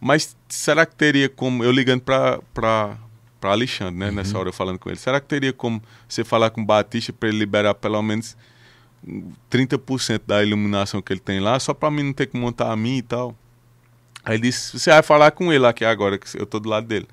mas 0.00 0.36
será 0.48 0.84
que 0.84 0.94
teria 0.94 1.28
como. 1.28 1.64
Eu 1.64 1.72
ligando 1.72 2.02
para 2.02 2.38
para 2.52 3.52
Alexandre, 3.52 3.98
né? 3.98 4.08
Uhum. 4.08 4.14
Nessa 4.14 4.38
hora 4.38 4.50
eu 4.50 4.52
falando 4.52 4.78
com 4.78 4.90
ele. 4.90 4.98
Será 4.98 5.18
que 5.18 5.26
teria 5.26 5.52
como 5.52 5.82
você 6.06 6.22
falar 6.22 6.50
com 6.50 6.60
o 6.60 6.64
Batista 6.64 7.12
para 7.12 7.30
ele 7.30 7.38
liberar 7.38 7.74
pelo 7.74 8.02
menos 8.02 8.36
30% 9.50 10.20
da 10.26 10.42
iluminação 10.42 11.00
que 11.00 11.10
ele 11.12 11.20
tem 11.20 11.40
lá, 11.40 11.58
só 11.58 11.72
para 11.72 11.90
mim 11.90 12.02
não 12.02 12.12
ter 12.12 12.26
que 12.26 12.38
montar 12.38 12.70
a 12.70 12.76
mim 12.76 12.98
e 12.98 13.02
tal? 13.02 13.34
Aí 14.22 14.36
ele 14.36 14.42
disse: 14.42 14.78
Você 14.78 14.90
vai 14.90 15.02
falar 15.02 15.30
com 15.30 15.52
ele 15.52 15.66
aqui 15.66 15.84
agora, 15.84 16.18
que 16.18 16.38
eu 16.38 16.44
tô 16.44 16.60
do 16.60 16.68
lado 16.68 16.86
dele. 16.86 17.08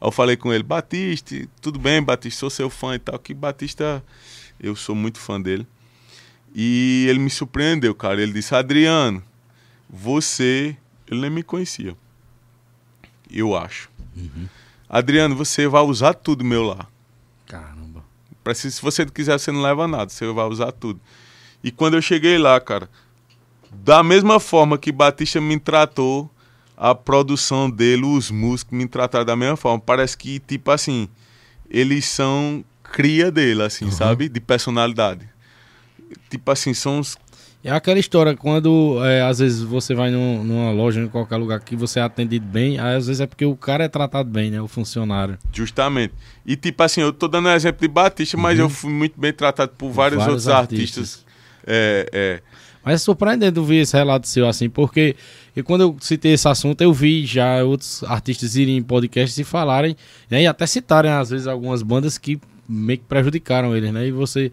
Aí 0.00 0.08
eu 0.08 0.12
falei 0.12 0.36
com 0.36 0.52
ele: 0.52 0.64
Batista, 0.64 1.36
tudo 1.60 1.78
bem, 1.78 2.02
Batista, 2.02 2.40
sou 2.40 2.50
seu 2.50 2.68
fã 2.68 2.96
e 2.96 2.98
tal. 2.98 3.18
Que 3.18 3.32
Batista, 3.32 4.04
eu 4.60 4.74
sou 4.74 4.94
muito 4.96 5.18
fã 5.18 5.40
dele. 5.40 5.66
E 6.54 7.06
ele 7.08 7.18
me 7.18 7.30
surpreendeu, 7.30 7.94
cara. 7.94 8.22
Ele 8.22 8.32
disse: 8.32 8.54
Adriano, 8.54 9.22
você. 9.88 10.76
Ele 11.08 11.20
nem 11.22 11.30
me 11.30 11.42
conhecia. 11.42 11.96
Eu 13.30 13.56
acho. 13.56 13.88
Uhum. 14.16 14.48
Adriano, 14.88 15.36
você 15.36 15.66
vai 15.66 15.82
usar 15.82 16.14
tudo 16.14 16.44
meu 16.44 16.62
lá. 16.62 16.86
Caramba. 17.46 18.04
Se 18.54 18.80
você 18.80 19.06
quiser, 19.06 19.38
você 19.38 19.52
não 19.52 19.62
leva 19.62 19.86
nada. 19.86 20.08
Você 20.08 20.26
vai 20.32 20.46
usar 20.46 20.72
tudo. 20.72 21.00
E 21.62 21.70
quando 21.70 21.94
eu 21.94 22.02
cheguei 22.02 22.38
lá, 22.38 22.60
cara, 22.60 22.88
da 23.70 24.02
mesma 24.02 24.40
forma 24.40 24.78
que 24.78 24.90
Batista 24.90 25.40
me 25.40 25.58
tratou, 25.58 26.30
a 26.76 26.94
produção 26.94 27.70
dele, 27.70 28.04
os 28.04 28.30
músicos 28.30 28.76
me 28.76 28.88
trataram 28.88 29.24
da 29.24 29.36
mesma 29.36 29.56
forma. 29.56 29.80
Parece 29.80 30.16
que, 30.16 30.38
tipo 30.40 30.70
assim, 30.70 31.08
eles 31.68 32.06
são 32.06 32.64
cria 32.82 33.30
dele, 33.30 33.62
assim, 33.62 33.84
uhum. 33.84 33.92
sabe? 33.92 34.28
De 34.28 34.40
personalidade 34.40 35.29
tipo 36.28 36.50
assim, 36.50 36.74
são 36.74 36.98
uns. 36.98 37.16
É 37.62 37.70
aquela 37.70 37.98
história, 37.98 38.34
quando 38.34 39.04
é, 39.04 39.20
às 39.20 39.38
vezes 39.38 39.60
você 39.60 39.94
vai 39.94 40.10
num, 40.10 40.42
numa 40.42 40.72
loja, 40.72 40.98
em 40.98 41.08
qualquer 41.08 41.36
lugar 41.36 41.60
que 41.60 41.76
você 41.76 42.00
é 42.00 42.02
atendido 42.02 42.46
bem, 42.46 42.78
às 42.78 43.06
vezes 43.06 43.20
é 43.20 43.26
porque 43.26 43.44
o 43.44 43.54
cara 43.54 43.84
é 43.84 43.88
tratado 43.88 44.30
bem, 44.30 44.50
né? 44.50 44.62
O 44.62 44.66
funcionário. 44.66 45.36
Justamente. 45.52 46.14
E 46.46 46.56
tipo 46.56 46.82
assim, 46.82 47.02
eu 47.02 47.12
tô 47.12 47.28
dando 47.28 47.50
um 47.50 47.52
exemplo 47.52 47.82
de 47.82 47.88
Batista, 47.88 48.38
mas 48.38 48.58
uhum. 48.58 48.64
eu 48.64 48.70
fui 48.70 48.90
muito 48.90 49.20
bem 49.20 49.32
tratado 49.32 49.72
por 49.76 49.90
vários, 49.90 50.20
vários 50.20 50.46
outros 50.46 50.48
artistas. 50.48 50.98
artistas. 50.98 51.26
É, 51.66 52.08
é. 52.12 52.42
Mas 52.82 52.94
é 52.94 52.98
surpreendente 52.98 53.58
ouvir 53.58 53.80
esse 53.80 53.94
relato 53.94 54.26
seu 54.26 54.48
assim, 54.48 54.70
porque 54.70 55.14
e 55.54 55.62
quando 55.62 55.82
eu 55.82 55.96
citei 56.00 56.32
esse 56.32 56.48
assunto, 56.48 56.80
eu 56.80 56.92
vi 56.92 57.26
já 57.26 57.62
outros 57.62 58.02
artistas 58.04 58.56
irem 58.56 58.78
em 58.78 58.82
podcasts 58.82 59.36
e 59.38 59.44
falarem, 59.44 59.96
né, 60.30 60.42
e 60.42 60.46
até 60.46 60.66
citarem 60.66 61.10
às 61.10 61.30
vezes 61.30 61.46
algumas 61.46 61.82
bandas 61.82 62.16
que 62.16 62.40
meio 62.68 62.98
que 62.98 63.04
prejudicaram 63.04 63.76
eles, 63.76 63.92
né? 63.92 64.06
E 64.06 64.12
você 64.12 64.52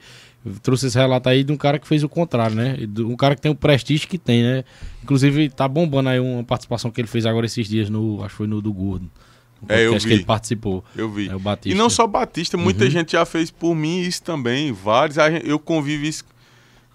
trouxe 0.61 0.87
esse 0.87 0.97
relato 0.97 1.29
aí 1.29 1.43
de 1.43 1.51
um 1.51 1.57
cara 1.57 1.79
que 1.79 1.87
fez 1.87 2.03
o 2.03 2.09
contrário, 2.09 2.55
né? 2.55 2.77
Um 2.99 3.15
cara 3.15 3.35
que 3.35 3.41
tem 3.41 3.51
o 3.51 3.55
prestígio 3.55 4.07
que 4.07 4.17
tem, 4.17 4.43
né? 4.43 4.63
Inclusive, 5.03 5.49
tá 5.49 5.67
bombando 5.67 6.09
aí 6.09 6.19
uma 6.19 6.43
participação 6.43 6.91
que 6.91 7.01
ele 7.01 7.07
fez 7.07 7.25
agora 7.25 7.45
esses 7.45 7.67
dias 7.67 7.89
no. 7.89 8.23
Acho 8.23 8.29
que 8.29 8.37
foi 8.37 8.47
no 8.47 8.61
do 8.61 8.71
Gordo. 8.73 9.09
É, 9.67 9.85
eu 9.87 9.93
vi. 9.93 9.99
que 9.99 10.13
ele 10.13 10.25
participou. 10.25 10.83
Eu 10.95 11.09
vi. 11.09 11.29
É, 11.29 11.35
o 11.35 11.39
Batista. 11.39 11.69
E 11.69 11.77
não 11.77 11.89
só 11.89 12.05
Batista, 12.05 12.57
muita 12.57 12.83
uhum. 12.83 12.89
gente 12.89 13.13
já 13.13 13.25
fez 13.25 13.49
por 13.49 13.75
mim 13.75 14.01
isso 14.01 14.21
também. 14.21 14.71
Vários. 14.71 15.17
Eu 15.43 15.57
convivo 15.57 16.05
isso 16.05 16.23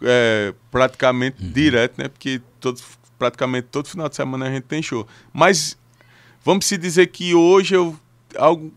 é, 0.02 0.54
praticamente 0.70 1.42
uhum. 1.42 1.50
direto, 1.50 2.00
né? 2.00 2.08
Porque 2.08 2.40
todos, 2.60 2.82
praticamente 3.18 3.68
todo 3.70 3.88
final 3.88 4.08
de 4.08 4.16
semana 4.16 4.46
a 4.46 4.50
gente 4.50 4.64
tem 4.64 4.82
show. 4.82 5.06
Mas 5.32 5.76
vamos 6.44 6.66
se 6.66 6.76
dizer 6.76 7.08
que 7.08 7.34
hoje 7.34 7.74
eu. 7.74 7.96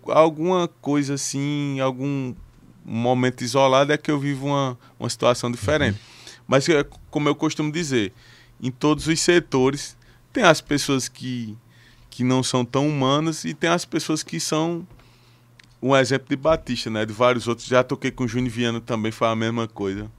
Alguma 0.10 0.68
coisa 0.82 1.14
assim, 1.14 1.80
algum 1.80 2.34
um 2.86 2.96
momento 2.96 3.42
isolado 3.42 3.92
é 3.92 3.98
que 3.98 4.12
eu 4.12 4.20
vivo 4.20 4.48
uma, 4.48 4.78
uma 5.00 5.10
situação 5.10 5.52
diferente. 5.52 5.96
Uhum. 5.96 6.36
Mas, 6.48 6.70
é, 6.70 6.86
como 7.10 7.28
eu 7.28 7.36
costumo 7.36 7.72
dizer, 7.72 8.14
em 8.62 8.72
todos 8.72 9.08
os 9.08 9.20
setores, 9.20 9.98
tem 10.32 10.44
as 10.44 10.62
pessoas 10.62 11.08
que, 11.08 11.58
que 12.10 12.24
não 12.24 12.44
são 12.44 12.64
tão 12.64 12.88
humanas 12.88 13.46
e 13.46 13.54
tem 13.54 13.70
as 13.70 13.86
pessoas 13.86 14.22
que 14.22 14.40
são 14.40 14.86
um 15.82 15.96
exemplo 15.96 16.28
de 16.30 16.36
Batista, 16.36 16.90
né? 16.90 17.06
De 17.06 17.14
vários 17.14 17.48
outros. 17.48 17.68
Já 17.68 17.84
toquei 17.84 18.12
com 18.12 18.24
o 18.24 18.28
Júnior 18.28 18.52
Viana 18.52 18.82
também, 18.82 19.12
foi 19.12 19.28
a 19.28 19.36
mesma 19.36 19.68
coisa. 19.68 20.10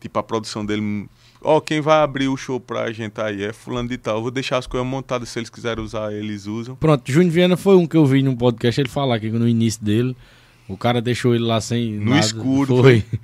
Tipo, 0.00 0.18
a 0.18 0.22
produção 0.22 0.64
dele. 0.64 1.08
Ó, 1.42 1.56
oh, 1.56 1.60
quem 1.60 1.80
vai 1.80 1.98
abrir 1.98 2.28
o 2.28 2.36
show 2.36 2.58
pra 2.58 2.90
gente 2.92 3.20
aí 3.20 3.42
é 3.42 3.52
fulano 3.52 3.88
de 3.88 3.98
tal. 3.98 4.16
Eu 4.16 4.22
vou 4.22 4.30
deixar 4.30 4.58
as 4.58 4.66
coisas 4.66 4.86
montadas, 4.86 5.28
se 5.28 5.38
eles 5.38 5.50
quiserem 5.50 5.82
usar, 5.82 6.12
eles 6.12 6.46
usam. 6.46 6.76
Pronto, 6.76 7.10
Júnior 7.10 7.32
Viana 7.32 7.56
foi 7.56 7.76
um 7.76 7.86
que 7.86 7.96
eu 7.96 8.04
vi 8.06 8.22
num 8.22 8.36
podcast, 8.36 8.80
ele 8.80 8.88
falar 8.88 9.16
aqui 9.16 9.30
no 9.30 9.48
início 9.48 9.82
dele. 9.84 10.16
O 10.68 10.76
cara 10.76 11.00
deixou 11.00 11.34
ele 11.34 11.44
lá 11.44 11.60
sem. 11.60 11.92
No 11.92 12.10
nada. 12.10 12.20
escuro. 12.20 12.78
Foi. 12.78 13.04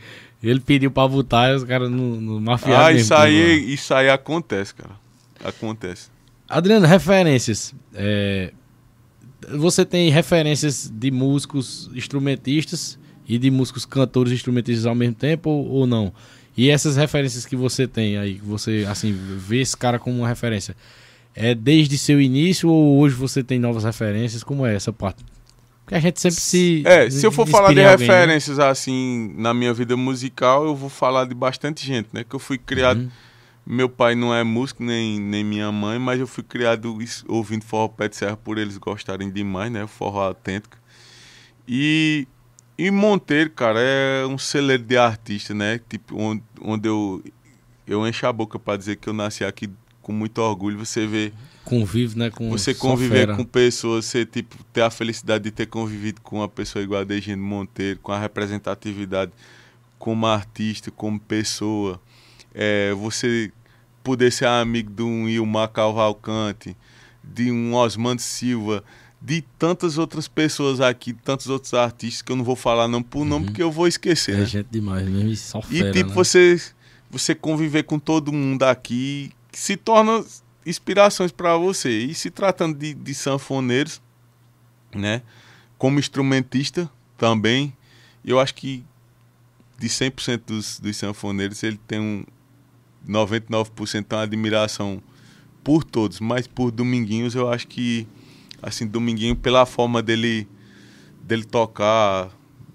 Ele 0.42 0.58
pediu 0.58 0.90
pra 0.90 1.06
botar 1.06 1.50
e 1.50 1.54
os 1.54 1.64
caras 1.64 1.90
no, 1.90 2.18
no 2.18 2.40
mafiado. 2.40 2.84
Ah, 2.84 2.92
isso 2.92 3.12
aí, 3.12 3.74
isso 3.74 3.92
aí 3.92 4.08
acontece, 4.08 4.74
cara. 4.74 4.94
Acontece. 5.44 6.08
Adriano, 6.48 6.86
referências. 6.86 7.74
É, 7.94 8.50
você 9.54 9.84
tem 9.84 10.10
referências 10.10 10.90
de 10.92 11.10
músicos 11.10 11.90
instrumentistas 11.94 12.98
e 13.28 13.38
de 13.38 13.50
músicos 13.50 13.84
cantores 13.84 14.32
instrumentistas 14.32 14.86
ao 14.86 14.94
mesmo 14.94 15.14
tempo 15.14 15.50
ou, 15.50 15.68
ou 15.68 15.86
não? 15.86 16.12
E 16.56 16.70
essas 16.70 16.96
referências 16.96 17.46
que 17.46 17.54
você 17.54 17.86
tem 17.86 18.16
aí, 18.16 18.34
que 18.34 18.44
você 18.44 18.86
assim 18.88 19.12
vê 19.12 19.60
esse 19.60 19.76
cara 19.76 19.98
como 19.98 20.18
uma 20.18 20.28
referência, 20.28 20.74
é 21.34 21.54
desde 21.54 21.96
seu 21.96 22.20
início 22.20 22.68
ou 22.68 22.98
hoje 22.98 23.14
você 23.14 23.42
tem 23.42 23.58
novas 23.58 23.84
referências? 23.84 24.42
Como 24.42 24.66
é 24.66 24.74
essa 24.74 24.92
parte? 24.92 25.24
Porque 25.90 25.96
a 25.96 26.00
gente 26.00 26.20
sempre 26.20 26.40
se. 26.40 26.84
É, 26.86 27.10
se 27.10 27.26
eu 27.26 27.32
for 27.32 27.48
falar 27.48 27.74
de 27.74 27.82
alguém, 27.82 27.84
né? 27.84 28.14
referências 28.14 28.58
né? 28.58 28.68
assim 28.68 29.34
na 29.36 29.52
minha 29.52 29.74
vida 29.74 29.96
musical, 29.96 30.64
eu 30.64 30.76
vou 30.76 30.88
falar 30.88 31.24
de 31.24 31.34
bastante 31.34 31.84
gente, 31.84 32.08
né? 32.12 32.22
Que 32.22 32.36
eu 32.36 32.38
fui 32.38 32.58
criado. 32.58 33.00
Uhum. 33.00 33.10
Meu 33.66 33.88
pai 33.88 34.14
não 34.14 34.32
é 34.32 34.44
músico, 34.44 34.84
nem, 34.84 35.18
nem 35.18 35.42
minha 35.42 35.70
mãe, 35.72 35.98
mas 35.98 36.20
eu 36.20 36.28
fui 36.28 36.44
criado 36.44 36.96
ouvindo 37.26 37.64
forró 37.64 37.88
pé 37.88 38.08
de 38.08 38.14
serra 38.14 38.36
por 38.36 38.56
eles 38.56 38.78
gostarem 38.78 39.28
demais, 39.30 39.70
né? 39.70 39.84
Forró 39.88 40.22
autêntico. 40.22 40.76
E, 41.66 42.26
e 42.78 42.88
Monteiro, 42.92 43.50
cara, 43.50 43.80
é 43.80 44.24
um 44.26 44.38
celeiro 44.38 44.84
de 44.84 44.96
artista, 44.96 45.52
né? 45.52 45.80
Tipo, 45.88 46.16
onde, 46.16 46.42
onde 46.60 46.88
eu, 46.88 47.22
eu 47.84 48.06
encho 48.06 48.26
a 48.28 48.32
boca 48.32 48.60
para 48.60 48.78
dizer 48.78 48.94
que 48.94 49.08
eu 49.08 49.12
nasci 49.12 49.44
aqui 49.44 49.68
com 50.00 50.12
muito 50.12 50.38
orgulho. 50.38 50.78
Você 50.78 51.04
vê 51.04 51.32
convive, 51.70 52.18
né? 52.18 52.30
Com 52.30 52.50
você 52.50 52.74
conviver 52.74 53.36
com 53.36 53.44
pessoas, 53.44 54.04
você 54.06 54.26
tipo, 54.26 54.56
ter 54.72 54.82
a 54.82 54.90
felicidade 54.90 55.44
de 55.44 55.50
ter 55.52 55.66
convivido 55.66 56.20
com 56.20 56.36
uma 56.38 56.48
pessoa 56.48 56.82
igual 56.82 57.00
a 57.00 57.04
Degino 57.04 57.42
Monteiro, 57.42 58.00
com 58.02 58.10
a 58.10 58.18
representatividade 58.18 59.30
como 59.98 60.26
artista, 60.26 60.90
como 60.90 61.20
pessoa. 61.20 62.00
É, 62.52 62.92
você 62.94 63.52
poder 64.02 64.32
ser 64.32 64.46
amigo 64.46 64.90
de 64.90 65.02
um 65.02 65.28
Ilmar 65.28 65.68
Cavalcante, 65.68 66.76
de 67.22 67.52
um 67.52 67.74
Osmando 67.74 68.20
Silva, 68.20 68.82
de 69.22 69.42
tantas 69.58 69.98
outras 69.98 70.26
pessoas 70.26 70.80
aqui, 70.80 71.12
tantos 71.12 71.48
outros 71.48 71.74
artistas 71.74 72.22
que 72.22 72.32
eu 72.32 72.36
não 72.36 72.44
vou 72.44 72.56
falar 72.56 72.88
não 72.88 73.02
por 73.02 73.24
nome, 73.24 73.46
porque 73.46 73.62
eu 73.62 73.70
vou 73.70 73.86
esquecer, 73.86 74.34
É 74.34 74.38
né? 74.38 74.46
gente 74.46 74.68
demais 74.70 75.06
mesmo, 75.08 75.30
e 75.30 75.36
só 75.36 75.60
E 75.70 75.78
fera, 75.78 75.92
tipo, 75.92 76.08
né? 76.08 76.14
você, 76.14 76.60
você 77.10 77.34
conviver 77.34 77.84
com 77.84 77.98
todo 77.98 78.32
mundo 78.32 78.62
aqui 78.64 79.30
se 79.52 79.76
torna 79.76 80.24
inspirações 80.70 81.32
para 81.32 81.56
você. 81.56 81.90
E 81.90 82.14
se 82.14 82.30
tratando 82.30 82.78
de, 82.78 82.94
de 82.94 83.14
sanfoneiros, 83.14 84.00
né? 84.94 85.22
Como 85.76 85.98
instrumentista 85.98 86.90
também, 87.16 87.76
eu 88.24 88.38
acho 88.38 88.54
que 88.54 88.84
de 89.78 89.88
100% 89.88 90.42
dos, 90.46 90.80
dos 90.80 90.96
sanfoneiros, 90.96 91.62
ele 91.62 91.78
tem 91.86 91.98
um 91.98 92.24
99% 93.08 94.04
tem 94.04 94.18
uma 94.18 94.24
admiração 94.24 95.02
por 95.64 95.84
todos, 95.84 96.20
mas 96.20 96.46
por 96.46 96.70
Dominguinhos 96.70 97.34
eu 97.34 97.50
acho 97.50 97.66
que 97.66 98.06
assim, 98.62 98.86
Dominguinho 98.86 99.34
pela 99.34 99.64
forma 99.64 100.02
dele 100.02 100.46
dele 101.22 101.44
tocar, 101.44 102.30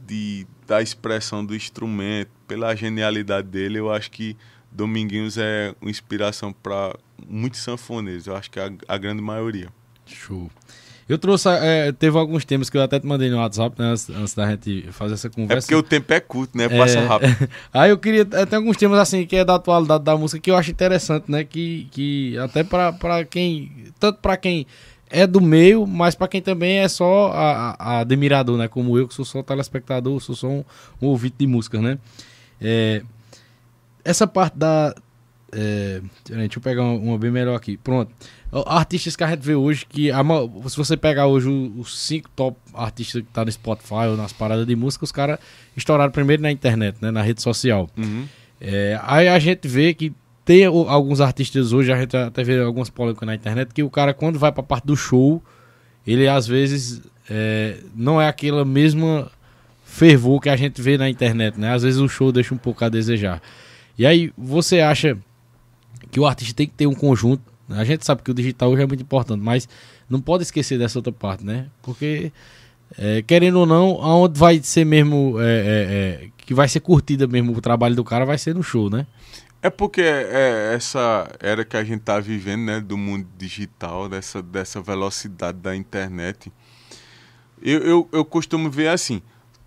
de 0.05 0.47
da 0.65 0.81
expressão 0.81 1.45
do 1.45 1.55
instrumento, 1.55 2.31
pela 2.47 2.75
genialidade 2.75 3.47
dele, 3.47 3.77
eu 3.77 3.91
acho 3.91 4.09
que 4.09 4.35
Dominguinhos 4.71 5.37
é 5.37 5.75
uma 5.79 5.91
inspiração 5.91 6.51
para 6.51 6.97
muitos 7.27 7.59
sanfoneiros, 7.61 8.27
eu 8.27 8.35
acho 8.35 8.49
que 8.51 8.59
a, 8.59 8.71
a 8.87 8.97
grande 8.97 9.21
maioria. 9.21 9.67
Show. 10.05 10.49
Eu 11.07 11.19
trouxe, 11.19 11.47
é, 11.49 11.91
teve 11.91 12.17
alguns 12.17 12.43
temas 12.45 12.67
que 12.67 12.75
eu 12.77 12.81
até 12.81 12.99
te 12.99 13.05
mandei 13.05 13.29
no 13.29 13.37
WhatsApp, 13.37 13.79
né, 13.79 13.89
antes, 13.89 14.09
antes 14.09 14.33
da 14.33 14.49
gente 14.49 14.87
fazer 14.91 15.13
essa 15.13 15.27
É 15.27 15.29
conversa. 15.29 15.67
porque 15.67 15.75
o 15.75 15.83
tempo 15.83 16.11
é 16.11 16.19
curto, 16.19 16.57
né? 16.57 16.67
Passa 16.67 16.97
É, 16.99 17.05
rápido. 17.05 17.49
Aí 17.71 17.91
eu 17.91 17.97
queria. 17.99 18.27
é, 18.31 18.45
Tem 18.45 18.57
alguns 18.57 18.75
temas 18.75 18.97
assim 18.97 19.23
que 19.25 19.35
é 19.35 19.45
da 19.45 19.53
atualidade 19.55 20.03
da 20.03 20.17
música 20.17 20.39
que 20.41 20.49
eu 20.49 20.55
acho 20.55 20.71
interessante, 20.71 21.29
né? 21.29 21.43
Que, 21.43 21.87
que 21.91 22.35
até 22.39 22.63
pra, 22.63 22.91
pra 22.91 23.23
quem. 23.23 23.71
Tanto 23.99 24.17
pra 24.19 24.35
quem 24.35 24.65
é 25.07 25.27
do 25.27 25.39
meio, 25.39 25.85
mas 25.85 26.15
pra 26.15 26.27
quem 26.27 26.41
também 26.41 26.79
é 26.79 26.87
só 26.89 27.27
a, 27.31 27.51
a- 27.73 27.75
a 27.79 27.99
admirador, 27.99 28.57
né? 28.57 28.67
Como 28.67 28.97
eu, 28.97 29.07
que 29.07 29.13
sou 29.13 29.25
só 29.25 29.43
telespectador, 29.43 30.19
sou 30.19 30.33
só 30.35 30.47
um, 30.47 30.63
um 30.99 31.05
ouvinte 31.07 31.35
de 31.37 31.45
músicas, 31.45 31.81
né? 31.83 31.99
É, 32.59 33.03
essa 34.03 34.25
parte 34.25 34.57
da. 34.57 34.95
É, 35.57 36.01
deixa 36.25 36.57
eu 36.57 36.61
pegar 36.61 36.83
uma, 36.83 37.17
bem 37.17 37.31
melhor 37.31 37.55
aqui. 37.55 37.77
Pronto. 37.77 38.11
Artistas 38.65 39.15
que 39.15 39.23
a 39.23 39.27
gente 39.27 39.41
vê 39.41 39.55
hoje, 39.55 39.85
que 39.85 40.11
a 40.11 40.21
se 40.67 40.75
você 40.75 40.97
pegar 40.97 41.27
hoje 41.27 41.47
os 41.49 41.97
cinco 41.97 42.29
top 42.35 42.57
artistas 42.73 43.21
que 43.21 43.27
tá 43.29 43.45
no 43.45 43.51
Spotify 43.51 44.07
ou 44.09 44.17
nas 44.17 44.33
paradas 44.33 44.67
de 44.67 44.75
música, 44.75 45.05
os 45.05 45.11
caras 45.11 45.39
estouraram 45.75 46.11
primeiro 46.11 46.41
na 46.41 46.51
internet, 46.51 46.97
né? 47.01 47.09
Na 47.09 47.21
rede 47.21 47.41
social. 47.41 47.89
Uhum. 47.97 48.25
É, 48.59 48.99
aí 49.03 49.29
a 49.29 49.39
gente 49.39 49.65
vê 49.67 49.93
que 49.93 50.11
tem 50.43 50.65
alguns 50.65 51.21
artistas 51.21 51.71
hoje, 51.71 51.91
a 51.91 51.99
gente 51.99 52.15
até 52.15 52.43
vê 52.43 52.59
algumas 52.59 52.89
polêmicas 52.89 53.25
na 53.25 53.33
internet, 53.33 53.73
que 53.73 53.81
o 53.81 53.89
cara, 53.89 54.13
quando 54.13 54.37
vai 54.37 54.51
pra 54.51 54.61
parte 54.61 54.85
do 54.85 54.95
show, 54.95 55.41
ele 56.05 56.27
às 56.27 56.45
vezes 56.45 57.01
é, 57.29 57.77
não 57.95 58.21
é 58.21 58.27
aquela 58.27 58.63
mesma 58.65 59.31
fervor 59.85 60.41
que 60.41 60.49
a 60.49 60.55
gente 60.55 60.81
vê 60.81 60.97
na 60.97 61.09
internet, 61.09 61.59
né? 61.59 61.73
Às 61.73 61.83
vezes 61.83 61.99
o 61.99 62.07
show 62.07 62.31
deixa 62.31 62.53
um 62.53 62.57
pouco 62.57 62.83
a 62.83 62.89
desejar. 62.89 63.41
E 63.97 64.05
aí, 64.05 64.31
você 64.37 64.81
acha 64.81 65.17
que 66.11 66.19
o 66.19 66.25
artista 66.25 66.53
tem 66.53 66.67
que 66.67 66.73
ter 66.73 66.87
um 66.87 66.93
conjunto? 66.93 67.41
A 67.69 67.83
gente 67.83 68.05
sabe 68.05 68.21
que 68.21 68.31
o 68.31 68.33
digital 68.33 68.69
hoje 68.71 68.83
é 68.83 68.87
muito 68.87 69.01
importante, 69.01 69.41
mas 69.41 69.67
não 70.09 70.21
pode 70.21 70.43
esquecer 70.43 70.77
dessa 70.77 70.99
outra 70.99 71.11
parte, 71.11 71.43
né? 71.43 71.67
Porque, 71.81 72.31
é, 72.97 73.21
querendo 73.23 73.59
ou 73.59 73.65
não, 73.65 74.01
aonde 74.01 74.39
vai 74.39 74.61
ser 74.61 74.85
mesmo, 74.85 75.39
é, 75.39 75.45
é, 75.45 76.25
é, 76.25 76.29
que 76.37 76.53
vai 76.53 76.67
ser 76.67 76.79
curtida 76.79 77.25
mesmo 77.27 77.51
o 77.55 77.61
trabalho 77.61 77.95
do 77.95 78.03
cara, 78.03 78.25
vai 78.25 78.37
ser 78.37 78.53
no 78.53 78.61
show, 78.61 78.89
né? 78.89 79.07
É 79.61 79.69
porque 79.71 80.01
é 80.01 80.73
essa 80.75 81.27
era 81.39 81.65
que 81.65 81.75
a 81.75 81.83
gente 81.83 82.01
tá 82.01 82.19
vivendo, 82.19 82.65
né, 82.65 82.79
do 82.79 82.95
mundo 82.95 83.27
digital, 83.35 84.07
dessa, 84.07 84.39
dessa 84.39 84.79
velocidade 84.79 85.57
da 85.57 85.75
internet. 85.75 86.51
Eu, 87.59 87.79
eu, 87.79 88.09
eu 88.11 88.23
costumo 88.23 88.69
ver 88.69 88.89
assim, 88.89 89.23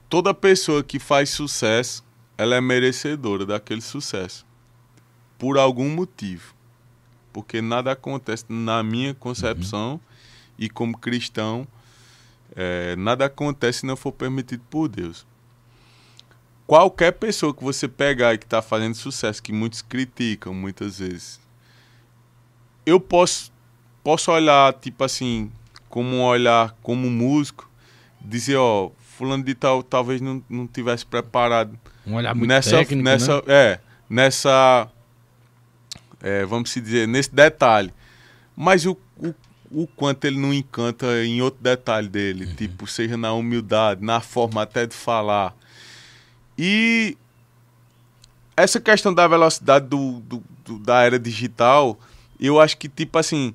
toda 0.08 0.32
pessoa 0.32 0.84
que 0.84 1.00
faz 1.00 1.30
sucesso, 1.30 2.04
ela 2.36 2.54
é 2.54 2.60
merecedora 2.60 3.44
daquele 3.44 3.80
sucesso. 3.80 4.46
Por 5.38 5.56
algum 5.56 5.88
motivo. 5.88 6.54
Porque 7.32 7.62
nada 7.62 7.92
acontece, 7.92 8.44
na 8.48 8.82
minha 8.82 9.14
concepção, 9.14 10.00
e 10.58 10.68
como 10.68 10.98
cristão, 10.98 11.66
é, 12.56 12.96
nada 12.96 13.26
acontece 13.26 13.80
se 13.80 13.86
não 13.86 13.96
for 13.96 14.12
permitido 14.12 14.62
por 14.68 14.88
Deus 14.88 15.24
qualquer 16.68 17.12
pessoa 17.12 17.54
que 17.54 17.64
você 17.64 17.88
pegar 17.88 18.34
e 18.34 18.38
que 18.38 18.44
está 18.44 18.60
fazendo 18.60 18.94
sucesso, 18.94 19.42
que 19.42 19.52
muitos 19.54 19.80
criticam 19.80 20.52
muitas 20.52 20.98
vezes, 20.98 21.40
eu 22.84 23.00
posso, 23.00 23.50
posso 24.04 24.30
olhar, 24.30 24.74
tipo 24.74 25.02
assim, 25.02 25.50
como 25.88 26.16
um 26.16 26.22
olhar 26.22 26.76
como 26.82 27.08
músico, 27.08 27.68
dizer, 28.20 28.56
ó, 28.56 28.90
fulano 29.16 29.42
de 29.42 29.54
tal 29.54 29.82
talvez 29.82 30.20
não, 30.20 30.44
não 30.48 30.66
tivesse 30.66 31.06
preparado 31.06 31.76
Um 32.06 32.16
olhar 32.16 32.34
muito 32.34 32.48
nessa, 32.48 32.76
técnico, 32.76 33.02
nessa, 33.02 33.36
né? 33.36 33.42
é, 33.48 33.80
nessa, 34.08 34.90
é, 36.22 36.44
vamos 36.44 36.70
se 36.70 36.80
dizer, 36.80 37.06
nesse 37.08 37.34
detalhe. 37.34 37.92
Mas 38.56 38.84
o, 38.86 38.96
o, 39.16 39.34
o 39.70 39.86
quanto 39.86 40.24
ele 40.24 40.38
não 40.38 40.52
encanta 40.52 41.06
em 41.24 41.40
outro 41.42 41.62
detalhe 41.62 42.08
dele, 42.08 42.46
Uhum. 42.46 42.54
tipo, 42.54 42.86
seja 42.86 43.16
na 43.16 43.32
humildade, 43.32 44.04
na 44.04 44.20
forma 44.20 44.62
até 44.62 44.86
de 44.86 44.94
falar. 44.94 45.54
E 46.58 47.16
essa 48.56 48.80
questão 48.80 49.14
da 49.14 49.28
velocidade 49.28 49.86
do, 49.86 50.20
do- 50.20 50.42
do- 50.64 50.78
da 50.80 51.02
era 51.02 51.18
digital, 51.18 51.98
eu 52.40 52.60
acho 52.60 52.76
que, 52.76 52.88
tipo 52.88 53.16
assim, 53.18 53.54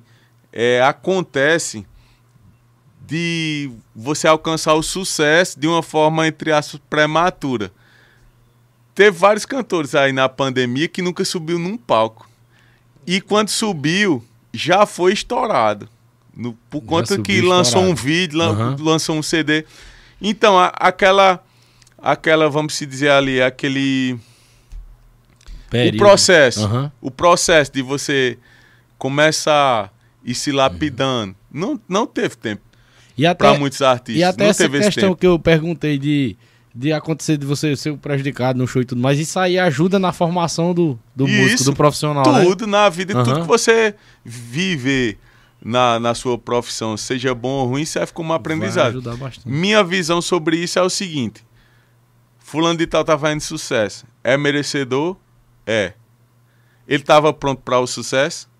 é, 0.52 0.80
acontece 0.82 1.86
de 3.06 3.70
você 3.94 4.26
alcançar 4.26 4.72
o 4.74 4.82
sucesso 4.82 5.60
de 5.60 5.66
uma 5.68 5.82
forma, 5.82 6.26
entre 6.26 6.50
aspas, 6.52 6.80
prematura. 6.88 7.70
Teve 8.94 9.10
vários 9.18 9.44
cantores 9.44 9.94
aí 9.94 10.12
na 10.12 10.28
pandemia 10.28 10.88
que 10.88 11.02
nunca 11.02 11.24
subiu 11.24 11.58
num 11.58 11.76
palco. 11.76 12.28
E 13.06 13.20
quando 13.20 13.48
subiu, 13.48 14.24
já 14.52 14.86
foi 14.86 15.12
estourado. 15.12 15.88
No- 16.36 16.54
por 16.70 16.80
Já 16.82 16.86
conta 16.86 17.18
que 17.20 17.36
subiu 17.36 17.48
lançou 17.48 17.80
um 17.82 17.94
estourado. 17.94 18.02
vídeo, 18.06 18.40
Aham. 18.42 18.76
lançou 18.80 19.16
um 19.16 19.22
CD. 19.22 19.64
Então, 20.20 20.58
a- 20.58 20.72
aquela, 20.76 21.44
aquela, 21.98 22.48
vamos 22.48 22.74
se 22.74 22.86
dizer 22.86 23.10
ali, 23.10 23.40
aquele 23.42 24.18
Período. 25.70 25.94
o 25.94 25.98
processo. 25.98 26.64
Aham. 26.64 26.92
O 27.00 27.10
processo 27.10 27.72
de 27.72 27.82
você 27.82 28.38
começar 28.98 29.92
e 30.24 30.34
se 30.34 30.50
lapidando. 30.52 31.34
Não, 31.52 31.80
não 31.88 32.06
teve 32.06 32.36
tempo 32.36 32.62
para 33.38 33.54
muitos 33.58 33.80
artistas. 33.82 34.16
e 34.20 34.24
até 34.24 34.44
não 34.44 34.50
essa 34.50 34.68
questão 34.68 35.14
que 35.14 35.26
eu 35.26 35.38
perguntei 35.38 35.98
de, 35.98 36.36
de 36.74 36.92
acontecer 36.92 37.36
de 37.36 37.46
você 37.46 37.76
ser 37.76 37.96
prejudicado 37.98 38.58
no 38.58 38.66
show 38.66 38.82
e 38.82 38.84
tudo 38.84 39.00
mais, 39.00 39.18
isso 39.20 39.38
aí 39.38 39.58
ajuda 39.58 39.98
na 39.98 40.12
formação 40.12 40.74
do, 40.74 40.98
do 41.14 41.28
Isso, 41.28 41.40
músico, 41.40 41.64
do 41.64 41.76
profissional, 41.76 42.32
né? 42.32 42.44
Tudo 42.44 42.66
na 42.66 42.88
vida, 42.88 43.14
Aham. 43.14 43.24
tudo 43.24 43.40
que 43.42 43.46
você 43.46 43.94
vive 44.24 45.16
na, 45.64 46.00
na 46.00 46.14
sua 46.14 46.36
profissão, 46.36 46.96
seja 46.96 47.32
bom 47.32 47.48
ou 47.48 47.68
ruim, 47.68 47.84
serve 47.84 48.12
como 48.12 48.32
aprendizado. 48.32 48.88
ajudar 48.88 49.16
bastante. 49.16 49.48
Minha 49.48 49.84
visão 49.84 50.20
sobre 50.20 50.56
isso 50.56 50.76
é 50.78 50.82
o 50.82 50.90
seguinte: 50.90 51.44
Fulano 52.40 52.76
de 52.76 52.86
Tal 52.88 53.04
tá 53.04 53.16
fazendo 53.16 53.40
sucesso. 53.40 54.04
É 54.24 54.36
merecedor? 54.36 55.16
É. 55.64 55.92
Ele 56.88 57.02
estava 57.02 57.32
pronto 57.32 57.62
para 57.62 57.78
o 57.78 57.86
sucesso? 57.86 58.50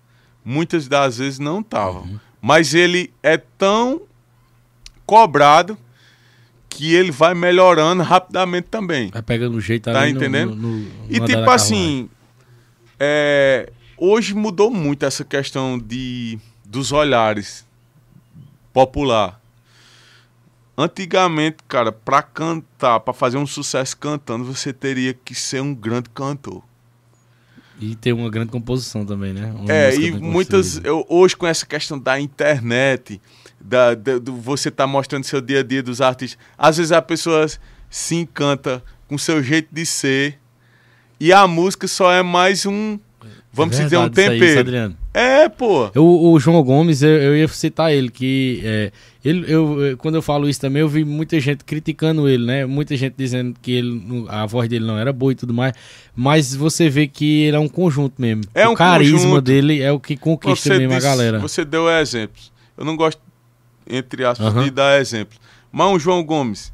Muitas 0.43 0.87
das 0.87 1.17
vezes 1.17 1.37
não 1.37 1.59
estava. 1.59 1.99
Uhum. 1.99 2.19
Mas 2.41 2.73
ele 2.73 3.13
é 3.21 3.37
tão 3.37 4.01
cobrado 5.05 5.77
que 6.75 6.93
ele 6.93 7.11
vai 7.11 7.33
melhorando 7.33 8.03
rapidamente 8.03 8.67
também. 8.69 9.09
Vai 9.09 9.21
pegando 9.21 9.55
o 9.57 9.61
jeito 9.61 9.91
Tá 9.91 10.01
ali 10.01 10.11
entendendo? 10.11 10.55
no- 10.55 10.75
no- 10.79 10.87
E 11.09 11.17
no 11.19 11.25
andar 11.25 11.37
tipo 11.39 11.49
assim, 11.51 12.09
é, 12.99 13.71
hoje 13.97 14.33
mudou 14.33 14.69
muito 14.71 15.05
essa 15.05 15.23
questão 15.23 15.77
de 15.79 16.37
dos 16.65 16.91
olhares 16.91 17.65
popular. 18.73 19.39
Antigamente, 20.77 21.57
cara, 21.69 21.91
pra 21.91 22.21
cantar, 22.21 22.99
pra 22.99 23.13
fazer 23.13 23.37
um 23.37 23.47
sucesso 23.47 23.95
cantando, 23.95 24.43
você 24.43 24.73
teria 24.73 25.13
que 25.13 25.33
ser 25.33 25.61
um 25.61 25.73
grande 25.73 26.09
cantor. 26.09 26.61
E 27.79 27.95
ter 27.95 28.11
uma 28.13 28.29
grande 28.29 28.51
composição 28.51 29.05
também, 29.05 29.33
né? 29.33 29.53
Uma 29.57 29.71
É, 29.71 29.95
e 29.95 30.11
muitas. 30.11 30.81
Eu, 30.83 31.05
hoje, 31.09 31.35
com 31.35 31.47
essa 31.47 31.65
questão 31.65 31.97
da 31.97 32.19
internet, 32.19 33.21
da, 33.67 33.93
da- 33.95 34.17
do 34.19 34.35
você 34.35 34.69
tá 34.71 34.85
mostrando 34.87 35.23
seu 35.23 35.41
dia 35.41 35.59
a 35.59 35.63
dia 35.63 35.81
dos 35.83 36.01
artistas, 36.01 36.37
às 36.57 36.77
vezes 36.77 36.91
a 36.91 37.01
pessoa 37.01 37.45
se 37.89 38.15
encanta 38.15 38.83
com 39.07 39.17
seu 39.17 39.41
jeito 39.43 39.69
de 39.71 39.85
ser. 39.85 40.37
E 41.19 41.31
a 41.31 41.47
música 41.47 41.87
só 41.87 42.11
é 42.11 42.21
mais 42.21 42.65
um. 42.65 42.99
vamos 43.51 43.79
É 43.79 43.83
dizer, 43.83 43.97
um 43.97 44.07
isso 44.07 44.19
aí, 44.19 44.25
tempero. 44.39 44.59
Adriano. 44.59 44.97
é, 45.13 45.47
pô. 45.47 45.89
O, 45.95 46.31
o 46.33 46.39
João 46.39 46.61
Gomes, 46.61 47.01
eu, 47.01 47.09
eu 47.09 47.37
ia 47.37 47.47
citar 47.47 47.93
ele, 47.93 48.09
que 48.09 48.59
é, 48.65 48.91
ele, 49.23 49.45
eu, 49.51 49.95
quando 49.97 50.15
eu 50.15 50.21
falo 50.21 50.49
isso 50.49 50.59
também, 50.59 50.81
eu 50.81 50.89
vi 50.89 51.05
muita 51.05 51.39
gente 51.39 51.63
criticando 51.63 52.27
ele, 52.27 52.45
né? 52.45 52.65
Muita 52.65 52.97
gente 52.97 53.13
dizendo 53.17 53.55
que 53.61 53.71
ele, 53.71 54.25
a 54.27 54.45
voz 54.45 54.67
dele 54.67 54.85
não 54.85 54.97
era 54.97 55.13
boa 55.13 55.31
e 55.31 55.35
tudo 55.35 55.53
mais. 55.53 55.73
Mas 56.13 56.53
você 56.53 56.89
vê 56.89 57.07
que 57.07 57.43
ele 57.43 57.55
é 57.55 57.59
um 57.59 57.69
conjunto 57.69 58.21
mesmo. 58.21 58.43
É 58.53 58.67
o 58.67 58.71
um 58.71 58.75
carisma 58.75 59.19
conjunto. 59.19 59.41
dele 59.41 59.81
é 59.81 59.91
o 59.91 59.99
que 60.01 60.17
conquista 60.17 60.77
mesmo 60.77 60.93
disse- 60.93 61.07
a 61.07 61.09
galera. 61.09 61.39
Você 61.39 61.63
deu 61.63 61.89
exemplos. 61.89 62.51
Eu 62.77 62.83
não 62.83 62.97
gosto, 62.97 63.21
entre 63.87 64.23
aspas, 64.25 64.47
Aham. 64.47 64.63
de 64.63 64.69
dar 64.71 64.99
exemplos. 64.99 65.39
Mas 65.71 65.87
um 65.87 65.99
João 65.99 66.23
Gomes 66.23 66.73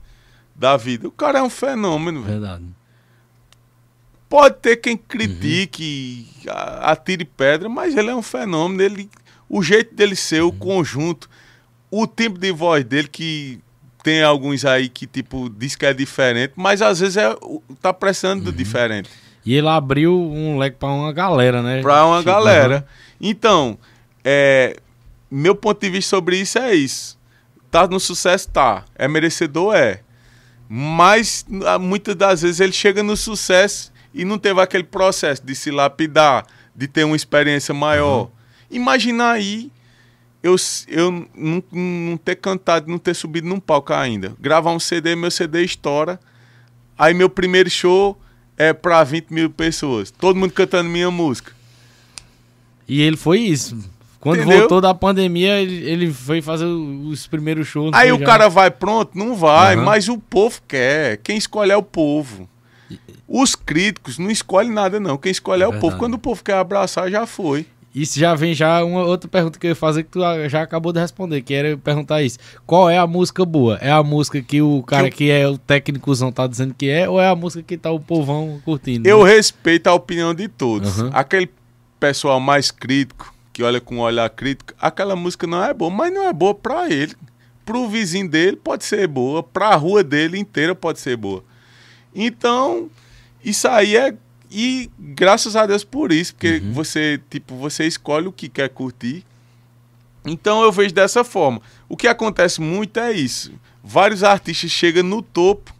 da 0.55 0.77
vida, 0.77 1.07
o 1.07 1.11
cara 1.11 1.39
é 1.39 1.43
um 1.43 1.49
fenômeno. 1.49 2.21
Verdade. 2.23 2.63
Pode 4.29 4.55
ter 4.61 4.77
quem 4.77 4.95
critique, 4.95 6.25
a- 6.47 6.91
atire 6.91 7.25
pedra, 7.25 7.67
mas 7.67 7.97
ele 7.97 8.09
é 8.09 8.15
um 8.15 8.21
fenômeno. 8.21 8.81
Ele, 8.81 9.09
o 9.49 9.61
jeito 9.61 9.93
dele 9.93 10.15
ser, 10.15 10.41
o 10.41 10.51
conjunto, 10.53 11.29
o 11.89 12.07
timbre 12.07 12.39
de 12.39 12.51
voz 12.51 12.85
dele, 12.85 13.09
que 13.09 13.59
tem 14.03 14.23
alguns 14.23 14.63
aí 14.63 14.87
que, 14.87 15.05
tipo, 15.05 15.49
diz 15.49 15.75
que 15.75 15.85
é 15.85 15.93
diferente, 15.93 16.53
mas 16.55 16.81
às 16.81 16.99
vezes 17.01 17.17
é, 17.17 17.35
tá 17.81 17.93
prestando 17.93 18.39
Uhum. 18.45 18.45
do 18.45 18.51
diferente. 18.53 19.09
E 19.45 19.53
ele 19.53 19.67
abriu 19.67 20.13
um 20.17 20.57
leque 20.57 20.77
pra 20.77 20.89
uma 20.89 21.11
galera, 21.11 21.61
né? 21.61 21.81
Pra 21.81 22.05
uma 22.05 22.19
Tipo, 22.19 22.31
galera. 22.31 22.87
Então, 23.19 23.77
é, 24.23 24.77
meu 25.31 25.55
ponto 25.55 25.79
de 25.79 25.89
vista 25.89 26.09
sobre 26.09 26.37
isso 26.37 26.59
é 26.59 26.75
isso. 26.75 27.17
Tá 27.71 27.87
no 27.87 27.99
sucesso, 27.99 28.49
tá. 28.49 28.83
É 28.93 29.07
merecedor, 29.07 29.73
é. 29.73 30.01
Mas 30.67 31.45
ah, 31.65 31.79
muitas 31.79 32.15
das 32.15 32.41
vezes 32.41 32.59
ele 32.59 32.73
chega 32.73 33.01
no 33.01 33.15
sucesso 33.15 33.91
e 34.13 34.25
não 34.25 34.37
teve 34.37 34.59
aquele 34.61 34.83
processo 34.83 35.41
de 35.45 35.55
se 35.55 35.71
lapidar, 35.71 36.45
de 36.75 36.87
ter 36.87 37.05
uma 37.05 37.15
experiência 37.15 37.73
maior. 37.73 38.29
Imagina 38.69 39.31
aí 39.31 39.71
eu, 40.43 40.55
eu 40.87 41.11
não, 41.35 41.63
não 41.71 42.17
ter 42.17 42.35
cantado, 42.35 42.89
não 42.89 42.97
ter 42.97 43.13
subido 43.13 43.47
num 43.47 43.59
palco 43.59 43.93
ainda. 43.93 44.35
Gravar 44.39 44.71
um 44.71 44.79
CD, 44.79 45.15
meu 45.15 45.29
CD 45.29 45.63
estoura. 45.63 46.19
Aí 46.97 47.13
meu 47.13 47.29
primeiro 47.29 47.69
show 47.69 48.19
é 48.57 48.73
pra 48.73 49.03
20 49.03 49.29
mil 49.29 49.49
pessoas. 49.49 50.11
Todo 50.11 50.35
mundo 50.35 50.51
cantando 50.51 50.89
minha 50.89 51.11
música. 51.11 51.53
E 52.87 53.01
ele 53.01 53.17
foi 53.17 53.39
isso. 53.39 53.77
Quando 54.21 54.37
Entendeu? 54.41 54.59
voltou 54.59 54.79
da 54.79 54.93
pandemia, 54.93 55.59
ele, 55.59 55.83
ele 55.83 56.13
foi 56.13 56.41
fazer 56.41 56.65
os 56.65 57.25
primeiros 57.27 57.67
shows. 57.67 57.91
Aí 57.93 58.11
o 58.11 58.19
já- 58.19 58.25
cara 58.25 58.47
vai 58.47 58.69
pronto? 58.71 59.17
Não 59.17 59.35
vai, 59.35 59.73
Aham. 59.75 59.83
mas 59.83 60.07
o 60.07 60.17
povo 60.19 60.61
quer. 60.67 61.17
Quem 61.17 61.37
escolhe 61.37 61.71
é 61.71 61.75
o 61.75 61.81
povo. 61.83 62.47
Os 63.27 63.55
críticos 63.55 64.19
não 64.19 64.29
escolhem 64.29 64.71
nada, 64.71 64.99
não. 64.99 65.17
Quem 65.17 65.31
escolhe 65.31 65.63
é, 65.63 65.67
o 65.67 65.71
verdade. 65.71 65.81
povo. 65.89 65.97
Quando 65.97 66.13
o 66.13 66.19
povo 66.19 66.43
quer 66.43 66.53
abraçar, 66.53 67.09
já 67.09 67.25
foi. 67.25 67.65
Isso 67.95 68.17
já 68.19 68.35
vem 68.35 68.53
já 68.53 68.83
uma 68.85 69.03
outra 69.03 69.27
pergunta 69.27 69.57
que 69.59 69.65
eu 69.67 69.69
ia 69.71 69.75
fazer 69.75 70.03
que 70.03 70.11
tu 70.11 70.19
já 70.47 70.61
acabou 70.61 70.93
de 70.93 70.99
responder, 70.99 71.41
que 71.41 71.53
era 71.53 71.69
eu 71.69 71.77
perguntar 71.77 72.21
isso. 72.21 72.37
Qual 72.65 72.89
é 72.89 72.97
a 72.97 73.05
música 73.07 73.43
boa? 73.43 73.77
É 73.81 73.91
a 73.91 74.01
música 74.03 74.41
que 74.41 74.61
o 74.61 74.81
cara 74.83 75.09
Que 75.09 75.17
que, 75.17 75.29
é 75.31 75.45
o 75.47 75.57
técnicozão 75.57 76.31
tá 76.31 76.47
dizendo 76.47 76.73
que 76.73 76.89
é, 76.89 77.09
ou 77.09 77.19
é 77.19 77.27
a 77.27 77.35
música 77.35 77.61
que 77.63 77.75
tá 77.77 77.91
o 77.91 77.99
povão 77.99 78.61
curtindo? 78.63 79.09
Eu 79.09 79.25
né? 79.25 79.33
respeito 79.33 79.87
a 79.87 79.93
opinião 79.93 80.33
de 80.33 80.47
todos. 80.47 80.99
Aham. 81.01 81.09
Aquele 81.11 81.49
pessoal 81.99 82.39
mais 82.39 82.71
crítico, 82.71 83.33
que 83.53 83.63
olha 83.63 83.81
com 83.81 83.95
um 83.97 83.99
olhar 84.01 84.29
crítico, 84.29 84.73
aquela 84.79 85.15
música 85.15 85.45
não 85.47 85.63
é 85.63 85.73
boa, 85.73 85.91
mas 85.91 86.13
não 86.13 86.23
é 86.27 86.33
boa 86.33 86.53
pra 86.55 86.89
ele. 86.89 87.15
Pro 87.65 87.87
vizinho 87.87 88.27
dele 88.29 88.55
pode 88.57 88.83
ser 88.85 89.07
boa, 89.07 89.43
pra 89.43 89.75
rua 89.75 90.03
dele 90.03 90.37
inteira 90.39 90.73
pode 90.73 90.99
ser 90.99 91.15
boa. 91.17 91.43
Então, 92.13 92.89
isso 93.43 93.67
aí 93.67 93.95
é 93.95 94.13
e 94.53 94.89
graças 94.99 95.55
a 95.55 95.65
Deus 95.65 95.83
por 95.85 96.11
isso, 96.11 96.33
porque 96.35 96.57
Uhum. 96.61 96.73
você, 96.73 97.21
tipo, 97.29 97.55
você 97.55 97.85
escolhe 97.87 98.27
o 98.27 98.33
que 98.33 98.49
quer 98.49 98.67
curtir. 98.69 99.23
Então 100.25 100.61
eu 100.61 100.71
vejo 100.71 100.93
dessa 100.93 101.23
forma. 101.23 101.61
O 101.87 101.95
que 101.95 102.07
acontece 102.07 102.59
muito 102.59 102.99
é 102.99 103.13
isso. 103.13 103.53
Vários 103.83 104.23
artistas 104.23 104.69
chegam 104.69 105.03
no 105.03 105.21
topo, 105.21 105.73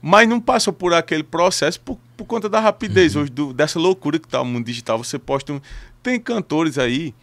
mas 0.00 0.28
não 0.28 0.40
passam 0.40 0.72
por 0.72 0.94
aquele 0.94 1.22
processo 1.24 1.80
por, 1.80 1.98
por 2.16 2.24
conta 2.24 2.48
da 2.48 2.60
rapidez 2.60 3.16
hoje, 3.16 3.30
do- 3.30 3.52
dessa 3.52 3.78
loucura 3.78 4.18
que 4.20 4.28
tá 4.28 4.40
o 4.40 4.44
mundo 4.44 4.64
digital. 4.66 4.98
Você 5.02 5.18
posta 5.18 5.52
um... 5.52 5.60
Tem 6.02 6.18
cantores 6.18 6.78
aí, 6.78 7.14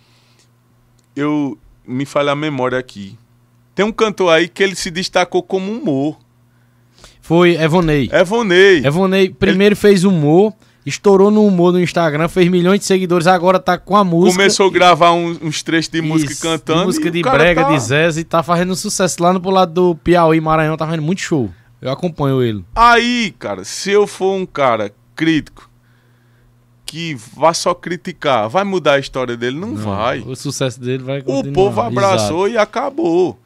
eu 1.15 1.57
me 1.85 2.06
falha 2.06 2.31
a 2.31 2.35
memória 2.35 2.77
aqui. 2.77 3.18
Tem 3.76 3.85
um 3.85 3.91
cantor 3.91 4.31
aí 4.34 4.47
que 4.47 4.61
ele 4.64 4.76
se 4.76 4.89
destacou 4.91 5.41
como 5.43 5.72
humor. 5.72 6.18
Foi 7.22 7.56
Evonei. 7.56 8.10
Evonei. 8.11 8.85
Evonei 8.85 9.30
primeiro 9.30 9.76
fez 9.76 10.03
humor, 10.03 10.53
estourou 10.85 11.30
no 11.30 11.45
humor 11.45 11.72
no 11.72 11.80
Instagram, 11.80 12.27
fez 12.27 12.47
milhões 12.49 12.80
de 12.80 12.85
seguidores, 12.85 13.27
agora 13.27 13.60
tá 13.60 13.77
com 13.77 13.95
a 13.95 14.03
música. 14.03 14.38
Começou 14.38 14.68
a 14.68 14.72
gravar 14.72 15.11
uns, 15.14 15.39
uns 15.41 15.61
trechos 15.61 15.89
de 15.91 16.01
música 16.01 16.31
Isso, 16.31 16.41
cantando. 16.41 16.80
de 16.80 16.85
música 16.88 17.11
de 17.11 17.22
brega, 17.22 17.64
tá- 17.64 17.69
de 17.72 17.80
Zez, 17.80 18.18
e 18.18 18.23
tá 18.23 18.41
fazendo 18.41 18.76
sucesso 18.76 19.22
lá 19.22 19.31
no 19.31 19.39
pro 19.39 19.51
lado 19.51 19.73
do 19.73 19.95
Piauí, 19.95 20.41
Maranhão, 20.41 20.76
tá 20.77 20.85
fazendo 20.85 21.03
muito 21.03 21.22
show. 21.22 21.49
Eu 21.81 21.91
acompanho 21.91 22.41
ele. 22.41 22.65
Aí, 22.76 23.34
cara, 23.38 23.64
se 23.64 23.91
eu 23.91 24.07
for 24.07 24.34
um 24.35 24.45
cara 24.45 24.91
crítico 25.15 25.69
que 26.90 27.16
vá 27.36 27.53
só 27.53 27.74
criticar, 27.74 28.49
vai 28.49 28.64
mudar 28.64 28.94
a 28.94 28.99
história 28.99 29.38
dele? 29.38 29.60
Não, 29.60 29.76
vai. 29.76 30.20
O 30.20 30.36
sucesso 30.36 30.80
dele 30.80 31.03
vai 31.03 31.20
O 31.20 31.24
continuar. 31.24 31.53
povo 31.53 31.82
abraçou 31.82 32.48
e 32.49 32.57
acabou. 32.57 33.38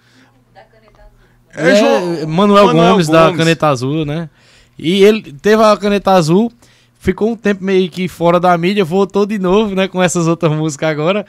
É, 1.55 1.75
Jo- 1.75 2.27
Manuel, 2.27 2.67
Manuel 2.67 2.91
Gomes, 2.93 3.07
da 3.07 3.25
Gomes. 3.25 3.37
Caneta 3.37 3.67
Azul, 3.67 4.05
né? 4.05 4.29
E 4.77 5.03
ele 5.03 5.33
teve 5.33 5.61
a 5.61 5.77
Caneta 5.77 6.11
Azul, 6.13 6.51
ficou 6.97 7.29
um 7.29 7.35
tempo 7.35 7.63
meio 7.63 7.89
que 7.91 8.07
fora 8.07 8.39
da 8.39 8.57
mídia, 8.57 8.83
voltou 8.83 9.25
de 9.25 9.37
novo, 9.37 9.75
né? 9.75 9.87
Com 9.87 10.01
essas 10.01 10.27
outras 10.27 10.51
músicas 10.51 10.89
agora. 10.89 11.25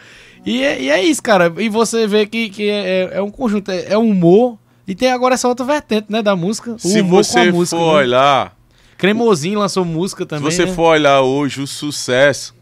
E 0.47 0.63
é, 0.63 0.81
e 0.81 0.91
é 0.91 1.03
isso, 1.03 1.23
cara. 1.23 1.53
E 1.59 1.69
você 1.69 2.07
vê 2.07 2.25
que, 2.27 2.49
que 2.49 2.71
é, 2.71 3.11
é 3.15 3.23
um 3.23 3.31
conjunto, 3.31 3.71
é, 3.71 3.87
é 3.93 3.99
humor. 3.99 4.57
E 4.87 4.95
tem 4.95 5.11
agora 5.11 5.35
essa 5.35 5.49
outra 5.49 5.65
vertente, 5.67 6.07
né? 6.09 6.23
Da 6.23 6.35
música. 6.37 6.73
O 6.73 6.79
Se 6.79 7.03
você 7.03 7.45
com 7.45 7.49
a 7.51 7.53
música. 7.53 7.77
for 7.77 7.93
né? 7.95 7.99
olhar, 8.01 8.57
Cremosinho 8.97 9.59
lançou 9.59 9.85
música 9.85 10.25
também. 10.27 10.51
se 10.51 10.57
você 10.57 10.67
né? 10.67 10.73
for 10.75 10.89
olhar 10.93 11.21
hoje 11.23 11.61
o 11.61 11.67
sucesso, 11.67 12.55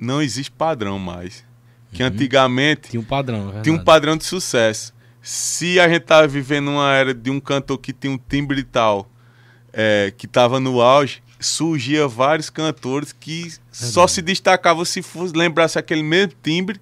não 0.00 0.20
existe 0.22 0.50
padrão 0.50 0.98
mais. 0.98 1.44
Que 1.92 2.02
antigamente 2.04 2.90
Tinha 2.90 3.00
um 3.00 3.04
padrão, 3.04 3.52
é 3.58 3.62
tinha 3.62 3.74
um 3.74 3.82
padrão 3.82 4.16
de 4.16 4.24
sucesso. 4.24 4.94
Se 5.20 5.78
a 5.80 5.88
gente 5.88 6.02
tava 6.02 6.26
vivendo 6.28 6.68
uma 6.70 6.94
era 6.94 7.12
de 7.12 7.30
um 7.30 7.40
cantor 7.40 7.78
que 7.78 7.92
tinha 7.92 8.12
um 8.12 8.18
timbre 8.18 8.62
tal, 8.62 9.10
é, 9.72 10.12
que 10.16 10.28
tava 10.28 10.60
no 10.60 10.80
auge, 10.80 11.20
surgia 11.40 12.06
vários 12.06 12.48
cantores 12.48 13.12
que 13.12 13.52
só 13.72 14.06
se 14.06 14.22
destacavam 14.22 14.84
se 14.84 15.02
fosse, 15.02 15.34
lembrasse 15.36 15.78
aquele 15.78 16.02
mesmo 16.02 16.32
timbre 16.42 16.80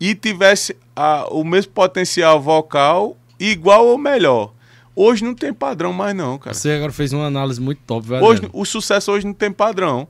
e 0.00 0.14
tivesse 0.14 0.76
a- 0.96 1.26
o 1.30 1.44
mesmo 1.44 1.72
potencial 1.72 2.40
vocal 2.40 3.16
igual 3.38 3.86
ou 3.86 3.98
melhor. 3.98 4.52
Hoje 4.94 5.24
não 5.24 5.34
tem 5.34 5.52
padrão 5.54 5.92
mais 5.92 6.14
não, 6.14 6.38
cara. 6.38 6.54
Você 6.54 6.70
agora 6.72 6.92
fez 6.92 7.12
uma 7.12 7.26
análise 7.26 7.60
muito 7.60 7.80
top, 7.86 8.06
velho. 8.06 8.24
Hoje, 8.24 8.42
o 8.52 8.64
sucesso 8.64 9.10
hoje 9.12 9.26
não 9.26 9.32
tem 9.34 9.50
padrão. 9.50 10.06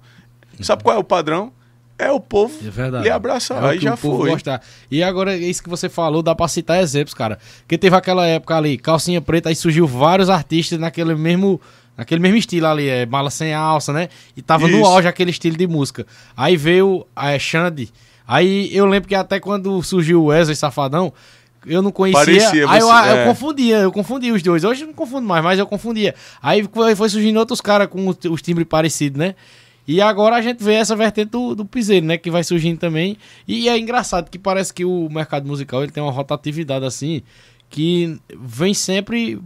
Sabe 0.60 0.82
qual 0.82 0.96
é 0.96 0.98
o 0.98 1.04
padrão? 1.04 1.52
É 1.98 2.10
o 2.10 2.18
povo 2.18 2.52
É 2.66 2.68
verdade. 2.70 3.04
lhe 3.04 3.10
abraçar. 3.10 3.62
É 3.62 3.68
aí 3.70 3.78
já 3.78 3.96
foi. 3.96 4.30
gostar. 4.30 4.60
E 4.90 5.02
agora, 5.02 5.36
isso 5.36 5.62
que 5.62 5.68
você 5.68 5.88
falou, 5.88 6.20
dá 6.22 6.34
pra 6.34 6.48
citar 6.48 6.80
exemplos, 6.82 7.14
cara. 7.14 7.38
Porque 7.60 7.78
teve 7.78 7.94
aquela 7.94 8.26
época 8.26 8.56
ali, 8.56 8.76
calcinha 8.76 9.20
preta, 9.20 9.50
aí 9.50 9.54
surgiu 9.54 9.86
vários 9.86 10.28
artistas 10.28 10.80
naquele 10.80 11.14
mesmo, 11.14 11.60
naquele 11.96 12.20
mesmo 12.20 12.38
estilo 12.38 12.66
ali, 12.66 12.88
é 12.88 13.06
mala 13.06 13.30
sem 13.30 13.54
alça, 13.54 13.92
né? 13.92 14.08
E 14.36 14.42
tava 14.42 14.66
no 14.66 14.78
Isso. 14.78 14.86
auge 14.86 15.06
aquele 15.06 15.30
estilo 15.30 15.56
de 15.56 15.66
música. 15.68 16.04
Aí 16.36 16.56
veio 16.56 17.06
a 17.14 17.38
Xande. 17.38 17.88
Aí 18.26 18.74
eu 18.74 18.86
lembro 18.86 19.08
que 19.08 19.14
até 19.14 19.38
quando 19.38 19.80
surgiu 19.82 20.22
o 20.22 20.26
Wesley 20.26 20.56
Safadão, 20.56 21.12
eu 21.66 21.82
não 21.82 21.90
conhecia. 21.90 22.24
Parecia, 22.24 22.70
aí 22.70 22.80
eu, 22.80 22.86
você- 22.86 23.10
eu 23.10 23.16
é. 23.16 23.26
confundia, 23.26 23.76
eu 23.78 23.92
confundia 23.92 24.34
os 24.34 24.42
dois. 24.42 24.64
Hoje 24.64 24.82
eu 24.82 24.86
não 24.88 24.94
confundo 24.94 25.26
mais, 25.26 25.42
mas 25.42 25.58
eu 25.58 25.66
confundia. 25.66 26.14
Aí 26.42 26.68
foi 26.96 27.08
surgindo 27.08 27.38
outros 27.38 27.60
caras 27.60 27.88
com 27.88 28.08
os, 28.08 28.16
os 28.30 28.42
timbres 28.42 28.66
parecidos, 28.68 29.18
né? 29.18 29.34
E 29.86 30.00
agora 30.00 30.36
a 30.36 30.42
gente 30.42 30.62
vê 30.62 30.74
essa 30.74 30.94
vertente 30.94 31.30
do, 31.30 31.54
do 31.54 31.64
piseiro, 31.64 32.06
né? 32.06 32.16
Que 32.16 32.30
vai 32.30 32.44
surgindo 32.44 32.78
também. 32.78 33.16
E 33.48 33.68
é 33.68 33.76
engraçado 33.78 34.30
que 34.30 34.38
parece 34.38 34.72
que 34.72 34.84
o 34.84 35.08
mercado 35.10 35.46
musical 35.46 35.82
ele 35.82 35.90
tem 35.92 36.02
uma 36.02 36.12
rotatividade 36.12 36.84
assim 36.84 37.22
que 37.68 38.18
vem 38.38 38.74
sempre, 38.74 39.40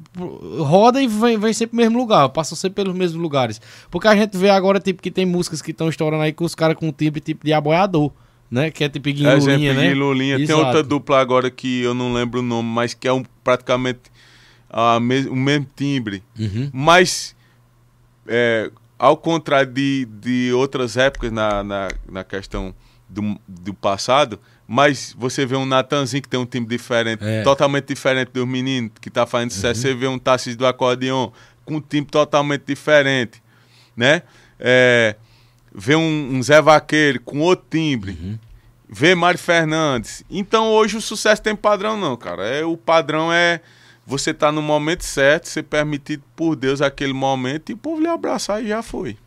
roda 0.58 1.00
e 1.00 1.06
vem, 1.06 1.38
vem 1.38 1.52
sempre 1.52 1.76
no 1.76 1.82
mesmo 1.82 1.96
lugar, 1.96 2.28
passa 2.30 2.56
sempre 2.56 2.82
pelos 2.82 2.98
mesmos 2.98 3.22
lugares. 3.22 3.60
Porque 3.88 4.08
a 4.08 4.16
gente 4.16 4.36
vê 4.36 4.50
agora, 4.50 4.80
tipo, 4.80 5.00
que 5.00 5.12
tem 5.12 5.24
músicas 5.24 5.62
que 5.62 5.70
estão 5.70 5.88
estourando 5.88 6.24
aí 6.24 6.32
com 6.32 6.44
os 6.44 6.52
caras 6.52 6.76
com 6.76 6.90
timbre 6.90 7.20
tipo 7.20 7.46
de 7.46 7.52
aboiador, 7.52 8.10
né? 8.50 8.70
Que 8.70 8.84
é 8.84 8.88
tipo 8.88 9.10
Guinho 9.12 9.30
Exemplo, 9.30 9.52
Lulinha, 9.52 9.74
né? 9.74 9.94
Lulinha. 9.94 10.46
Tem 10.46 10.54
outra 10.54 10.82
dupla 10.82 11.20
agora 11.20 11.50
que 11.50 11.82
eu 11.82 11.94
não 11.94 12.12
lembro 12.12 12.40
o 12.40 12.42
nome, 12.42 12.68
mas 12.68 12.94
que 12.94 13.06
é 13.08 13.12
um, 13.12 13.24
praticamente 13.42 14.00
a 14.70 14.98
mes- 15.00 15.26
o 15.26 15.34
mesmo 15.36 15.66
timbre. 15.76 16.22
Uhum. 16.38 16.70
Mas, 16.72 17.34
é, 18.26 18.70
ao 18.98 19.16
contrário 19.16 19.72
de, 19.72 20.06
de 20.20 20.52
outras 20.52 20.96
épocas 20.96 21.30
na, 21.32 21.62
na, 21.62 21.88
na 22.10 22.24
questão 22.24 22.74
do, 23.08 23.38
do 23.46 23.72
passado, 23.74 24.38
mas 24.66 25.14
você 25.16 25.46
vê 25.46 25.54
um 25.56 25.64
Natanzinho 25.66 26.22
que 26.22 26.28
tem 26.28 26.40
um 26.40 26.46
timbre 26.46 26.76
diferente, 26.76 27.24
É. 27.24 27.42
totalmente 27.42 27.86
diferente 27.86 28.30
dos 28.32 28.46
meninos 28.46 28.90
que 29.00 29.08
tá 29.10 29.24
fazendo 29.26 29.52
sucesso. 29.52 29.80
Você 29.80 29.94
vê 29.94 30.08
um 30.08 30.18
Tarcísio 30.18 30.58
do 30.58 30.66
acordeon 30.66 31.30
com 31.64 31.76
um 31.76 31.80
timbre 31.80 32.10
totalmente 32.10 32.64
diferente, 32.66 33.40
né? 33.96 34.22
É, 34.58 35.14
vê 35.76 35.94
um, 35.94 36.36
um 36.36 36.42
Zé 36.42 36.62
Vaqueiro 36.62 37.20
com 37.20 37.40
outro 37.40 37.66
timbre, 37.68 38.12
uhum. 38.12 38.38
vê 38.88 39.14
Mário 39.14 39.38
Fernandes. 39.38 40.24
Então 40.30 40.72
hoje 40.72 40.96
o 40.96 41.02
sucesso 41.02 41.42
tem 41.42 41.54
padrão 41.54 41.98
não, 41.98 42.16
cara. 42.16 42.46
É, 42.46 42.64
o 42.64 42.78
padrão 42.78 43.30
é 43.30 43.60
você 44.06 44.32
tá 44.32 44.50
no 44.50 44.62
momento 44.62 45.04
certo, 45.04 45.48
ser 45.48 45.64
permitido 45.64 46.22
por 46.34 46.56
Deus 46.56 46.80
aquele 46.80 47.12
momento 47.12 47.70
e 47.70 47.74
o 47.74 47.76
povo 47.76 48.00
lhe 48.00 48.08
abraçar 48.08 48.64
e 48.64 48.68
já 48.68 48.82
foi. 48.82 49.18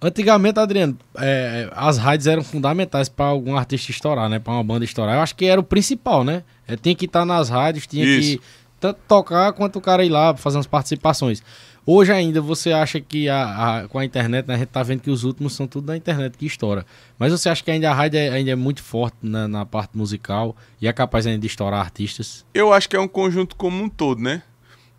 Antigamente, 0.00 0.60
Adriano, 0.60 0.96
é, 1.16 1.68
as 1.72 1.98
rádios 1.98 2.28
eram 2.28 2.44
fundamentais 2.44 3.08
para 3.08 3.26
algum 3.26 3.56
artista 3.56 3.90
estourar, 3.90 4.28
né? 4.28 4.38
Para 4.38 4.52
uma 4.52 4.62
banda 4.62 4.84
estourar. 4.84 5.16
Eu 5.16 5.22
acho 5.22 5.34
que 5.34 5.46
era 5.46 5.60
o 5.60 5.64
principal, 5.64 6.22
né? 6.22 6.44
É, 6.68 6.76
tinha 6.76 6.94
que 6.94 7.06
estar 7.06 7.20
tá 7.20 7.26
nas 7.26 7.48
rádios, 7.48 7.86
tinha 7.86 8.04
Isso. 8.04 8.38
que 8.38 8.44
tanto 8.78 9.00
tocar 9.08 9.52
quanto 9.54 9.76
o 9.76 9.80
cara 9.80 10.04
ir 10.04 10.08
lá 10.08 10.36
fazer 10.36 10.58
umas 10.58 10.68
participações. 10.68 11.42
Hoje 11.90 12.12
ainda 12.12 12.42
você 12.42 12.70
acha 12.70 13.00
que 13.00 13.30
a, 13.30 13.78
a, 13.78 13.88
com 13.88 13.98
a 13.98 14.04
internet, 14.04 14.46
né, 14.46 14.56
a 14.56 14.58
gente 14.58 14.68
tá 14.68 14.82
vendo 14.82 15.00
que 15.00 15.10
os 15.10 15.24
últimos 15.24 15.54
são 15.54 15.66
tudo 15.66 15.86
da 15.86 15.96
internet 15.96 16.36
que 16.36 16.44
estoura. 16.44 16.84
Mas 17.18 17.32
você 17.32 17.48
acha 17.48 17.64
que 17.64 17.70
ainda 17.70 17.90
a 17.90 17.94
rádio 17.94 18.20
é, 18.20 18.28
ainda 18.28 18.50
é 18.50 18.54
muito 18.54 18.82
forte 18.82 19.16
na, 19.22 19.48
na, 19.48 19.64
parte 19.64 19.96
musical 19.96 20.54
e 20.82 20.86
é 20.86 20.92
capaz 20.92 21.26
ainda 21.26 21.38
de 21.38 21.46
estourar 21.46 21.80
artistas? 21.80 22.44
Eu 22.52 22.74
acho 22.74 22.90
que 22.90 22.94
é 22.94 23.00
um 23.00 23.08
conjunto 23.08 23.56
como 23.56 23.82
um 23.82 23.88
todo, 23.88 24.20
né? 24.20 24.42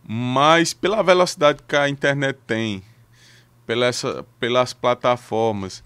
Mas 0.03 0.73
pela 0.73 1.03
velocidade 1.03 1.59
que 1.67 1.75
a 1.75 1.87
internet 1.87 2.39
tem, 2.47 2.81
pela 3.67 3.85
essa, 3.85 4.25
pelas 4.39 4.73
plataformas 4.73 5.83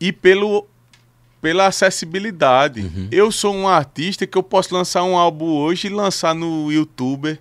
e 0.00 0.12
pelo, 0.12 0.66
pela 1.40 1.68
acessibilidade. 1.68 2.80
Uhum. 2.80 3.08
Eu 3.12 3.30
sou 3.30 3.54
um 3.54 3.68
artista 3.68 4.26
que 4.26 4.36
eu 4.36 4.42
posso 4.42 4.74
lançar 4.74 5.04
um 5.04 5.16
álbum 5.16 5.46
hoje 5.52 5.86
e 5.86 5.90
lançar 5.90 6.34
no 6.34 6.72
YouTube. 6.72 7.38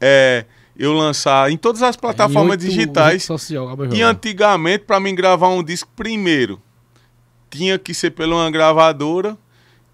É, 0.00 0.46
eu 0.78 0.92
lançar 0.92 1.50
em 1.50 1.56
todas 1.56 1.82
as 1.82 1.96
plataformas 1.96 2.54
é, 2.54 2.68
digitais. 2.68 3.24
Social, 3.24 3.76
e 3.92 4.02
antigamente, 4.02 4.84
para 4.84 5.00
mim 5.00 5.14
gravar 5.14 5.48
um 5.48 5.62
disco 5.62 5.90
primeiro, 5.96 6.60
tinha 7.50 7.78
que 7.78 7.94
ser 7.94 8.10
pela 8.10 8.36
uma 8.36 8.50
gravadora. 8.50 9.36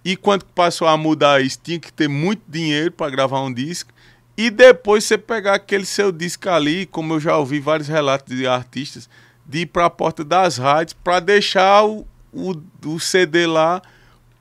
E 0.04 0.16
quando 0.16 0.44
passou 0.44 0.88
a 0.88 0.96
mudar 0.96 1.40
isso, 1.40 1.60
tinha 1.62 1.78
que 1.78 1.92
ter 1.92 2.08
muito 2.08 2.42
dinheiro 2.48 2.90
para 2.90 3.08
gravar 3.08 3.40
um 3.40 3.52
disco. 3.52 3.92
E 4.36 4.50
depois 4.50 5.04
você 5.04 5.16
pegar 5.16 5.54
aquele 5.54 5.86
seu 5.86 6.10
disco 6.10 6.48
ali, 6.48 6.86
como 6.86 7.14
eu 7.14 7.20
já 7.20 7.36
ouvi 7.36 7.60
vários 7.60 7.86
relatos 7.86 8.34
de 8.34 8.46
artistas, 8.46 9.08
de 9.46 9.60
ir 9.60 9.66
para 9.66 9.86
a 9.86 9.90
porta 9.90 10.24
das 10.24 10.56
rádios 10.56 10.94
para 11.04 11.20
deixar 11.20 11.84
o, 11.84 12.06
o, 12.32 12.54
o, 12.86 12.98
CD 12.98 13.46
lá, 13.46 13.80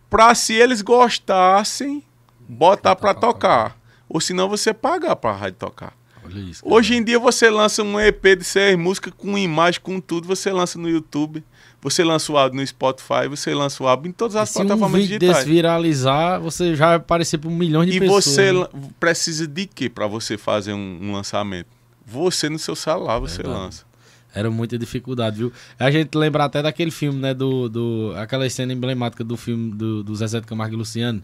para 0.09 0.33
se 0.33 0.53
eles 0.53 0.81
gostassem, 0.81 2.03
botar 2.39 2.95
para 2.95 3.13
tocar. 3.13 3.77
Ou 4.09 4.19
senão 4.19 4.49
você 4.49 4.73
pagar 4.73 5.15
para 5.15 5.31
a 5.31 5.35
rádio 5.35 5.57
tocar. 5.59 5.93
Isso, 6.35 6.61
Hoje 6.65 6.95
em 6.95 7.03
dia 7.03 7.19
você 7.19 7.49
lança 7.49 7.83
um 7.83 7.99
EP 7.99 8.37
de 8.37 8.43
seis 8.43 8.77
músicas 8.77 9.13
com 9.15 9.37
imagem, 9.37 9.79
com 9.81 9.99
tudo, 9.99 10.27
você 10.27 10.51
lança 10.51 10.77
no 10.79 10.89
YouTube, 10.89 11.43
você 11.81 12.03
lança 12.03 12.31
o 12.31 12.37
áudio 12.37 12.59
no 12.59 12.65
Spotify, 12.65 13.27
você 13.29 13.53
lança 13.53 13.83
o 13.83 13.87
álbum 13.87 14.09
em 14.09 14.11
todas 14.11 14.35
as 14.35 14.49
e 14.51 14.53
plataformas 14.53 14.89
se 14.89 14.97
um 14.97 15.01
vídeo 15.01 15.19
digitais. 15.19 15.45
viralizar, 15.45 16.39
você 16.39 16.75
já 16.75 16.87
vai 16.87 16.95
aparecer 16.97 17.37
para 17.37 17.49
um 17.49 17.55
milhão 17.55 17.85
de 17.85 17.97
e 17.97 17.99
pessoas. 17.99 18.27
E 18.27 18.29
você 18.29 18.53
né? 18.53 18.67
precisa 18.99 19.47
de 19.47 19.65
quê 19.65 19.89
para 19.89 20.07
você 20.07 20.37
fazer 20.37 20.73
um, 20.73 20.99
um, 21.01 21.11
lançamento? 21.13 21.67
Você 22.05 22.49
no 22.49 22.59
seu 22.59 22.75
celular 22.75 23.19
você 23.19 23.41
lança. 23.41 23.85
Era 24.33 24.49
muita 24.49 24.77
dificuldade, 24.77 25.37
viu? 25.37 25.51
A 25.77 25.91
gente 25.91 26.15
lembra 26.15 26.45
até 26.45 26.61
daquele 26.61 26.91
filme, 26.91 27.19
né? 27.19 27.33
Do, 27.33 27.67
do, 27.67 28.13
aquela 28.15 28.49
cena 28.49 28.71
emblemática 28.71 29.23
do 29.23 29.35
filme 29.35 29.71
do, 29.71 30.03
do 30.03 30.15
Zezé 30.15 30.39
de 30.39 30.47
Camargo 30.47 30.73
e 30.73 30.77
Luciano 30.77 31.21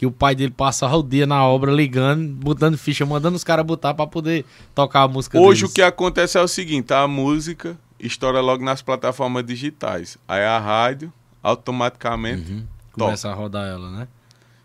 que 0.00 0.06
o 0.06 0.10
pai 0.10 0.34
dele 0.34 0.50
passava 0.50 0.96
o 0.96 1.02
dia 1.02 1.26
na 1.26 1.44
obra 1.44 1.70
ligando, 1.70 2.26
botando 2.36 2.78
ficha, 2.78 3.04
mandando 3.04 3.36
os 3.36 3.44
caras 3.44 3.66
botar 3.66 3.92
para 3.92 4.06
poder 4.06 4.46
tocar 4.74 5.02
a 5.02 5.08
música 5.08 5.38
Hoje 5.38 5.60
deles. 5.60 5.70
o 5.70 5.74
que 5.74 5.82
acontece 5.82 6.38
é 6.38 6.40
o 6.40 6.48
seguinte, 6.48 6.90
a 6.94 7.06
música 7.06 7.78
estoura 7.98 8.40
logo 8.40 8.64
nas 8.64 8.80
plataformas 8.80 9.44
digitais. 9.44 10.16
Aí 10.26 10.42
a 10.42 10.58
rádio 10.58 11.12
automaticamente 11.42 12.50
uhum. 12.50 12.66
começa 12.92 13.28
a 13.28 13.34
rodar 13.34 13.68
ela, 13.68 13.90
né? 13.90 14.08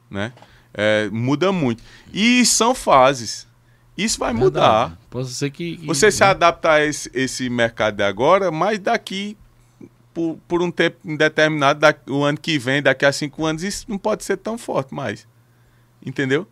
Né? 0.10 0.34
É, 0.74 1.10
muda 1.12 1.52
muito. 1.52 1.84
E 2.14 2.46
são 2.46 2.74
fases. 2.74 3.46
Isso 3.98 4.18
vai 4.18 4.32
Verdade. 4.32 4.46
mudar. 4.46 4.98
Pode 5.10 5.28
ser 5.32 5.50
que, 5.50 5.76
que 5.76 5.86
Você 5.86 6.06
né? 6.06 6.12
se 6.12 6.24
adapta 6.24 6.72
a 6.72 6.86
esse, 6.86 7.12
esse 7.14 7.50
mercado 7.50 7.98
de 7.98 8.04
agora, 8.04 8.52
mas 8.52 8.80
daqui 8.80 9.36
por, 10.16 10.40
por 10.48 10.62
um 10.62 10.72
tempo 10.72 10.98
indeterminado, 11.04 11.82
da, 11.82 11.94
o 12.08 12.24
ano 12.24 12.38
que 12.38 12.58
vem, 12.58 12.82
daqui 12.82 13.06
a 13.06 13.12
cinco 13.12 13.46
anos, 13.46 13.62
isso 13.64 13.86
não 13.90 13.98
pode 13.98 14.24
ser 14.24 14.38
tão 14.38 14.58
forte 14.58 14.96
mais. 14.96 15.28
Entendeu? 16.04 16.48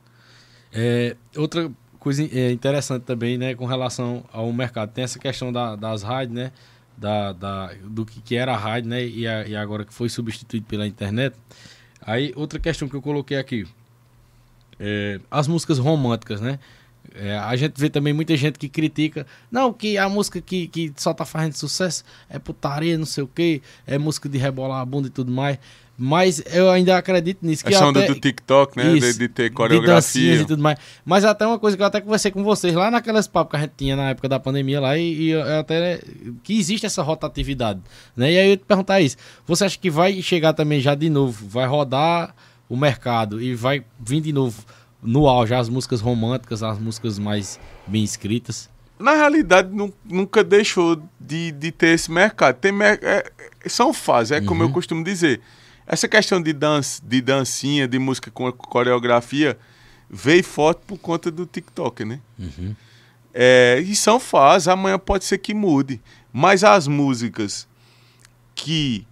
É, 0.73 1.15
outra 1.37 1.71
coisa 1.97 2.21
é, 2.23 2.51
interessante 2.51 3.03
também, 3.03 3.37
né, 3.37 3.55
com 3.55 3.65
relação 3.65 4.25
ao 4.33 4.51
mercado, 4.51 4.91
tem 4.91 5.05
essa 5.05 5.17
questão 5.17 5.53
da, 5.53 5.77
das 5.77 6.03
rádios, 6.03 6.35
né, 6.35 6.51
da, 6.97 7.31
da, 7.31 7.73
do 7.85 8.05
que, 8.05 8.35
era 8.35 8.53
a 8.53 8.57
rádio, 8.57 8.89
né, 8.89 9.05
e, 9.05 9.25
a, 9.25 9.47
e 9.47 9.55
agora 9.55 9.85
que 9.85 9.93
foi 9.93 10.09
substituído 10.09 10.65
pela 10.65 10.85
internet. 10.85 11.37
Aí, 12.01 12.33
outra 12.35 12.59
questão 12.59 12.89
que 12.89 12.95
eu 12.95 13.01
coloquei 13.01 13.37
aqui, 13.37 13.65
é, 14.77 15.21
as 15.31 15.47
músicas 15.47 15.79
românticas, 15.79 16.41
né, 16.41 16.59
é, 17.15 17.37
a 17.37 17.55
gente 17.55 17.73
vê 17.79 17.89
também 17.89 18.13
muita 18.13 18.35
gente 18.35 18.57
que 18.57 18.67
critica, 18.67 19.25
não, 19.51 19.71
que 19.71 19.97
a 19.97 20.09
música 20.09 20.41
que, 20.41 20.67
que 20.67 20.91
só 20.97 21.13
tá 21.13 21.25
fazendo 21.25 21.53
sucesso 21.53 22.03
é 22.29 22.39
putaria, 22.39 22.97
não 22.97 23.05
sei 23.05 23.23
o 23.23 23.27
que, 23.27 23.61
é 23.85 23.97
música 23.97 24.27
de 24.27 24.37
rebolar 24.37 24.81
a 24.81 24.85
bunda 24.85 25.07
e 25.07 25.11
tudo 25.11 25.31
mais. 25.31 25.59
Mas 25.95 26.41
eu 26.51 26.71
ainda 26.71 26.97
acredito 26.97 27.45
nisso. 27.45 27.63
Que 27.63 27.75
a 27.75 27.85
onda 27.85 28.01
do 28.07 28.15
TikTok, 28.15 28.75
né? 28.75 28.95
Isso, 28.95 29.13
de, 29.13 29.19
de, 29.19 29.27
ter 29.27 29.51
coreografia. 29.51 30.41
e 30.41 30.45
tudo 30.45 30.61
mais. 30.61 30.79
Mas 31.05 31.23
até 31.23 31.45
uma 31.45 31.59
coisa 31.59 31.77
que 31.77 31.83
eu 31.83 31.87
até 31.87 32.01
conversei 32.01 32.31
com 32.31 32.43
vocês 32.43 32.73
lá 32.73 32.89
naquelas 32.89 33.27
papos 33.27 33.51
que 33.51 33.57
a 33.57 33.59
gente 33.59 33.73
tinha 33.77 33.95
na 33.95 34.09
época 34.09 34.27
da 34.27 34.39
pandemia 34.39 34.81
lá, 34.81 34.97
e, 34.97 35.29
e 35.29 35.35
até 35.35 36.01
que 36.43 36.57
existe 36.57 36.87
essa 36.87 37.03
rotatividade. 37.03 37.79
Né? 38.17 38.31
E 38.31 38.39
aí 38.39 38.49
eu 38.49 38.57
te 38.57 38.65
perguntar 38.65 39.01
isso. 39.01 39.17
Você 39.45 39.65
acha 39.65 39.77
que 39.77 39.91
vai 39.91 40.19
chegar 40.21 40.53
também 40.53 40.81
já 40.81 40.95
de 40.95 41.09
novo? 41.11 41.47
Vai 41.47 41.67
rodar 41.67 42.33
o 42.67 42.75
mercado 42.75 43.39
e 43.39 43.53
vai 43.53 43.83
vir 43.99 44.19
de 44.19 44.33
novo 44.33 44.65
no 45.03 45.27
auge 45.27 45.53
as 45.53 45.69
músicas 45.69 46.01
românticas, 46.01 46.63
as 46.63 46.79
músicas 46.79 47.19
mais 47.19 47.59
bem 47.85 48.03
escritas? 48.03 48.69
Na 48.99 49.13
realidade, 49.13 49.69
nunca 50.05 50.43
deixou 50.43 51.01
de, 51.19 51.51
de 51.51 51.71
ter 51.71 51.89
esse 51.89 52.11
mercado. 52.11 52.55
Tem 52.55 52.71
mer 52.71 52.99
é, 53.01 53.31
são 53.65 53.93
fases, 53.93 54.31
é 54.31 54.41
como 54.41 54.61
uhum. 54.61 54.69
eu 54.69 54.73
costumo 54.73 55.03
dizer. 55.03 55.41
Essa 55.85 56.07
questão 56.07 56.41
de, 56.41 56.53
dança, 56.53 57.01
de 57.05 57.21
dancinha, 57.21 57.87
de 57.87 57.99
música 57.99 58.31
com 58.31 58.49
coreografia, 58.51 59.57
veio 60.09 60.43
forte 60.43 60.81
por 60.87 60.97
conta 60.97 61.29
do 61.29 61.45
TikTok, 61.45 62.05
né? 62.05 62.19
Uhum. 62.39 62.75
É, 63.33 63.83
e 63.85 63.95
são 63.95 64.19
fases, 64.19 64.67
amanhã 64.67 64.97
pode 64.97 65.25
ser 65.25 65.39
que 65.39 65.53
mude. 65.53 65.99
Mas 66.31 66.63
as 66.63 66.87
músicas 66.87 67.67
que 68.55 69.05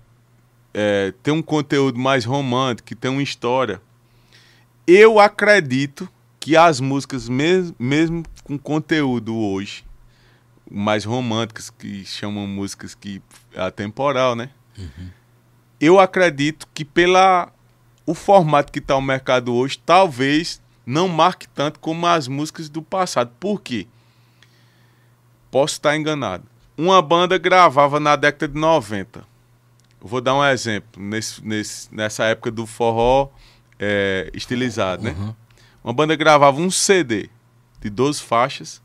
é, 0.73 1.13
tem 1.21 1.33
um 1.33 1.41
conteúdo 1.41 1.99
mais 1.99 2.23
romântico, 2.23 2.87
que 2.87 2.95
tem 2.95 3.11
uma 3.11 3.23
história, 3.23 3.81
eu 4.85 5.19
acredito 5.19 6.09
que 6.39 6.57
as 6.57 6.79
músicas, 6.79 7.29
mesmo, 7.29 7.75
mesmo 7.77 8.23
com 8.43 8.57
conteúdo 8.57 9.37
hoje, 9.37 9.85
mais 10.69 11.05
românticas, 11.05 11.69
que 11.69 12.03
chamam 12.05 12.47
músicas 12.47 12.95
que 12.95 13.21
é 13.53 13.61
atemporal, 13.61 14.35
né? 14.35 14.49
Uhum. 14.77 15.09
Eu 15.79 15.99
acredito 15.99 16.67
que 16.73 16.83
pela 16.83 17.51
o 18.05 18.13
formato 18.13 18.71
que 18.71 18.79
está 18.79 18.95
o 18.95 19.01
mercado 19.01 19.53
hoje, 19.53 19.77
talvez 19.85 20.61
não 20.85 21.07
marque 21.07 21.47
tanto 21.47 21.79
como 21.79 22.05
as 22.07 22.27
músicas 22.27 22.67
do 22.67 22.81
passado. 22.81 23.31
Por 23.39 23.61
quê? 23.61 23.87
Posso 25.49 25.75
estar 25.75 25.95
enganado. 25.95 26.43
Uma 26.77 27.01
banda 27.01 27.37
gravava 27.37 27.99
na 27.99 28.15
década 28.15 28.47
de 28.47 28.59
90. 28.59 29.23
vou 29.99 30.21
dar 30.21 30.35
um 30.35 30.43
exemplo. 30.43 31.01
Nesse, 31.01 31.45
nesse, 31.45 31.93
nessa 31.93 32.23
época 32.25 32.49
do 32.49 32.65
forró 32.65 33.29
é, 33.81 34.29
estilizado, 34.31 35.03
né? 35.03 35.15
Uhum. 35.17 35.33
Uma 35.83 35.91
banda 35.93 36.15
gravava 36.15 36.61
um 36.61 36.69
CD 36.69 37.27
de 37.79 37.89
12 37.89 38.21
faixas, 38.21 38.79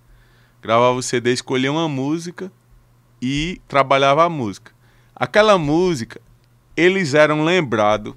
gravava 0.62 0.96
o 0.96 1.02
CD, 1.02 1.34
escolhia 1.34 1.70
uma 1.70 1.86
música 1.86 2.50
e 3.20 3.60
trabalhava 3.68 4.24
a 4.24 4.28
música. 4.30 4.72
Aquela 5.14 5.58
música, 5.58 6.18
eles 6.74 7.12
eram 7.12 7.44
lembrados 7.44 8.14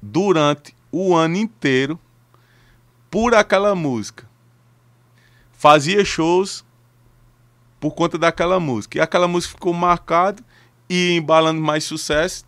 durante 0.00 0.74
o 0.90 1.14
ano 1.14 1.36
inteiro 1.36 2.00
por 3.10 3.34
aquela 3.34 3.74
música. 3.74 4.26
Fazia 5.52 6.02
shows 6.04 6.64
por 7.78 7.94
conta 7.94 8.16
daquela 8.16 8.58
música. 8.58 8.96
E 8.96 9.00
aquela 9.00 9.28
música 9.28 9.54
ficou 9.54 9.74
marcada 9.74 10.42
e 10.88 11.16
embalando 11.16 11.60
mais 11.60 11.84
sucesso 11.84 12.46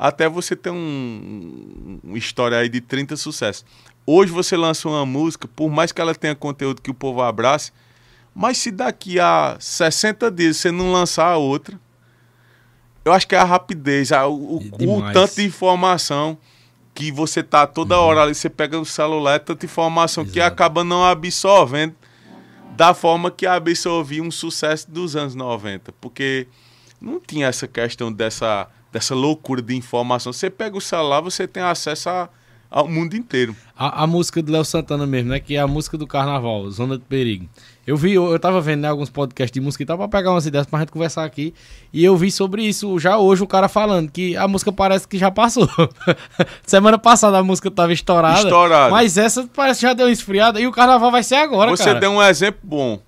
até 0.00 0.26
você 0.26 0.56
ter 0.56 0.70
um, 0.70 2.00
uma 2.02 2.16
história 2.16 2.56
aí 2.56 2.70
de 2.70 2.80
30 2.80 3.18
sucessos. 3.18 3.66
Hoje 4.06 4.32
você 4.32 4.56
lança 4.56 4.88
uma 4.88 5.04
música, 5.04 5.46
por 5.46 5.68
mais 5.68 5.92
que 5.92 6.00
ela 6.00 6.14
tenha 6.14 6.34
conteúdo 6.34 6.80
que 6.80 6.90
o 6.90 6.94
povo 6.94 7.20
abrace, 7.20 7.70
mas 8.34 8.56
se 8.56 8.70
daqui 8.70 9.20
a 9.20 9.58
60 9.60 10.30
dias 10.30 10.56
você 10.56 10.70
não 10.70 10.90
lançar 10.90 11.36
outra, 11.36 11.78
eu 13.04 13.12
acho 13.12 13.28
que 13.28 13.34
é 13.34 13.38
a 13.38 13.44
rapidez, 13.44 14.10
a, 14.10 14.26
o, 14.26 14.56
o, 14.56 15.12
tanto 15.12 15.36
de 15.36 15.44
informação 15.44 16.38
que 16.94 17.12
você 17.12 17.42
tá 17.42 17.66
toda 17.66 17.98
uhum. 17.98 18.06
hora 18.06 18.22
ali, 18.22 18.34
você 18.34 18.48
pega 18.48 18.80
o 18.80 18.86
celular, 18.86 19.34
é 19.34 19.38
tanta 19.38 19.66
informação 19.66 20.22
Exato. 20.22 20.32
que 20.32 20.40
acaba 20.40 20.82
não 20.82 21.04
absorvendo 21.04 21.94
da 22.74 22.94
forma 22.94 23.30
que 23.30 23.46
absorvia 23.46 24.22
um 24.22 24.30
sucesso 24.30 24.90
dos 24.90 25.14
anos 25.14 25.34
90, 25.34 25.92
porque 26.00 26.48
não 26.98 27.20
tinha 27.20 27.48
essa 27.48 27.68
questão 27.68 28.10
dessa 28.10 28.66
dessa 28.92 29.14
loucura 29.14 29.62
de 29.62 29.74
informação. 29.74 30.32
Você 30.32 30.50
pega 30.50 30.76
o 30.76 30.80
celular, 30.80 31.20
você 31.20 31.46
tem 31.46 31.62
acesso 31.62 32.08
a, 32.08 32.28
ao 32.70 32.88
mundo 32.88 33.14
inteiro. 33.14 33.54
A, 33.76 34.04
a 34.04 34.06
música 34.06 34.42
do 34.42 34.52
Léo 34.52 34.64
Santana 34.64 35.06
mesmo, 35.06 35.30
né? 35.30 35.40
Que 35.40 35.56
é 35.56 35.60
a 35.60 35.66
música 35.66 35.98
do 35.98 36.06
carnaval, 36.06 36.70
Zona 36.70 36.96
de 36.96 37.04
Perigo. 37.04 37.48
Eu 37.86 37.96
vi, 37.96 38.12
eu, 38.12 38.30
eu 38.30 38.38
tava 38.38 38.60
vendo 38.60 38.82
né, 38.82 38.88
alguns 38.88 39.10
podcasts 39.10 39.52
de 39.52 39.60
música 39.60 39.82
e 39.82 39.86
tal, 39.86 39.98
pra 39.98 40.06
pegar 40.06 40.30
umas 40.30 40.46
ideias 40.46 40.66
pra 40.66 40.78
gente 40.78 40.92
conversar 40.92 41.24
aqui. 41.24 41.52
E 41.92 42.04
eu 42.04 42.16
vi 42.16 42.30
sobre 42.30 42.62
isso 42.62 42.98
já 43.00 43.18
hoje, 43.18 43.42
o 43.42 43.46
cara 43.46 43.68
falando 43.68 44.10
que 44.10 44.36
a 44.36 44.46
música 44.46 44.70
parece 44.70 45.08
que 45.08 45.18
já 45.18 45.30
passou. 45.30 45.68
Semana 46.64 46.98
passada 46.98 47.38
a 47.38 47.42
música 47.42 47.70
tava 47.70 47.92
estourada. 47.92 48.42
Estourada. 48.42 48.90
Mas 48.90 49.16
essa 49.16 49.48
parece 49.54 49.80
que 49.80 49.86
já 49.86 49.92
deu 49.92 50.06
uma 50.06 50.12
esfriada 50.12 50.60
e 50.60 50.66
o 50.66 50.72
carnaval 50.72 51.10
vai 51.10 51.22
ser 51.24 51.36
agora, 51.36 51.70
Você 51.70 51.84
cara. 51.84 51.98
deu 51.98 52.12
um 52.12 52.22
exemplo 52.22 52.60
bom. 52.62 53.00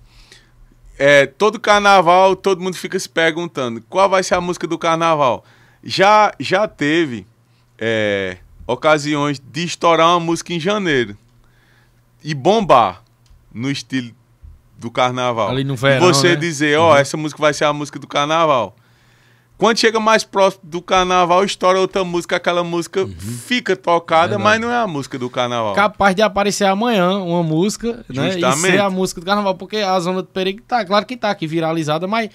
É, 0.97 1.25
todo 1.25 1.59
carnaval, 1.59 2.35
todo 2.35 2.61
mundo 2.61 2.75
fica 2.75 2.99
se 2.99 3.09
perguntando 3.09 3.81
qual 3.89 4.09
vai 4.09 4.21
ser 4.21 4.35
a 4.35 4.41
música 4.41 4.67
do 4.67 4.77
carnaval. 4.77 5.43
Já, 5.83 6.31
já 6.39 6.67
teve 6.67 7.27
é, 7.77 8.37
ocasiões 8.65 9.39
de 9.39 9.63
estourar 9.65 10.07
uma 10.09 10.19
música 10.19 10.53
em 10.53 10.59
janeiro 10.59 11.17
e 12.23 12.33
bombar 12.33 13.03
no 13.53 13.69
estilo 13.69 14.11
do 14.77 14.89
carnaval. 14.89 15.49
Ali 15.49 15.63
no 15.63 15.73
E 15.73 15.77
verão, 15.77 16.07
você 16.07 16.29
né? 16.29 16.35
dizer, 16.35 16.77
ó, 16.79 16.97
essa 16.97 17.17
música 17.17 17.41
vai 17.41 17.53
ser 17.53 17.65
a 17.65 17.73
música 17.73 17.99
do 17.99 18.07
carnaval. 18.07 18.75
Quando 19.57 19.77
chega 19.77 19.99
mais 19.99 20.23
próximo 20.23 20.63
do 20.65 20.81
carnaval, 20.81 21.43
estoura 21.43 21.79
outra 21.79 22.03
música, 22.03 22.35
aquela 22.35 22.63
música 22.63 23.07
fica 23.45 23.75
tocada, 23.75 24.29
Verdade. 24.37 24.43
mas 24.43 24.59
não 24.61 24.71
é 24.71 24.77
a 24.77 24.87
música 24.87 25.17
do 25.17 25.29
carnaval. 25.29 25.73
capaz 25.75 26.15
de 26.15 26.21
aparecer 26.21 26.65
amanhã 26.65 27.17
uma 27.19 27.43
música, 27.43 28.03
né? 28.09 28.29
E 28.29 28.41
Justamente. 28.41 28.71
ser 28.71 28.81
a 28.81 28.89
música 28.89 29.21
do 29.21 29.25
carnaval, 29.25 29.55
porque 29.55 29.77
a 29.77 29.97
zona 29.99 30.21
de 30.21 30.27
perigo 30.29 30.61
tá, 30.67 30.83
claro 30.83 31.05
que 31.05 31.15
tá 31.15 31.29
aqui 31.29 31.45
viralizada, 31.47 32.07
mas 32.07 32.29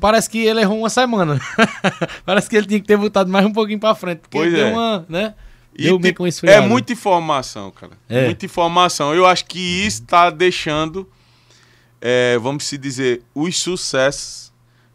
parece 0.00 0.28
que 0.28 0.38
ele 0.38 0.60
errou 0.60 0.78
uma 0.78 0.90
semana. 0.90 1.40
parece 2.24 2.48
que 2.48 2.56
ele 2.56 2.66
tinha 2.66 2.80
que 2.80 2.86
ter 2.86 2.96
botado 2.96 3.30
mais 3.30 3.44
um 3.46 3.52
pouquinho 3.52 3.78
pra 3.78 3.94
frente, 3.94 4.20
porque 4.20 4.38
Pois 4.38 4.52
deu 4.52 4.66
é. 4.66 4.72
uma, 4.72 5.06
né? 5.08 5.34
E, 5.74 5.84
deu 5.84 5.98
meio 5.98 6.14
tipo, 6.14 6.46
é 6.46 6.60
muita 6.60 6.92
informação, 6.92 7.70
cara. 7.70 7.92
É. 8.08 8.24
Muita 8.24 8.44
informação. 8.44 9.14
Eu 9.14 9.26
acho 9.26 9.44
que 9.44 9.58
isso 9.58 10.02
está 10.02 10.28
deixando, 10.30 11.08
é, 12.00 12.36
vamos 12.38 12.64
se 12.64 12.76
dizer, 12.76 13.22
os 13.34 13.56
sucessos 13.56 14.52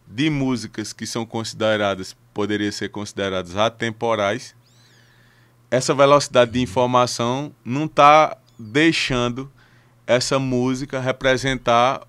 de 0.07 0.29
músicas 0.29 0.93
que 0.93 1.07
são 1.07 1.25
consideradas, 1.25 2.15
poderiam 2.33 2.71
ser 2.71 2.89
consideradas 2.89 3.55
atemporais. 3.55 4.55
Essa 5.71 5.93
velocidade 5.93 6.51
de 6.51 6.61
informação 6.61 7.53
não 7.63 7.85
está 7.85 8.37
deixando 8.57 9.51
essa 10.05 10.37
música 10.37 10.99
representar 10.99 12.01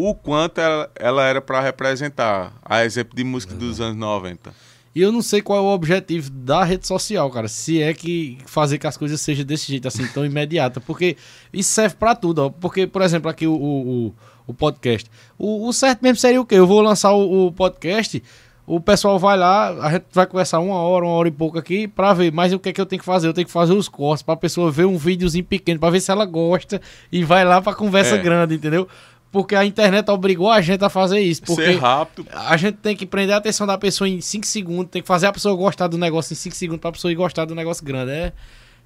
o 0.00 0.14
quanto 0.14 0.60
ela, 0.60 0.90
ela 0.94 1.24
era 1.24 1.40
para 1.40 1.60
representar. 1.60 2.52
A 2.64 2.84
exemplo 2.84 3.16
de 3.16 3.24
música 3.24 3.54
dos 3.54 3.80
anos 3.80 3.96
90. 3.96 4.52
E 4.94 5.00
eu 5.02 5.10
não 5.12 5.22
sei 5.22 5.42
qual 5.42 5.58
é 5.58 5.62
o 5.62 5.72
objetivo 5.74 6.30
da 6.30 6.64
rede 6.64 6.86
social, 6.86 7.30
cara. 7.30 7.46
Se 7.48 7.82
é 7.82 7.92
que 7.94 8.38
fazer 8.46 8.78
que 8.78 8.86
as 8.86 8.96
coisas 8.96 9.20
sejam 9.20 9.44
desse 9.44 9.66
jeito, 9.68 9.86
assim, 9.88 10.06
tão 10.08 10.24
imediata. 10.24 10.80
Porque 10.80 11.16
isso 11.52 11.70
serve 11.70 11.96
pra 11.96 12.14
tudo, 12.14 12.46
ó. 12.46 12.50
Porque, 12.50 12.86
por 12.86 13.02
exemplo, 13.02 13.30
aqui 13.30 13.46
o, 13.46 13.52
o, 13.54 14.14
o- 14.46 14.54
podcast. 14.54 15.08
O, 15.38 15.68
o 15.68 15.72
certo 15.72 16.00
mesmo 16.02 16.16
seria 16.16 16.40
o 16.40 16.46
quê? 16.46 16.54
Eu 16.56 16.66
vou 16.66 16.80
lançar 16.80 17.12
o, 17.12 17.46
o 17.48 17.52
podcast, 17.52 18.22
o 18.66 18.80
pessoal 18.80 19.18
vai 19.18 19.36
lá, 19.36 19.68
a 19.86 19.92
gente 19.92 20.06
vai 20.12 20.26
conversar 20.26 20.58
uma 20.58 20.74
hora, 20.76 21.04
uma 21.04 21.14
hora 21.14 21.28
e 21.28 21.32
pouco 21.32 21.58
aqui 21.58 21.86
pra 21.86 22.12
ver. 22.14 22.32
Mas 22.32 22.52
o 22.52 22.58
que 22.58 22.70
é 22.70 22.72
que 22.72 22.80
eu 22.80 22.86
tenho 22.86 22.98
que 23.00 23.06
fazer? 23.06 23.28
Eu 23.28 23.34
tenho 23.34 23.46
que 23.46 23.52
fazer 23.52 23.72
os 23.74 23.88
cortes 23.88 24.22
pra 24.22 24.36
pessoa 24.36 24.70
ver 24.70 24.84
um 24.86 24.96
videozinho 24.96 25.44
pequeno, 25.44 25.78
pra 25.78 25.90
ver 25.90 26.00
se 26.00 26.10
ela 26.10 26.24
gosta 26.24 26.80
e 27.12 27.22
vai 27.24 27.44
lá 27.44 27.60
pra 27.62 27.74
conversa 27.74 28.16
É. 28.16 28.18
grande, 28.18 28.54
entendeu? 28.54 28.88
Porque 29.30 29.54
a 29.54 29.64
internet 29.64 30.10
obrigou 30.10 30.50
a 30.50 30.60
gente 30.62 30.82
a 30.84 30.88
fazer 30.88 31.20
isso. 31.20 31.42
Porque 31.42 31.62
Ser 31.64 31.76
rápido. 31.78 32.26
a 32.32 32.56
gente 32.56 32.76
tem 32.76 32.96
que 32.96 33.04
prender 33.04 33.34
a 33.34 33.38
atenção 33.38 33.66
da 33.66 33.76
pessoa 33.76 34.08
em 34.08 34.20
5 34.22 34.46
segundos, 34.46 34.90
tem 34.90 35.02
que 35.02 35.08
fazer 35.08 35.26
a 35.26 35.32
pessoa 35.32 35.54
gostar 35.54 35.86
do 35.86 35.98
negócio 35.98 36.32
em 36.32 36.36
5 36.36 36.56
segundos 36.56 36.80
pra 36.80 36.92
pessoa 36.92 37.12
ir 37.12 37.14
gostar 37.14 37.44
do 37.44 37.54
negócio 37.54 37.84
grande. 37.84 38.10
É, 38.10 38.32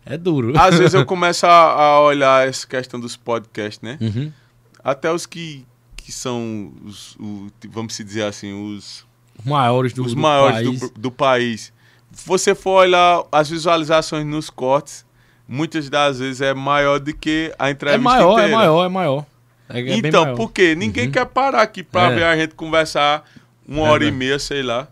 é 0.05 0.17
duro. 0.19 0.53
Às 0.59 0.77
vezes 0.79 0.95
eu 0.95 1.05
começo 1.07 1.47
a, 1.47 1.51
a 1.51 2.01
olhar 2.01 2.49
essa 2.49 2.67
questão 2.67 2.99
dos 2.99 3.17
podcasts, 3.17 3.81
né? 3.81 3.99
Uhum. 4.01 4.33
Até 4.83 5.13
os 5.13 5.27
que, 5.27 5.65
que 5.97 6.11
são, 6.11 6.73
os, 6.85 7.15
o- 7.21 7.47
vamos 7.71 7.95
se 7.95 8.03
dizer 8.03 8.25
assim, 8.25 8.53
os, 8.53 9.07
maiores 9.45 9.93
do, 9.93 10.05
os 10.05 10.13
do 10.13 10.21
maiores 10.21 10.57
país. 10.69 10.81
do, 10.81 10.89
do 10.99 11.11
país. 11.13 11.73
Se 12.11 12.27
você 12.27 12.53
for 12.53 12.81
olhar 12.83 13.23
as 13.31 13.49
visualizações 13.49 14.27
nos 14.27 14.51
cortes, 14.51 15.07
muitas 15.47 15.89
das 15.89 16.19
vezes 16.19 16.41
é 16.41 16.53
maior 16.53 16.99
do 16.99 17.15
que 17.15 17.55
a 17.57 17.69
É 17.69 17.71
entrevista 17.71 18.03
maior, 18.03 18.31
é 18.31 18.33
inteira. 18.43 18.57
maior, 18.57 18.85
é 18.85 18.89
maior. 18.89 19.21
É, 19.21 19.32
é 19.69 19.81
então, 19.97 20.35
por 20.35 20.53
quê? 20.53 20.75
Ninguém 20.75 21.11
quer 21.11 21.27
parar 21.27 21.63
aqui 21.63 21.83
pra 21.83 22.11
É. 22.11 22.15
ver 22.15 22.25
a 22.25 22.37
gente 22.37 22.55
conversar 22.55 23.25
uma 23.67 23.83
hora 23.83 24.05
e 24.05 24.11
meia, 24.11 24.39
sei 24.39 24.63
lá. 24.63 24.89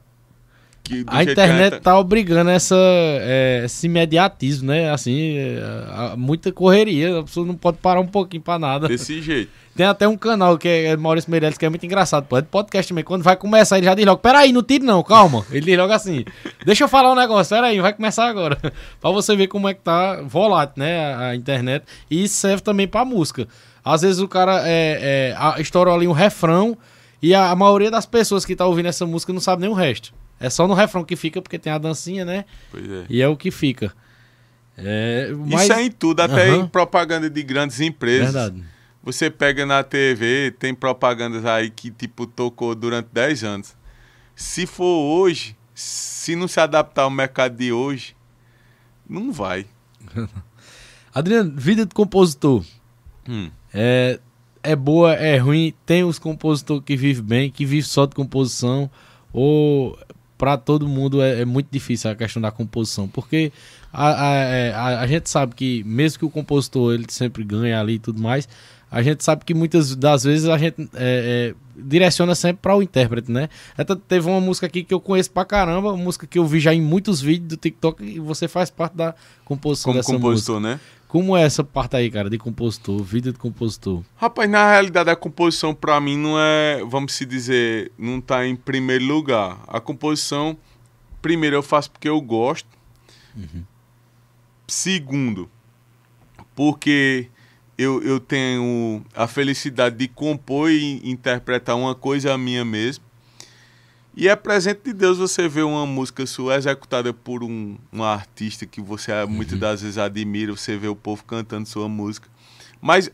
Que, 0.82 1.04
A 1.06 1.24
que 1.24 1.30
internet 1.32 1.74
gente- 1.74 1.82
tá 1.82 1.96
obrigando 1.98 2.50
essa, 2.50 2.74
é, 2.76 3.62
esse 3.64 3.86
imediatismo, 3.86 4.68
né? 4.68 4.90
Assim, 4.90 5.36
é, 5.36 6.16
muita 6.16 6.50
correria, 6.50 7.20
a 7.20 7.22
pessoa 7.22 7.46
não 7.46 7.54
pode 7.54 7.76
parar 7.78 8.00
um 8.00 8.06
pouquinho 8.06 8.42
pra 8.42 8.58
nada. 8.58 8.88
Desse 8.88 9.20
jeito. 9.22 9.50
Tem 9.76 9.86
até 9.86 10.08
um 10.08 10.16
canal 10.16 10.58
que 10.58 10.66
é 10.68 10.96
Maurício 10.96 11.30
Meirelles, 11.30 11.56
que 11.56 11.64
é 11.64 11.68
muito 11.68 11.86
engraçado, 11.86 12.26
pô. 12.26 12.36
É 12.36 12.42
podcast 12.42 12.88
também. 12.88 13.04
Quando 13.04 13.22
vai 13.22 13.36
começar, 13.36 13.76
ele 13.78 13.86
já 13.86 13.94
diz 13.94 14.04
logo: 14.04 14.18
Peraí, 14.18 14.52
não 14.52 14.64
tire 14.64 14.84
não, 14.84 15.00
calma. 15.02 15.46
Ele 15.52 15.60
diz 15.64 15.78
logo 15.78 15.92
assim: 15.92 16.24
Deixa 16.66 16.84
eu 16.84 16.88
falar 16.88 17.12
um 17.12 17.14
negócio, 17.14 17.54
peraí, 17.54 17.80
vai 17.80 17.92
começar 17.92 18.26
agora. 18.26 18.56
pra 19.00 19.10
você 19.10 19.36
ver 19.36 19.46
como 19.46 19.68
é 19.68 19.74
que 19.74 19.80
tá 19.80 20.20
volátil, 20.22 20.74
né? 20.82 21.14
A, 21.14 21.18
a 21.28 21.36
internet. 21.36 21.84
E 22.10 22.24
isso 22.24 22.34
serve 22.34 22.62
também 22.62 22.88
pra 22.88 23.04
música. 23.04 23.46
Às 23.84 24.02
vezes 24.02 24.20
o 24.20 24.28
cara 24.28 24.62
é, 24.66 25.30
é, 25.32 25.34
a- 25.38 25.60
estourou 25.60 25.94
ali 25.94 26.06
um 26.06 26.12
refrão 26.12 26.76
e 27.22 27.34
a, 27.34 27.50
a 27.50 27.56
maioria 27.56 27.90
das 27.90 28.06
pessoas 28.06 28.44
que 28.44 28.54
tá 28.56 28.66
ouvindo 28.66 28.86
essa 28.86 29.06
música 29.06 29.32
não 29.32 29.40
sabe 29.40 29.62
nem 29.62 29.70
o 29.70 29.74
resto. 29.74 30.12
É 30.38 30.48
só 30.48 30.66
no 30.66 30.74
refrão 30.74 31.04
que 31.04 31.16
fica, 31.16 31.40
porque 31.42 31.58
tem 31.58 31.72
a 31.72 31.78
dancinha, 31.78 32.24
né? 32.24 32.44
Pois 32.70 32.90
é. 32.90 33.04
E 33.10 33.20
é 33.20 33.28
o 33.28 33.36
que 33.36 33.50
fica. 33.50 33.92
É, 34.76 35.30
mas... 35.46 35.64
Isso 35.64 35.72
é 35.74 35.82
em 35.82 35.90
tudo, 35.90 36.20
até 36.20 36.48
Aham. 36.48 36.62
em 36.62 36.66
propaganda 36.66 37.28
de 37.28 37.42
grandes 37.42 37.80
empresas. 37.80 38.32
Verdade. 38.32 38.64
Você 39.02 39.30
pega 39.30 39.64
na 39.66 39.82
TV, 39.82 40.54
tem 40.58 40.74
propagandas 40.74 41.44
aí 41.44 41.70
que, 41.70 41.90
tipo, 41.90 42.26
tocou 42.26 42.74
durante 42.74 43.08
10 43.12 43.44
anos. 43.44 43.76
Se 44.34 44.66
for 44.66 44.84
hoje, 44.84 45.56
se 45.74 46.34
não 46.36 46.48
se 46.48 46.60
adaptar 46.60 47.02
ao 47.02 47.10
mercado 47.10 47.56
de 47.56 47.72
hoje, 47.72 48.14
não 49.08 49.32
vai. 49.32 49.66
Adriano, 51.14 51.52
vida 51.56 51.84
de 51.84 51.94
compositor. 51.94 52.64
Hum. 53.28 53.50
É, 53.72 54.18
é 54.62 54.76
boa, 54.76 55.14
é 55.14 55.36
ruim. 55.38 55.72
Tem 55.86 56.04
os 56.04 56.18
compositores 56.18 56.82
que 56.84 56.96
vivem 56.96 57.22
bem, 57.22 57.50
que 57.50 57.64
vivem 57.64 57.82
só 57.82 58.06
de 58.06 58.14
composição. 58.14 58.90
Ou 59.32 59.98
para 60.36 60.56
todo 60.56 60.88
mundo 60.88 61.20
é, 61.22 61.42
é 61.42 61.44
muito 61.44 61.68
difícil 61.70 62.10
a 62.10 62.14
questão 62.14 62.40
da 62.42 62.50
composição. 62.50 63.06
Porque 63.08 63.52
a, 63.92 64.28
a, 64.28 64.34
é, 64.34 64.72
a- 64.74 65.00
a 65.00 65.06
gente 65.06 65.28
sabe 65.28 65.54
que, 65.54 65.84
mesmo 65.84 66.18
que 66.18 66.24
o 66.24 66.30
compositor 66.30 66.94
ele 66.94 67.06
sempre 67.08 67.44
ganha 67.44 67.78
ali 67.80 67.94
e 67.94 67.98
tudo 67.98 68.20
mais, 68.20 68.48
a 68.90 69.02
gente 69.02 69.22
sabe 69.22 69.44
que 69.44 69.54
muitas 69.54 69.94
das 69.94 70.24
vezes 70.24 70.48
a 70.48 70.58
gente 70.58 70.80
é, 70.94 71.54
é, 71.54 71.54
direciona 71.80 72.34
sempre 72.34 72.58
para 72.60 72.74
o 72.76 72.82
intérprete, 72.82 73.30
né? 73.30 73.48
Até 73.78 73.94
teve 73.94 74.28
uma 74.28 74.40
música 74.40 74.66
aqui 74.66 74.82
que 74.82 74.92
eu 74.92 75.00
conheço 75.00 75.30
pra 75.30 75.44
caramba, 75.44 75.92
uma 75.92 75.96
música 76.02 76.26
que 76.26 76.38
eu 76.38 76.44
vi 76.44 76.58
já 76.58 76.74
em 76.74 76.80
muitos 76.82 77.20
vídeos 77.20 77.50
do 77.50 77.56
TikTok 77.56 78.02
e 78.02 78.18
você 78.18 78.48
faz 78.48 78.68
parte 78.68 78.96
da 78.96 79.14
composição 79.44 79.92
Como 79.92 79.98
dessa 80.00 80.12
música. 80.12 80.26
compositor, 80.28 80.60
né? 80.60 80.80
Como 81.10 81.36
é 81.36 81.42
essa 81.42 81.64
parte 81.64 81.96
aí, 81.96 82.08
cara, 82.08 82.30
de 82.30 82.38
compositor, 82.38 83.02
vida 83.02 83.32
de 83.32 83.38
compositor? 83.38 84.04
Rapaz, 84.14 84.48
na 84.48 84.70
realidade 84.70 85.10
a 85.10 85.16
composição 85.16 85.74
pra 85.74 86.00
mim 86.00 86.16
não 86.16 86.38
é, 86.38 86.84
vamos 86.86 87.14
se 87.14 87.26
dizer, 87.26 87.90
não 87.98 88.20
tá 88.20 88.46
em 88.46 88.54
primeiro 88.54 89.04
lugar. 89.06 89.60
A 89.66 89.80
composição, 89.80 90.56
primeiro 91.20 91.56
eu 91.56 91.64
faço 91.64 91.90
porque 91.90 92.08
eu 92.08 92.20
gosto. 92.20 92.68
Segundo, 94.68 95.50
porque 96.54 97.28
eu, 97.76 98.00
eu 98.04 98.20
tenho 98.20 99.04
a 99.12 99.26
felicidade 99.26 99.96
de 99.96 100.06
compor 100.06 100.70
e 100.70 101.00
interpretar 101.02 101.76
uma 101.76 101.92
coisa 101.92 102.38
minha 102.38 102.64
mesmo. 102.64 103.04
E 104.20 104.28
é 104.28 104.36
presente 104.36 104.82
de 104.84 104.92
Deus 104.92 105.16
você 105.16 105.48
ver 105.48 105.62
uma 105.62 105.86
música 105.86 106.26
sua 106.26 106.56
executada 106.56 107.10
por 107.10 107.42
um, 107.42 107.78
um 107.90 108.04
artista 108.04 108.66
que 108.66 108.78
você 108.78 109.10
ah, 109.10 109.26
muitas 109.26 109.58
das 109.58 109.80
vezes 109.80 109.96
admira, 109.96 110.54
você 110.54 110.76
vê 110.76 110.88
o 110.88 110.94
povo 110.94 111.24
cantando 111.24 111.66
sua 111.66 111.88
música. 111.88 112.28
Mas 112.82 113.10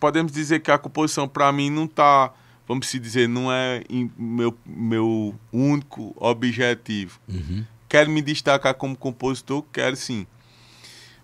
podemos 0.00 0.32
dizer 0.32 0.60
que 0.60 0.70
a 0.70 0.78
composição 0.78 1.28
para 1.28 1.52
mim 1.52 1.68
não 1.68 1.86
tá, 1.86 2.32
vamos 2.66 2.86
se 2.88 2.98
dizer, 2.98 3.28
não 3.28 3.52
é 3.52 3.82
meu, 4.16 4.56
meu 4.64 5.34
único 5.52 6.14
objetivo. 6.16 7.20
Quero 7.86 8.10
me 8.10 8.22
destacar 8.22 8.72
como 8.72 8.96
compositor, 8.96 9.62
quero 9.70 9.94
sim. 9.94 10.26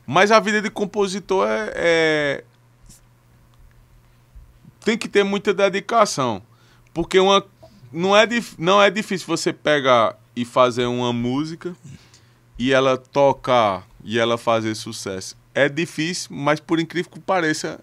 Mas 0.06 0.30
a 0.30 0.38
vida 0.38 0.60
de 0.60 0.68
compositor 0.68 1.48
é, 1.48 1.72
é- 1.74 2.44
tem 4.84 4.98
que 4.98 5.08
ter 5.08 5.24
muita 5.24 5.54
dedicação, 5.54 6.42
porque 6.92 7.18
uma 7.18 7.42
não 7.96 8.16
é 8.16 8.26
dif- 8.26 8.54
não 8.58 8.80
é 8.82 8.90
difícil 8.90 9.26
você 9.26 9.52
pegar 9.52 10.18
e 10.34 10.44
fazer 10.44 10.86
uma 10.86 11.12
música 11.12 11.74
e 12.58 12.72
ela 12.72 12.96
tocar 12.96 13.86
e 14.04 14.18
ela 14.18 14.36
fazer 14.38 14.74
sucesso. 14.74 15.36
É 15.54 15.68
difícil, 15.68 16.28
mas 16.36 16.60
por 16.60 16.78
incrível 16.78 17.10
que 17.10 17.20
pareça, 17.20 17.80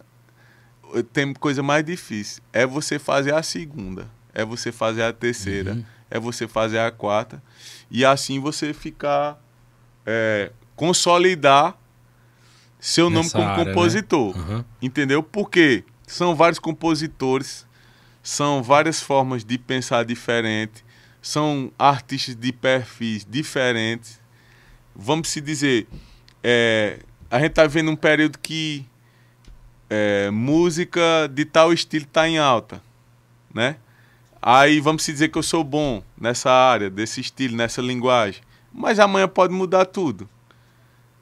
tem 1.12 1.34
coisa 1.34 1.64
mais 1.64 1.84
difícil. 1.84 2.42
É 2.54 2.66
você 2.66 3.00
fazer 3.00 3.34
a 3.34 3.42
segunda, 3.44 4.08
é 4.34 4.46
você 4.46 4.72
fazer 4.72 5.04
a 5.04 5.12
terceira, 5.12 5.84
é 6.10 6.20
você 6.20 6.48
fazer 6.48 6.80
a 6.80 6.92
quarta. 6.92 7.42
E 7.90 8.06
assim 8.06 8.40
você 8.40 8.74
ficar. 8.74 9.42
É, 10.06 10.52
consolidar 10.76 11.78
seu 12.80 13.10
Nessa 13.10 13.20
nome 13.20 13.32
como 13.32 13.48
área, 13.48 13.64
né? 13.66 13.72
compositor. 13.72 14.38
Aham. 14.38 14.66
Entendeu? 14.82 15.24
Porque 15.24 15.84
são 16.06 16.36
vários 16.36 16.60
compositores, 16.60 17.66
são 18.24 18.64
várias 18.64 19.02
formas 19.02 19.44
de 19.44 19.58
pensar 19.58 20.06
diferente, 20.06 20.84
são 21.22 21.72
artistas 21.78 22.36
de 22.36 22.54
perfis 22.54 23.28
diferentes. 23.30 24.20
Vamos 24.96 25.28
se 25.28 25.42
dizer, 25.42 25.88
é, 26.42 27.00
a 27.30 27.38
gente 27.38 27.50
está 27.50 27.68
vivendo 27.68 27.92
um 27.92 27.96
período 27.96 28.40
que 28.40 28.86
é, 29.90 30.32
música 30.32 31.30
de 31.32 31.44
tal 31.44 31.74
estilo 31.74 32.06
está 32.06 32.28
em 32.28 32.38
alta, 32.38 32.82
né? 33.54 33.76
Aí 34.42 34.80
vamos 34.80 35.04
se 35.04 35.12
dizer 35.12 35.30
que 35.30 35.38
eu 35.38 35.44
sou 35.44 35.64
bom 35.64 36.04
nessa 36.20 36.52
área, 36.52 36.90
desse 36.90 37.22
estilo, 37.22 37.56
nessa 37.56 37.82
linguagem. 37.82 38.42
Mas 38.74 39.00
amanhã 39.00 39.28
pode 39.28 39.54
mudar 39.54 39.86
tudo. 39.86 40.28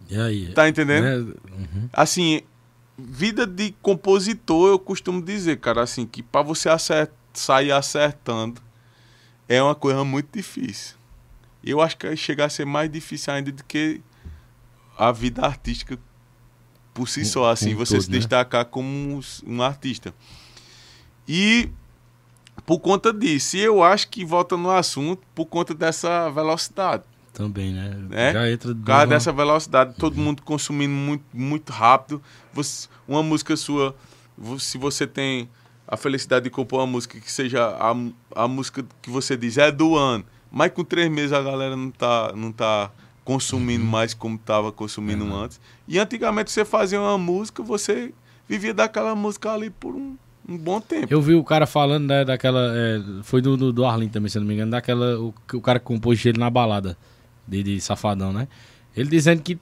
E 0.10 0.20
aí? 0.20 0.54
Tá 0.54 0.68
entendendo? 0.68 1.26
Né? 1.26 1.34
Uhum. 1.52 1.90
Assim, 1.94 2.42
vida 3.04 3.46
de 3.48 3.72
compositor, 3.82 4.70
eu 4.70 4.80
costumo 4.80 5.22
dizer, 5.22 5.60
cara, 5.60 5.82
assim, 5.82 6.06
que 6.06 6.22
para 6.22 6.42
você 6.42 6.70
acert- 6.70 7.12
sair 7.34 7.72
acertando 7.72 8.62
é 9.48 9.62
uma 9.62 9.76
coisa 9.76 10.04
muito 10.04 10.30
difícil. 10.38 10.96
Eu 11.64 11.82
acho 11.82 11.98
que 11.98 12.16
chega 12.16 12.46
a 12.46 12.50
ser 12.50 12.66
mais 12.66 12.92
difícil 12.92 13.34
ainda 13.34 13.52
do 13.52 13.64
que 13.64 14.02
a 14.98 15.12
vida 15.12 15.46
artística 15.46 15.98
por 16.94 17.08
si 17.08 17.24
só, 17.24 17.50
assim, 17.50 17.74
você 17.74 17.96
todo, 17.96 18.04
se 18.04 18.12
né? 18.12 18.18
destacar 18.18 18.66
como 18.66 18.88
um, 18.88 19.22
um 19.46 19.62
artista. 19.62 20.14
E 21.28 21.70
por 22.66 22.80
conta 22.80 23.14
disso, 23.14 23.58
eu 23.58 23.84
acho 23.84 24.10
que 24.10 24.26
volta 24.26 24.58
no 24.58 24.70
assunto 24.72 25.22
por 25.34 25.46
conta 25.46 25.74
dessa 25.74 26.30
velocidade. 26.30 27.04
Também, 27.34 27.72
né? 27.72 27.96
É? 28.12 28.34
Já 28.34 28.52
entra 28.52 28.76
Por 28.76 28.84
causa 28.86 29.06
numa- 29.06 29.16
dessa 29.16 29.32
velocidade, 29.32 29.94
todo 29.98 30.18
mundo 30.18 30.42
consumindo 30.44 30.94
muito, 30.94 31.24
muito 31.34 31.72
rápido. 31.72 32.22
Você- 32.54 32.88
uma 33.08 33.24
música 33.24 33.56
sua, 33.56 33.96
se 34.60 34.78
você 34.78 35.08
tem 35.08 35.50
a 35.88 35.96
felicidade 35.98 36.44
de 36.46 36.50
compor 36.50 36.80
uma 36.82 36.88
música 36.88 37.20
que 37.20 37.32
seja 37.32 37.66
a, 37.68 37.96
a 38.44 38.48
música 38.48 38.84
que 39.02 39.10
você 39.10 39.36
diz 39.38 39.58
é 39.58 39.72
do 39.72 39.96
ano, 39.96 40.26
mas 40.52 40.72
com 40.72 40.84
três 40.84 41.10
meses 41.10 41.32
a 41.34 41.42
galera 41.42 41.76
não 41.78 41.90
tá, 41.92 42.34
não 42.36 42.52
tá 42.52 42.92
consumindo 43.24 43.86
mais 43.86 44.14
como 44.14 44.36
estava 44.36 44.72
consumindo 44.72 45.24
Uhum. 45.26 45.36
antes. 45.44 45.60
E 45.88 45.98
antigamente 46.00 46.52
você 46.52 46.66
fazia 46.66 47.00
uma 47.00 47.18
música, 47.18 47.64
você 47.64 48.14
vivia 48.48 48.74
daquela 48.74 49.16
música 49.16 49.52
ali 49.54 49.70
por 49.70 49.96
um, 49.96 50.18
um 50.48 50.58
bom 50.58 50.82
tempo. 50.82 51.08
Eu 51.10 51.22
vi 51.22 51.34
o 51.36 51.44
cara 51.44 51.66
falando 51.66 52.08
né, 52.08 52.26
daquela. 52.26 52.60
é, 52.76 53.02
foi 53.24 53.42
do, 53.42 53.72
do, 53.72 53.86
Arlin 53.86 54.10
também, 54.10 54.28
se 54.30 54.40
não 54.40 54.46
me 54.46 54.54
engano, 54.54 54.72
daquela. 54.72 55.18
O, 55.20 55.34
o 55.54 55.62
cara 55.62 55.80
que 55.80 55.86
compôs 55.86 56.26
ele 56.26 56.40
na 56.40 56.50
balada 56.50 56.98
de, 57.52 57.64
de 57.64 57.82
Safadão, 57.82 58.32
né? 58.34 58.48
Ele 58.96 59.10
dizendo 59.10 59.42
que 59.42 59.58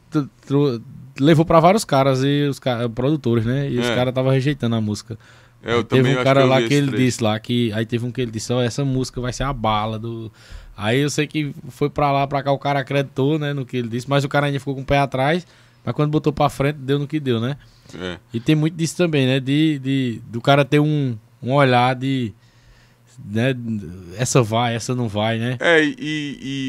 levou 1.20 1.45
pra 1.45 1.60
vários 1.60 1.84
caras 1.86 2.24
e 2.24 2.48
os 2.49 2.60
ca- 2.60 2.88
produtores, 2.90 3.45
né? 3.45 3.70
E 3.70 3.78
os 3.80 3.86
É. 3.88 3.95
caras 3.95 4.11
estavam 4.11 4.32
rejeitando 4.32 4.76
a 4.76 4.82
música. 4.82 5.18
Eu 5.61 5.84
teve 5.84 6.03
também 6.03 6.18
um 6.20 6.24
cara 6.24 6.41
eu 6.41 6.48
lá 6.48 6.61
que 6.61 6.74
ele 6.74 6.88
trecho. 6.88 7.03
disse 7.03 7.24
lá 7.24 7.38
que. 7.40 7.72
Aí 7.74 7.86
teve 7.86 8.06
um 8.06 8.11
que 8.11 8.22
ele 8.22 8.32
disse, 8.32 8.52
ó, 8.53 8.61
essa 8.61 8.86
música 8.86 9.20
vai 9.20 9.34
ser 9.34 9.44
a 9.44 9.52
bala 9.52 9.99
do. 9.99 10.32
Aí 10.78 10.99
eu 10.99 11.10
sei 11.10 11.28
que 11.28 11.53
foi 11.68 11.90
pra 11.90 12.11
lá, 12.11 12.26
pra 12.26 12.41
cá, 12.41 12.52
o 12.53 12.57
cara 12.57 12.80
acreditou, 12.80 13.38
né, 13.38 13.52
no 13.52 13.66
que 13.66 13.76
ele 13.76 13.90
disse, 13.90 14.10
mas 14.10 14.24
o 14.24 14.30
cara 14.30 14.45
ainda 14.45 14.57
ficou 14.60 14.74
com 14.74 14.82
o 14.82 14.86
pé 14.86 14.98
atrás, 14.99 15.45
mas 15.84 15.94
quando 15.94 16.10
botou 16.10 16.32
pra 16.32 16.48
frente, 16.48 16.78
deu 16.78 16.98
no 16.98 17.06
que 17.06 17.20
deu, 17.20 17.41
né? 17.41 17.57
É. 17.99 18.18
E 18.34 18.40
tem 18.40 18.56
muito 18.56 18.76
disso 18.78 18.95
também, 18.95 19.28
né? 19.28 19.40
De, 19.41 19.78
de 19.80 20.22
do 20.28 20.40
cara 20.40 20.64
ter 20.64 20.80
um, 20.80 21.18
um 21.44 21.52
olhar 21.53 21.94
de. 21.95 22.34
Né? 23.26 23.53
Essa 24.18 24.41
vai, 24.41 24.74
essa 24.76 24.95
não 24.95 25.10
vai, 25.10 25.38
né? 25.38 25.57
É, 25.60 25.84
e, 25.84 25.91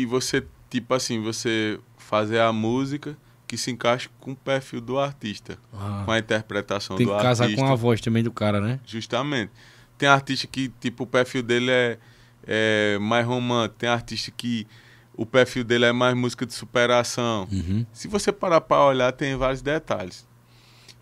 e 0.03 0.07
você, 0.07 0.43
tipo 0.71 0.95
assim, 0.95 1.21
você 1.21 1.79
fazer 1.99 2.41
a 2.41 2.53
música 2.53 3.17
que 3.47 3.59
se 3.59 3.71
encaixe 3.71 4.09
com 4.21 4.31
o 4.33 4.37
perfil 4.37 4.81
do 4.81 4.99
artista, 4.99 5.59
Ah, 5.75 6.03
com 6.05 6.13
a 6.13 6.19
interpretação 6.19 6.97
tem 6.97 7.05
do 7.07 7.13
que 7.17 7.21
casar 7.23 7.45
artista. 7.45 7.65
com 7.67 7.73
a 7.73 7.75
voz 7.75 8.01
também 8.01 8.23
do 8.23 8.31
cara, 8.31 8.61
né? 8.61 8.79
Justamente. 8.87 9.51
Tem 9.99 10.09
artista 10.09 10.47
que, 10.47 10.69
tipo, 10.81 11.03
o 11.03 11.07
perfil 11.07 11.43
dele 11.43 11.71
é, 11.71 11.99
é 12.47 12.99
mais 13.01 13.27
romântico. 13.27 13.75
Tem 13.81 13.89
artista 13.89 14.31
que 14.31 14.67
o 15.15 15.27
perfil 15.27 15.65
dele 15.65 15.85
é 15.85 15.93
mais 15.93 16.15
música 16.15 16.47
de 16.47 16.55
superação. 16.55 17.47
Uhum. 17.51 17.85
Se 17.93 18.07
você 18.09 18.31
parar 18.33 18.61
pra 18.61 18.85
olhar, 18.85 19.13
tem 19.13 19.37
vários 19.37 19.61
detalhes. 19.61 20.27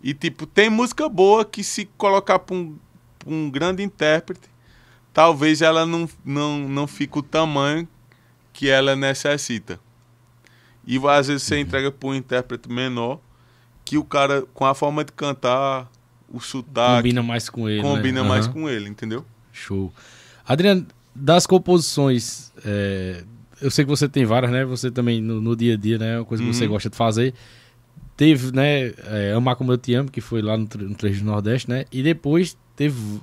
E, 0.02 0.14
tipo, 0.14 0.46
tem 0.46 0.70
música 0.70 1.08
boa 1.08 1.44
que 1.44 1.62
se 1.62 1.84
colocar 1.98 2.38
pra 2.38 2.56
um, 2.56 2.76
pra 3.18 3.30
um 3.30 3.50
grande 3.50 3.82
intérprete, 3.82 4.48
talvez 5.12 5.60
ela 5.60 5.84
não, 5.84 6.08
não, 6.24 6.58
não 6.60 6.86
fique 6.86 7.18
o 7.18 7.22
tamanho 7.22 7.86
que 8.58 8.68
ela 8.68 8.96
necessita. 8.96 9.78
E 10.84 10.98
às 11.06 11.28
vezes 11.28 11.44
você 11.44 11.60
entrega 11.60 11.92
pra 11.92 12.08
um 12.08 12.14
intérprete 12.14 12.68
menor, 12.68 13.20
que 13.84 13.96
o 13.96 14.02
cara, 14.02 14.42
com 14.52 14.64
a 14.64 14.74
forma 14.74 15.04
de 15.04 15.12
cantar, 15.12 15.88
o 16.28 16.40
sotaque, 16.40 16.96
Combina 16.96 17.22
mais 17.22 17.48
com 17.48 17.68
ele. 17.68 17.80
combina 17.82 18.20
né? 18.24 18.28
mais 18.28 18.46
Aham. 18.46 18.54
com 18.54 18.68
ele, 18.68 18.88
entendeu? 18.88 19.24
Show. 19.52 19.92
Adriano, 20.44 20.84
das 21.14 21.46
composições, 21.46 22.50
é, 22.64 23.22
eu 23.62 23.70
sei 23.70 23.84
que 23.84 23.88
você 23.90 24.08
tem 24.08 24.24
várias, 24.24 24.50
né? 24.50 24.64
Você 24.64 24.90
também 24.90 25.20
no, 25.22 25.40
no 25.40 25.54
dia 25.54 25.74
a 25.74 25.76
dia, 25.76 25.96
né? 25.96 26.14
É 26.14 26.18
uma 26.18 26.24
coisa 26.24 26.42
que 26.42 26.52
você 26.52 26.64
Uhum. 26.64 26.72
gosta 26.72 26.90
de 26.90 26.96
fazer. 26.96 27.34
Teve, 28.16 28.50
né? 28.50 28.86
é, 29.06 29.34
Amar 29.36 29.54
Como 29.54 29.70
Eu 29.72 29.78
Te 29.78 29.94
Amo, 29.94 30.10
que 30.10 30.20
foi 30.20 30.42
lá 30.42 30.56
no, 30.56 30.64
no 30.64 30.94
Trecho 30.96 31.20
do 31.20 31.26
Nordeste, 31.26 31.70
né? 31.70 31.84
E 31.92 32.02
depois 32.02 32.58
teve 32.74 33.20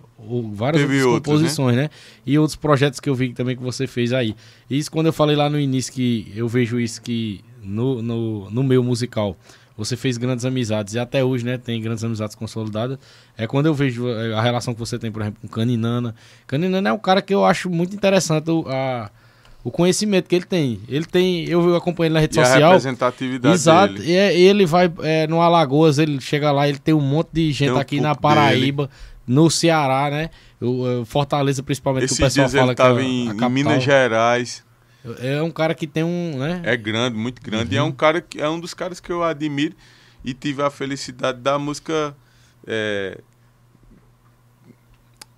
várias 0.54 0.82
Teve 0.82 0.96
outras 1.04 1.14
outros, 1.14 1.34
composições, 1.34 1.76
né? 1.76 1.90
E 2.26 2.38
outros 2.38 2.56
projetos 2.56 3.00
que 3.00 3.10
eu 3.10 3.16
vi 3.16 3.34
também 3.34 3.56
que 3.56 3.64
você 3.64 3.88
fez 3.88 4.12
aí. 4.14 4.36
Isso 4.70 4.92
quando 4.92 5.08
eu 5.08 5.14
falei 5.14 5.36
lá 5.36 5.50
no 5.50 5.60
início 5.60 5.92
que 5.94 6.32
eu 6.36 6.48
vejo 6.48 6.80
isso 6.80 7.02
que 7.02 7.42
no, 7.64 8.02
no, 8.02 8.50
no 8.50 8.64
meu 8.64 8.84
musical 8.84 9.38
você 9.78 9.98
fez 9.98 10.18
grandes 10.18 10.46
amizades 10.46 10.94
e 10.94 11.00
até 11.00 11.22
hoje, 11.24 11.44
né, 11.46 11.58
tem 11.58 11.82
grandes 11.82 12.02
amizades 12.04 12.34
consolidadas. 12.34 12.98
É 13.38 13.46
quando 13.46 13.66
eu 13.66 13.74
vejo 13.74 14.08
eh, 14.08 14.34
a 14.34 14.42
relação 14.42 14.74
que 14.74 14.80
você 14.80 14.98
tem, 14.98 15.12
por 15.12 15.22
exemplo, 15.22 15.40
com 15.42 15.48
Caninana. 15.50 16.16
Caninana 16.48 16.90
é 16.90 16.94
um 16.94 16.98
cara 16.98 17.22
que 17.22 17.34
eu 17.34 17.44
acho 17.44 17.70
muito 17.70 17.94
interessante 17.94 18.50
o, 18.50 18.64
a, 18.70 19.12
o 19.66 19.70
conhecimento 19.72 20.30
que 20.30 20.36
ele 20.36 20.46
tem. 20.46 20.80
Ele 20.88 21.04
tem, 21.04 21.44
eu 21.50 21.76
acompanho 21.76 22.08
ele 22.08 22.14
na 22.14 22.22
rede 22.22 22.38
E 22.38 22.42
a 22.42 22.46
social. 22.46 22.70
representatividade 22.72 23.54
Exato. 23.54 23.94
dele. 23.96 24.12
E 24.12 24.16
é- 24.16 24.40
ele 24.40 24.66
vai 24.66 24.90
é, 25.02 25.28
no 25.28 25.42
Alagoas, 25.42 26.00
ele 26.00 26.22
chega 26.22 26.54
lá, 26.54 26.70
ele 26.70 26.78
tem 26.80 26.94
um 26.94 27.02
monte 27.02 27.32
de 27.34 27.52
gente 27.52 27.68
Tem 27.68 27.78
um 27.78 27.80
aqui 27.82 28.00
na 28.00 28.16
Paraíba, 28.16 28.90
no 29.28 29.50
Ceará, 29.50 30.10
né? 30.10 30.30
O, 30.62 31.02
o 31.02 31.06
Fortaleza, 31.06 31.64
principalmente, 31.64 32.08
que 32.08 32.14
o 32.14 32.16
Esses 32.16 32.20
pessoal 32.20 32.48
dias 32.48 32.60
fala 32.60 32.72
ele 32.72 32.76
que 32.76 32.82
é 32.82 33.04
em, 33.04 33.30
em. 33.30 33.50
Minas 33.50 33.84
Gerais. 33.84 34.64
É 35.20 35.42
um 35.42 35.52
cara 35.52 35.76
que 35.76 35.86
tem 35.86 36.04
um, 36.04 36.38
né? 36.38 36.62
É 36.64 36.76
grande, 36.76 37.16
muito 37.16 37.42
grande. 37.42 37.70
Uhum. 37.70 37.74
E 37.74 37.78
é 37.78 37.84
um 37.84 37.92
cara 37.92 38.22
que 38.22 38.42
é 38.42 38.50
um 38.50 38.60
dos 38.60 38.74
caras 38.74 39.00
que 39.00 39.12
eu 39.12 39.24
admiro 39.24 39.76
e 40.24 40.34
tive 40.34 40.64
a 40.64 40.72
felicidade 40.72 41.40
da 41.40 41.60
música 41.60 42.16
é, 42.66 43.20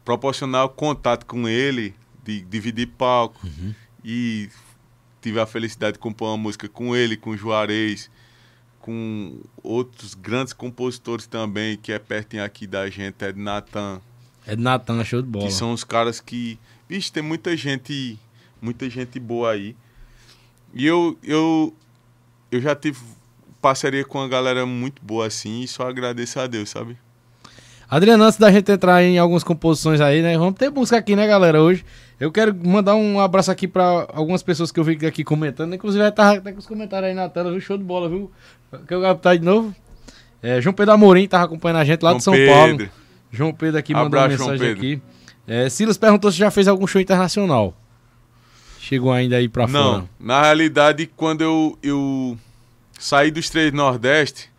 proporcionar 0.06 0.70
contato 0.70 1.26
com 1.26 1.50
ele, 1.50 1.94
de 2.24 2.42
dividir 2.42 2.88
palco. 2.88 3.46
Uhum. 3.46 3.76
E 4.06 4.50
tive 5.22 5.40
a 5.42 5.46
felicidade 5.46 5.94
de 5.94 6.00
compor 6.00 6.30
uma 6.30 6.38
música 6.38 6.70
com 6.70 6.96
ele, 6.96 7.18
com 7.18 7.36
Juarez, 7.36 8.10
com 8.88 9.42
outros 9.62 10.14
grandes 10.14 10.54
compositores 10.54 11.28
também, 11.28 11.76
que 11.76 11.92
é 11.92 12.00
pertinho 12.00 12.42
aqui 12.42 12.66
da 12.66 12.90
gente, 12.90 13.22
é 13.22 13.34
de 13.34 13.38
Natan. 13.38 14.00
É 14.46 14.56
de 14.56 14.62
Natan, 14.62 15.04
show 15.04 15.22
de 15.22 15.28
bola. 15.28 15.46
Que 15.46 15.52
são 15.52 15.74
os 15.74 15.84
caras 15.84 16.22
que. 16.22 16.58
Vixe, 16.88 17.12
tem 17.12 17.22
muita 17.22 17.58
gente. 17.58 18.18
Muita 18.62 18.90
gente 18.90 19.20
boa 19.20 19.52
aí. 19.52 19.76
E 20.74 20.86
eu, 20.86 21.18
eu, 21.22 21.76
eu 22.50 22.62
já 22.62 22.74
tive 22.74 22.98
parceria 23.62 24.06
com 24.06 24.20
uma 24.20 24.30
galera 24.30 24.66
muito 24.66 25.02
boa 25.04 25.28
assim 25.28 25.64
e 25.64 25.68
só 25.68 25.90
agradeço 25.90 26.40
a 26.40 26.48
Deus, 26.48 26.70
sabe? 26.70 26.98
Adriano, 27.90 28.24
antes 28.24 28.40
da 28.40 28.50
gente 28.50 28.72
entrar 28.72 29.04
em 29.04 29.18
algumas 29.18 29.44
composições 29.44 30.00
aí, 30.00 30.22
né? 30.22 30.38
Vamos 30.38 30.56
ter 30.56 30.70
música 30.70 30.98
aqui, 30.98 31.16
né, 31.16 31.28
galera, 31.28 31.62
hoje. 31.62 31.86
Eu 32.20 32.32
quero 32.32 32.54
mandar 32.54 32.96
um 32.96 33.20
abraço 33.20 33.52
aqui 33.52 33.68
pra 33.68 34.08
algumas 34.12 34.42
pessoas 34.42 34.72
que 34.72 34.80
eu 34.80 34.84
vi 34.84 35.06
aqui 35.06 35.24
comentando. 35.24 35.74
Inclusive, 35.74 36.02
vai 36.02 36.10
estar 36.10 36.38
até 36.38 36.52
com 36.52 36.58
os 36.58 36.66
comentários 36.66 37.10
aí 37.10 37.16
na 37.16 37.30
tela, 37.30 37.52
viu? 37.52 37.62
Show 37.62 37.78
de 37.78 37.84
bola, 37.84 38.10
viu? 38.10 38.32
Quer 38.88 38.95
eu 38.95 39.02
captar 39.02 39.38
de 39.38 39.44
novo? 39.45 39.73
É, 40.41 40.61
João 40.61 40.73
Pedro 40.73 40.94
Amorim 40.94 41.27
tava 41.27 41.45
acompanhando 41.45 41.77
a 41.77 41.85
gente 41.85 42.02
lá 42.02 42.14
de 42.14 42.23
São 42.23 42.35
João 42.35 42.48
Paulo. 42.48 42.77
Pedro. 42.77 42.91
João 43.31 43.53
Pedro 43.53 43.80
aqui 43.80 43.94
mandou 43.94 44.19
uma 44.19 44.26
Abraço, 44.26 44.38
João 44.38 44.52
mensagem 44.52 44.76
Pedro. 44.76 44.88
aqui. 44.98 45.02
É, 45.48 45.69
Silas 45.69 45.98
perguntou 45.98 46.31
se 46.31 46.38
já 46.38 46.52
fez 46.52 46.68
algum 46.68 46.85
show 46.85 46.99
internacional. 47.02 47.76
Chegou 48.80 49.11
ainda 49.11 49.38
aí 49.38 49.49
pra 49.49 49.68
Não, 49.68 49.94
fora. 49.94 50.10
na 50.19 50.41
realidade, 50.44 51.07
quando 51.15 51.41
eu, 51.41 51.77
eu 51.81 52.38
saí 52.98 53.31
dos 53.31 53.49
três 53.49 53.73
Nordeste, 53.73 54.49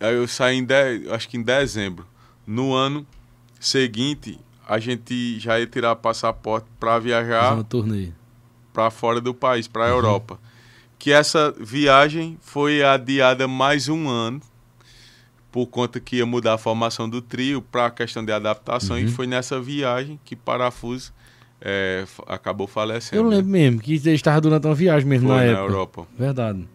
eu 0.00 0.28
saí 0.28 0.58
em 0.58 0.64
de, 0.64 1.08
acho 1.10 1.28
que 1.28 1.36
em 1.36 1.42
dezembro. 1.42 2.06
No 2.46 2.72
ano 2.74 3.06
seguinte, 3.58 4.38
a 4.68 4.78
gente 4.78 5.38
já 5.40 5.58
ia 5.58 5.66
tirar 5.66 5.96
passaporte 5.96 6.66
para 6.78 6.98
viajar 6.98 7.56
para 8.72 8.90
fora 8.90 9.20
do 9.20 9.32
país, 9.32 9.66
para 9.66 9.86
a 9.86 9.88
Europa. 9.88 10.38
Que 11.04 11.12
essa 11.12 11.54
viagem 11.60 12.38
foi 12.40 12.82
adiada 12.82 13.46
mais 13.46 13.90
um 13.90 14.08
ano 14.08 14.40
por 15.52 15.66
conta 15.66 16.00
que 16.00 16.16
ia 16.16 16.24
mudar 16.24 16.54
a 16.54 16.58
formação 16.58 17.06
do 17.06 17.20
trio 17.20 17.60
para 17.60 17.84
a 17.84 17.90
questão 17.90 18.24
de 18.24 18.32
adaptação 18.32 18.96
Uhum. 18.96 19.02
e 19.02 19.08
foi 19.08 19.26
nessa 19.26 19.60
viagem 19.60 20.18
que 20.24 20.34
Parafuso 20.34 21.12
é, 21.60 22.06
acabou 22.26 22.66
falecendo. 22.66 23.20
Eu 23.20 23.28
lembro 23.28 23.44
mesmo 23.52 23.80
que 23.82 23.92
ele 23.96 24.12
estava 24.12 24.40
durante 24.40 24.66
uma 24.66 24.74
viagem 24.74 25.06
mesmo 25.06 25.28
Foi 25.28 25.36
na 25.36 25.42
na 25.42 25.48
época. 25.50 25.62
Europa. 25.62 26.06
Verdade. 26.18 26.66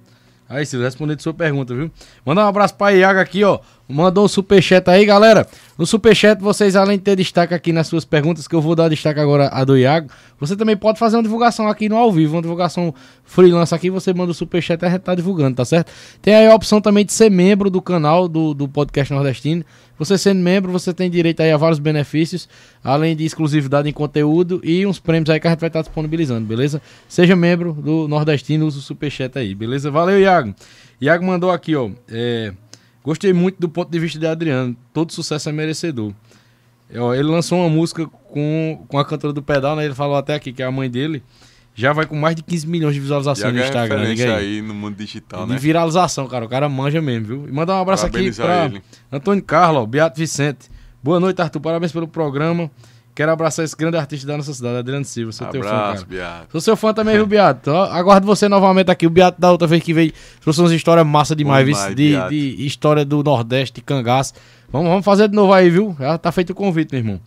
Aí, 0.47 0.63
Silvio, 0.63 0.85
respondendo 0.85 1.21
sua 1.21 1.33
pergunta, 1.33 1.73
viu? 1.73 1.89
Manda 2.23 2.45
um 2.45 2.47
abraço 2.47 2.75
pra 2.75 2.93
Iago 2.93 3.19
aqui, 3.19 3.43
ó. 3.43 3.59
Mandou 3.91 4.23
um 4.23 4.27
superchat 4.27 4.87
aí, 4.87 5.03
galera. 5.03 5.47
No 5.75 5.83
superchat, 5.83 6.39
vocês, 6.39 6.75
além 6.75 6.99
de 6.99 7.03
ter 7.03 7.15
destaque 7.15 7.55
aqui 7.55 7.73
nas 7.73 7.87
suas 7.87 8.05
perguntas, 8.05 8.47
que 8.47 8.53
eu 8.53 8.61
vou 8.61 8.75
dar 8.75 8.87
destaque 8.87 9.19
agora 9.19 9.49
a 9.51 9.63
do 9.63 9.75
Iago, 9.75 10.11
você 10.39 10.55
também 10.55 10.77
pode 10.77 10.99
fazer 10.99 11.17
uma 11.17 11.23
divulgação 11.23 11.67
aqui 11.67 11.89
no 11.89 11.97
ao 11.97 12.11
vivo, 12.11 12.35
uma 12.35 12.41
divulgação 12.43 12.93
freelance 13.25 13.73
aqui, 13.73 13.89
você 13.89 14.13
manda 14.13 14.29
o 14.29 14.33
superchat 14.35 14.79
e 14.83 14.85
a 14.85 14.91
gente 14.91 15.01
tá 15.01 15.15
divulgando, 15.15 15.55
tá 15.55 15.65
certo? 15.65 15.91
Tem 16.21 16.35
aí 16.35 16.45
a 16.45 16.53
opção 16.53 16.79
também 16.79 17.03
de 17.03 17.11
ser 17.11 17.31
membro 17.31 17.67
do 17.71 17.81
canal 17.81 18.27
do, 18.27 18.53
do 18.53 18.67
podcast 18.67 19.11
nordestino. 19.11 19.65
Você 19.97 20.19
sendo 20.19 20.39
membro, 20.39 20.71
você 20.71 20.93
tem 20.93 21.09
direito 21.09 21.41
aí 21.41 21.51
a 21.51 21.57
vários 21.57 21.79
benefícios, 21.79 22.47
além 22.83 23.15
de 23.15 23.25
exclusividade 23.25 23.89
em 23.89 23.93
conteúdo 23.93 24.61
e 24.63 24.85
uns 24.85 24.99
prêmios 24.99 25.31
aí 25.31 25.39
que 25.39 25.47
a 25.47 25.49
gente 25.49 25.59
vai 25.61 25.69
estar 25.69 25.81
disponibilizando, 25.81 26.45
beleza? 26.45 26.79
Seja 27.07 27.35
membro 27.35 27.73
do 27.73 28.07
Nordestino, 28.07 28.67
usa 28.67 28.77
o 28.77 28.81
superchat 28.81 29.35
aí, 29.39 29.55
beleza? 29.55 29.89
Valeu, 29.89 30.19
Iago. 30.19 30.53
Iago 31.01 31.25
mandou 31.25 31.49
aqui, 31.49 31.75
ó. 31.75 31.89
É, 32.07 32.53
gostei 33.09 33.33
muito 33.33 33.59
do 33.59 33.67
ponto 33.67 33.89
de 33.89 33.97
vista 33.97 34.19
de 34.19 34.27
Adriano. 34.27 34.75
Todo 34.93 35.11
sucesso 35.11 35.49
é 35.49 35.51
merecedor. 35.51 36.13
É, 36.91 36.99
ele 37.17 37.23
lançou 37.23 37.59
uma 37.59 37.69
música 37.69 38.05
com, 38.05 38.85
com 38.87 38.99
a 38.99 39.05
cantora 39.05 39.33
do 39.33 39.41
pedal, 39.41 39.75
né? 39.75 39.85
Ele 39.85 39.95
falou 39.95 40.15
até 40.15 40.35
aqui 40.35 40.53
que 40.53 40.61
é 40.61 40.65
a 40.65 40.71
mãe 40.71 40.87
dele. 40.89 41.23
Já 41.73 41.91
vai 41.91 42.05
com 42.05 42.15
mais 42.15 42.35
de 42.35 42.43
15 42.43 42.67
milhões 42.67 42.93
de 42.93 42.99
visualizações 42.99 43.51
no 43.51 43.59
Instagram. 43.59 44.03
aí. 44.03 44.31
aí 44.31 44.61
no 44.61 44.75
mundo 44.75 44.95
digital, 44.95 45.45
De 45.45 45.53
né? 45.53 45.57
viralização, 45.57 46.27
cara. 46.27 46.45
O 46.45 46.49
cara 46.49 46.69
manja 46.69 47.01
mesmo, 47.01 47.25
viu? 47.25 47.47
E 47.47 47.51
mandar 47.51 47.77
um 47.77 47.81
abraço 47.81 48.05
aqui 48.05 48.31
pra 48.31 48.65
ele. 48.65 48.81
Antônio 49.11 49.43
Carlos, 49.43 49.87
Beato 49.87 50.19
Vicente. 50.19 50.69
Boa 51.01 51.19
noite, 51.19 51.41
Arthur. 51.41 51.61
Parabéns 51.61 51.91
pelo 51.91 52.07
programa. 52.07 52.69
Quero 53.15 53.31
abraçar 53.31 53.65
esse 53.65 53.75
grande 53.75 53.97
artista 53.97 54.25
da 54.25 54.37
nossa 54.37 54.53
cidade, 54.53 54.77
Adriano 54.77 55.03
Silva. 55.03 55.31
Sou 55.31 55.47
teu 55.47 55.61
fã, 55.61 55.69
Abraço, 55.69 56.05
cara. 56.05 56.17
Biato. 56.17 56.47
Sou 56.51 56.61
seu 56.61 56.77
fã 56.77 56.93
também, 56.93 57.15
viu, 57.15 57.27
Beato? 57.27 57.69
Ó, 57.69 57.83
Aguardo 57.85 58.25
você 58.25 58.47
novamente 58.47 58.89
aqui. 58.89 59.05
O 59.05 59.09
Beato 59.09 59.39
da 59.41 59.51
outra 59.51 59.67
vez 59.67 59.83
que 59.83 59.93
veio 59.93 60.13
trouxe 60.39 60.61
umas 60.61 60.71
histórias 60.71 61.05
massa 61.05 61.35
demais, 61.35 61.65
viu? 61.65 61.75
de, 61.95 62.29
de 62.29 62.65
história 62.65 63.03
do 63.03 63.21
Nordeste, 63.21 63.75
de 63.75 63.81
cangaço. 63.81 64.33
Vamos, 64.71 64.87
vamos 64.87 65.03
fazer 65.05 65.27
de 65.27 65.35
novo 65.35 65.51
aí, 65.51 65.69
viu? 65.69 65.95
Já 65.99 66.17
tá 66.17 66.31
feito 66.31 66.51
o 66.51 66.55
convite, 66.55 66.91
meu 66.91 66.99
irmão. 67.01 67.19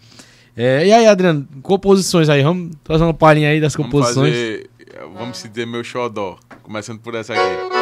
É, 0.56 0.86
e 0.86 0.92
aí, 0.92 1.06
Adriano, 1.06 1.46
composições 1.62 2.28
aí. 2.28 2.42
Vamos 2.42 2.74
trazer 2.84 3.04
uma 3.04 3.14
palhinha 3.14 3.50
aí 3.50 3.60
das 3.60 3.74
Vamos 3.74 3.90
composições. 3.90 4.32
fazer, 4.34 4.70
vamos 5.14 5.38
se 5.38 5.48
dizer 5.48 5.66
meu 5.66 5.82
xodó, 5.82 6.36
começando 6.62 7.00
por 7.00 7.14
essa 7.14 7.32
aqui. 7.34 7.81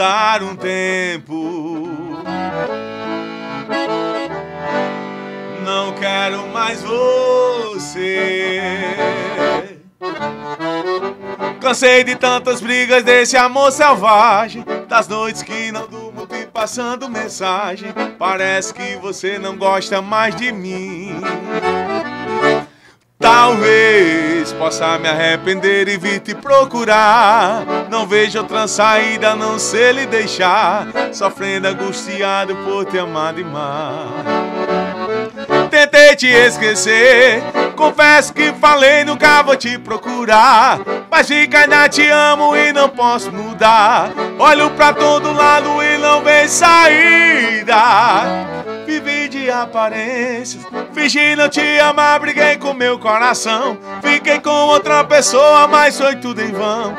Dar 0.00 0.42
um 0.42 0.56
tempo. 0.56 1.86
Não 5.62 5.92
quero 5.92 6.46
mais 6.48 6.80
você. 6.80 8.62
Cansei 11.60 12.02
de 12.02 12.16
tantas 12.16 12.62
brigas 12.62 13.04
desse 13.04 13.36
amor 13.36 13.70
selvagem. 13.72 14.64
Das 14.88 15.06
noites 15.06 15.42
que 15.42 15.70
não 15.70 15.86
durmo 15.86 16.26
te 16.26 16.46
passando 16.46 17.06
mensagem. 17.06 17.92
Parece 18.18 18.72
que 18.72 18.96
você 18.96 19.38
não 19.38 19.54
gosta 19.58 20.00
mais 20.00 20.34
de 20.34 20.50
mim. 20.50 21.20
Talvez 23.18 24.09
possa 24.60 24.98
me 24.98 25.08
arrepender 25.08 25.88
e 25.88 25.96
vir 25.96 26.20
te 26.20 26.34
procurar. 26.34 27.64
Não 27.88 28.06
vejo 28.06 28.40
outra 28.40 28.68
saída 28.68 29.30
a 29.30 29.36
não 29.36 29.58
ser 29.58 29.94
lhe 29.94 30.04
deixar. 30.04 30.86
Sofrendo 31.14 31.66
angustiado 31.66 32.54
por 32.56 32.84
te 32.84 32.98
amar 32.98 33.32
demais. 33.32 34.10
Tentei 35.70 36.14
te 36.14 36.26
esquecer. 36.26 37.42
Confesso 37.74 38.34
que 38.34 38.52
falei, 38.52 39.02
nunca 39.02 39.42
vou 39.42 39.56
te 39.56 39.78
procurar. 39.78 40.78
Mas 41.10 41.26
fica 41.26 41.60
ainda 41.60 41.88
te 41.88 42.06
amo 42.10 42.54
e 42.54 42.70
não 42.70 42.90
posso 42.90 43.32
mudar. 43.32 44.10
Olho 44.38 44.68
pra 44.72 44.92
todo 44.92 45.32
lado 45.32 45.82
e 45.82 45.96
não 45.96 46.22
vem 46.22 46.46
saída. 46.46 48.59
Vivi 48.90 49.28
de 49.28 49.48
aparências, 49.48 50.66
fingi 50.92 51.36
não 51.36 51.48
te 51.48 51.78
amar, 51.78 52.18
briguei 52.18 52.56
com 52.56 52.74
meu 52.74 52.98
coração. 52.98 53.78
Fiquei 54.02 54.40
com 54.40 54.50
outra 54.50 55.04
pessoa, 55.04 55.68
mas 55.68 55.96
foi 55.96 56.16
tudo 56.16 56.42
em 56.42 56.50
vão. 56.50 56.96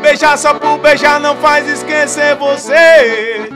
Beijar 0.00 0.38
só 0.38 0.54
por 0.54 0.78
beijar 0.78 1.18
não 1.18 1.34
faz 1.38 1.68
esquecer 1.68 2.36
você. 2.36 3.50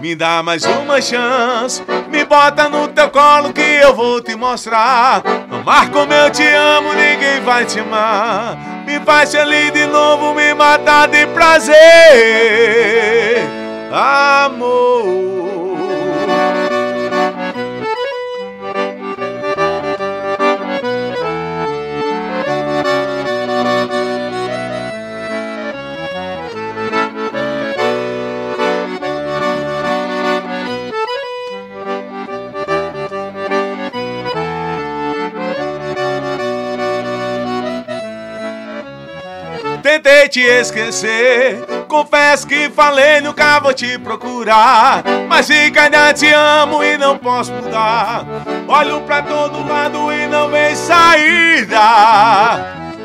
Me 0.00 0.16
dá 0.16 0.42
mais 0.42 0.64
uma 0.64 1.00
chance, 1.00 1.80
me 2.08 2.24
bota 2.24 2.68
no 2.68 2.88
teu 2.88 3.08
colo 3.10 3.52
que 3.52 3.60
eu 3.60 3.94
vou 3.94 4.20
te 4.20 4.34
mostrar. 4.34 5.22
Amar 5.52 5.88
como 5.90 6.12
eu 6.12 6.30
te 6.30 6.48
amo, 6.48 6.94
ninguém 6.94 7.40
vai 7.44 7.64
te 7.64 7.78
amar. 7.78 8.58
Me 8.84 8.98
faz 8.98 9.30
feliz 9.30 9.70
de 9.72 9.86
novo, 9.86 10.34
me 10.34 10.52
matar 10.52 11.06
de 11.06 11.28
prazer. 11.28 11.76
Amor. 13.92 15.31
Tentei 39.82 40.28
te 40.28 40.40
esquecer, 40.40 41.60
confesso 41.88 42.46
que 42.46 42.70
falei, 42.70 43.20
nunca 43.20 43.58
vou 43.58 43.74
te 43.74 43.98
procurar. 43.98 45.02
Mas 45.28 45.48
fica 45.48 45.82
ainda 45.82 46.12
te 46.14 46.32
amo 46.32 46.84
e 46.84 46.96
não 46.96 47.18
posso 47.18 47.52
mudar. 47.52 48.24
Olho 48.68 49.00
pra 49.00 49.22
todo 49.22 49.66
lado 49.66 50.12
e 50.12 50.28
não 50.28 50.48
vem 50.48 50.76
saída. 50.76 51.80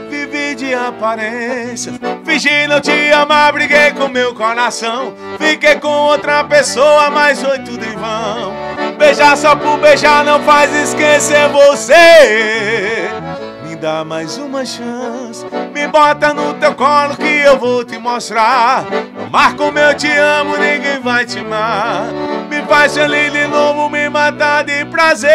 Vivi 0.07 0.53
de 0.53 0.73
aparências, 0.75 1.95
fingi 2.23 2.67
não 2.67 2.79
te 2.79 3.11
amar, 3.11 3.51
briguei 3.53 3.91
com 3.91 4.07
meu 4.07 4.35
coração. 4.35 5.15
Fiquei 5.39 5.75
com 5.75 5.87
outra 5.87 6.43
pessoa, 6.43 7.09
mas 7.09 7.41
foi 7.41 7.57
tudo 7.59 7.83
em 7.83 7.95
vão. 7.95 8.53
Beijar 8.99 9.35
só 9.35 9.55
por 9.55 9.79
beijar 9.79 10.23
não 10.23 10.43
faz 10.43 10.73
esquecer 10.75 11.49
você. 11.49 13.09
Dá 13.79 14.03
mais 14.03 14.37
uma 14.39 14.65
chance, 14.65 15.45
me 15.71 15.87
bota 15.87 16.33
no 16.33 16.55
teu 16.55 16.73
colo 16.73 17.15
que 17.15 17.41
eu 17.45 17.59
vou 17.59 17.85
te 17.85 17.99
mostrar. 17.99 18.83
Amar 19.27 19.55
como 19.55 19.77
eu 19.77 19.93
te 19.93 20.09
amo, 20.09 20.57
ninguém 20.57 20.99
vai 20.99 21.25
te 21.25 21.37
amar. 21.39 22.07
Me 22.49 22.63
faz 22.63 22.95
feliz 22.95 23.31
de 23.31 23.45
novo, 23.47 23.87
me 23.87 24.09
matar 24.09 24.63
de 24.63 24.83
prazer. 24.85 25.31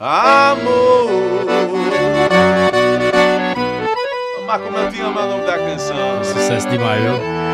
Amor. 0.00 1.44
Amar 4.42 4.58
como 4.60 4.78
eu 4.78 4.90
te 4.90 5.00
amo 5.02 5.18
é 5.18 5.22
o 5.22 5.26
nome 5.28 5.44
da 5.44 5.58
canção. 5.58 6.24
Sucesso 6.24 6.66
demais, 6.68 7.02
viu? 7.02 7.51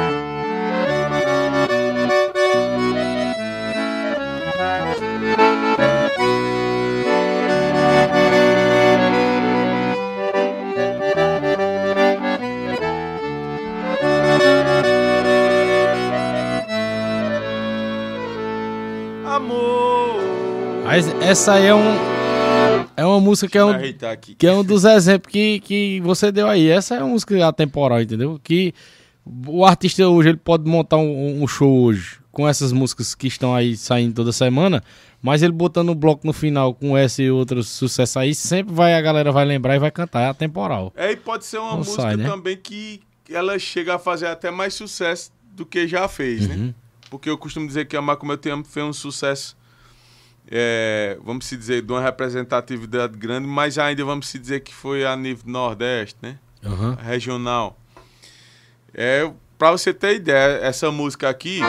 Mas 20.99 21.07
essa 21.23 21.53
aí 21.53 21.67
é 21.67 21.73
um. 21.73 21.97
É 22.97 23.07
uma 23.07 23.21
música 23.21 23.49
que 23.49 23.57
é 23.57 23.65
um, 23.65 23.73
que 24.37 24.45
é 24.49 24.53
um 24.53 24.65
dos 24.65 24.85
exemplos 24.85 25.31
que, 25.31 25.61
que 25.61 26.01
você 26.01 26.33
deu 26.33 26.49
aí. 26.49 26.69
Essa 26.69 26.97
é 26.97 26.99
uma 26.99 27.11
música 27.11 27.47
atemporal, 27.47 28.03
entendeu? 28.03 28.41
Que 28.43 28.75
o 29.47 29.65
artista 29.65 30.09
hoje 30.09 30.31
ele 30.31 30.39
pode 30.39 30.69
montar 30.69 30.97
um, 30.97 31.41
um, 31.41 31.47
show 31.47 31.73
hoje 31.85 32.19
com 32.33 32.49
essas 32.49 32.73
músicas 32.73 33.15
que 33.15 33.29
estão 33.29 33.55
aí 33.55 33.77
saindo 33.77 34.13
toda 34.13 34.33
semana, 34.33 34.83
mas 35.23 35.41
ele 35.41 35.53
botando 35.53 35.91
o 35.91 35.95
bloco 35.95 36.27
no 36.27 36.33
final 36.33 36.75
com 36.75 36.99
essa 36.99 37.23
e 37.23 37.31
outros 37.31 37.69
sucessos 37.69 38.17
aí, 38.17 38.35
sempre 38.35 38.75
vai 38.75 38.95
a 38.95 39.01
galera 39.01 39.31
vai 39.31 39.45
lembrar 39.45 39.77
e 39.77 39.79
vai 39.79 39.93
cantar, 39.93 40.23
é 40.23 40.27
atemporal. 40.27 40.93
É, 40.97 41.13
e 41.13 41.17
pode 41.17 41.47
ser 41.47 41.59
uma 41.59 41.71
Não 41.71 41.79
música 41.79 42.03
sai, 42.03 42.17
né? 42.17 42.29
também 42.29 42.57
que 42.57 43.01
ela 43.31 43.57
chega 43.57 43.95
a 43.95 43.99
fazer 44.01 44.27
até 44.27 44.51
mais 44.51 44.75
sucesso 44.75 45.31
do 45.53 45.65
que 45.65 45.87
já 45.87 46.09
fez, 46.09 46.49
né? 46.49 46.57
uhum. 46.57 46.67
né? 46.67 46.75
Porque 47.09 47.31
eu 47.31 47.39
costumo 47.39 47.69
dizer 47.69 47.87
que 47.87 47.97
Amar 47.97 48.17
Como 48.17 48.33
Eu 48.33 48.37
Te 48.37 48.51
Amo 48.51 48.65
foi 48.65 48.83
um 48.83 48.93
sucesso, 48.93 49.57
é, 50.51 51.19
vamos 51.23 51.47
se 51.47 51.57
dizer, 51.57 51.83
de 51.83 51.93
uma 51.93 52.01
representatividade 52.01 53.17
grande, 53.17 53.47
mas 53.47 53.79
ainda 53.79 54.05
vamos 54.05 54.29
se 54.29 54.39
dizer 54.39 54.61
que 54.61 54.75
foi 54.75 55.05
a 55.05 55.15
nível 55.17 55.45
Nordeste, 55.47 56.17
né? 56.23 56.39
Uhum. 56.65 56.95
Regional. 56.95 57.79
É, 58.95 59.31
pra 59.59 59.71
você 59.71 59.93
ter 59.93 60.17
ideia, 60.17 60.59
essa 60.63 60.91
música 60.91 61.29
aqui 61.29 61.61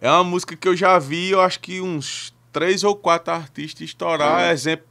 é 0.00 0.10
uma 0.10 0.24
música 0.24 0.56
que 0.56 0.68
eu 0.68 0.76
já 0.76 0.98
vi, 0.98 1.30
eu 1.30 1.40
acho 1.40 1.60
que 1.60 1.80
uns 1.80 2.34
três 2.52 2.84
ou 2.84 2.94
quatro 2.96 3.32
artistas 3.32 3.82
estourar. 3.82 4.50
Exemplo, 4.50 4.86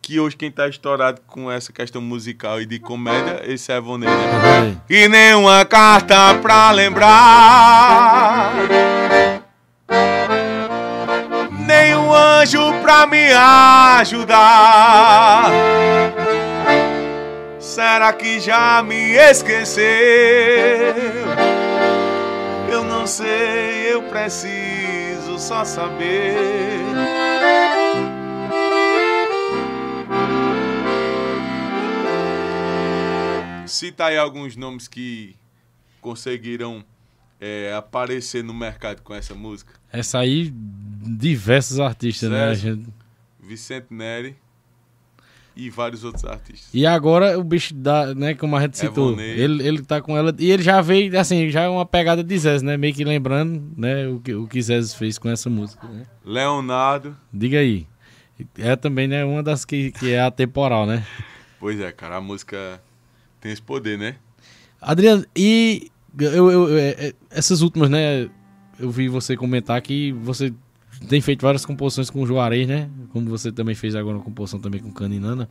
que 0.00 0.20
hoje 0.20 0.36
quem 0.36 0.50
tá 0.50 0.68
estourado 0.68 1.20
com 1.26 1.50
essa 1.50 1.72
questão 1.72 2.00
musical 2.00 2.60
e 2.60 2.66
de 2.66 2.78
comédia, 2.78 3.42
esse 3.44 3.72
é 3.72 3.80
Vonei, 3.80 4.08
né? 4.08 4.80
E 4.88 5.08
nenhuma 5.08 5.64
carta 5.64 6.34
pra 6.40 6.70
lembrar. 6.70 8.52
Anjo 12.36 12.60
pra 12.82 13.06
me 13.06 13.32
ajudar. 13.98 15.50
Será 17.58 18.12
que 18.12 18.38
já 18.38 18.82
me 18.82 19.14
esqueceu? 19.14 19.82
Eu 22.70 22.84
não 22.84 23.06
sei, 23.06 23.90
eu 23.90 24.02
preciso 24.02 25.38
só 25.38 25.64
saber. 25.64 26.36
Cita 33.66 34.06
aí 34.06 34.18
alguns 34.18 34.56
nomes 34.56 34.86
que 34.86 35.34
conseguiram 36.02 36.84
é, 37.40 37.74
aparecer 37.74 38.42
no 38.42 38.54
mercado 38.54 39.02
com 39.02 39.14
essa 39.14 39.34
música. 39.34 39.74
Essa 39.92 40.18
aí, 40.18 40.52
diversos 40.52 41.80
artistas, 41.80 42.30
né, 42.30 42.54
César, 42.54 42.70
né? 42.70 42.76
Gente... 42.76 42.94
Vicente 43.40 43.86
Neri 43.90 44.36
e 45.54 45.70
vários 45.70 46.04
outros 46.04 46.24
artistas. 46.24 46.68
E 46.74 46.84
agora 46.84 47.38
o 47.38 47.44
bicho 47.44 47.72
da, 47.74 48.14
né, 48.14 48.34
como 48.34 48.56
a 48.56 48.60
gente 48.60 48.76
citou, 48.76 49.18
ele, 49.18 49.66
ele 49.66 49.82
tá 49.82 50.02
com 50.02 50.16
ela 50.16 50.34
e 50.38 50.50
ele 50.50 50.62
já 50.62 50.80
veio, 50.82 51.18
assim, 51.18 51.48
já 51.48 51.62
é 51.62 51.68
uma 51.68 51.86
pegada 51.86 52.22
de 52.22 52.38
Zez, 52.38 52.60
né, 52.62 52.76
meio 52.76 52.92
que 52.92 53.04
lembrando, 53.04 53.62
né, 53.76 54.06
o 54.06 54.20
que, 54.20 54.34
o 54.34 54.46
que 54.46 54.60
Zez 54.60 54.92
fez 54.94 55.18
com 55.18 55.30
essa 55.30 55.48
música, 55.48 55.86
né? 55.88 56.06
Leonardo. 56.24 57.16
Diga 57.32 57.58
aí. 57.58 57.86
É 58.58 58.76
também, 58.76 59.08
né, 59.08 59.24
uma 59.24 59.42
das 59.42 59.64
que, 59.64 59.92
que 59.92 60.12
é 60.12 60.20
atemporal, 60.20 60.84
né? 60.84 61.06
Pois 61.58 61.80
é, 61.80 61.90
cara, 61.90 62.16
a 62.16 62.20
música 62.20 62.82
tem 63.40 63.50
esse 63.50 63.62
poder, 63.62 63.96
né? 63.96 64.16
Adriano, 64.78 65.24
e 65.34 65.90
eu, 66.18 66.50
eu, 66.50 66.68
eu, 66.68 66.78
é, 66.78 66.88
é, 66.90 67.12
essas 67.30 67.62
últimas, 67.62 67.90
né, 67.90 68.28
eu 68.78 68.90
vi 68.90 69.08
você 69.08 69.36
comentar 69.36 69.80
que 69.80 70.12
você 70.12 70.52
tem 71.08 71.20
feito 71.20 71.42
várias 71.42 71.64
composições 71.64 72.10
com 72.10 72.22
o 72.22 72.26
Juarez, 72.26 72.66
né? 72.66 72.88
Como 73.12 73.28
você 73.28 73.52
também 73.52 73.74
fez 73.74 73.94
agora 73.94 74.16
uma 74.16 74.24
composição 74.24 74.58
também 74.58 74.80
com 74.80 74.90
Caninana. 74.90 75.48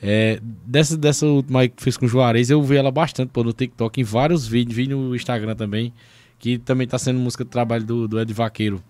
É, 0.00 0.38
dessa, 0.42 0.96
dessa 0.96 1.26
última 1.26 1.66
que 1.66 1.82
fez 1.82 1.96
com 1.96 2.06
o 2.06 2.08
Juarez, 2.08 2.50
eu 2.50 2.62
vi 2.62 2.76
ela 2.76 2.90
bastante 2.90 3.30
pô, 3.30 3.42
no 3.42 3.52
TikTok, 3.52 4.00
em 4.00 4.04
vários 4.04 4.46
vídeos, 4.46 4.76
vi 4.76 4.86
no 4.86 5.14
Instagram 5.16 5.56
também, 5.56 5.92
que 6.38 6.58
também 6.58 6.86
tá 6.86 6.98
sendo 6.98 7.18
música 7.18 7.44
de 7.44 7.50
trabalho 7.50 7.84
do, 7.84 8.06
do 8.06 8.20
Ed 8.20 8.32
Vaqueiro. 8.32 8.82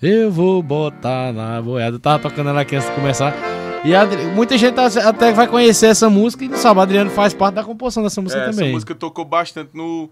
Eu 0.00 0.30
vou 0.30 0.62
botar 0.62 1.32
na 1.32 1.60
boiada. 1.60 1.96
Eu 1.96 2.00
tava 2.00 2.22
tocando 2.22 2.48
ela 2.48 2.62
aqui 2.62 2.74
antes 2.74 2.88
de 2.88 2.94
começar. 2.94 3.59
E 3.84 3.94
Adri... 3.94 4.26
muita 4.26 4.58
gente 4.58 4.78
até 4.78 5.32
vai 5.32 5.46
conhecer 5.46 5.86
essa 5.86 6.10
música 6.10 6.44
e 6.44 6.48
não 6.48 6.58
sabe, 6.58 6.80
Adriano 6.80 7.10
faz 7.10 7.32
parte 7.32 7.54
da 7.54 7.64
composição 7.64 8.02
dessa 8.02 8.20
música 8.20 8.42
é, 8.42 8.50
também. 8.50 8.66
Essa 8.66 8.72
música 8.74 8.94
tocou 8.94 9.24
bastante 9.24 9.70
no, 9.74 10.10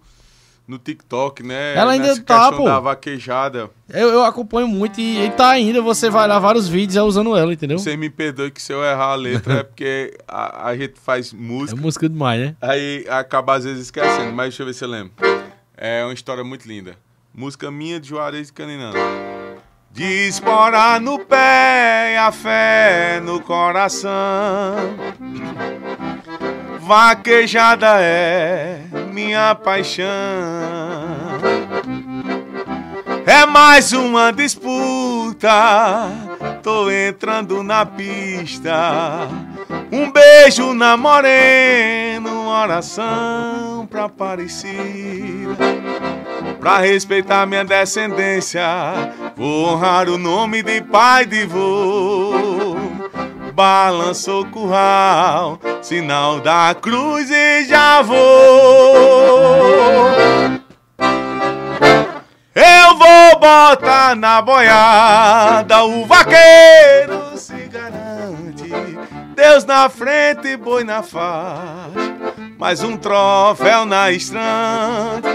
no 0.66 0.78
TikTok, 0.78 1.42
né? 1.42 1.74
Ela 1.74 1.92
ainda 1.92 2.08
Nessa 2.08 2.22
tá, 2.22 2.50
pô. 2.52 2.64
da 2.64 2.80
vaquejada. 2.80 3.70
Eu, 3.88 4.08
eu 4.08 4.24
acompanho 4.24 4.66
muito 4.66 5.00
e, 5.00 5.26
e 5.26 5.30
tá 5.30 5.50
ainda, 5.50 5.82
você 5.82 6.08
vai 6.08 6.26
lá 6.26 6.38
vários 6.38 6.66
vídeos 6.66 6.94
já 6.94 7.02
usando 7.02 7.36
ela, 7.36 7.52
entendeu? 7.52 7.78
Você 7.78 7.96
me 7.96 8.08
perdoe 8.08 8.50
que 8.50 8.60
se 8.60 8.72
eu 8.72 8.82
errar 8.82 9.12
a 9.12 9.14
letra 9.14 9.54
é 9.54 9.62
porque 9.62 10.16
a, 10.26 10.68
a 10.68 10.76
gente 10.76 10.94
faz 10.98 11.32
música. 11.32 11.78
É 11.78 11.82
música 11.82 12.08
demais, 12.08 12.40
né? 12.40 12.56
Aí 12.62 13.04
acaba 13.08 13.54
às 13.54 13.64
vezes 13.64 13.84
esquecendo, 13.84 14.32
mas 14.32 14.48
deixa 14.48 14.62
eu 14.62 14.66
ver 14.66 14.74
se 14.74 14.84
eu 14.84 14.88
lembro. 14.88 15.12
É 15.76 16.04
uma 16.04 16.14
história 16.14 16.42
muito 16.42 16.66
linda. 16.66 16.96
Música 17.34 17.70
minha 17.70 18.00
de 18.00 18.08
Juarez 18.08 18.48
e 18.48 18.52
Caninano. 18.52 19.38
De 19.98 20.28
esporar 20.28 21.00
no 21.00 21.18
pé 21.18 22.12
e 22.12 22.16
a 22.16 22.30
fé 22.30 23.20
no 23.20 23.40
coração. 23.40 24.94
Vaquejada 26.78 28.00
é 28.00 28.80
minha 29.12 29.56
paixão. 29.56 30.06
É 33.26 33.44
mais 33.44 33.92
uma 33.92 34.32
disputa, 34.32 36.12
tô 36.62 36.88
entrando 36.92 37.64
na 37.64 37.84
pista. 37.84 39.26
Um 39.90 40.12
beijo 40.12 40.74
na 40.74 40.96
morena, 40.96 42.32
oração 42.46 43.84
pra 43.90 44.04
Aparecida. 44.04 45.56
Pra 46.60 46.78
respeitar 46.78 47.47
minha 47.47 47.64
descendência, 47.64 48.62
vou 49.36 49.68
honrar 49.68 50.09
o 50.09 50.18
nome 50.18 50.62
de 50.62 50.80
pai 50.82 51.24
de 51.24 51.44
vô 51.47 52.98
balançou 53.59 54.43
o 54.43 54.51
curral, 54.52 55.59
sinal 55.82 56.39
da 56.39 56.72
cruz 56.80 57.28
e 57.28 57.64
já 57.64 58.01
vou. 58.02 58.16
Eu 62.55 62.97
vou 62.97 63.40
botar 63.40 64.14
na 64.14 64.40
boiada, 64.40 65.82
o 65.82 66.06
vaqueiro 66.06 67.36
se 67.36 67.66
garante. 67.66 68.70
Deus 69.35 69.64
na 69.64 69.89
frente, 69.89 70.56
boi 70.56 70.85
na 70.85 71.02
faixa, 71.02 72.14
mais 72.56 72.85
um 72.85 72.97
troféu 72.97 73.85
na 73.85 74.12
estante. 74.12 75.26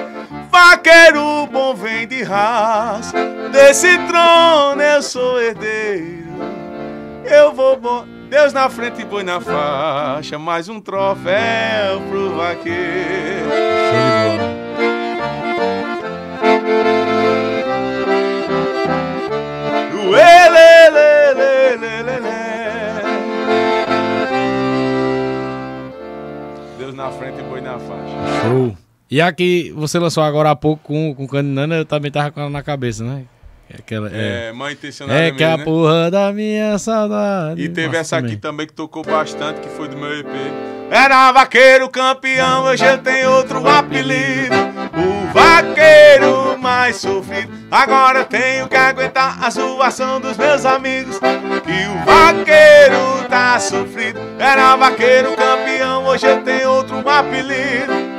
Vaqueiro 0.54 1.48
bom 1.48 1.74
vem 1.74 2.08
de 2.08 2.22
raça, 2.22 3.18
desse 3.52 3.98
trono 4.06 4.80
eu 4.80 5.02
sou 5.02 5.42
herdeiro. 5.42 6.32
Eu 7.26 7.52
vou 7.52 7.76
botar. 7.76 8.06
Deus 8.30 8.54
na 8.54 8.70
frente 8.70 9.02
e 9.02 9.06
boi 9.06 9.24
na 9.24 9.42
faixa, 9.42 10.38
mais 10.38 10.70
um 10.70 10.80
troféu 10.80 12.02
pro 12.08 12.36
vaqueiro. 12.36 13.50
Deus 16.42 17.03
E 29.14 29.22
aqui 29.22 29.72
você 29.76 30.00
lançou 30.00 30.24
agora 30.24 30.50
há 30.50 30.56
pouco 30.56 30.86
com, 30.86 31.14
com 31.14 31.26
o 31.26 31.28
Caninana, 31.28 31.76
eu 31.76 31.86
também 31.86 32.10
tava 32.10 32.32
com 32.32 32.40
ela 32.40 32.50
na 32.50 32.64
cabeça, 32.64 33.04
né? 33.04 33.26
É, 33.70 33.76
aquela, 33.78 34.10
é, 34.12 34.48
é 34.48 34.52
mãe 34.52 34.74
intencionada 34.74 35.20
É 35.20 35.30
que 35.30 35.38
mesmo, 35.38 35.54
a 35.54 35.58
né? 35.58 35.64
porra 35.64 36.10
da 36.10 36.34
minha 36.34 36.80
saudade. 36.80 37.62
E 37.62 37.70
teve 37.70 37.90
Nossa, 37.90 38.00
essa 38.00 38.16
também. 38.16 38.32
aqui 38.32 38.42
também 38.42 38.66
que 38.66 38.74
tocou 38.74 39.04
bastante, 39.04 39.60
que 39.60 39.70
foi 39.70 39.88
do 39.88 39.96
meu 39.96 40.20
EP. 40.20 40.26
Era 40.90 41.32
vaqueiro 41.32 41.90
campeão, 41.90 42.64
hoje 42.64 42.84
eu 42.84 42.98
tenho 42.98 43.30
outro 43.34 43.68
apelido. 43.70 44.56
O 44.98 45.32
vaqueiro 45.32 46.58
mais 46.58 46.96
sofrido. 46.96 47.54
Agora 47.70 48.26
tenho 48.26 48.68
que 48.68 48.76
aguentar 48.76 49.44
a 49.44 49.50
zoação 49.52 50.20
dos 50.20 50.36
meus 50.36 50.66
amigos. 50.66 51.20
Que 51.20 51.86
o 51.88 52.04
vaqueiro 52.04 53.30
tá 53.30 53.60
sofrido. 53.60 54.20
Era 54.40 54.76
vaqueiro 54.76 55.36
campeão, 55.36 56.04
hoje 56.06 56.26
eu 56.26 56.42
tenho 56.42 56.72
outro 56.72 57.08
apelido. 57.08 58.13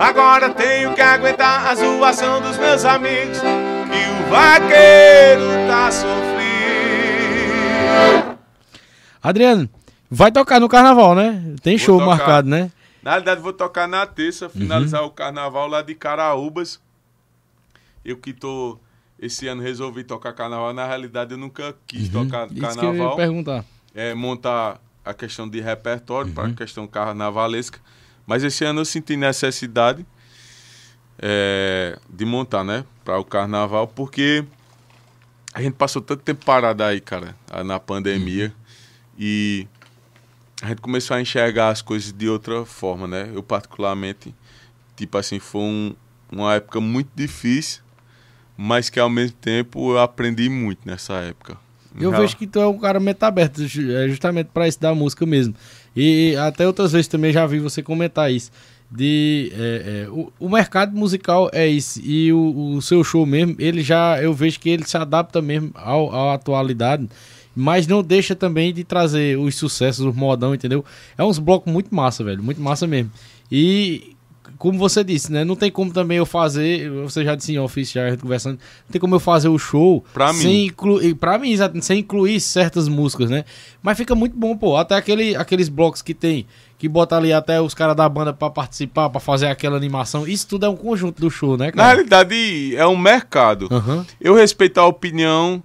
Agora 0.00 0.48
tenho 0.54 0.94
que 0.94 1.00
aguentar 1.02 1.66
a 1.66 1.74
zoação 1.74 2.40
dos 2.40 2.56
meus 2.56 2.86
amigos. 2.86 3.36
Que 3.38 3.46
o 3.46 4.30
vaqueiro 4.30 5.44
tá 5.68 5.90
sofrendo. 5.90 6.40
Adriano, 9.22 9.68
vai 10.10 10.32
tocar 10.32 10.58
no 10.58 10.70
carnaval, 10.70 11.14
né? 11.14 11.54
Tem 11.62 11.76
show 11.76 11.98
tocar. 11.98 12.16
marcado, 12.16 12.48
né? 12.48 12.72
Na 13.02 13.10
realidade, 13.10 13.42
vou 13.42 13.52
tocar 13.52 13.86
na 13.86 14.06
terça, 14.06 14.48
finalizar 14.48 15.02
uhum. 15.02 15.08
o 15.08 15.10
carnaval 15.10 15.68
lá 15.68 15.82
de 15.82 15.94
Caraúbas. 15.94 16.80
Eu 18.02 18.16
que 18.16 18.32
tô. 18.32 18.80
Esse 19.18 19.48
ano 19.48 19.60
resolvi 19.60 20.02
tocar 20.02 20.32
carnaval. 20.32 20.72
Na 20.72 20.86
realidade, 20.86 21.32
eu 21.32 21.38
nunca 21.38 21.74
quis 21.86 22.06
uhum. 22.06 22.24
tocar 22.24 22.46
Isso 22.50 22.58
carnaval. 22.58 22.92
Que 22.92 23.00
eu 23.00 23.10
ia 23.10 23.16
perguntar. 23.16 23.64
É, 23.94 24.14
montar 24.14 24.80
a 25.04 25.12
questão 25.12 25.46
de 25.46 25.60
repertório, 25.60 26.28
uhum. 26.28 26.34
para 26.34 26.48
a 26.48 26.54
questão 26.54 26.86
carnavalesca. 26.86 27.78
Mas 28.30 28.44
esse 28.44 28.64
ano 28.64 28.82
eu 28.82 28.84
senti 28.84 29.16
necessidade 29.16 30.06
é, 31.18 31.98
de 32.08 32.24
montar, 32.24 32.62
né? 32.62 32.84
Para 33.04 33.18
o 33.18 33.24
carnaval, 33.24 33.88
porque 33.88 34.44
a 35.52 35.60
gente 35.60 35.74
passou 35.74 36.00
tanto 36.00 36.22
tempo 36.22 36.44
parado 36.44 36.84
aí, 36.84 37.00
cara, 37.00 37.34
na 37.64 37.80
pandemia. 37.80 38.44
Uhum. 38.44 38.52
E 39.18 39.66
a 40.62 40.68
gente 40.68 40.80
começou 40.80 41.16
a 41.16 41.20
enxergar 41.20 41.70
as 41.70 41.82
coisas 41.82 42.12
de 42.12 42.28
outra 42.28 42.64
forma, 42.64 43.08
né? 43.08 43.28
Eu, 43.34 43.42
particularmente, 43.42 44.32
tipo 44.94 45.18
assim, 45.18 45.40
foi 45.40 45.62
um, 45.62 45.94
uma 46.30 46.54
época 46.54 46.80
muito 46.80 47.10
difícil, 47.12 47.82
mas 48.56 48.88
que 48.88 49.00
ao 49.00 49.10
mesmo 49.10 49.38
tempo 49.38 49.94
eu 49.94 49.98
aprendi 49.98 50.48
muito 50.48 50.86
nessa 50.86 51.14
época. 51.14 51.58
Eu 51.98 52.12
vejo 52.12 52.36
que 52.36 52.46
tu 52.46 52.60
é 52.60 52.66
um 52.68 52.78
cara 52.78 53.00
muito 53.00 53.20
aberto, 53.24 53.60
é 53.62 54.08
justamente 54.08 54.50
para 54.54 54.68
isso 54.68 54.80
da 54.80 54.94
música 54.94 55.26
mesmo. 55.26 55.52
E 56.00 56.34
até 56.36 56.66
outras 56.66 56.92
vezes 56.92 57.08
também 57.08 57.30
já 57.30 57.46
vi 57.46 57.58
você 57.58 57.82
comentar 57.82 58.32
isso. 58.32 58.50
De, 58.90 59.52
é, 59.54 60.04
é, 60.06 60.08
o, 60.08 60.32
o, 60.40 60.48
mercado 60.48 60.96
musical 60.96 61.50
é 61.52 61.66
isso. 61.66 62.00
E 62.02 62.32
o, 62.32 62.74
o, 62.76 62.82
seu 62.82 63.04
show 63.04 63.26
mesmo, 63.26 63.54
ele 63.58 63.82
já. 63.82 64.20
Eu 64.20 64.32
vejo 64.32 64.58
que 64.58 64.70
ele 64.70 64.84
se 64.84 64.96
adapta 64.96 65.42
mesmo 65.42 65.70
à 65.74 66.34
atualidade 66.34 67.06
mas 67.54 67.86
não 67.86 68.00
deixa 68.02 68.34
também 68.34 68.72
de 68.72 68.84
trazer 68.84 69.36
os 69.36 69.56
sucessos, 69.56 70.06
o 70.06 70.14
modão, 70.14 70.54
entendeu? 70.54 70.84
É 71.18 71.24
uns 71.24 71.38
blocos 71.38 71.70
muito 71.70 71.94
massa, 71.94 72.22
velho, 72.22 72.42
muito 72.42 72.60
massa 72.60 72.86
mesmo. 72.86 73.10
E 73.50 74.16
como 74.60 74.78
você 74.78 75.02
disse, 75.02 75.32
né? 75.32 75.42
Não 75.42 75.56
tem 75.56 75.70
como 75.70 75.90
também 75.90 76.18
eu 76.18 76.26
fazer, 76.26 76.90
você 76.90 77.24
já 77.24 77.34
disse 77.34 77.50
em 77.50 77.58
office, 77.58 77.92
já 77.92 78.14
conversando, 78.18 78.58
não 78.58 78.92
tem 78.92 79.00
como 79.00 79.14
eu 79.14 79.18
fazer 79.18 79.48
o 79.48 79.58
show 79.58 80.04
pra 80.12 80.34
sem 80.34 80.46
mim. 80.46 80.64
incluir, 80.66 81.14
pra 81.14 81.38
mim, 81.38 81.56
sem 81.80 82.00
incluir 82.00 82.38
certas 82.40 82.86
músicas, 82.86 83.30
né? 83.30 83.46
Mas 83.82 83.96
fica 83.96 84.14
muito 84.14 84.36
bom, 84.36 84.54
pô. 84.54 84.76
Até 84.76 84.96
aquele, 84.96 85.34
aqueles 85.34 85.70
blocos 85.70 86.02
que 86.02 86.12
tem, 86.12 86.46
que 86.76 86.90
bota 86.90 87.16
ali 87.16 87.32
até 87.32 87.58
os 87.58 87.72
caras 87.72 87.96
da 87.96 88.06
banda 88.06 88.34
para 88.34 88.50
participar, 88.50 89.08
para 89.08 89.18
fazer 89.18 89.46
aquela 89.46 89.78
animação. 89.78 90.28
Isso 90.28 90.46
tudo 90.46 90.66
é 90.66 90.68
um 90.68 90.76
conjunto 90.76 91.22
do 91.22 91.30
show, 91.30 91.56
né, 91.56 91.72
cara? 91.72 91.82
Na 91.82 91.94
realidade, 91.94 92.76
é 92.76 92.86
um 92.86 92.98
mercado. 92.98 93.66
Uhum. 93.70 94.04
Eu 94.20 94.34
respeito 94.34 94.76
a 94.76 94.84
opinião 94.84 95.62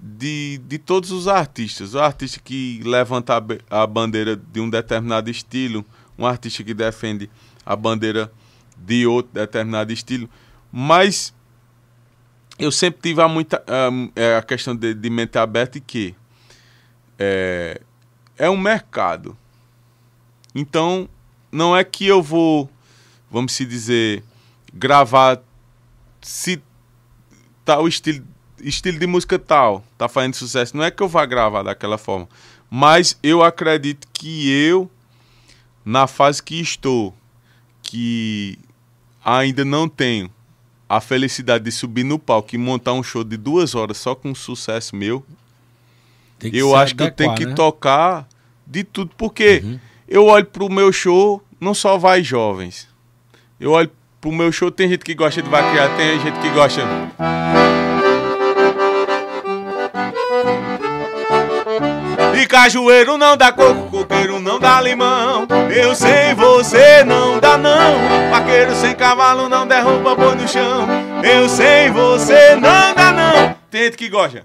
de, 0.00 0.60
de 0.64 0.78
todos 0.78 1.10
os 1.10 1.26
artistas. 1.26 1.92
O 1.94 1.98
artista 1.98 2.38
que 2.38 2.80
levanta 2.84 3.36
a, 3.68 3.82
a 3.82 3.84
bandeira 3.84 4.36
de 4.36 4.60
um 4.60 4.70
determinado 4.70 5.28
estilo, 5.28 5.84
um 6.16 6.24
artista 6.24 6.62
que 6.62 6.72
defende 6.72 7.28
a 7.66 7.74
bandeira 7.74 8.32
de 8.76 9.06
outro 9.06 9.32
determinado 9.34 9.92
estilo. 9.92 10.30
Mas 10.70 11.34
eu 12.58 12.70
sempre 12.70 13.00
tive 13.02 13.20
a, 13.20 13.28
muita, 13.28 13.62
a, 13.66 14.38
a 14.38 14.42
questão 14.42 14.74
de, 14.74 14.94
de, 14.94 15.10
mente 15.10 15.36
aberta 15.36 15.78
e 15.78 15.80
que 15.80 16.14
é, 17.18 17.80
é 18.38 18.48
um 18.48 18.56
mercado. 18.56 19.36
Então, 20.54 21.08
não 21.50 21.76
é 21.76 21.84
que 21.84 22.06
eu 22.06 22.22
vou, 22.22 22.70
vamos 23.30 23.52
se 23.52 23.64
dizer, 23.64 24.22
gravar 24.72 25.40
se 26.22 26.62
tal 27.64 27.86
estilo 27.86 28.24
estilo 28.60 28.98
de 28.98 29.06
música 29.06 29.38
tal 29.38 29.84
tá 29.98 30.08
fazendo 30.08 30.34
sucesso, 30.34 30.76
não 30.76 30.84
é 30.84 30.90
que 30.90 31.02
eu 31.02 31.08
vá 31.08 31.26
gravar 31.26 31.62
daquela 31.62 31.98
forma, 31.98 32.28
mas 32.70 33.18
eu 33.22 33.42
acredito 33.42 34.08
que 34.12 34.50
eu, 34.50 34.90
na 35.84 36.06
fase 36.06 36.42
que 36.42 36.60
estou, 36.60 37.14
que 37.86 38.58
ainda 39.24 39.64
não 39.64 39.88
tenho 39.88 40.30
a 40.88 41.00
felicidade 41.00 41.64
de 41.64 41.72
subir 41.72 42.04
no 42.04 42.18
palco 42.18 42.54
e 42.54 42.58
montar 42.58 42.92
um 42.92 43.02
show 43.02 43.24
de 43.24 43.36
duas 43.36 43.74
horas 43.74 43.96
só 43.96 44.14
com 44.14 44.34
sucesso 44.34 44.94
meu, 44.94 45.24
eu 46.42 46.74
acho 46.74 46.94
adequar, 46.94 46.96
que 46.96 47.02
eu 47.02 47.10
tenho 47.10 47.34
que 47.34 47.46
né? 47.46 47.54
tocar 47.54 48.28
de 48.66 48.84
tudo, 48.84 49.10
porque 49.16 49.62
uhum. 49.64 49.78
eu 50.08 50.26
olho 50.26 50.46
pro 50.46 50.68
meu 50.68 50.92
show, 50.92 51.42
não 51.60 51.74
só 51.74 51.96
vai 51.96 52.22
jovens. 52.22 52.88
Eu 53.58 53.72
olho 53.72 53.90
pro 54.20 54.30
meu 54.30 54.52
show, 54.52 54.70
tem 54.70 54.88
gente 54.88 55.04
que 55.04 55.14
gosta 55.14 55.40
de 55.40 55.48
vaquear, 55.48 55.96
tem 55.96 56.20
gente 56.20 56.38
que 56.40 56.50
gosta. 56.50 56.82
Cajueiro 62.56 63.18
não 63.18 63.36
dá 63.36 63.52
coco, 63.52 63.90
coqueiro 63.90 64.40
não 64.40 64.58
dá 64.58 64.80
limão. 64.80 65.46
Eu 65.70 65.94
sei, 65.94 66.32
você 66.32 67.04
não 67.04 67.38
dá 67.38 67.58
não. 67.58 68.30
Vaqueiro 68.30 68.74
sem 68.74 68.94
cavalo 68.94 69.46
não 69.46 69.66
derruba 69.66 70.14
boi 70.14 70.34
no 70.34 70.48
chão. 70.48 70.88
Eu 71.22 71.50
sei, 71.50 71.90
você 71.90 72.56
não 72.56 72.94
dá 72.94 73.12
não. 73.12 73.54
Tem 73.70 73.84
gente 73.84 73.98
que 73.98 74.08
gosta. 74.08 74.42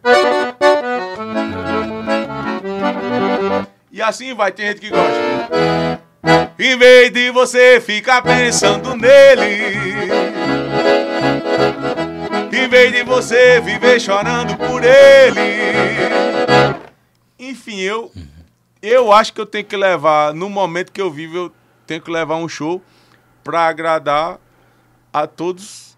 E 3.89 4.01
assim 4.01 4.33
vai, 4.33 4.51
tem 4.51 4.67
gente 4.67 4.81
que 4.81 4.89
gosta. 4.89 6.01
Em 6.59 6.77
vez 6.77 7.11
de 7.13 7.31
você 7.31 7.79
ficar 7.79 8.21
pensando 8.21 8.93
nele. 8.93 10.11
Em 12.51 12.67
vez 12.67 12.91
de 12.91 13.03
você 13.03 13.61
viver 13.61 14.01
chorando 14.01 14.57
por 14.57 14.83
ele. 14.83 16.20
Enfim, 17.51 17.81
eu, 17.81 18.09
eu 18.81 19.11
acho 19.11 19.33
que 19.33 19.41
eu 19.41 19.45
tenho 19.45 19.65
que 19.65 19.75
levar, 19.75 20.33
no 20.33 20.49
momento 20.49 20.89
que 20.89 21.01
eu 21.01 21.11
vivo, 21.11 21.35
eu 21.35 21.51
tenho 21.85 22.01
que 22.01 22.09
levar 22.09 22.37
um 22.37 22.47
show 22.47 22.81
para 23.43 23.67
agradar 23.67 24.39
a 25.11 25.27
todos. 25.27 25.97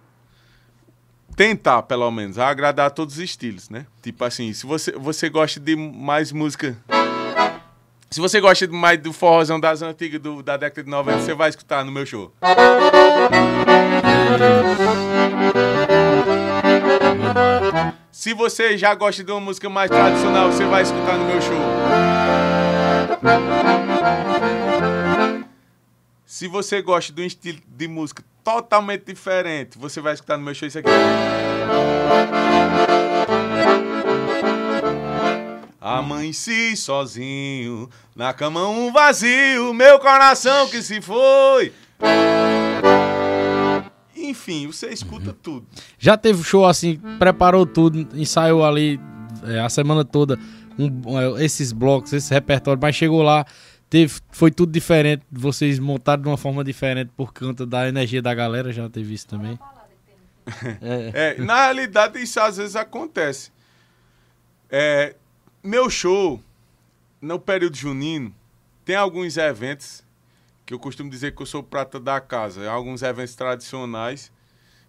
Tentar, 1.35 1.83
pelo 1.83 2.09
menos, 2.09 2.39
agradar 2.39 2.87
a 2.87 2.89
todos 2.89 3.15
os 3.15 3.21
estilos, 3.21 3.69
né? 3.69 3.85
Tipo 4.01 4.23
assim, 4.25 4.51
se 4.51 4.65
você, 4.65 4.93
você 4.93 5.29
gosta 5.29 5.59
de 5.59 5.75
mais 5.75 6.31
música. 6.31 6.75
Se 8.09 8.19
você 8.19 8.41
gosta 8.41 8.67
mais 8.67 8.99
do 8.99 9.13
forrozão 9.13 9.59
das 9.59 9.83
antigas 9.83 10.19
do, 10.19 10.41
da 10.41 10.57
década 10.57 10.83
de 10.83 10.89
90, 10.89 11.19
você 11.19 11.33
vai 11.35 11.49
escutar 11.49 11.85
no 11.85 11.91
meu 11.91 12.05
show. 12.05 12.31
Se 18.13 18.31
você 18.31 18.77
já 18.77 18.93
gosta 18.93 19.23
de 19.23 19.31
uma 19.31 19.41
música 19.41 19.67
mais 19.71 19.89
tradicional, 19.89 20.51
você 20.51 20.63
vai 20.65 20.83
escutar 20.83 21.17
no 21.17 21.25
meu 21.25 21.41
show. 21.41 21.57
Se 26.23 26.47
você 26.47 26.79
gosta 26.83 27.11
de 27.11 27.23
um 27.23 27.25
estilo 27.25 27.57
de 27.67 27.87
música 27.87 28.23
totalmente 28.43 29.05
diferente, 29.05 29.79
você 29.79 29.99
vai 29.99 30.13
escutar 30.13 30.37
no 30.37 30.43
meu 30.43 30.53
show 30.53 30.67
isso 30.67 30.77
aqui. 30.77 30.89
Amanheci 35.81 36.77
sozinho, 36.77 37.89
na 38.15 38.31
cama 38.31 38.67
um 38.67 38.91
vazio, 38.91 39.73
meu 39.73 39.97
coração 39.97 40.69
que 40.69 40.83
se 40.83 41.01
foi. 41.01 41.73
Enfim, 44.33 44.65
você 44.65 44.89
escuta 44.89 45.29
uhum. 45.29 45.37
tudo. 45.43 45.67
Já 45.99 46.17
teve 46.17 46.43
show 46.43 46.65
assim, 46.65 46.99
preparou 47.19 47.67
tudo, 47.67 48.07
ensaiou 48.17 48.65
ali 48.65 48.99
é, 49.43 49.59
a 49.59 49.69
semana 49.69 50.03
toda 50.03 50.39
um, 50.77 51.19
é, 51.19 51.45
esses 51.45 51.71
blocos, 51.71 52.11
esse 52.13 52.33
repertório, 52.33 52.81
mas 52.81 52.95
chegou 52.95 53.21
lá, 53.21 53.45
teve, 53.91 54.19
foi 54.31 54.49
tudo 54.49 54.71
diferente. 54.71 55.23
Vocês 55.31 55.77
montaram 55.77 56.23
de 56.23 56.29
uma 56.29 56.37
forma 56.37 56.63
diferente 56.63 57.11
por 57.15 57.31
conta 57.31 57.63
da 57.63 57.87
energia 57.87 58.23
da 58.23 58.33
galera, 58.33 58.73
já 58.73 58.89
teve 58.89 59.13
isso 59.13 59.27
também. 59.27 59.59
é. 60.81 61.35
é, 61.37 61.41
na 61.43 61.65
realidade, 61.65 62.19
isso 62.19 62.39
às 62.39 62.57
vezes 62.57 62.75
acontece. 62.75 63.51
É, 64.67 65.15
meu 65.63 65.91
show, 65.91 66.41
no 67.21 67.39
período 67.39 67.77
junino, 67.77 68.33
tem 68.83 68.95
alguns 68.95 69.37
eventos 69.37 70.02
que 70.65 70.73
eu 70.73 70.79
costumo 70.79 71.09
dizer 71.09 71.35
que 71.35 71.41
eu 71.41 71.45
sou 71.45 71.61
prata 71.61 71.99
da 71.99 72.19
casa. 72.21 72.69
Alguns 72.69 73.01
eventos 73.01 73.35
tradicionais 73.35 74.31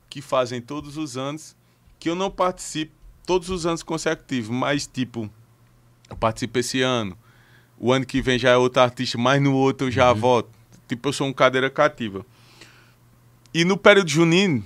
que 0.09 0.21
fazem 0.21 0.61
todos 0.61 0.97
os 0.97 1.17
anos, 1.17 1.57
que 1.99 2.09
eu 2.09 2.15
não 2.15 2.31
participo 2.31 2.93
todos 3.27 3.49
os 3.49 3.67
anos 3.67 3.83
consecutivos, 3.83 4.51
mas 4.51 4.87
tipo, 4.87 5.31
eu 6.09 6.17
participo 6.17 6.59
esse 6.59 6.83
ano. 6.83 7.17
O 7.79 7.93
ano 7.93 8.07
que 8.07 8.23
vem 8.23 8.39
já 8.39 8.51
é 8.51 8.57
outro 8.57 8.83
artista, 8.83 9.19
mas 9.19 9.43
no 9.43 9.55
outro 9.55 9.89
eu 9.89 9.91
já 9.91 10.13
uhum. 10.13 10.19
volto. 10.19 10.51
Tipo, 10.87 11.09
eu 11.09 11.13
sou 11.13 11.27
um 11.27 11.33
cadeira 11.33 11.69
cativa. 11.69 12.25
E 13.53 13.65
no 13.65 13.77
período 13.77 14.11
junino, 14.11 14.65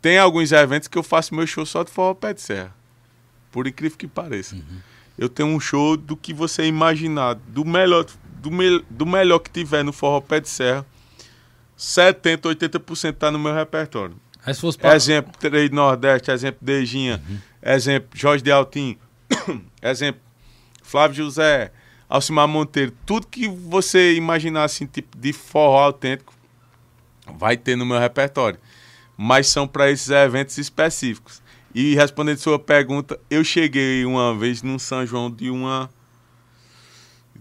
tem 0.00 0.18
alguns 0.18 0.52
eventos 0.52 0.88
que 0.88 0.98
eu 0.98 1.02
faço 1.02 1.34
meu 1.34 1.46
show 1.46 1.64
só 1.66 1.82
de 1.82 1.90
forró 1.90 2.14
pé 2.14 2.32
de 2.32 2.40
serra. 2.40 2.74
Por 3.52 3.66
incrível 3.66 3.96
que 3.96 4.06
pareça. 4.06 4.56
Uhum. 4.56 4.80
Eu 5.16 5.28
tenho 5.28 5.48
um 5.48 5.60
show 5.60 5.96
do 5.96 6.16
que 6.16 6.32
você 6.32 6.64
imaginar, 6.64 7.34
do 7.34 7.64
melhor 7.64 8.06
do, 8.48 8.56
me, 8.56 8.84
do 8.88 9.06
melhor 9.06 9.38
que 9.38 9.50
tiver 9.50 9.84
no 9.84 9.92
forró 9.92 10.20
pé 10.20 10.40
de 10.40 10.48
serra, 10.48 10.84
70, 11.76 12.48
80% 12.48 13.14
tá 13.14 13.30
no 13.30 13.38
meu 13.38 13.54
repertório. 13.54 14.16
Aí 14.44 14.54
se 14.54 14.60
fosse 14.60 14.78
pra... 14.78 14.96
Exemplo, 14.96 15.32
Trade 15.38 15.72
Nordeste, 15.72 16.30
exemplo, 16.30 16.58
Dejinha, 16.60 17.22
uhum. 17.28 17.38
exemplo, 17.62 18.08
Jorge 18.14 18.42
de 18.42 18.50
Altim, 18.50 18.98
exemplo, 19.82 20.20
Flávio 20.82 21.24
José, 21.24 21.70
Alcimar 22.08 22.48
Monteiro, 22.48 22.92
tudo 23.04 23.26
que 23.26 23.46
você 23.46 24.14
imaginar 24.14 24.64
assim, 24.64 24.86
tipo 24.86 25.16
de 25.16 25.32
forró 25.32 25.84
autêntico, 25.84 26.32
vai 27.38 27.56
ter 27.56 27.76
no 27.76 27.84
meu 27.84 27.98
repertório. 27.98 28.58
Mas 29.16 29.48
são 29.48 29.66
para 29.66 29.90
esses 29.90 30.08
eventos 30.08 30.56
específicos. 30.58 31.42
E 31.74 31.94
respondendo 31.94 32.38
sua 32.38 32.58
pergunta, 32.58 33.20
eu 33.28 33.44
cheguei 33.44 34.04
uma 34.04 34.34
vez 34.34 34.62
num 34.62 34.78
São 34.78 35.04
João 35.04 35.30
de 35.30 35.50
uma 35.50 35.90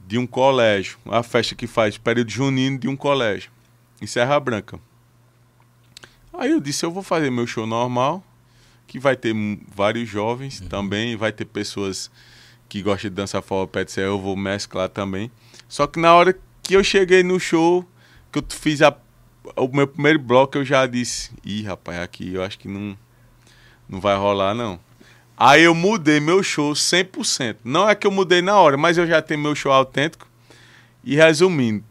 de 0.07 0.17
um 0.17 0.25
colégio, 0.25 0.97
uma 1.03 1.21
festa 1.21 1.53
que 1.53 1.67
faz 1.67 1.97
período 1.97 2.31
junino 2.31 2.79
de 2.79 2.87
um 2.87 2.95
colégio, 2.95 3.51
em 4.01 4.07
Serra 4.07 4.39
Branca. 4.39 4.79
Aí 6.33 6.49
eu 6.49 6.61
disse, 6.61 6.85
eu 6.85 6.91
vou 6.91 7.03
fazer 7.03 7.29
meu 7.29 7.45
show 7.45 7.67
normal, 7.67 8.23
que 8.87 8.99
vai 8.99 9.17
ter 9.17 9.35
vários 9.75 10.07
jovens 10.07 10.61
uhum. 10.61 10.69
também, 10.69 11.17
vai 11.17 11.33
ter 11.33 11.43
pessoas 11.43 12.09
que 12.69 12.81
gostam 12.81 13.09
de 13.09 13.15
dançar 13.17 13.41
forró 13.41 13.67
pé 13.67 13.83
de 13.83 13.99
eu 13.99 14.17
vou 14.17 14.37
mesclar 14.37 14.87
também. 14.87 15.29
Só 15.67 15.85
que 15.85 15.99
na 15.99 16.13
hora 16.13 16.37
que 16.63 16.73
eu 16.73 16.83
cheguei 16.85 17.21
no 17.21 17.37
show, 17.37 17.85
que 18.31 18.39
eu 18.39 18.45
fiz 18.49 18.81
a, 18.81 18.95
o 19.57 19.67
meu 19.67 19.87
primeiro 19.87 20.19
bloco, 20.19 20.57
eu 20.57 20.63
já 20.63 20.87
disse, 20.87 21.31
ih, 21.43 21.63
rapaz, 21.63 21.99
aqui 21.99 22.33
eu 22.33 22.41
acho 22.41 22.57
que 22.57 22.69
não, 22.69 22.97
não 23.89 23.99
vai 23.99 24.15
rolar, 24.15 24.53
não. 24.53 24.79
Aí 25.37 25.63
eu 25.63 25.75
mudei 25.75 26.19
meu 26.19 26.41
show 26.41 26.73
100%. 26.73 27.57
Não 27.63 27.87
é 27.87 27.93
que 27.93 28.07
eu 28.07 28.11
mudei 28.11 28.41
na 28.41 28.59
hora, 28.59 28.75
mas 28.75 28.97
eu 28.97 29.05
já 29.05 29.21
tenho 29.21 29.39
meu 29.39 29.53
show 29.53 29.71
autêntico. 29.71 30.27
E 31.03 31.15
resumindo, 31.15 31.83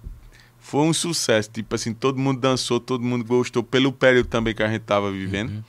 foi 0.59 0.81
um 0.81 0.93
sucesso. 0.93 1.49
Tipo 1.53 1.77
assim, 1.77 1.95
todo 1.95 2.19
mundo 2.19 2.41
dançou, 2.41 2.81
todo 2.81 3.05
mundo 3.05 3.25
gostou, 3.25 3.63
pelo 3.63 3.93
período 3.93 4.27
também 4.27 4.53
que 4.53 4.65
a 4.65 4.69
gente 4.69 4.83
tava 4.83 5.13
vivendo. 5.13 5.51
Uhum. 5.51 5.63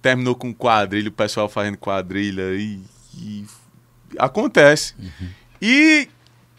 Terminou 0.00 0.36
com 0.36 0.54
quadrilha, 0.54 1.08
o 1.08 1.12
pessoal 1.12 1.48
fazendo 1.48 1.76
quadrilha 1.76 2.54
e, 2.54 2.80
e 3.16 3.44
acontece. 4.16 4.94
Uhum. 4.96 5.28
E, 5.60 6.08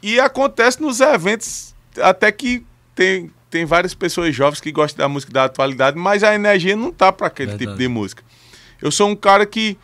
e 0.04 0.20
acontece 0.20 0.82
nos 0.82 1.00
eventos, 1.00 1.74
até 2.02 2.30
que 2.30 2.66
tem, 2.94 3.32
tem 3.50 3.64
várias 3.64 3.94
pessoas 3.94 4.36
jovens 4.36 4.60
que 4.60 4.72
gostam 4.72 5.06
da 5.06 5.08
música 5.08 5.32
da 5.32 5.46
atualidade, 5.46 5.98
mas 5.98 6.24
a 6.24 6.36
energia 6.36 6.76
não 6.76 6.92
tá 6.92 7.12
para 7.12 7.28
aquele 7.28 7.52
Verdade. 7.52 7.72
tipo 7.72 7.78
de 7.78 7.88
música. 7.88 8.24
Eu 8.82 8.92
sou 8.92 9.08
um 9.08 9.16
cara 9.16 9.46
que 9.46 9.78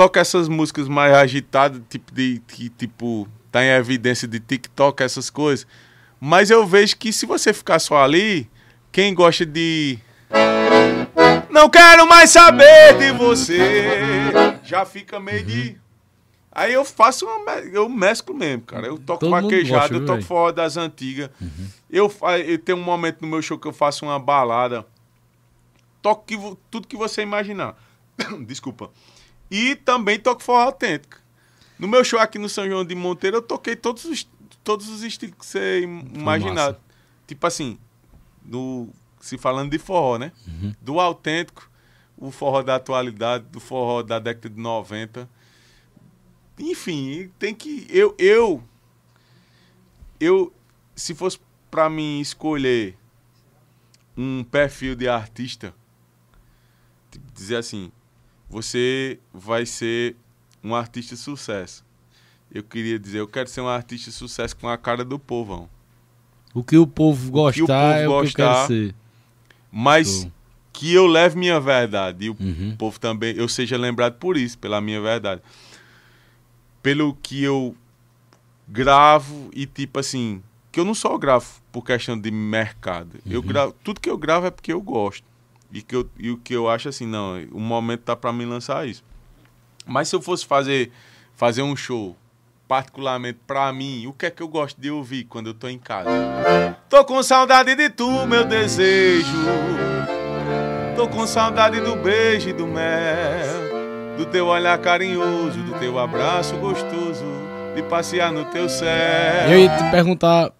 toca 0.00 0.18
essas 0.18 0.48
músicas 0.48 0.88
mais 0.88 1.12
agitadas, 1.12 1.78
tipo 1.90 2.10
de 2.14 2.40
que 2.48 2.70
tipo 2.70 3.28
tá 3.52 3.62
em 3.62 3.68
evidência 3.68 4.26
de 4.26 4.40
TikTok, 4.40 5.02
essas 5.02 5.28
coisas. 5.28 5.66
Mas 6.18 6.48
eu 6.48 6.66
vejo 6.66 6.96
que 6.96 7.12
se 7.12 7.26
você 7.26 7.52
ficar 7.52 7.78
só 7.78 8.02
ali, 8.02 8.48
quem 8.90 9.12
gosta 9.12 9.44
de 9.44 9.98
não 11.50 11.68
quero 11.68 12.08
mais 12.08 12.30
saber 12.30 12.96
de 12.96 13.12
você, 13.12 13.60
já 14.64 14.86
fica 14.86 15.20
meio 15.20 15.44
de 15.44 15.78
Aí 16.50 16.72
eu 16.72 16.82
faço 16.82 17.26
uma, 17.26 17.52
eu 17.58 17.86
mesclo 17.86 18.34
mesmo, 18.34 18.62
cara. 18.62 18.86
Eu 18.86 18.96
toco 18.98 19.20
Todo 19.20 19.30
vaquejada, 19.30 19.94
eu 19.94 20.06
toco 20.06 20.22
forró 20.22 20.50
das 20.50 20.78
antigas. 20.78 21.28
Uhum. 21.38 21.68
Eu, 21.90 22.10
eu 22.46 22.58
tenho 22.58 22.78
um 22.78 22.82
momento 22.82 23.20
no 23.20 23.28
meu 23.28 23.42
show 23.42 23.58
que 23.58 23.68
eu 23.68 23.72
faço 23.72 24.06
uma 24.06 24.18
balada. 24.18 24.86
Toco 26.00 26.24
que, 26.24 26.38
tudo 26.70 26.88
que 26.88 26.96
você 26.96 27.20
imaginar. 27.20 27.76
Desculpa. 28.48 28.90
E 29.50 29.74
também 29.74 30.18
toco 30.18 30.42
forró 30.42 30.62
autêntico. 30.62 31.18
No 31.78 31.88
meu 31.88 32.04
show 32.04 32.18
aqui 32.18 32.38
no 32.38 32.48
São 32.48 32.66
João 32.66 32.84
de 32.84 32.94
Monteiro, 32.94 33.38
eu 33.38 33.42
toquei 33.42 33.74
todos 33.74 34.04
os, 34.04 34.28
todos 34.62 34.88
os 34.88 35.02
estilos 35.02 35.36
que 35.38 35.46
você 35.46 35.80
imaginar. 35.80 36.78
Tipo 37.26 37.46
assim, 37.46 37.78
no, 38.44 38.88
se 39.20 39.38
falando 39.38 39.70
de 39.70 39.78
forró, 39.78 40.18
né? 40.18 40.32
Uhum. 40.46 40.74
Do 40.80 41.00
autêntico, 41.00 41.70
o 42.16 42.30
forró 42.30 42.62
da 42.62 42.76
atualidade, 42.76 43.44
do 43.46 43.60
forró 43.60 44.02
da 44.02 44.18
década 44.18 44.50
de 44.50 44.60
90. 44.60 45.28
Enfim, 46.58 47.30
tem 47.38 47.54
que. 47.54 47.86
Eu. 47.88 48.14
Eu. 48.18 48.62
eu 50.20 50.52
se 50.94 51.14
fosse 51.14 51.40
para 51.70 51.88
mim 51.88 52.20
escolher 52.20 52.96
um 54.16 54.44
perfil 54.44 54.94
de 54.94 55.08
artista, 55.08 55.74
tipo, 57.10 57.24
dizer 57.32 57.56
assim, 57.56 57.90
você 58.50 59.18
vai 59.32 59.64
ser 59.64 60.16
um 60.62 60.74
artista 60.74 61.14
de 61.14 61.20
sucesso. 61.20 61.84
Eu 62.52 62.64
queria 62.64 62.98
dizer, 62.98 63.20
eu 63.20 63.28
quero 63.28 63.48
ser 63.48 63.60
um 63.60 63.68
artista 63.68 64.10
de 64.10 64.16
sucesso 64.16 64.56
com 64.56 64.68
a 64.68 64.76
cara 64.76 65.04
do 65.04 65.18
povão. 65.18 65.68
O 66.52 66.64
que 66.64 66.76
o 66.76 66.86
povo 66.86 67.30
gostar 67.30 67.62
o 67.62 67.66
povo 67.66 67.80
é 67.80 68.06
gostar, 68.06 68.18
o 68.18 68.22
que 68.22 68.28
eu 68.28 68.34
quero 68.34 68.66
ser. 68.66 68.94
Mas 69.70 70.28
que 70.72 70.92
eu 70.92 71.06
leve 71.06 71.38
minha 71.38 71.60
verdade 71.60 72.24
e 72.24 72.30
o 72.30 72.36
uhum. 72.40 72.74
povo 72.76 72.98
também, 72.98 73.36
eu 73.36 73.48
seja 73.48 73.76
lembrado 73.76 74.14
por 74.14 74.36
isso, 74.36 74.58
pela 74.58 74.80
minha 74.80 75.00
verdade. 75.00 75.40
Pelo 76.82 77.14
que 77.22 77.40
eu 77.42 77.76
gravo 78.66 79.48
e 79.54 79.64
tipo 79.64 80.00
assim, 80.00 80.42
que 80.72 80.80
eu 80.80 80.84
não 80.84 80.94
só 80.94 81.16
gravo 81.16 81.46
por 81.70 81.84
questão 81.84 82.18
de 82.18 82.32
mercado. 82.32 83.14
Uhum. 83.24 83.32
Eu 83.32 83.42
gravo, 83.42 83.76
tudo 83.84 84.00
que 84.00 84.10
eu 84.10 84.18
gravo 84.18 84.46
é 84.46 84.50
porque 84.50 84.72
eu 84.72 84.80
gosto. 84.80 85.29
E, 85.72 85.82
que 85.82 85.94
eu, 85.94 86.08
e 86.18 86.30
o 86.30 86.36
que 86.36 86.54
eu 86.54 86.68
acho 86.68 86.88
assim, 86.88 87.06
não, 87.06 87.40
o 87.52 87.60
momento 87.60 88.00
tá 88.00 88.16
para 88.16 88.32
mim 88.32 88.44
lançar 88.44 88.86
isso. 88.86 89.04
Mas 89.86 90.08
se 90.08 90.16
eu 90.16 90.20
fosse 90.20 90.44
fazer, 90.44 90.90
fazer 91.34 91.62
um 91.62 91.76
show, 91.76 92.16
particularmente 92.66 93.38
para 93.46 93.72
mim, 93.72 94.06
o 94.06 94.12
que 94.12 94.26
é 94.26 94.30
que 94.30 94.42
eu 94.42 94.48
gosto 94.48 94.80
de 94.80 94.90
ouvir 94.90 95.24
quando 95.24 95.48
eu 95.48 95.54
tô 95.54 95.68
em 95.68 95.78
casa? 95.78 96.10
Tô 96.88 97.04
com 97.04 97.22
saudade 97.22 97.74
de 97.74 97.88
tu, 97.90 98.26
meu 98.26 98.44
desejo. 98.44 99.26
Tô 100.96 101.08
com 101.08 101.26
saudade 101.26 101.80
do 101.80 101.96
beijo 101.96 102.50
e 102.50 102.52
do 102.52 102.66
mel, 102.66 104.16
do 104.18 104.26
teu 104.26 104.46
olhar 104.46 104.76
carinhoso, 104.78 105.62
do 105.62 105.78
teu 105.78 105.98
abraço 105.98 106.56
gostoso, 106.58 107.24
de 107.74 107.82
passear 107.82 108.30
no 108.30 108.44
teu 108.44 108.68
céu. 108.68 109.48
Eu 109.48 109.58
ia 109.58 109.76
te 109.76 109.90
perguntar 109.90 110.52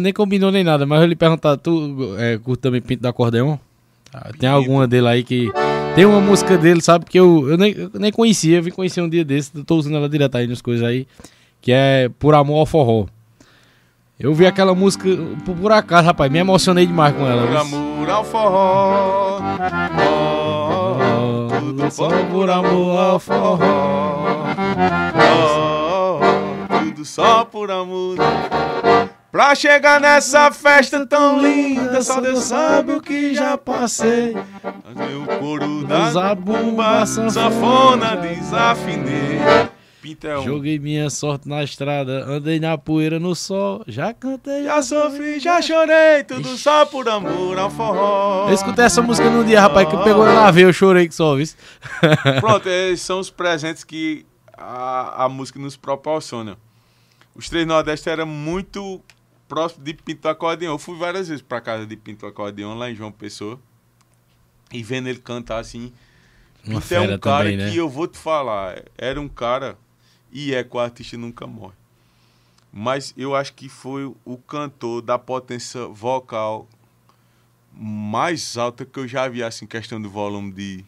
nem 0.00 0.12
combinou 0.12 0.50
nem 0.50 0.64
nada, 0.64 0.86
mas 0.86 1.00
eu 1.00 1.06
lhe 1.06 1.16
perguntar, 1.16 1.56
tu 1.56 2.14
é, 2.18 2.38
curte 2.38 2.60
também 2.60 2.80
Pinto 2.80 3.02
do 3.02 3.08
Acordeão? 3.08 3.58
Ah, 4.12 4.30
tem 4.38 4.48
alguma 4.48 4.86
dele 4.86 5.08
aí 5.08 5.22
que. 5.22 5.50
Tem 5.94 6.04
uma 6.04 6.20
música 6.20 6.58
dele, 6.58 6.80
sabe? 6.80 7.04
Que 7.04 7.18
eu, 7.18 7.48
eu, 7.48 7.56
nem, 7.56 7.72
eu 7.72 7.90
nem 7.94 8.10
conhecia, 8.10 8.60
vim 8.60 8.70
conhecer 8.70 9.00
um 9.00 9.08
dia 9.08 9.24
desse, 9.24 9.50
tô 9.64 9.76
usando 9.76 9.96
ela 9.96 10.08
direto 10.08 10.36
aí 10.36 10.46
nas 10.46 10.60
coisas 10.60 10.86
aí, 10.86 11.06
que 11.60 11.70
é 11.72 12.10
Por 12.18 12.34
Amor 12.34 12.58
ao 12.58 12.66
Forró. 12.66 13.06
Eu 14.18 14.32
vi 14.32 14.46
aquela 14.46 14.74
música 14.74 15.08
por, 15.44 15.56
por 15.56 15.72
acaso, 15.72 16.06
rapaz, 16.06 16.30
me 16.30 16.38
emocionei 16.38 16.86
demais 16.86 17.14
com 17.16 17.26
ela. 17.26 17.46
Por 17.48 17.56
amor 17.56 18.10
ao 18.10 18.24
forró, 18.24 19.40
oh, 21.00 21.58
tudo 21.58 21.90
só 21.90 22.08
por 22.08 22.48
amor 22.48 22.98
ao 22.98 23.18
forró, 23.18 24.38
oh, 25.16 25.73
tudo 27.04 27.06
só 27.06 27.44
por 27.44 27.70
amor. 27.70 28.16
Pra 29.30 29.54
chegar 29.54 30.00
nessa 30.00 30.50
festa 30.50 31.04
tão 31.06 31.40
linda, 31.40 32.00
só 32.02 32.20
Deus 32.20 32.44
sabe 32.44 32.92
o 32.92 33.00
que 33.00 33.34
já 33.34 33.58
passei. 33.58 34.34
O 34.34 35.38
couro 35.38 35.84
da 35.86 36.10
zabumba, 36.10 37.04
sanfona, 37.04 38.16
desafinei. 38.16 39.40
Pintel. 40.00 40.42
Joguei 40.42 40.78
minha 40.78 41.08
sorte 41.08 41.48
na 41.48 41.64
estrada, 41.64 42.26
andei 42.26 42.60
na 42.60 42.76
poeira 42.76 43.18
no 43.18 43.34
sol, 43.34 43.82
já 43.88 44.12
cantei, 44.12 44.64
já 44.64 44.82
sofri, 44.82 45.40
já 45.40 45.62
chorei, 45.62 46.22
tudo 46.24 46.46
Ixi. 46.46 46.58
só 46.58 46.84
por 46.84 47.08
amor 47.08 47.58
ao 47.58 47.70
forró. 47.70 48.46
Eu 48.48 48.54
escutei 48.54 48.84
essa 48.84 49.00
música 49.00 49.30
num 49.30 49.42
dia, 49.42 49.62
rapaz, 49.62 49.88
que 49.88 49.96
pegou 50.04 50.26
na 50.26 50.50
veia, 50.50 50.66
eu 50.66 50.74
chorei 50.74 51.08
que 51.08 51.14
só, 51.14 51.34
viu? 51.34 51.46
Pronto, 52.38 52.68
esses 52.68 53.00
são 53.00 53.18
os 53.18 53.30
presentes 53.30 53.82
que 53.82 54.26
a, 54.58 55.24
a 55.24 55.28
música 55.28 55.58
nos 55.58 55.74
proporciona. 55.74 56.58
Os 57.34 57.48
Três 57.48 57.66
Nordeste 57.66 58.08
era 58.08 58.24
muito 58.24 59.02
próximo 59.48 59.84
de 59.84 59.94
Pinto 59.94 60.28
Acordeão. 60.28 60.74
Eu 60.74 60.78
fui 60.78 60.96
várias 60.96 61.28
vezes 61.28 61.42
pra 61.42 61.60
casa 61.60 61.86
de 61.86 61.96
Pinto 61.96 62.26
Acordeão, 62.26 62.74
lá 62.74 62.90
em 62.90 62.94
João 62.94 63.10
Pessoa. 63.10 63.58
E 64.72 64.82
vendo 64.82 65.08
ele 65.08 65.18
cantar 65.18 65.58
assim. 65.58 65.92
Uma 66.64 66.80
Pinto 66.80 66.94
é 66.94 67.00
um 67.00 67.18
cara 67.18 67.42
também, 67.44 67.56
né? 67.56 67.70
que 67.70 67.76
eu 67.76 67.88
vou 67.88 68.06
te 68.06 68.18
falar, 68.18 68.82
era 68.96 69.20
um 69.20 69.28
cara, 69.28 69.76
e 70.32 70.54
é 70.54 70.64
que 70.64 70.76
o 70.76 70.80
artista 70.80 71.16
nunca 71.16 71.46
morre. 71.46 71.74
Mas 72.72 73.14
eu 73.16 73.36
acho 73.36 73.52
que 73.52 73.68
foi 73.68 74.06
o 74.24 74.36
cantor 74.38 75.02
da 75.02 75.18
potência 75.18 75.86
vocal 75.86 76.68
mais 77.72 78.56
alta 78.56 78.84
que 78.84 78.98
eu 78.98 79.06
já 79.06 79.28
vi, 79.28 79.42
assim, 79.42 79.66
questão 79.66 80.00
do 80.00 80.08
volume 80.08 80.52
de, 80.52 80.84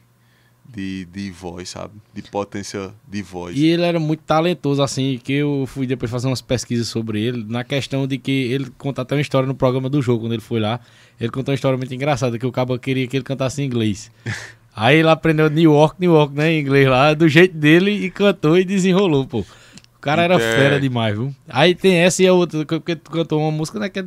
de, 0.69 1.05
de 1.07 1.31
voz, 1.31 1.71
sabe? 1.71 1.95
De 2.13 2.23
potência 2.23 2.91
de 3.07 3.23
voz. 3.23 3.57
E 3.57 3.67
ele 3.67 3.83
era 3.83 3.99
muito 3.99 4.23
talentoso, 4.25 4.83
assim, 4.83 5.19
que 5.23 5.33
eu 5.33 5.65
fui 5.67 5.87
depois 5.87 6.11
fazer 6.11 6.27
umas 6.27 6.43
pesquisas 6.43 6.89
sobre 6.89 7.23
ele, 7.23 7.45
na 7.49 7.65
questão 7.65 8.07
de 8.07 8.19
que 8.19 8.31
ele 8.31 8.71
conta 8.77 9.03
até 9.03 9.15
uma 9.15 9.21
história 9.21 9.47
no 9.47 9.55
programa 9.55 9.89
do 9.89 10.03
jogo, 10.03 10.25
quando 10.25 10.33
ele 10.33 10.43
foi 10.43 10.61
lá. 10.61 10.81
Ele 11.21 11.31
contou 11.31 11.53
uma 11.53 11.57
história 11.57 11.79
muito 11.79 11.95
engraçada, 11.95 12.39
que 12.39 12.47
o 12.47 12.53
cabo 12.53 12.79
queria 12.79 13.07
que 13.07 13.17
ele 13.17 13.25
cantasse 13.25 13.63
em 13.63 13.67
inglês. 13.67 14.11
Aí 14.75 14.99
ele 14.99 15.09
aprendeu 15.09 15.49
New 15.49 15.73
York, 15.73 15.97
New 15.99 16.13
York, 16.13 16.35
né, 16.35 16.53
em 16.53 16.61
inglês 16.61 16.87
lá, 16.87 17.15
do 17.15 17.27
jeito 17.27 17.57
dele, 17.57 17.91
e 17.93 18.11
cantou 18.11 18.59
e 18.59 18.65
desenrolou, 18.65 19.27
pô. 19.27 19.39
O 19.39 20.01
cara 20.01 20.23
era 20.23 20.35
é... 20.35 20.39
fera 20.39 20.79
demais, 20.79 21.17
viu? 21.17 21.35
Aí 21.49 21.75
tem 21.75 21.97
essa 21.97 22.23
e 22.23 22.27
a 22.27 22.33
outra, 22.35 22.65
porque 22.67 22.95
tu 22.95 23.11
cantou 23.11 23.41
uma 23.41 23.51
música, 23.51 23.79
né, 23.79 23.89
que 23.89 24.01
é, 24.01 24.05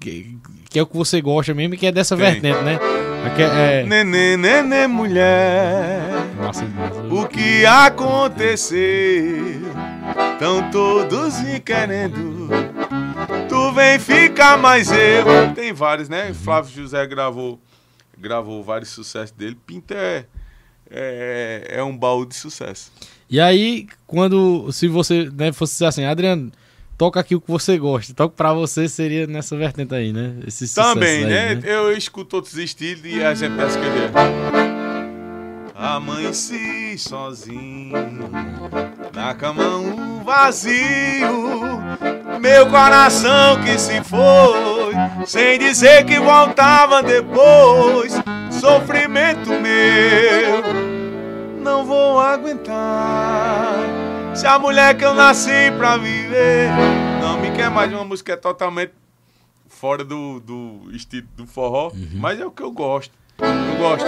que, 0.00 0.38
que 0.68 0.78
é 0.78 0.82
o 0.82 0.86
que 0.86 0.96
você 0.96 1.20
gosta 1.20 1.54
mesmo 1.54 1.74
e 1.74 1.78
que 1.78 1.86
é 1.86 1.92
dessa 1.92 2.16
tem. 2.16 2.40
vertente, 2.40 2.62
né? 2.62 2.78
É... 3.38 3.84
Nenê, 3.84 4.36
nenê, 4.36 4.86
mulher. 4.86 6.00
Nossa, 6.36 6.64
o 7.10 7.26
que 7.26 7.66
aconteceu? 7.66 8.78
Estão 10.32 10.70
todos 10.70 11.40
me 11.40 11.58
querendo. 11.58 12.48
Tu 13.48 13.72
vem 13.72 13.98
ficar 13.98 14.56
mais 14.56 14.92
eu. 14.92 15.52
Tem 15.54 15.72
vários, 15.72 16.08
né? 16.08 16.32
Flávio 16.32 16.72
José 16.72 17.04
gravou, 17.06 17.60
gravou 18.16 18.62
vários 18.62 18.90
sucessos 18.90 19.32
dele. 19.32 19.56
Pinta 19.66 19.94
é, 19.94 20.26
é, 20.90 21.66
é 21.78 21.82
um 21.82 21.96
baú 21.96 22.24
de 22.24 22.36
sucesso. 22.36 22.92
E 23.28 23.40
aí, 23.40 23.88
quando, 24.06 24.70
se 24.70 24.86
você 24.86 25.28
né, 25.34 25.52
fosse 25.52 25.72
dizer 25.74 25.86
assim, 25.86 26.04
Adriano, 26.04 26.52
toca 26.96 27.20
aqui 27.20 27.34
o 27.34 27.40
que 27.40 27.50
você 27.50 27.78
gosta, 27.78 28.14
toca 28.14 28.34
pra 28.34 28.52
você, 28.52 28.88
seria 28.88 29.26
nessa 29.26 29.56
vertente 29.56 29.94
aí, 29.94 30.12
né? 30.12 30.34
Esse 30.46 30.72
Também, 30.74 31.24
aí, 31.24 31.26
né? 31.26 31.54
né? 31.54 31.60
Eu 31.64 31.92
escuto 31.96 32.36
outros 32.36 32.56
estilos 32.56 33.04
e 33.04 33.22
a 33.22 33.34
gente 33.34 33.56
pensa 33.56 33.78
que 33.78 33.86
Amanheci 35.78 36.96
sozinho, 36.96 37.92
na 39.12 39.34
cama 39.34 39.76
um 39.76 40.24
vazio, 40.24 41.82
meu 42.40 42.66
coração 42.70 43.62
que 43.62 43.78
se 43.78 44.02
foi, 44.02 44.94
sem 45.26 45.58
dizer 45.58 46.06
que 46.06 46.18
voltava 46.18 47.02
depois, 47.02 48.14
sofrimento 48.50 49.50
meu, 49.50 50.62
não 51.62 51.84
vou 51.84 52.20
aguentar. 52.20 54.05
Se 54.36 54.46
a 54.46 54.58
mulher 54.58 54.96
que 54.96 55.04
eu 55.04 55.14
nasci 55.14 55.72
pra 55.78 55.96
viver 55.96 56.68
não 57.20 57.40
me 57.40 57.50
quer 57.52 57.70
mais, 57.70 57.92
uma 57.92 58.04
música 58.04 58.34
é 58.34 58.36
totalmente 58.36 58.92
fora 59.68 60.04
do, 60.04 60.40
do 60.40 60.90
estilo 60.92 61.26
do 61.36 61.46
forró, 61.46 61.88
uhum. 61.88 62.08
mas 62.14 62.38
é 62.38 62.44
o 62.44 62.50
que 62.50 62.62
eu 62.62 62.70
gosto. 62.70 63.12
Eu 63.38 63.76
gosto 63.78 64.06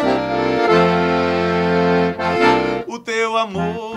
o 2.88 2.98
teu 2.98 3.36
amor 3.36 3.96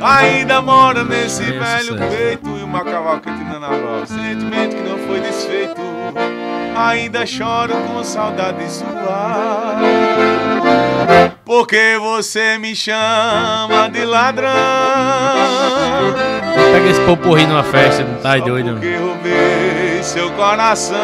ainda 0.00 0.60
mora 0.60 1.02
nesse 1.02 1.42
Esse 1.42 1.52
velho 1.52 1.92
sucesso. 1.92 2.16
peito 2.16 2.48
e 2.48 2.62
uma 2.62 2.84
cavalcantina 2.84 3.58
na 3.58 3.68
voz. 3.68 4.08
Sentimento 4.08 4.76
que 4.76 4.82
não 4.82 4.98
foi 4.98 5.20
desfeito, 5.20 5.80
ainda 6.78 7.26
choro 7.26 7.74
com 7.86 8.04
saudade 8.04 8.70
sua. 8.70 9.76
Porque 11.44 11.96
você 11.98 12.58
me 12.58 12.76
chama 12.76 13.88
de 13.92 14.04
ladrão. 14.04 14.52
Pega 16.72 16.88
esse 16.88 17.00
poporri 17.00 17.46
numa 17.46 17.64
festa, 17.64 18.04
não 18.04 18.20
tá 18.20 18.36
doido? 18.38 18.72
Porque 18.72 18.96
roubei 18.96 20.02
seu 20.02 20.30
coração. 20.32 20.98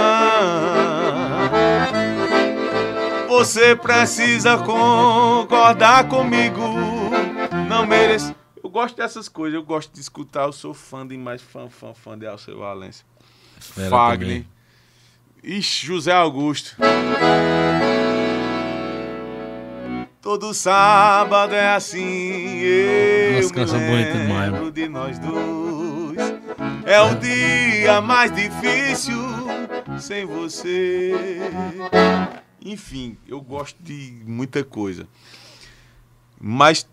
Você 3.28 3.74
precisa 3.74 4.58
concordar 4.58 6.08
comigo. 6.08 6.62
Não 7.68 7.86
mereço. 7.86 8.34
Eu 8.62 8.70
gosto 8.70 8.96
dessas 8.96 9.28
coisas, 9.28 9.54
eu 9.54 9.62
gosto 9.62 9.92
de 9.92 10.00
escutar. 10.00 10.44
Eu 10.44 10.52
sou 10.52 10.72
fã 10.72 11.06
de 11.06 11.16
mais 11.16 11.42
fã, 11.42 11.68
fã, 11.68 11.92
fã 11.92 12.18
de 12.18 12.26
Alceu 12.26 12.58
Valença. 12.58 13.02
Fagner. 13.88 14.44
Ixi, 15.44 15.86
José 15.86 16.10
Augusto. 16.10 16.74
Todo 20.22 20.54
sábado 20.54 21.54
é 21.54 21.74
assim, 21.74 22.60
eu 22.60 23.42
Nossa, 23.42 23.54
canção 23.54 23.78
bonita 23.78 24.12
demais. 24.12 24.72
de 24.72 24.88
nós 24.88 25.18
dois. 25.18 26.16
É 26.86 26.98
o 27.02 27.14
dia 27.16 28.00
mais 28.00 28.34
difícil 28.34 29.18
sem 30.00 30.24
você. 30.24 31.12
Enfim, 32.64 33.18
eu 33.28 33.38
gosto 33.42 33.76
de 33.82 34.22
muita 34.24 34.64
coisa. 34.64 35.06
Mas 36.40 36.88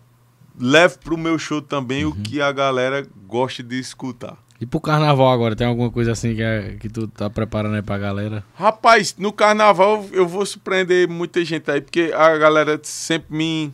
levo 0.60 0.98
pro 0.98 1.16
meu 1.16 1.38
show 1.38 1.62
também 1.62 2.04
uhum. 2.04 2.10
o 2.10 2.16
que 2.16 2.42
a 2.42 2.52
galera 2.52 3.06
gosta 3.26 3.62
de 3.62 3.78
escutar. 3.80 4.36
E 4.62 4.66
pro 4.66 4.80
carnaval 4.80 5.28
agora, 5.32 5.56
tem 5.56 5.66
alguma 5.66 5.90
coisa 5.90 6.12
assim 6.12 6.36
que, 6.36 6.42
é, 6.42 6.76
que 6.78 6.88
tu 6.88 7.08
tá 7.08 7.28
preparando 7.28 7.74
aí 7.74 7.82
pra 7.82 7.98
galera? 7.98 8.44
Rapaz, 8.54 9.16
no 9.18 9.32
carnaval 9.32 10.06
eu 10.12 10.24
vou 10.24 10.46
surpreender 10.46 11.08
muita 11.08 11.44
gente 11.44 11.68
aí, 11.68 11.80
porque 11.80 12.12
a 12.14 12.38
galera 12.38 12.78
sempre 12.84 13.36
me, 13.36 13.72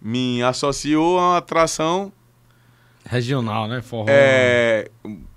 me 0.00 0.42
associou 0.42 1.18
a 1.18 1.32
uma 1.32 1.36
atração. 1.36 2.10
Regional, 3.04 3.68
né? 3.68 3.82
Forró. 3.82 4.06
É. 4.08 4.90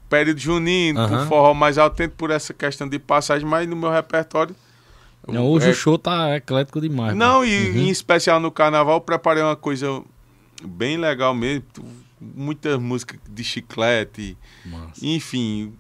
Período 0.10 0.40
junino, 0.40 1.02
uhum. 1.02 1.28
forró 1.28 1.54
mais 1.54 1.78
autêntico 1.78 2.16
por 2.16 2.32
essa 2.32 2.54
questão 2.54 2.88
de 2.88 2.98
passagem, 2.98 3.46
mas 3.46 3.68
no 3.68 3.76
meu 3.76 3.92
repertório 3.92 4.56
não, 5.28 5.46
hoje 5.46 5.68
é... 5.68 5.72
o 5.72 5.74
show 5.74 5.98
tá 5.98 6.38
eclético 6.38 6.80
demais. 6.80 7.14
Não, 7.18 7.44
e 7.44 7.70
uhum. 7.70 7.78
em 7.80 7.90
especial 7.90 8.40
no 8.40 8.50
carnaval, 8.50 9.02
preparei 9.02 9.44
uma 9.44 9.58
coisa 9.58 10.02
bem 10.64 10.96
legal 10.96 11.34
mesmo. 11.34 11.66
Muitas 12.36 12.80
músicas 12.80 13.20
de 13.30 13.44
chiclete. 13.44 14.38
Massa. 14.66 15.06
Enfim, 15.06 15.74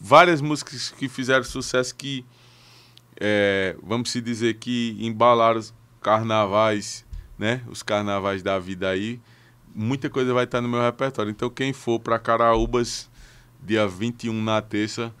várias 0.00 0.40
músicas 0.40 0.90
que 0.90 1.08
fizeram 1.08 1.44
sucesso 1.44 1.94
que, 1.94 2.24
é, 3.20 3.76
vamos 3.82 4.10
se 4.10 4.20
dizer 4.20 4.54
que 4.54 4.96
embalaram 5.00 5.58
os 5.58 5.72
carnavais, 6.00 7.04
né? 7.38 7.62
Os 7.68 7.82
carnavais 7.82 8.42
da 8.42 8.58
vida 8.58 8.88
aí. 8.88 9.20
Muita 9.74 10.08
coisa 10.08 10.32
vai 10.32 10.44
estar 10.44 10.60
no 10.60 10.68
meu 10.68 10.80
repertório. 10.80 11.30
Então, 11.30 11.50
quem 11.50 11.72
for 11.72 11.98
para 11.98 12.18
Caraúbas, 12.18 13.10
dia 13.62 13.88
21 13.88 14.42
na 14.42 14.60
terça, 14.62 15.12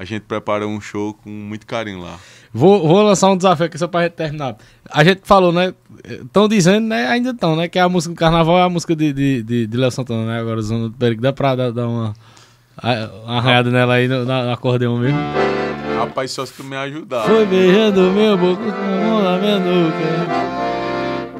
a 0.00 0.04
gente 0.06 0.22
prepara 0.22 0.66
um 0.66 0.80
show 0.80 1.12
com 1.12 1.28
muito 1.28 1.66
carinho 1.66 2.00
lá. 2.00 2.18
Vou, 2.54 2.88
vou 2.88 3.02
lançar 3.02 3.30
um 3.30 3.36
desafio 3.36 3.66
aqui 3.66 3.76
só 3.76 3.86
pra 3.86 4.04
gente 4.04 4.12
terminar. 4.12 4.56
A 4.90 5.04
gente 5.04 5.20
falou, 5.24 5.52
né? 5.52 5.74
Estão 6.02 6.48
dizendo, 6.48 6.86
né? 6.86 7.06
Ainda 7.08 7.32
estão, 7.32 7.54
né? 7.54 7.68
Que 7.68 7.78
a 7.78 7.86
música 7.86 8.14
do 8.14 8.18
carnaval 8.18 8.56
é 8.56 8.62
a 8.62 8.68
música 8.70 8.96
de, 8.96 9.12
de, 9.12 9.42
de, 9.42 9.66
de 9.66 9.76
Léo 9.76 9.90
Santana, 9.90 10.24
né? 10.24 10.40
Agora, 10.40 10.62
Zona 10.62 10.88
do 10.88 10.96
Perigo. 10.96 11.20
Dá 11.20 11.34
pra 11.34 11.54
dar, 11.54 11.70
dar 11.70 11.86
uma, 11.86 12.14
uma 12.82 13.36
arranhada 13.36 13.70
nela 13.70 13.92
aí 13.92 14.08
no, 14.08 14.24
no 14.24 14.50
acordeão 14.50 14.96
mesmo? 14.96 15.18
Rapaz, 15.98 16.30
só 16.30 16.46
se 16.46 16.54
tu 16.54 16.64
me 16.64 16.76
ajudar. 16.76 17.24
Foi 17.24 17.44
beijando 17.44 18.10
meu 18.10 18.38
boca 18.38 18.62
como 18.72 19.22
na 19.22 19.36
minha 19.36 19.58
nuca. 19.58 20.06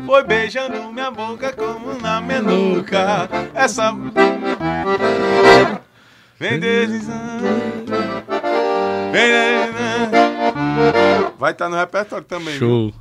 Foi 0.05 0.23
beijando 0.23 0.93
minha 0.93 1.11
boca 1.11 1.51
como 1.55 1.95
na 1.99 2.21
minha 2.21 2.43
nuca. 2.43 3.27
Essa. 3.55 3.97
Vem 6.39 6.61
deslizando. 6.61 8.20
Vai 11.39 11.53
estar 11.53 11.65
tá 11.65 11.69
no 11.71 11.77
repertório 11.77 12.25
também. 12.25 12.59
Show. 12.59 12.93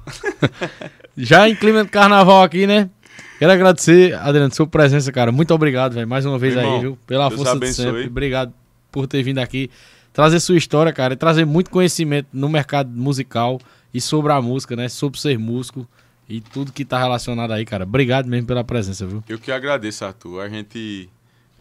Já 1.18 1.50
em 1.50 1.56
clima 1.56 1.84
de 1.84 1.90
carnaval 1.90 2.44
aqui, 2.44 2.66
né? 2.66 2.90
Quero 3.38 3.52
agradecer, 3.52 4.14
Adriano, 4.16 4.54
sua 4.54 4.68
presença, 4.68 5.12
cara. 5.12 5.32
Muito 5.32 5.54
obrigado, 5.54 5.94
velho. 5.94 6.08
Mais 6.08 6.26
uma 6.26 6.38
vez 6.38 6.56
Irmão, 6.56 6.76
aí, 6.76 6.82
viu? 6.82 6.98
Pela 7.06 7.30
Deus 7.30 7.42
força 7.42 7.60
de 7.60 7.74
sempre. 7.74 8.08
Obrigado 8.08 8.54
por 8.92 9.08
ter 9.08 9.24
vindo 9.24 9.40
aqui 9.40 9.70
trazer 10.14 10.40
sua 10.40 10.58
história, 10.58 10.92
cara, 10.92 11.14
e 11.14 11.18
trazer 11.18 11.46
muito 11.46 11.70
conhecimento 11.70 12.28
no 12.34 12.50
mercado 12.50 12.90
musical 12.90 13.60
e 13.94 14.02
sobre 14.02 14.32
a 14.32 14.42
música, 14.42 14.76
né? 14.76 14.90
Sobre 14.90 15.20
ser 15.20 15.38
músico 15.38 15.88
e 16.28 16.42
tudo 16.42 16.72
que 16.72 16.84
tá 16.84 17.00
relacionado 17.00 17.52
aí, 17.52 17.66
cara. 17.66 17.84
Obrigado 17.84 18.28
mesmo 18.28 18.48
pela 18.48 18.64
presença, 18.64 19.06
viu? 19.06 19.24
Eu 19.28 19.40
que 19.40 19.52
agradeço, 19.52 20.04
Arthur. 20.04 20.42
A 20.42 20.50
gente, 20.50 21.10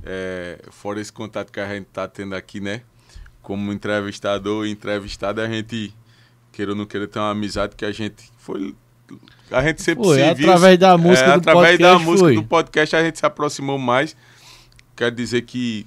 é, 0.05 0.59
fora 0.71 1.01
esse 1.01 1.13
contato 1.13 1.53
que 1.53 1.61
a 1.61 1.73
gente 1.73 1.87
tá 1.87 2.09
tendo 2.09 2.35
aqui, 2.35 2.61
né? 2.61 2.83
Como 3.49 3.73
entrevistador 3.73 4.67
e 4.67 4.71
entrevistado, 4.71 5.41
a 5.41 5.49
gente, 5.49 5.91
queira 6.53 6.73
ou 6.73 6.77
não 6.77 6.85
queira, 6.85 7.09
ter 7.09 7.19
uma 7.19 7.31
amizade 7.31 7.75
que 7.75 7.85
a 7.87 7.91
gente 7.91 8.31
foi. 8.37 8.75
A 9.51 9.63
gente 9.63 9.81
sempre 9.81 10.05
foi, 10.05 10.19
se 10.19 10.35
viu. 10.35 10.51
Através 10.51 10.79
da 10.79 10.99
música 10.99 11.29
é, 11.29 11.33
do 11.33 11.39
através 11.39 11.79
podcast. 11.79 11.99
da 11.99 12.11
música 12.11 12.27
foi. 12.27 12.35
do 12.35 12.45
podcast 12.45 12.97
a 12.97 13.03
gente 13.03 13.19
se 13.19 13.25
aproximou 13.25 13.79
mais. 13.79 14.15
Quero 14.95 15.17
dizer 15.17 15.41
que 15.43 15.87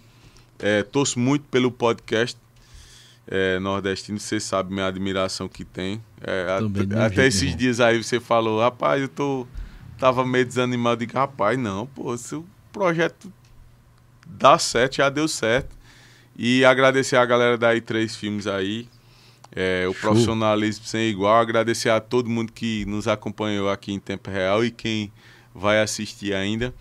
é, 0.58 0.82
torço 0.82 1.20
muito 1.20 1.44
pelo 1.52 1.72
podcast 1.72 2.36
é, 3.28 3.60
nordestino. 3.60 4.20
Você 4.20 4.40
sabe 4.40 4.74
minha 4.74 4.88
admiração 4.88 5.48
que 5.48 5.64
tem. 5.64 6.02
É, 6.20 6.48
até, 6.58 7.06
até 7.06 7.28
esses 7.28 7.56
dias 7.56 7.80
aí 7.80 8.02
você 8.02 8.20
falou, 8.20 8.60
rapaz, 8.60 9.04
eu 9.04 9.08
tô. 9.08 9.46
Tava 10.00 10.26
meio 10.26 10.48
desanimado. 10.48 11.06
Digo, 11.06 11.16
rapaz, 11.16 11.60
não, 11.60 11.86
pô, 11.86 12.18
se 12.18 12.34
o 12.34 12.44
projeto 12.74 13.32
dá 14.26 14.58
certo, 14.58 14.96
já 14.96 15.10
deu 15.10 15.28
certo. 15.28 15.80
E 16.44 16.66
agradecer 16.66 17.18
a 17.18 17.24
galera 17.24 17.56
da 17.56 17.72
i3 17.76 18.18
Filmes 18.18 18.48
aí. 18.48 18.90
É, 19.56 19.86
o 19.88 19.94
Show. 19.94 20.10
profissionalismo 20.10 20.84
sem 20.86 21.08
igual. 21.08 21.40
Agradecer 21.40 21.92
a 21.92 22.00
todo 22.00 22.28
mundo 22.28 22.52
que 22.52 22.84
nos 22.86 23.08
acompanhou 23.08 23.70
aqui 23.70 23.94
em 23.94 24.00
tempo 24.00 24.32
real 24.32 24.66
e 24.66 24.72
quem 24.72 25.14
vai 25.54 25.80
assistir 25.80 26.34
ainda. 26.34 26.74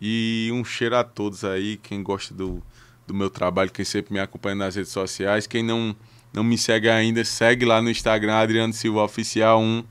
E 0.00 0.48
um 0.54 0.64
cheiro 0.64 0.96
a 0.96 1.04
todos 1.04 1.44
aí, 1.44 1.76
quem 1.76 2.02
gosta 2.02 2.32
do, 2.32 2.62
do 3.06 3.12
meu 3.12 3.28
trabalho, 3.28 3.70
quem 3.70 3.84
sempre 3.84 4.14
me 4.14 4.18
acompanha 4.18 4.54
nas 4.54 4.76
redes 4.76 4.92
sociais. 4.92 5.46
Quem 5.46 5.62
não, 5.62 5.94
não 6.32 6.42
me 6.42 6.56
segue 6.56 6.88
ainda, 6.88 7.22
segue 7.22 7.66
lá 7.66 7.82
no 7.82 7.90
Instagram, 7.90 8.36
Adriano 8.36 8.72
Silva 8.72 9.04
Oficial 9.04 9.60
1. 9.60 9.84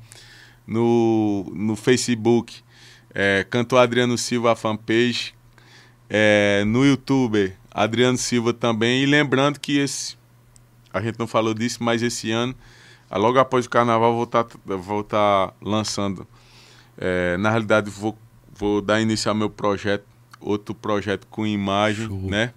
No, 0.65 1.45
no 1.53 1.75
Facebook, 1.75 2.63
é, 3.13 3.45
Cantor 3.47 3.81
Adriano 3.81 4.17
Silva 4.17 4.55
fanpage. 4.55 5.35
É, 6.09 6.63
no 6.65 6.83
YouTube, 6.83 7.53
Adriano 7.71 8.17
Silva 8.17 8.53
também. 8.53 9.03
E 9.03 9.05
lembrando 9.05 9.59
que 9.59 9.77
esse. 9.77 10.17
A 10.93 11.01
gente 11.01 11.17
não 11.17 11.25
falou 11.27 11.53
disso, 11.53 11.81
mas 11.81 12.01
esse 12.01 12.31
ano, 12.31 12.53
logo 13.09 13.39
após 13.39 13.65
o 13.65 13.69
carnaval, 13.69 14.13
vou 14.13 14.25
estar 14.25 14.43
tá, 14.43 14.57
vou 14.75 15.03
tá 15.03 15.53
lançando. 15.61 16.27
É, 16.97 17.37
na 17.37 17.49
realidade, 17.49 17.89
vou, 17.89 18.17
vou 18.53 18.81
dar 18.81 18.99
início 19.01 19.29
ao 19.29 19.35
meu 19.35 19.49
projeto, 19.49 20.05
outro 20.39 20.75
projeto 20.75 21.25
com 21.27 21.47
imagem, 21.47 22.07
Show. 22.07 22.29
né? 22.29 22.53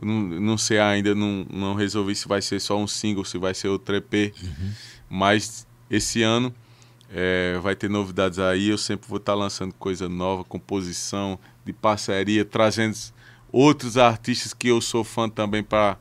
Não, 0.00 0.20
não 0.20 0.58
sei 0.58 0.78
ainda, 0.78 1.14
não, 1.14 1.46
não 1.50 1.74
resolvi 1.74 2.14
se 2.14 2.28
vai 2.28 2.42
ser 2.42 2.60
só 2.60 2.76
um 2.76 2.86
single, 2.86 3.24
se 3.24 3.38
vai 3.38 3.54
ser 3.54 3.68
outro 3.68 3.96
EP. 3.96 4.34
Uhum. 4.42 4.72
Mas 5.08 5.66
esse 5.90 6.22
ano 6.22 6.54
É, 7.14 7.58
vai 7.62 7.76
ter 7.76 7.90
novidades 7.90 8.38
aí, 8.38 8.70
eu 8.70 8.78
sempre 8.78 9.06
vou 9.06 9.18
estar 9.18 9.34
lançando 9.34 9.74
coisa 9.74 10.08
nova, 10.08 10.44
composição, 10.44 11.38
de 11.62 11.70
parceria, 11.70 12.42
trazendo 12.42 12.96
outros 13.52 13.98
artistas 13.98 14.54
que 14.54 14.68
eu 14.68 14.80
sou 14.80 15.04
fã 15.04 15.28
também 15.28 15.62
para 15.62 15.98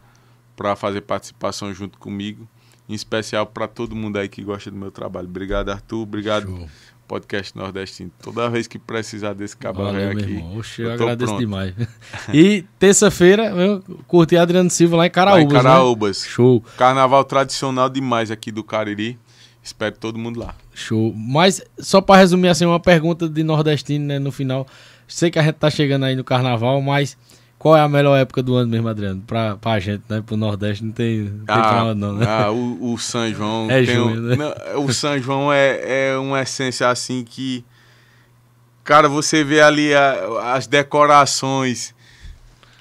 fazer 0.77 1.01
participação 1.01 1.73
junto 1.73 1.99
comigo. 1.99 2.47
Em 2.87 2.93
especial 2.93 3.45
para 3.45 3.67
todo 3.67 3.95
mundo 3.95 4.17
aí 4.17 4.27
que 4.27 4.43
gosta 4.43 4.71
do 4.71 4.77
meu 4.77 4.91
trabalho. 4.91 5.27
Obrigado, 5.27 5.69
Arthur. 5.69 6.01
Obrigado, 6.01 6.47
Show. 6.47 6.69
Podcast 7.07 7.57
Nordestino. 7.57 8.11
Toda 8.21 8.49
vez 8.49 8.67
que 8.67 8.79
precisar 8.79 9.33
desse 9.33 9.55
cabaré 9.55 10.11
aqui. 10.11 10.43
Oxe, 10.55 10.81
eu, 10.81 10.87
eu 10.87 10.93
agradeço 10.93 11.27
pronto. 11.27 11.39
demais. 11.39 11.73
e 12.33 12.63
terça-feira, 12.79 13.45
eu 13.47 13.83
curti 14.07 14.37
Adriano 14.37 14.69
Silva 14.69 14.97
lá 14.97 15.07
em 15.07 15.09
Caraúbas. 15.09 15.53
Lá 15.53 15.59
em 15.59 15.63
Caraúbas. 15.63 16.23
Né? 16.23 16.29
Show. 16.29 16.63
Carnaval 16.77 17.23
tradicional 17.25 17.89
demais 17.89 18.31
aqui 18.31 18.51
do 18.51 18.63
Cariri. 18.63 19.19
Espero 19.61 19.95
todo 19.97 20.17
mundo 20.17 20.39
lá. 20.39 20.55
Show. 20.73 21.13
Mas, 21.15 21.61
só 21.77 22.01
para 22.01 22.19
resumir 22.19 22.47
assim, 22.47 22.65
uma 22.65 22.79
pergunta 22.79 23.29
de 23.29 23.43
nordestino, 23.43 24.05
né, 24.05 24.17
no 24.17 24.31
final. 24.31 24.65
Sei 25.07 25.29
que 25.29 25.37
a 25.37 25.43
gente 25.43 25.55
tá 25.55 25.69
chegando 25.69 26.05
aí 26.05 26.15
no 26.15 26.23
carnaval, 26.23 26.81
mas 26.81 27.17
qual 27.61 27.77
é 27.77 27.81
a 27.81 27.87
melhor 27.87 28.17
época 28.17 28.41
do 28.41 28.55
ano 28.55 28.71
mesmo, 28.71 28.87
Adriano? 28.87 29.21
Pra, 29.21 29.55
pra 29.55 29.79
gente, 29.79 30.01
né? 30.09 30.23
Pro 30.25 30.35
Nordeste 30.35 30.83
não 30.83 30.91
tem, 30.91 31.19
não 31.19 31.43
ah, 31.47 31.53
tem 31.53 31.61
pra 31.61 31.93
não, 31.93 32.13
né? 32.13 32.25
Ah, 32.27 32.49
o, 32.49 32.93
o 32.93 32.97
São 32.97 33.31
João. 33.31 33.69
É 33.69 33.83
junho, 33.83 34.17
um, 34.17 34.19
né? 34.19 34.35
não, 34.35 34.83
o 34.83 34.91
São 34.91 35.19
João 35.19 35.53
é, 35.53 36.09
é 36.09 36.17
uma 36.17 36.41
essência 36.41 36.89
assim 36.89 37.23
que. 37.23 37.63
Cara, 38.83 39.07
você 39.07 39.43
vê 39.43 39.61
ali 39.61 39.93
a, 39.93 40.55
as 40.55 40.65
decorações. 40.65 41.93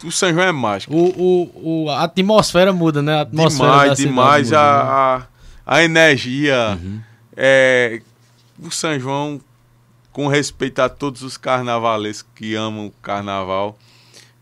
O 0.02 0.10
São 0.10 0.32
João 0.32 0.46
é 0.46 0.50
mágico. 0.50 0.94
O, 0.96 1.10
o, 1.10 1.84
o, 1.84 1.90
a 1.90 2.04
atmosfera 2.04 2.72
muda, 2.72 3.02
né? 3.02 3.18
A 3.18 3.20
atmosfera 3.20 3.94
demais, 3.94 3.98
demais. 3.98 4.46
Muda, 4.46 4.60
a, 4.60 5.18
né? 5.18 5.26
a, 5.66 5.76
a, 5.76 5.82
energia. 5.84 6.78
Uhum. 6.82 7.00
É, 7.36 8.00
o 8.58 8.70
São 8.70 8.98
João, 8.98 9.42
com 10.10 10.26
respeito 10.26 10.80
a 10.80 10.88
todos 10.88 11.20
os 11.20 11.36
carnavalescos 11.36 12.32
que 12.34 12.54
amam 12.54 12.86
o 12.86 12.90
carnaval 13.02 13.76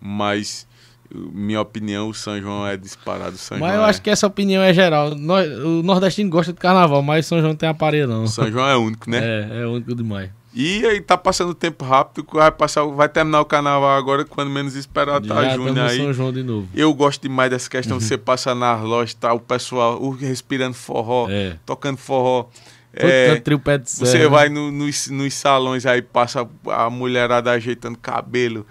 mas 0.00 0.66
minha 1.10 1.60
opinião, 1.60 2.08
o 2.08 2.14
São 2.14 2.40
João 2.40 2.66
é 2.66 2.76
disparado. 2.76 3.36
São 3.38 3.58
mas 3.58 3.70
João 3.70 3.82
eu 3.82 3.86
é... 3.86 3.90
acho 3.90 4.02
que 4.02 4.10
essa 4.10 4.26
opinião 4.26 4.62
é 4.62 4.72
geral. 4.74 5.12
O 5.12 5.82
nordestino 5.82 6.28
gosta 6.28 6.52
de 6.52 6.58
carnaval, 6.58 7.02
mas 7.02 7.26
São 7.26 7.38
João 7.38 7.50
não 7.50 7.56
tem 7.56 7.68
aparelho, 7.68 8.08
não. 8.08 8.24
O 8.24 8.28
São 8.28 8.50
João 8.50 8.68
é 8.68 8.76
único, 8.76 9.08
né? 9.10 9.18
É, 9.22 9.62
é 9.62 9.66
único 9.66 9.94
demais. 9.94 10.30
E 10.54 10.84
aí 10.86 11.00
tá 11.00 11.16
passando 11.16 11.50
o 11.50 11.54
tempo 11.54 11.84
rápido, 11.84 12.26
vai, 12.32 12.50
passar, 12.50 12.82
vai 12.84 13.08
terminar 13.08 13.40
o 13.40 13.44
carnaval 13.44 13.96
agora, 13.96 14.24
quando 14.24 14.50
menos 14.50 14.74
esperar, 14.74 15.20
tá 15.20 15.44
Já 15.44 15.56
junho 15.56 15.80
aí. 15.82 15.98
São 15.98 16.12
João 16.12 16.32
de 16.32 16.42
novo. 16.42 16.68
Eu 16.74 16.92
gosto 16.94 17.22
demais 17.22 17.50
dessa 17.50 17.70
questão, 17.70 17.96
uhum. 17.96 18.00
você 18.00 18.18
passa 18.18 18.54
nas 18.54 18.82
lojas, 18.82 19.14
tá, 19.14 19.32
o 19.32 19.40
pessoal 19.40 20.02
o, 20.02 20.10
respirando 20.10 20.74
forró, 20.74 21.28
é. 21.30 21.56
tocando 21.64 21.98
forró. 21.98 22.48
É, 22.92 23.40
você 23.86 24.26
vai 24.26 24.48
no, 24.48 24.72
nos, 24.72 25.08
nos 25.08 25.34
salões 25.34 25.86
aí, 25.86 26.02
passa 26.02 26.48
a 26.66 26.90
mulherada 26.90 27.52
ajeitando 27.52 27.96
cabelo. 27.96 28.66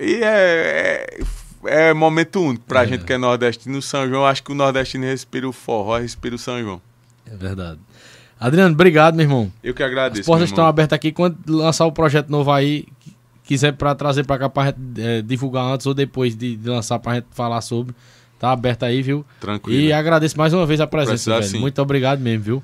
E 0.00 0.24
é, 0.24 1.06
é, 1.64 1.88
é 1.88 1.94
momento 1.94 2.40
único 2.40 2.64
pra 2.64 2.84
é. 2.84 2.86
gente 2.86 3.04
que 3.04 3.12
é 3.12 3.18
nordestino. 3.18 3.80
São 3.82 4.08
João, 4.08 4.24
acho 4.24 4.42
que 4.42 4.50
o 4.50 4.54
nordestino 4.54 5.04
respira 5.04 5.48
o 5.48 5.52
forró, 5.52 5.98
respira 5.98 6.34
o 6.34 6.38
São 6.38 6.60
João. 6.60 6.80
É 7.30 7.36
verdade. 7.36 7.78
Adriano, 8.40 8.72
obrigado, 8.72 9.14
meu 9.14 9.24
irmão. 9.24 9.52
Eu 9.62 9.74
que 9.74 9.82
agradeço. 9.82 10.22
As 10.22 10.26
portas 10.26 10.48
estão 10.48 10.64
abertas 10.64 10.96
aqui. 10.96 11.12
Quando 11.12 11.36
lançar 11.46 11.84
o 11.84 11.92
projeto 11.92 12.30
novo 12.30 12.50
aí, 12.50 12.86
quiser 13.44 13.72
para 13.74 13.94
trazer 13.94 14.24
para 14.24 14.38
cá 14.38 14.48
para 14.48 14.68
gente 14.68 14.78
é, 14.98 15.20
divulgar 15.20 15.64
antes 15.64 15.84
ou 15.84 15.92
depois 15.92 16.34
de, 16.34 16.56
de 16.56 16.68
lançar 16.68 16.98
para 16.98 17.16
gente 17.16 17.26
falar 17.32 17.60
sobre, 17.60 17.94
tá 18.38 18.50
aberto 18.50 18.84
aí, 18.84 19.02
viu? 19.02 19.26
Tranquilo. 19.38 19.78
E 19.78 19.92
agradeço 19.92 20.38
mais 20.38 20.54
uma 20.54 20.64
vez 20.64 20.80
a 20.80 20.86
presença, 20.86 21.38
velho. 21.38 21.60
Muito 21.60 21.82
obrigado 21.82 22.20
mesmo, 22.20 22.42
viu? 22.42 22.62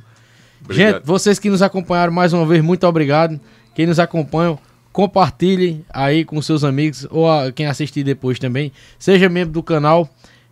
Obrigado. 0.65 0.95
Gente, 0.95 1.05
vocês 1.05 1.39
que 1.39 1.51
nos 1.51 1.61
acompanharam 1.61 2.13
mais 2.13 2.33
uma 2.33 2.47
vez, 2.47 2.63
muito 2.65 2.87
obrigado. 2.87 3.39
Quem 3.75 3.87
nos 3.87 3.99
acompanha, 3.99 4.57
compartilhe 4.97 5.85
aí 5.93 6.24
com 6.24 6.40
seus 6.40 6.64
amigos 6.64 7.06
ou 7.10 7.27
quem 7.55 7.66
assistir 7.66 8.02
depois 8.02 8.39
também. 8.39 8.73
Seja 8.98 9.28
membro 9.28 9.52
do 9.52 9.62
canal, 9.62 10.09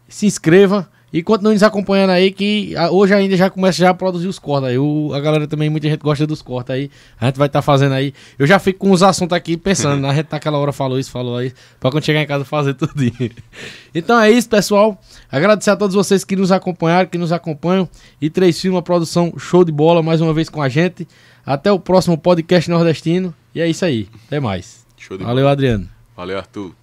se 0.06 0.26
inscreva 0.26 0.86
e 1.10 1.22
continue 1.22 1.54
nos 1.54 1.62
acompanhando 1.62 2.10
aí 2.10 2.30
que 2.30 2.74
hoje 2.90 3.14
ainda 3.14 3.38
já 3.38 3.48
começa 3.48 3.78
já 3.78 3.88
a 3.88 3.94
produzir 3.94 4.28
os 4.28 4.38
cortes 4.38 4.68
aí. 4.68 4.78
O, 4.78 5.14
a 5.14 5.20
galera 5.20 5.46
também, 5.46 5.70
muita 5.70 5.88
gente 5.88 6.02
gosta 6.02 6.26
dos 6.26 6.42
cortes 6.42 6.74
aí. 6.74 6.90
A 7.18 7.24
gente 7.24 7.38
vai 7.38 7.46
estar 7.46 7.60
tá 7.60 7.62
fazendo 7.62 7.92
aí. 7.92 8.12
Eu 8.38 8.46
já 8.46 8.58
fico 8.58 8.80
com 8.80 8.90
os 8.90 9.02
assuntos 9.02 9.34
aqui 9.34 9.56
pensando, 9.56 10.02
né? 10.02 10.10
a 10.10 10.14
gente 10.14 10.28
naquela 10.30 10.58
hora 10.58 10.72
falou 10.72 10.98
isso, 10.98 11.10
falou 11.10 11.42
isso, 11.42 11.54
pra 11.80 11.90
quando 11.90 12.04
chegar 12.04 12.20
em 12.20 12.26
casa 12.26 12.44
fazer 12.44 12.74
tudo. 12.74 12.92
então 13.94 14.20
é 14.20 14.30
isso, 14.30 14.50
pessoal. 14.50 15.00
Agradecer 15.32 15.70
a 15.70 15.76
todos 15.76 15.96
vocês 15.96 16.22
que 16.22 16.36
nos 16.36 16.52
acompanharam, 16.52 17.08
que 17.08 17.16
nos 17.16 17.32
acompanham. 17.32 17.88
E 18.20 18.28
Três 18.28 18.60
Filmes, 18.60 18.76
uma 18.76 18.82
produção 18.82 19.32
show 19.38 19.64
de 19.64 19.72
bola 19.72 20.02
mais 20.02 20.20
uma 20.20 20.34
vez 20.34 20.50
com 20.50 20.60
a 20.60 20.68
gente. 20.68 21.08
Até 21.46 21.72
o 21.72 21.80
próximo 21.80 22.18
podcast 22.18 22.68
nordestino. 22.68 23.34
E 23.54 23.60
é 23.60 23.68
isso 23.68 23.84
aí. 23.84 24.08
Até 24.26 24.40
mais. 24.40 24.84
Valeu, 25.24 25.48
Adriano. 25.48 25.88
Valeu, 26.16 26.38
Arthur. 26.38 26.74